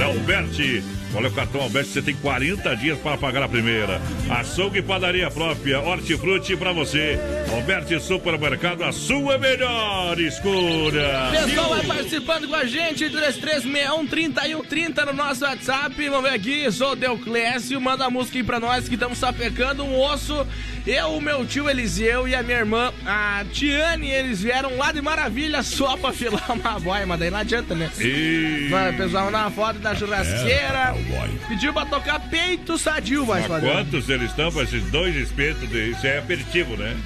Alberti, 0.04 0.84
olha 1.16 1.30
o 1.30 1.32
cartão 1.32 1.62
Alberti, 1.62 1.90
você 1.90 2.02
tem 2.02 2.16
40 2.16 2.76
dias 2.76 2.98
para 3.00 3.18
pagar 3.18 3.44
a 3.44 3.50
primeira. 3.50 4.02
Açougue 4.30 4.80
e 4.80 4.82
padaria 4.82 5.30
própria, 5.30 5.80
hortifruti 5.82 6.56
para 6.56 6.72
você. 6.72 7.20
Alberti 7.52 8.00
Supermercado, 8.00 8.84
a 8.84 8.92
sua 8.92 9.38
melhor 9.38 10.20
escolha. 10.20 11.30
Pessoal, 11.32 11.70
vai 11.70 11.86
participando 11.86 12.48
com 12.48 12.56
a 12.56 12.66
gente, 12.66 13.10
3361 13.10 14.08
3130 14.08 15.06
no 15.06 15.14
nosso 15.14 15.44
WhatsApp. 15.44 16.10
Vamos 16.10 16.30
ver 16.30 16.36
aqui, 16.36 16.72
sou 16.72 16.92
o 16.92 16.96
Deuclésio, 16.96 17.80
manda 17.82 18.06
a 18.06 18.10
música 18.10 18.38
aí 18.38 18.44
pra 18.44 18.60
nós 18.60 18.88
que 18.88 18.96
estamos 18.96 19.18
sapecando 19.18 19.84
um 19.84 20.00
osso. 20.00 20.46
Eu, 20.86 21.16
o 21.16 21.22
meu 21.22 21.46
tio 21.46 21.70
Eliseu 21.70 22.28
e 22.28 22.34
a 22.34 22.42
minha 22.42 22.58
irmã, 22.58 22.92
a 23.06 23.46
Tiane, 23.52 24.10
eles 24.10 24.42
vieram 24.42 24.76
lá 24.78 24.92
de 24.92 25.00
Maravilha 25.02 25.62
só 25.62 25.96
pra 25.96 26.12
filar 26.14 26.52
uma 26.52 26.80
boia, 26.80 27.06
mas 27.06 27.20
daí 27.20 27.30
não 27.30 27.38
adianta, 27.38 27.76
né? 27.76 27.90
E... 28.00 28.68
Mano, 28.72 28.92
o 28.92 28.98
pessoal 28.98 29.26
mandar 29.26 29.42
uma 29.42 29.52
foto 29.52 29.80
da 29.80 29.94
churrasqueira. 29.94 30.96
É, 30.96 31.48
pediu 31.48 31.72
pra 31.72 31.86
tocar 31.86 32.20
peito 32.20 32.78
sadio, 32.80 33.26
vai 33.26 33.42
Mas 33.42 33.50
fazer. 33.50 33.72
quantos 33.72 34.10
eles 34.10 34.30
estão 34.32 34.52
para 34.52 34.64
esses 34.64 34.84
dois 34.90 35.16
espetos? 35.16 35.70
De... 35.70 35.92
Isso 35.92 36.08
é 36.08 36.18
aperitivo, 36.18 36.76
né? 36.76 36.98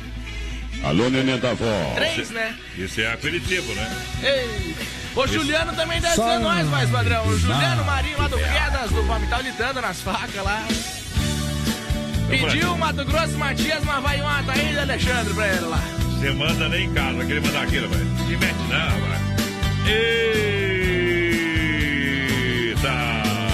Alô, 0.83 1.09
neném 1.09 1.37
da 1.37 1.51
avó. 1.51 1.93
Três, 1.95 2.29
né? 2.29 2.55
Isso 2.77 3.01
é 3.01 3.11
aperitivo, 3.11 3.73
né? 3.73 3.97
Ei. 4.23 4.75
O 5.15 5.27
Juliano 5.27 5.73
também 5.73 5.99
deve 5.99 6.15
Só 6.15 6.33
ser 6.33 6.39
nós, 6.39 6.67
mais 6.67 6.89
padrão. 6.89 7.25
O 7.27 7.37
Juliano. 7.39 7.83
Marinho 7.85 8.17
lá 8.17 8.27
do 8.27 8.37
Quedas, 8.37 8.91
do 8.91 9.03
Palmital 9.07 9.41
lidando 9.41 9.81
nas 9.81 10.01
facas 10.01 10.43
lá. 10.43 10.65
Pediu 12.37 12.77
Mato 12.77 13.05
Grosso 13.05 13.37
Matias, 13.37 13.83
mas 13.85 14.03
vai 14.03 14.19
uma 14.19 14.43
aí, 14.51 14.77
Alexandre, 14.77 15.33
pra 15.33 15.47
ele 15.47 15.65
lá. 15.65 15.79
Você 16.19 16.31
manda 16.31 16.67
nem 16.67 16.85
em 16.85 16.93
casa, 16.93 17.25
querer 17.25 17.41
mandar 17.41 17.63
aquilo, 17.63 17.87
velho. 17.87 18.05
Se 18.17 18.37
mete 18.37 18.53
não, 18.69 18.99
vai. 19.01 19.19
Eita! 19.87 20.35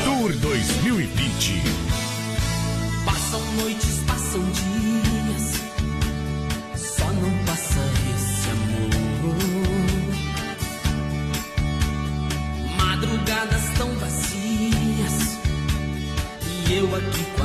Tour 0.03 0.33
2020. 0.33 1.61
Passam 3.05 3.41
noites, 3.57 3.99
passam 4.07 4.41
dias, 4.51 5.61
só 6.75 7.05
não 7.05 7.45
passa 7.45 7.79
esse 8.15 8.49
amor. 8.49 8.89
Madrugadas 12.77 13.63
tão 13.77 13.89
vazias 13.95 15.37
e 16.67 16.73
eu 16.77 16.95
aqui 16.95 17.25
com 17.35 17.40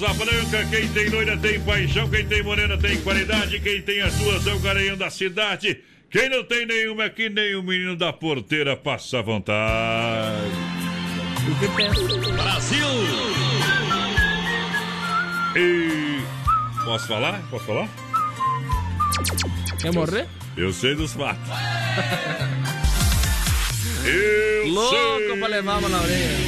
Asa 0.00 0.14
Branca, 0.14 0.64
quem 0.70 0.86
tem 0.92 1.08
loira 1.08 1.36
tem 1.36 1.60
paixão, 1.60 2.08
quem 2.08 2.24
tem 2.24 2.40
morena 2.40 2.78
tem 2.78 3.00
qualidade, 3.00 3.58
quem 3.58 3.82
tem 3.82 4.00
as 4.00 4.14
duas 4.14 4.46
é 4.46 4.54
o 4.54 4.60
garanhão 4.60 4.96
da 4.96 5.10
cidade. 5.10 5.80
Quem 6.08 6.30
não 6.30 6.44
tem 6.44 6.64
nenhuma 6.64 7.02
é 7.02 7.10
que 7.10 7.28
nem 7.28 7.56
o 7.56 7.64
menino 7.64 7.96
da 7.96 8.12
porteira 8.12 8.76
passa 8.76 9.20
vontade. 9.20 9.58
Brasil! 12.32 12.86
E. 15.56 16.20
Posso 16.84 17.08
falar? 17.08 17.42
Posso 17.50 17.64
falar? 17.64 17.88
Quer 19.80 19.92
morrer? 19.92 20.28
Eu 20.56 20.72
sei 20.72 20.94
dos 20.94 21.12
fatos. 21.12 21.42
Eu 24.06 24.68
Louco 24.68 24.94
sei. 25.26 25.36
pra 25.38 25.48
levar 25.48 25.78
uma 25.78 25.88
na 25.88 26.00
orelha. 26.00 26.38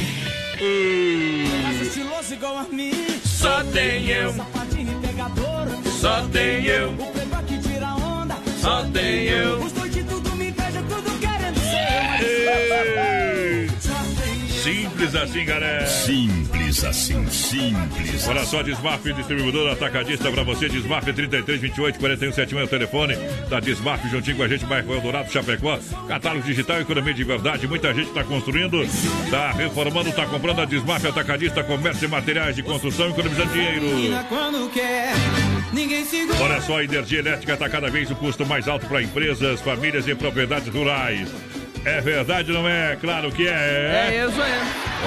Uh. 0.61 1.21
Só 3.41 3.63
tem 3.73 4.05
eu. 4.05 4.33
Sapatinho 4.33 4.91
e 4.91 5.07
pegador. 5.07 5.67
Só 5.99 6.21
tem 6.27 6.63
eu. 6.63 6.91
O 6.91 7.11
playboy 7.11 7.43
que 7.47 7.57
tira 7.57 7.95
onda. 7.95 8.37
Só 8.59 8.83
tem 8.83 9.23
eu. 9.23 9.57
Os 9.63 9.71
dois 9.71 9.91
de 9.91 10.03
tudo 10.03 10.20
Simples 15.01 15.15
assim, 15.15 15.45
galera. 15.45 15.87
Simples 15.87 16.83
assim, 16.85 17.27
simples. 17.27 18.27
Olha 18.27 18.45
só, 18.45 18.61
Desmaf, 18.61 19.03
distribuidor 19.11 19.71
atacadista 19.71 20.31
pra 20.31 20.43
você. 20.43 20.69
Desmaf 20.69 21.03
33 21.03 21.59
28 21.59 21.97
41 21.97 22.31
71 22.31 22.59
é 22.59 22.63
o 22.63 22.67
telefone 22.67 23.15
da 23.49 23.59
Desmaf, 23.59 24.07
juntinho 24.09 24.37
com 24.37 24.43
a 24.43 24.47
gente, 24.47 24.63
bairro 24.63 24.93
Eldorado, 24.93 25.31
Chapecó. 25.31 25.79
Catálogo 26.07 26.45
digital, 26.45 26.81
economia 26.81 27.15
de 27.15 27.23
verdade. 27.23 27.67
Muita 27.67 27.91
gente 27.95 28.11
tá 28.11 28.23
construindo, 28.23 28.79
tá 29.31 29.51
reformando, 29.53 30.11
tá 30.11 30.27
comprando 30.27 30.61
a 30.61 30.65
Desmaf 30.65 31.03
atacadista, 31.03 31.63
comércio 31.63 32.05
e 32.05 32.07
materiais 32.07 32.55
de 32.55 32.61
construção, 32.61 33.09
economizando 33.09 33.51
dinheiro. 33.53 33.87
Quando 34.29 34.71
quer, 34.71 35.13
ninguém 35.73 36.05
segura. 36.05 36.43
Olha 36.43 36.61
só, 36.61 36.77
a 36.77 36.83
energia 36.83 37.19
elétrica 37.19 37.53
está 37.53 37.67
cada 37.67 37.89
vez 37.89 38.11
o 38.11 38.15
custo 38.15 38.45
mais 38.45 38.67
alto 38.67 38.85
para 38.85 39.01
empresas, 39.01 39.61
famílias 39.61 40.07
e 40.07 40.13
propriedades 40.13 40.67
rurais. 40.67 41.27
É 41.83 41.99
verdade, 42.01 42.51
não 42.51 42.67
é? 42.67 42.95
Claro 42.99 43.31
que 43.31 43.47
é. 43.47 44.11
É 44.11 44.25
isso 44.27 44.41
aí. 44.41 44.51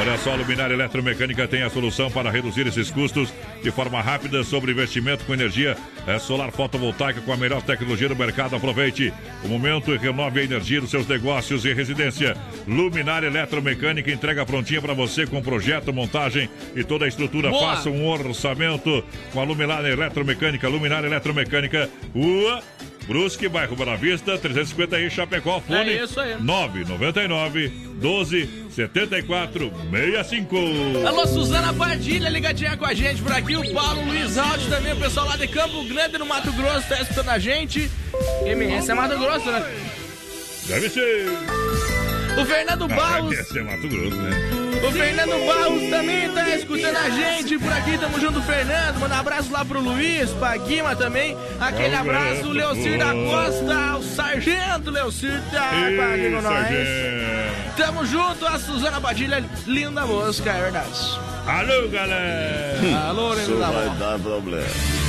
Olha 0.01 0.19
só, 0.19 0.33
a 0.33 0.37
Luminária 0.37 0.75
Eletromecânica 0.75 1.47
tem 1.47 1.63
a 1.63 1.71
solução 1.71 2.11
para 2.11 2.31
reduzir 2.31 2.67
esses 2.67 2.91
custos 2.91 3.33
de 3.63 3.71
forma 3.71 4.01
rápida 4.01 4.43
sobre 4.43 4.73
investimento 4.73 5.25
com 5.25 5.33
energia 5.33 5.77
é 6.07 6.19
solar 6.19 6.51
fotovoltaica 6.51 7.21
com 7.23 7.33
a 7.33 7.37
melhor 7.37 7.63
tecnologia 7.63 8.09
do 8.09 8.17
mercado. 8.17 8.55
Aproveite 8.55 9.13
o 9.43 9.49
momento 9.49 9.95
e 9.95 9.97
renove 9.97 10.41
a 10.41 10.45
energia 10.45 10.81
dos 10.81 10.91
seus 10.91 11.07
negócios 11.07 11.65
e 11.65 11.73
residência. 11.73 12.37
Luminária 12.69 13.27
Eletromecânica 13.27 14.11
entrega 14.11 14.45
prontinha 14.45 14.83
para 14.83 14.93
você 14.93 15.27
com 15.27 15.41
projeto, 15.41 15.93
montagem 15.93 16.49
e 16.77 16.85
toda 16.85 17.07
a 17.07 17.09
estrutura. 17.09 17.51
Boa. 17.51 17.75
Faça 17.75 17.89
um 17.89 18.07
orçamento 18.07 19.03
com 19.33 19.41
a 19.41 19.45
Luminária 19.45 19.89
Eletromecânica. 19.89 20.69
Luminária 20.69 21.07
Eletromecânica, 21.07 21.89
Rua 22.15 22.63
Brusque, 23.07 23.49
bairro 23.49 23.77
Boa 23.77 23.97
Vista, 23.97 24.39
350 24.39 25.01
em 25.01 25.11
Chapecó. 25.11 25.61
Fone 25.61 25.91
É 25.91 26.05
isso 26.05 26.19
aí. 26.21 26.37
999 26.41 27.69
12 28.01 28.49
74 28.71 29.73
65. 29.91 30.57
Alô, 31.07 31.27
Suzana 31.27 31.73
Padilha, 31.73 32.29
ligadinha 32.29 32.77
com 32.77 32.85
a 32.85 32.95
gente 32.95 33.23
por 33.23 33.33
aqui. 33.33 33.57
O 33.57 33.73
Paulo 33.73 34.05
Luiz 34.07 34.37
Alves 34.39 34.67
também, 34.67 34.93
o 34.93 34.97
pessoal 34.97 35.27
lá 35.27 35.37
de 35.37 35.47
Campo 35.49 35.85
Grande, 35.85 36.19
no 36.19 36.27
Mato 36.27 36.53
Grosso, 36.53 36.89
tá 36.89 37.01
escutando 37.01 37.29
a 37.31 37.39
gente. 37.39 37.91
MS 38.45 38.91
é 38.91 38.95
Mato 38.95 39.19
Grosso, 39.19 39.51
né? 39.51 39.65
Deve 40.67 40.89
ser. 40.89 41.27
O 42.41 42.45
Fernando 42.45 42.85
Ah, 42.85 42.89
Barros. 42.89 43.31
deve 43.31 43.45
ser 43.45 43.65
Mato 43.65 43.89
Grosso, 43.89 44.17
né? 44.17 44.64
O 44.87 44.93
Fernando 44.93 45.47
Barros 45.47 45.89
também 45.89 46.31
tá 46.31 46.51
escutando 46.51 46.97
a 46.97 47.09
gente 47.09 47.59
por 47.59 47.73
aqui. 47.73 47.97
Tamo 47.97 48.21
junto, 48.21 48.43
Fernando. 48.43 49.01
Manda 49.01 49.15
um 49.15 49.19
abraço 49.19 49.51
lá 49.51 49.65
pro 49.65 49.81
Luiz, 49.81 50.31
pra 50.33 50.57
Guima 50.59 50.95
também. 50.95 51.37
Aquele 51.59 51.95
abraço, 51.95 52.49
o 52.49 52.53
Leocir 52.53 52.99
da 52.99 53.13
Costa, 53.13 53.97
o 53.97 54.03
Sargento 54.03 54.91
Leocir 54.91 55.43
tá 55.51 55.71
aqui 55.71 56.31
com 56.35 56.43
nós. 56.43 56.69
Tamo 57.77 58.05
junto, 58.05 58.47
a 58.47 58.59
Suzana 58.59 59.01
Padilha, 59.01 59.43
linda 59.67 60.05
música, 60.07 60.51
é 60.51 60.63
verdade. 60.63 61.19
Alô, 61.47 61.89
galera! 61.89 63.09
Alô, 63.09 63.35
linda 63.35 63.67
vai 63.67 63.87
música. 63.87 64.05
dar 64.05 64.19
problema. 64.19 65.04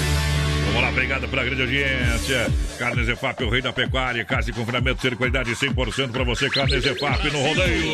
Vamos 0.76 0.90
lá, 0.90 0.92
obrigado 0.92 1.26
pela 1.30 1.46
grande 1.46 1.62
audiência. 1.62 2.52
Carnes 2.78 3.08
EFAP, 3.08 3.46
o 3.46 3.50
rei 3.50 3.62
da 3.62 3.72
pecuária. 3.72 4.26
Casa 4.26 4.52
de 4.52 4.52
confinamento, 4.52 5.02
ser 5.02 5.16
qualidade 5.16 5.52
100% 5.52 6.12
para 6.12 6.26
você. 6.26 6.50
Carnes 6.50 6.86
EFAP 6.86 7.32
no 7.32 7.40
rodeio. 7.40 7.86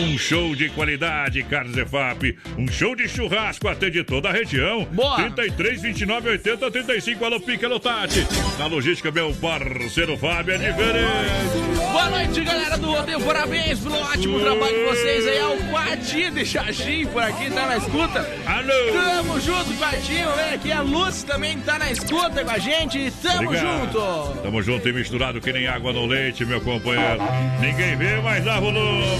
Um 0.00 0.18
show 0.18 0.56
de 0.56 0.68
qualidade, 0.70 1.44
Carnes 1.44 1.76
EFAP. 1.76 2.36
Um 2.58 2.66
show 2.66 2.96
de 2.96 3.08
churrasco 3.08 3.68
até 3.68 3.88
de 3.88 4.02
toda 4.02 4.30
a 4.30 4.32
região. 4.32 4.84
Boa. 4.86 5.14
33, 5.14 5.80
29, 5.80 6.30
80, 6.30 6.70
35. 6.72 7.24
Alô, 7.24 7.38
Pique, 7.38 7.64
alô, 7.64 7.78
Tati. 7.78 8.26
Na 8.58 8.66
logística, 8.66 9.12
meu 9.12 9.32
parceiro 9.34 10.16
Fábio 10.16 10.56
é 10.56 10.58
diferente. 10.58 11.72
Boa 11.92 12.10
noite, 12.10 12.40
galera 12.40 12.78
do 12.78 12.90
Rodeio. 12.90 13.20
Parabéns 13.20 13.78
pelo 13.78 13.94
ótimo 13.94 14.40
trabalho 14.40 14.76
de 14.76 14.84
vocês 14.86 15.26
aí. 15.28 15.38
Ao 15.38 15.56
Quartinho 15.70 16.32
de 16.32 16.46
Xaxim 16.46 17.06
por 17.06 17.22
aqui, 17.22 17.48
tá 17.48 17.66
na 17.66 17.76
escuta. 17.76 18.28
Alô! 18.44 18.92
Tamo 18.92 19.40
junto, 19.40 19.72
Quartinho. 19.74 20.32
Vem 20.34 20.54
aqui. 20.54 20.72
A 20.72 20.80
Lúcia 20.80 21.28
também 21.28 21.56
tá 21.60 21.78
na 21.78 21.91
escuta 21.92 22.44
com 22.44 22.50
a 22.50 22.58
gente. 22.58 23.10
Tamo 23.22 23.48
Obrigado. 23.48 23.92
junto. 23.92 24.42
Tamo 24.42 24.62
junto 24.62 24.88
e 24.88 24.92
misturado 24.92 25.40
que 25.40 25.52
nem 25.52 25.66
água 25.66 25.92
no 25.92 26.06
leite, 26.06 26.44
meu 26.44 26.60
companheiro. 26.60 27.20
Ninguém 27.60 27.96
vê, 27.96 28.20
mas 28.20 28.44
dá 28.44 28.58
volume. 28.58 29.12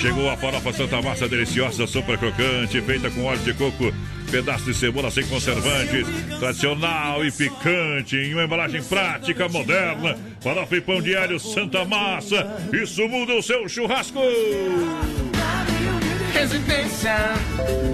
Chegou 0.00 0.30
a 0.30 0.36
farofa 0.36 0.72
Santa 0.72 1.02
Massa 1.02 1.28
deliciosa, 1.28 1.86
super 1.86 2.18
crocante, 2.18 2.80
feita 2.80 3.10
com 3.10 3.24
óleo 3.24 3.40
de 3.40 3.52
coco, 3.54 3.92
pedaço 4.30 4.64
de 4.64 4.74
cebola 4.74 5.10
sem 5.10 5.26
conservantes, 5.26 6.06
tradicional 6.38 7.24
e 7.24 7.32
picante, 7.32 8.16
em 8.16 8.34
uma 8.34 8.44
embalagem 8.44 8.82
prática, 8.82 9.48
moderna. 9.48 10.16
Farofa 10.40 10.76
e 10.76 10.80
pão 10.80 11.02
diário 11.02 11.38
Santa 11.40 11.84
Massa. 11.84 12.46
Isso 12.72 13.08
muda 13.08 13.34
o 13.34 13.42
seu 13.42 13.68
churrasco. 13.68 14.20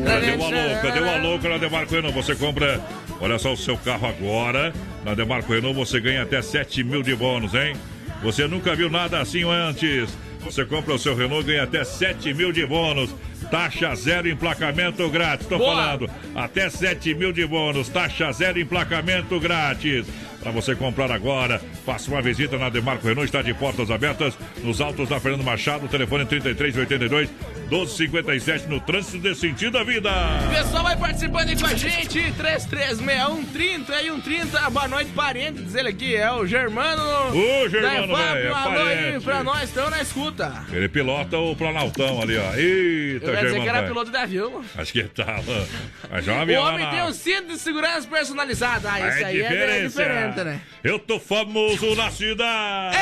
Cadê 0.04 0.36
o 0.36 0.44
alô? 0.44 0.82
Cadê 0.82 1.00
o 1.00 1.10
alô 1.10 1.58
Demarco 1.58 1.94
Renault? 1.94 2.14
Você 2.14 2.34
compra, 2.34 2.80
olha 3.24 3.38
só, 3.38 3.54
o 3.54 3.56
seu 3.56 3.76
carro 3.78 4.06
agora. 4.06 4.72
Na 5.02 5.14
Demarco 5.14 5.52
Renault 5.52 5.74
você 5.74 5.98
ganha 5.98 6.22
até 6.22 6.42
7 6.42 6.84
mil 6.84 7.02
de 7.02 7.16
bônus, 7.16 7.54
hein? 7.54 7.74
Você 8.22 8.46
nunca 8.46 8.76
viu 8.76 8.90
nada 8.90 9.18
assim 9.18 9.42
antes. 9.44 10.16
Você 10.40 10.64
compra 10.64 10.94
o 10.94 10.98
seu 10.98 11.16
Renault 11.16 11.42
e 11.42 11.52
ganha 11.52 11.62
até 11.62 11.82
7 11.84 12.34
mil 12.34 12.52
de 12.52 12.66
bônus. 12.66 13.14
Taxa 13.54 13.94
zero, 13.94 14.28
emplacamento 14.28 15.08
grátis. 15.08 15.46
Tô 15.46 15.58
Boa. 15.58 15.76
falando. 15.76 16.10
Até 16.34 16.68
7 16.68 17.14
mil 17.14 17.32
de 17.32 17.46
bônus. 17.46 17.88
Taxa 17.88 18.32
zero, 18.32 18.58
emplacamento 18.58 19.38
grátis. 19.38 20.04
Para 20.44 20.52
você 20.52 20.74
comprar 20.74 21.10
agora, 21.10 21.58
faça 21.86 22.10
uma 22.10 22.20
visita 22.20 22.58
na 22.58 22.68
Demarco 22.68 23.08
Renault. 23.08 23.24
Está 23.24 23.40
de 23.40 23.54
portas 23.54 23.90
abertas 23.90 24.36
nos 24.62 24.78
altos 24.78 25.08
da 25.08 25.18
Fernando 25.18 25.42
Machado. 25.42 25.88
Telefone 25.88 26.26
3382 26.26 27.30
1257 27.70 28.68
no 28.68 28.78
trânsito 28.78 29.18
de 29.20 29.34
sentido 29.34 29.78
à 29.78 29.84
vida. 29.84 30.10
O 30.44 30.54
pessoal 30.54 30.84
vai 30.84 30.96
participando 30.98 31.48
aí 31.48 31.58
com 31.58 31.66
a 31.66 31.74
gente. 31.74 32.30
3361 32.32 33.44
30 33.46 34.02
e 34.02 34.10
130. 34.10 34.70
Boa 34.70 34.88
noite, 34.88 35.10
parentes. 35.12 35.74
Ele 35.74 35.88
aqui 35.88 36.14
é 36.14 36.30
o 36.30 36.46
Germano. 36.46 37.02
Ô, 37.30 37.68
Germano, 37.70 38.12
da 38.14 38.34
velho, 38.34 38.48
é 38.48 38.52
parente. 38.52 39.24
pra 39.24 39.42
nós, 39.42 39.62
estão 39.62 39.88
na 39.88 40.02
escuta. 40.02 40.52
Ele 40.70 40.90
pilota 40.90 41.38
o 41.38 41.56
Planaltão 41.56 42.20
ali, 42.20 42.36
ó. 42.36 42.54
Eita, 42.54 43.30
dizer 43.46 43.60
que 43.62 43.68
era 43.68 43.82
piloto 43.84 44.10
de 44.10 44.16
avião. 44.16 44.64
Acho 44.76 44.92
que 44.92 45.02
tava. 45.04 45.68
Mas 46.10 46.26
é 46.28 46.58
O 46.58 46.62
homem 46.62 46.90
tem 46.90 47.02
um 47.02 47.12
cinto 47.12 47.48
de 47.48 47.58
segurança 47.58 48.06
personalizado. 48.08 48.86
Ah, 48.88 49.00
esse 49.08 49.22
É 49.22 49.24
aí 49.26 49.40
é, 49.40 49.44
é 49.44 49.48
diferença. 49.48 49.88
diferente, 49.88 50.44
né? 50.44 50.60
Eu 50.82 50.98
tô 50.98 51.18
famoso 51.20 51.94
na 51.94 52.10
cidade. 52.10 52.96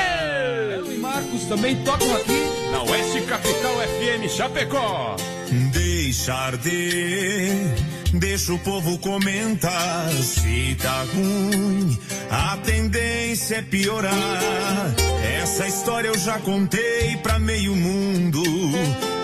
Eu 0.77 0.93
e 0.93 0.99
Marcos 0.99 1.45
também 1.45 1.77
tocam 1.85 2.15
aqui. 2.17 2.41
Na 2.71 2.83
Oeste 2.83 3.21
Capital 3.23 3.75
FM 3.81 4.29
Chapecó. 4.31 5.17
Deixa 5.73 6.33
arder, 6.35 7.53
deixa 8.15 8.53
o 8.55 8.59
povo 8.61 8.99
comentar. 8.99 10.09
Se 10.11 10.75
tá 10.81 11.05
ruim, 11.15 11.99
a 12.31 12.57
tendência 12.59 13.57
é 13.57 13.63
piorar. 13.63 14.15
Essa 15.43 15.67
história 15.67 16.09
eu 16.09 16.19
já 16.19 16.39
contei 16.39 17.17
pra 17.23 17.39
meio 17.39 17.75
mundo. 17.77 18.43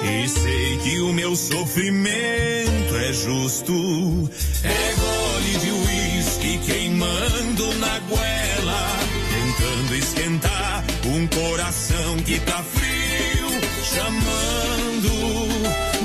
E 0.05 0.29
sei 0.29 0.79
que 0.79 1.01
o 1.01 1.13
meu 1.13 1.35
sofrimento 1.35 2.97
é 2.97 3.13
justo. 3.13 4.31
É 4.65 4.95
gole 4.95 5.59
de 5.59 5.71
uísque 5.71 6.59
queimando 6.65 7.75
na 7.75 7.99
goela. 8.01 8.99
Tentando 9.31 9.95
esquentar 9.97 10.85
um 11.07 11.27
coração 11.27 12.17
que 12.25 12.39
tá 12.41 12.63
frio. 12.63 13.49
Chamando, 13.95 15.11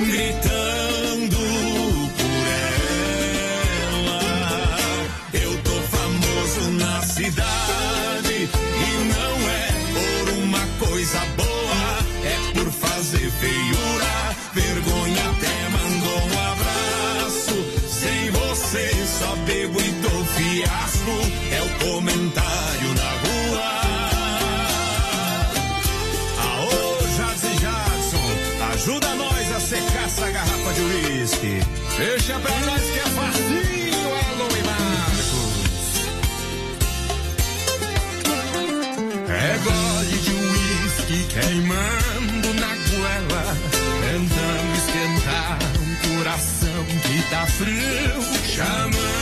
gritando 0.09 1.37
por 2.17 2.47
ela. 3.91 4.77
Eu 5.33 5.57
tô 5.63 5.81
famoso 5.95 6.71
na 6.71 7.01
cidade 7.01 8.33
e 8.33 8.93
não 9.13 9.49
é 9.49 9.67
por 9.93 10.33
uma 10.43 10.65
coisa 10.79 11.19
boa, 11.37 11.99
é 12.23 12.53
por 12.53 12.71
fazer 12.71 13.29
feiura. 13.31 13.72
Deixa 31.97 32.39
pra 32.39 32.59
nós 32.61 32.81
que 32.81 32.99
é 32.99 33.03
facinho, 33.03 34.15
Alô 34.27 34.47
e 34.57 34.63
Marcos. 34.63 35.53
É 39.29 39.57
gole 39.63 40.17
de 40.17 40.31
uísque 40.31 41.27
queimando 41.33 42.53
na 42.59 42.73
goela, 42.89 43.45
tentando 44.01 44.71
esquentar 44.75 45.59
um 45.79 46.17
coração 46.17 46.83
que 47.03 47.17
tá 47.29 47.45
frio, 47.45 48.21
chamando. 48.47 49.12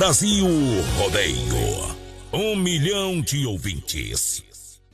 Brasil 0.00 0.48
Rodeio. 0.96 1.94
Um 2.32 2.56
milhão 2.56 3.20
de 3.20 3.44
ouvintes. 3.44 4.42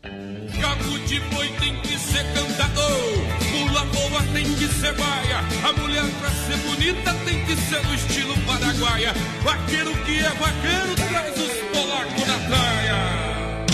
Cabo 0.03 0.99
de 1.07 1.21
boi 1.21 1.49
tem 1.61 1.81
que 1.83 1.97
ser 1.97 2.25
cantador. 2.35 3.13
Pula 3.53 3.85
boa 3.85 4.21
tem 4.33 4.53
que 4.55 4.67
ser 4.67 4.93
baia. 4.97 5.39
A 5.63 5.73
mulher 5.75 6.03
pra 6.19 6.29
ser 6.29 6.57
bonita 6.57 7.15
tem 7.25 7.45
que 7.45 7.55
ser 7.55 7.87
no 7.87 7.95
estilo 7.95 8.35
paraguaia. 8.49 9.15
Vaqueiro 9.45 9.93
que 10.05 10.19
é 10.19 10.29
vaqueiro 10.29 10.97
traz 11.09 11.37
os 11.39 11.79
polacos 11.79 12.27
na 12.27 12.39
praia. 12.49 13.67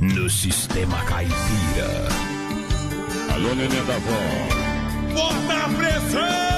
No 0.00 0.30
sistema 0.30 1.04
caipira. 1.04 2.08
Alô, 3.34 3.54
neném 3.54 3.84
da 3.84 3.98
vó. 3.98 5.12
Bota 5.12 5.54
a 5.54 5.68
pressão! 5.68 6.57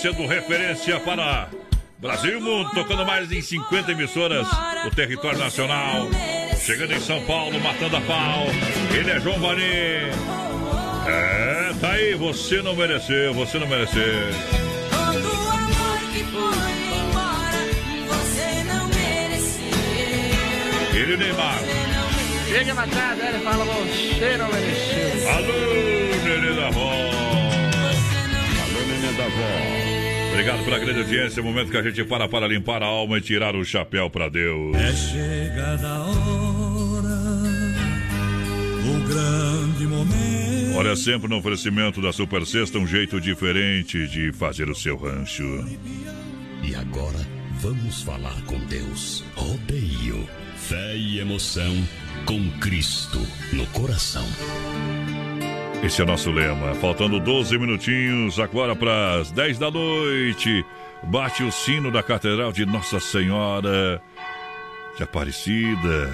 sendo 0.00 0.26
referência 0.26 0.98
para 1.00 1.50
Brasil 1.98 2.38
e 2.38 2.40
Mundo, 2.40 2.70
tocando 2.70 3.04
mais 3.04 3.30
em 3.30 3.42
50 3.42 3.92
emissoras 3.92 4.48
do 4.82 4.90
território 4.96 5.38
nacional. 5.38 6.08
Chegando 6.58 6.94
em 6.94 7.00
São 7.00 7.22
Paulo, 7.26 7.60
matando 7.60 7.96
a 7.96 8.00
pau. 8.00 8.46
Ele 8.96 9.10
é 9.10 9.20
João 9.20 9.38
Vani. 9.38 9.62
É, 11.06 11.74
tá 11.80 11.90
aí, 11.92 12.14
você 12.14 12.62
não 12.62 12.74
mereceu, 12.74 13.34
você 13.34 13.58
não 13.58 13.66
mereceu. 13.66 14.02
Todo 14.90 15.28
o 15.28 15.48
amor 15.50 15.98
que 16.12 16.24
foi 16.24 16.70
embora, 16.96 17.58
você 18.08 18.64
não 18.64 18.86
mereceu. 18.88 19.64
Ele 20.94 21.12
é 21.12 21.16
Neymar. 21.18 21.58
Chega 22.48 22.74
matada, 22.74 23.22
ele 23.22 23.38
fala, 23.40 23.64
você 23.64 24.36
não 24.38 24.48
mereceu. 24.48 25.30
Alô, 25.30 25.52
Nenê 26.24 26.54
da 26.54 26.70
Rosa. 26.70 27.29
Obrigado 30.30 30.64
pela 30.64 30.78
grande 30.78 31.00
audiência. 31.00 31.40
É 31.40 31.42
o 31.42 31.44
momento 31.44 31.70
que 31.70 31.76
a 31.76 31.82
gente 31.82 32.04
para 32.04 32.28
para 32.28 32.46
limpar 32.46 32.82
a 32.82 32.86
alma 32.86 33.18
e 33.18 33.20
tirar 33.20 33.54
o 33.54 33.64
chapéu 33.64 34.08
para 34.08 34.28
Deus. 34.28 34.74
É 34.76 34.92
chegada 34.94 35.88
a 35.88 36.06
hora, 36.06 37.18
o 38.86 39.08
grande 39.08 39.86
momento. 39.86 40.76
Olha, 40.76 40.96
sempre 40.96 41.28
no 41.28 41.38
oferecimento 41.38 42.00
da 42.00 42.12
Super 42.12 42.46
Sexta, 42.46 42.78
um 42.78 42.86
jeito 42.86 43.20
diferente 43.20 44.06
de 44.08 44.32
fazer 44.32 44.70
o 44.70 44.74
seu 44.74 44.96
rancho. 44.96 45.66
E 46.62 46.74
agora 46.74 47.18
vamos 47.60 48.02
falar 48.02 48.40
com 48.46 48.58
Deus. 48.66 49.24
Rodeio, 49.34 50.26
fé 50.56 50.96
e 50.96 51.18
emoção 51.18 51.74
com 52.24 52.50
Cristo 52.60 53.18
no 53.52 53.66
coração. 53.66 54.24
Esse 55.82 56.00
é 56.00 56.04
o 56.04 56.06
nosso 56.06 56.30
lema. 56.30 56.74
Faltando 56.74 57.18
12 57.18 57.58
minutinhos, 57.58 58.38
agora 58.38 58.76
para 58.76 59.20
as 59.20 59.30
10 59.30 59.58
da 59.58 59.70
noite. 59.70 60.64
Bate 61.02 61.42
o 61.42 61.50
sino 61.50 61.90
da 61.90 62.02
Catedral 62.02 62.52
de 62.52 62.66
Nossa 62.66 63.00
Senhora 63.00 64.02
de 64.96 65.02
Aparecida. 65.02 66.12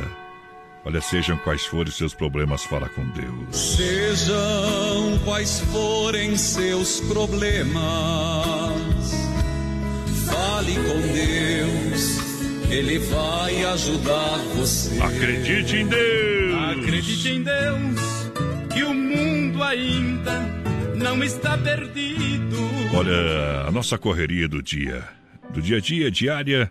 Olha, 0.84 1.00
sejam 1.00 1.36
quais 1.38 1.66
forem 1.66 1.90
seus 1.90 2.14
problemas, 2.14 2.62
fala 2.64 2.88
com 2.88 3.04
Deus. 3.08 3.76
Sejam 3.76 5.18
quais 5.24 5.58
forem 5.72 6.36
seus 6.36 7.00
problemas, 7.00 7.74
fale 10.26 10.74
com 10.74 11.00
Deus, 11.12 12.18
Ele 12.70 13.00
vai 13.00 13.64
ajudar 13.64 14.38
você. 14.54 14.96
Acredite 15.00 15.76
em 15.78 15.88
Deus! 15.88 16.54
Acredite 16.78 17.28
em 17.30 17.42
Deus, 17.42 18.00
que 18.72 18.84
o 18.84 18.94
ainda 19.62 20.40
não 20.96 21.22
está 21.22 21.56
perdido. 21.58 22.56
Olha, 22.94 23.66
a 23.66 23.70
nossa 23.70 23.98
correria 23.98 24.48
do 24.48 24.62
dia, 24.62 25.04
do 25.50 25.60
dia 25.60 25.76
a 25.76 25.80
dia, 25.80 26.10
diária, 26.10 26.70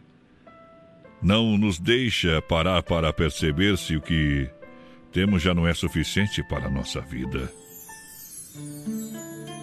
não 1.21 1.57
nos 1.57 1.79
deixa 1.79 2.41
parar 2.41 2.81
para 2.83 3.11
perceber 3.13 3.77
se 3.77 3.95
o 3.95 4.01
que 4.01 4.49
temos 5.11 5.41
já 5.41 5.53
não 5.53 5.67
é 5.67 5.73
suficiente 5.73 6.43
para 6.43 6.67
a 6.67 6.69
nossa 6.69 7.01
vida. 7.01 7.51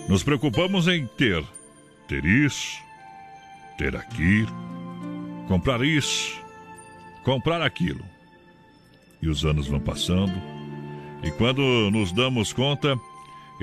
Nos 0.09 0.23
preocupamos 0.23 0.89
em 0.89 1.07
ter, 1.07 1.45
ter 2.09 2.25
isso, 2.25 2.79
ter 3.79 3.97
aquilo, 3.97 4.53
comprar 5.49 5.85
isso, 5.85 6.41
comprar 7.25 7.63
aquilo. 7.63 8.05
E 9.21 9.29
os 9.29 9.45
anos 9.45 9.69
vão 9.69 9.79
passando, 9.79 10.35
e 11.23 11.31
quando 11.31 11.63
nos 11.91 12.13
damos 12.13 12.53
conta, 12.53 12.99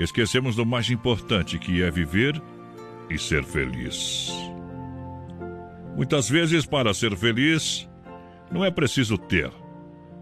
esquecemos 0.02 0.56
do 0.56 0.64
mais 0.64 0.90
importante 0.90 1.58
que 1.58 1.82
é 1.82 1.90
viver 1.90 2.40
e 3.08 3.18
ser 3.18 3.44
feliz. 3.44 4.32
Muitas 5.96 6.28
vezes, 6.28 6.64
para 6.64 6.94
ser 6.94 7.16
feliz, 7.16 7.88
não 8.50 8.64
é 8.64 8.70
preciso 8.70 9.18
ter. 9.18 9.50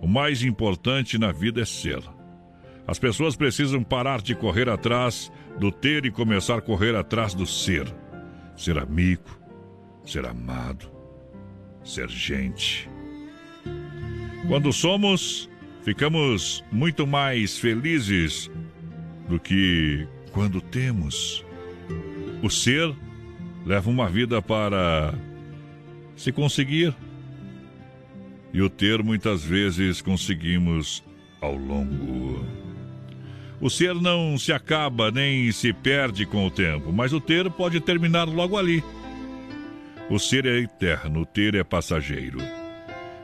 O 0.00 0.08
mais 0.08 0.42
importante 0.42 1.18
na 1.18 1.32
vida 1.32 1.60
é 1.60 1.64
ser. 1.64 2.02
As 2.86 2.98
pessoas 2.98 3.36
precisam 3.36 3.82
parar 3.82 4.22
de 4.22 4.34
correr 4.34 4.68
atrás 4.68 5.30
do 5.58 5.70
ter 5.70 6.06
e 6.06 6.10
começar 6.10 6.58
a 6.58 6.62
correr 6.62 6.96
atrás 6.96 7.34
do 7.34 7.46
ser. 7.46 7.86
Ser 8.56 8.78
amigo, 8.78 9.38
ser 10.04 10.24
amado, 10.26 10.90
ser 11.84 12.08
gente. 12.08 12.88
Quando 14.48 14.72
somos, 14.72 15.50
ficamos 15.82 16.64
muito 16.72 17.06
mais 17.06 17.58
felizes 17.58 18.50
do 19.28 19.38
que 19.38 20.06
quando 20.32 20.60
temos. 20.60 21.44
O 22.42 22.48
ser 22.48 22.94
leva 23.66 23.90
uma 23.90 24.08
vida 24.08 24.40
para 24.40 25.14
se 26.16 26.32
conseguir. 26.32 26.94
E 28.52 28.62
o 28.62 28.70
ter 28.70 29.02
muitas 29.02 29.44
vezes 29.44 30.00
conseguimos 30.00 31.04
ao 31.40 31.54
longo. 31.54 32.44
O 33.60 33.68
ser 33.68 33.94
não 33.94 34.38
se 34.38 34.52
acaba 34.52 35.10
nem 35.10 35.50
se 35.52 35.72
perde 35.72 36.24
com 36.24 36.46
o 36.46 36.50
tempo, 36.50 36.92
mas 36.92 37.12
o 37.12 37.20
ter 37.20 37.50
pode 37.50 37.80
terminar 37.80 38.24
logo 38.24 38.56
ali. 38.56 38.82
O 40.08 40.18
ser 40.18 40.46
é 40.46 40.58
eterno, 40.58 41.20
o 41.22 41.26
ter 41.26 41.54
é 41.54 41.62
passageiro. 41.62 42.38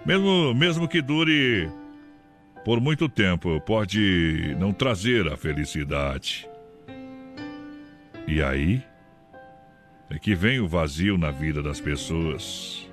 Mesmo, 0.04 0.52
mesmo 0.52 0.86
que 0.86 1.00
dure 1.00 1.70
por 2.64 2.80
muito 2.80 3.08
tempo, 3.08 3.60
pode 3.60 4.56
não 4.58 4.72
trazer 4.72 5.30
a 5.30 5.36
felicidade. 5.36 6.48
E 8.26 8.42
aí 8.42 8.82
é 10.08 10.18
que 10.18 10.34
vem 10.34 10.60
o 10.60 10.68
vazio 10.68 11.18
na 11.18 11.30
vida 11.30 11.62
das 11.62 11.80
pessoas. 11.80 12.88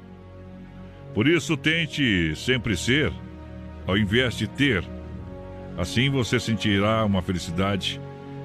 Por 1.13 1.27
isso, 1.27 1.55
tente 1.55 2.33
sempre 2.35 2.75
ser, 2.75 3.13
ao 3.87 3.97
invés 3.97 4.37
de 4.37 4.47
ter. 4.47 4.83
Assim 5.77 6.09
você 6.09 6.39
sentirá 6.39 7.05
uma 7.05 7.21
felicidade 7.21 7.99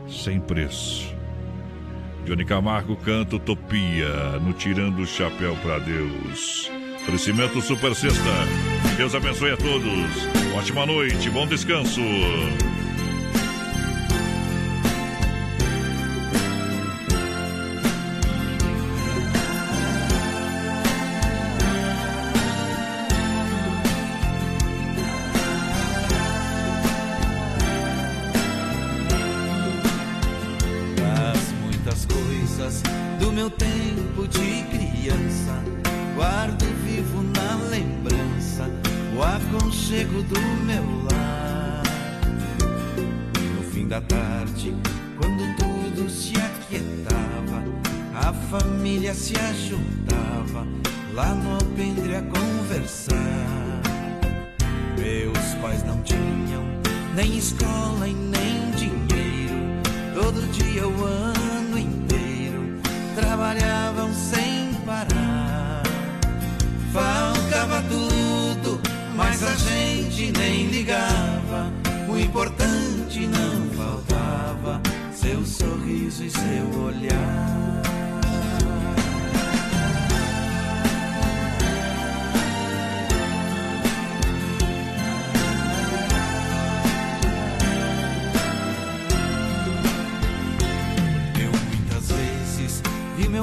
sem 0.08 0.40
preço. 0.40 1.14
Johnny 2.24 2.44
Camargo 2.44 2.96
canta 2.96 3.36
Utopia 3.36 4.38
no 4.40 4.52
Tirando 4.52 5.00
o 5.00 5.06
Chapéu 5.06 5.56
para 5.56 5.78
Deus. 5.78 6.75
Crescimento 7.06 7.60
Super 7.62 7.94
Sexta. 7.94 8.20
Deus 8.96 9.14
abençoe 9.14 9.52
a 9.52 9.56
todos. 9.56 10.28
Ótima 10.56 10.84
noite, 10.84 11.30
bom 11.30 11.46
descanso. 11.46 12.00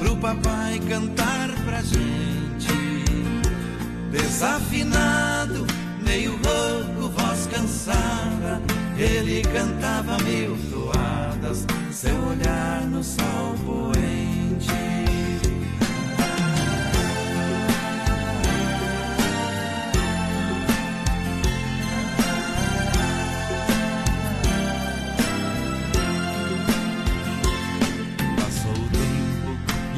pro 0.00 0.16
papai 0.16 0.80
cantar 0.88 1.50
pra 1.64 1.82
gente. 1.82 3.04
Desafinado, 4.10 5.66
meio 6.02 6.32
rouco, 6.32 7.10
voz 7.16 7.46
cansada, 7.46 8.60
ele 8.98 9.42
cantava 9.42 10.16
mil 10.24 10.56
toadas, 10.70 11.66
seu 11.92 12.16
olhar 12.28 12.82
no 12.86 13.04
sol 13.04 13.54
poente. 13.64 14.99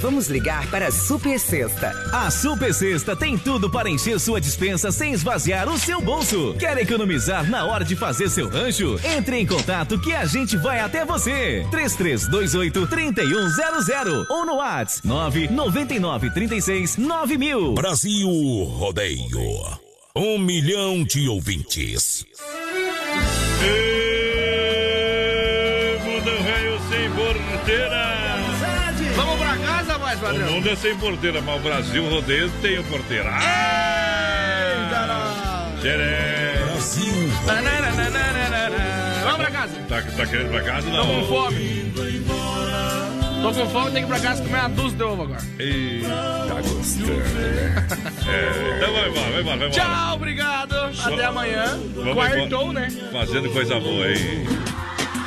Vamos 0.00 0.28
ligar 0.28 0.70
para 0.70 0.88
a 0.88 0.92
Super 0.92 1.38
Sexta. 1.40 1.90
A 2.12 2.30
Super 2.30 2.72
Sexta 2.72 3.16
tem 3.16 3.36
tudo 3.36 3.68
para 3.68 3.90
encher 3.90 4.18
sua 4.20 4.40
dispensa 4.40 4.92
sem 4.92 5.12
esvaziar 5.12 5.68
o 5.68 5.78
seu 5.78 6.00
bolso. 6.00 6.54
Quer 6.58 6.78
economizar 6.78 7.48
na 7.50 7.64
hora 7.64 7.84
de 7.84 7.96
fazer 7.96 8.28
seu 8.30 8.48
rancho? 8.48 8.98
Entre 9.02 9.38
em 9.40 9.46
contato 9.46 9.98
que 9.98 10.14
a 10.14 10.24
gente 10.24 10.56
vai 10.56 10.78
até 10.78 11.04
você. 11.04 11.66
3328 11.70 12.86
3100 12.86 14.26
ou 14.30 14.46
no 14.46 14.54
WhatsApp 14.56 15.06
999 15.06 16.30
36 16.30 16.96
9000. 16.96 17.74
Brasil 17.74 18.28
Rodeio. 18.64 19.78
Um 20.14 20.38
milhão 20.38 21.02
de 21.04 21.28
ouvintes. 21.28 22.24
Ê, 23.62 23.97
mais 30.28 30.36
O 30.36 30.40
padrão. 30.40 30.54
mundo 30.54 30.68
é 30.68 30.76
sem 30.76 30.96
porteira, 30.96 31.40
mas 31.42 31.56
o 31.56 31.62
Brasil 31.62 32.08
Rodeio 32.10 32.50
tem 32.62 32.78
o 32.78 32.84
porteira. 32.84 33.30
Xeré. 35.80 36.62
Brasil 36.64 37.14
Vamos 39.22 39.36
pra 39.38 39.50
casa. 39.50 39.74
Tá, 39.88 40.02
tá 40.02 40.26
querendo 40.26 40.46
ir 40.46 40.50
pra 40.50 40.60
casa? 40.62 40.88
Não. 40.90 41.06
Tô 41.06 41.12
com 41.12 41.26
fome. 41.26 41.92
Tô 43.42 43.52
com 43.52 43.70
fome, 43.70 43.90
tenho 43.92 44.06
que 44.06 44.12
ir 44.12 44.18
pra 44.18 44.28
casa 44.28 44.42
comer 44.42 44.58
uma 44.58 44.68
dúzia 44.70 44.96
de 44.98 45.02
ovo 45.04 45.22
agora. 45.22 45.40
Ei, 45.58 46.02
tá 46.02 46.54
gostando, 46.54 47.12
né? 47.14 47.86
É, 48.28 48.76
então 48.76 48.92
vai 48.92 49.08
embora, 49.08 49.30
vai 49.30 49.40
embora, 49.40 49.56
vai 49.56 49.68
embora. 49.68 49.70
Tchau, 49.70 50.14
obrigado. 50.16 50.74
Até 51.02 51.24
amanhã. 51.24 51.64
Vamos 51.94 52.14
Quartou, 52.14 52.70
embora. 52.70 52.80
né? 52.80 53.08
Fazendo 53.12 53.50
coisa 53.50 53.80
boa 53.80 54.04
aí. 54.04 54.46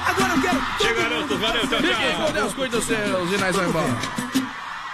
Agora 0.05 0.33
eu 0.35 0.41
quero. 0.41 0.61
Chega, 0.81 1.01
garoto. 1.09 1.37
Valeu, 1.39 1.67
tchau, 1.67 1.79
Fiquem 1.79 1.95
tchau. 1.95 2.25
com 2.27 2.31
Deus, 2.33 2.53
cuida 2.53 2.77
dos 2.77 2.85
seus 2.85 3.31
e 3.33 3.37
nós 3.37 3.55
vamos 3.55 3.69
embora. 3.69 3.97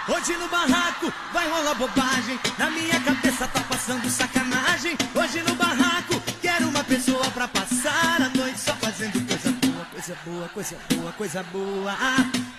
Hoje 0.08 0.34
no 0.38 0.48
barraco 0.48 1.12
vai 1.34 1.46
rolar 1.48 1.74
bobagem. 1.74 2.40
Na 2.58 2.70
minha 2.70 2.98
cabeça 3.00 3.46
tá 3.46 3.60
passando 3.60 4.08
sacanagem. 4.08 4.96
Hoje 5.14 5.42
no 5.42 5.54
barraco 5.54 6.18
quero 6.40 6.68
uma 6.68 6.82
pessoa 6.82 7.30
pra 7.30 7.46
passar 7.46 8.22
a 8.22 8.28
noite 8.30 8.58
só 8.58 8.74
fazendo 8.76 9.20
coisa 9.28 9.50
boa, 9.52 9.84
coisa 9.84 10.16
boa, 10.24 10.48
coisa 10.48 10.76
boa, 10.88 11.12
coisa 11.12 11.42
boa. 11.52 11.94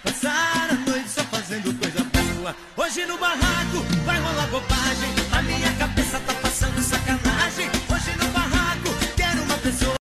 Passar 0.03 0.69
a 0.69 0.89
noite 0.89 1.09
só 1.09 1.23
fazendo 1.23 1.73
coisa 1.79 2.03
boa. 2.03 2.55
Hoje 2.77 3.05
no 3.07 3.17
barraco 3.17 3.79
vai 4.05 4.19
rolar 4.19 4.47
bobagem. 4.47 5.09
Na 5.31 5.41
minha 5.41 5.73
cabeça 5.73 6.19
tá 6.19 6.33
passando 6.35 6.79
sacanagem. 6.83 7.67
Hoje 7.91 8.15
no 8.17 8.27
barraco 8.31 8.89
quero 9.17 9.41
uma 9.41 9.57
pessoa 9.57 9.97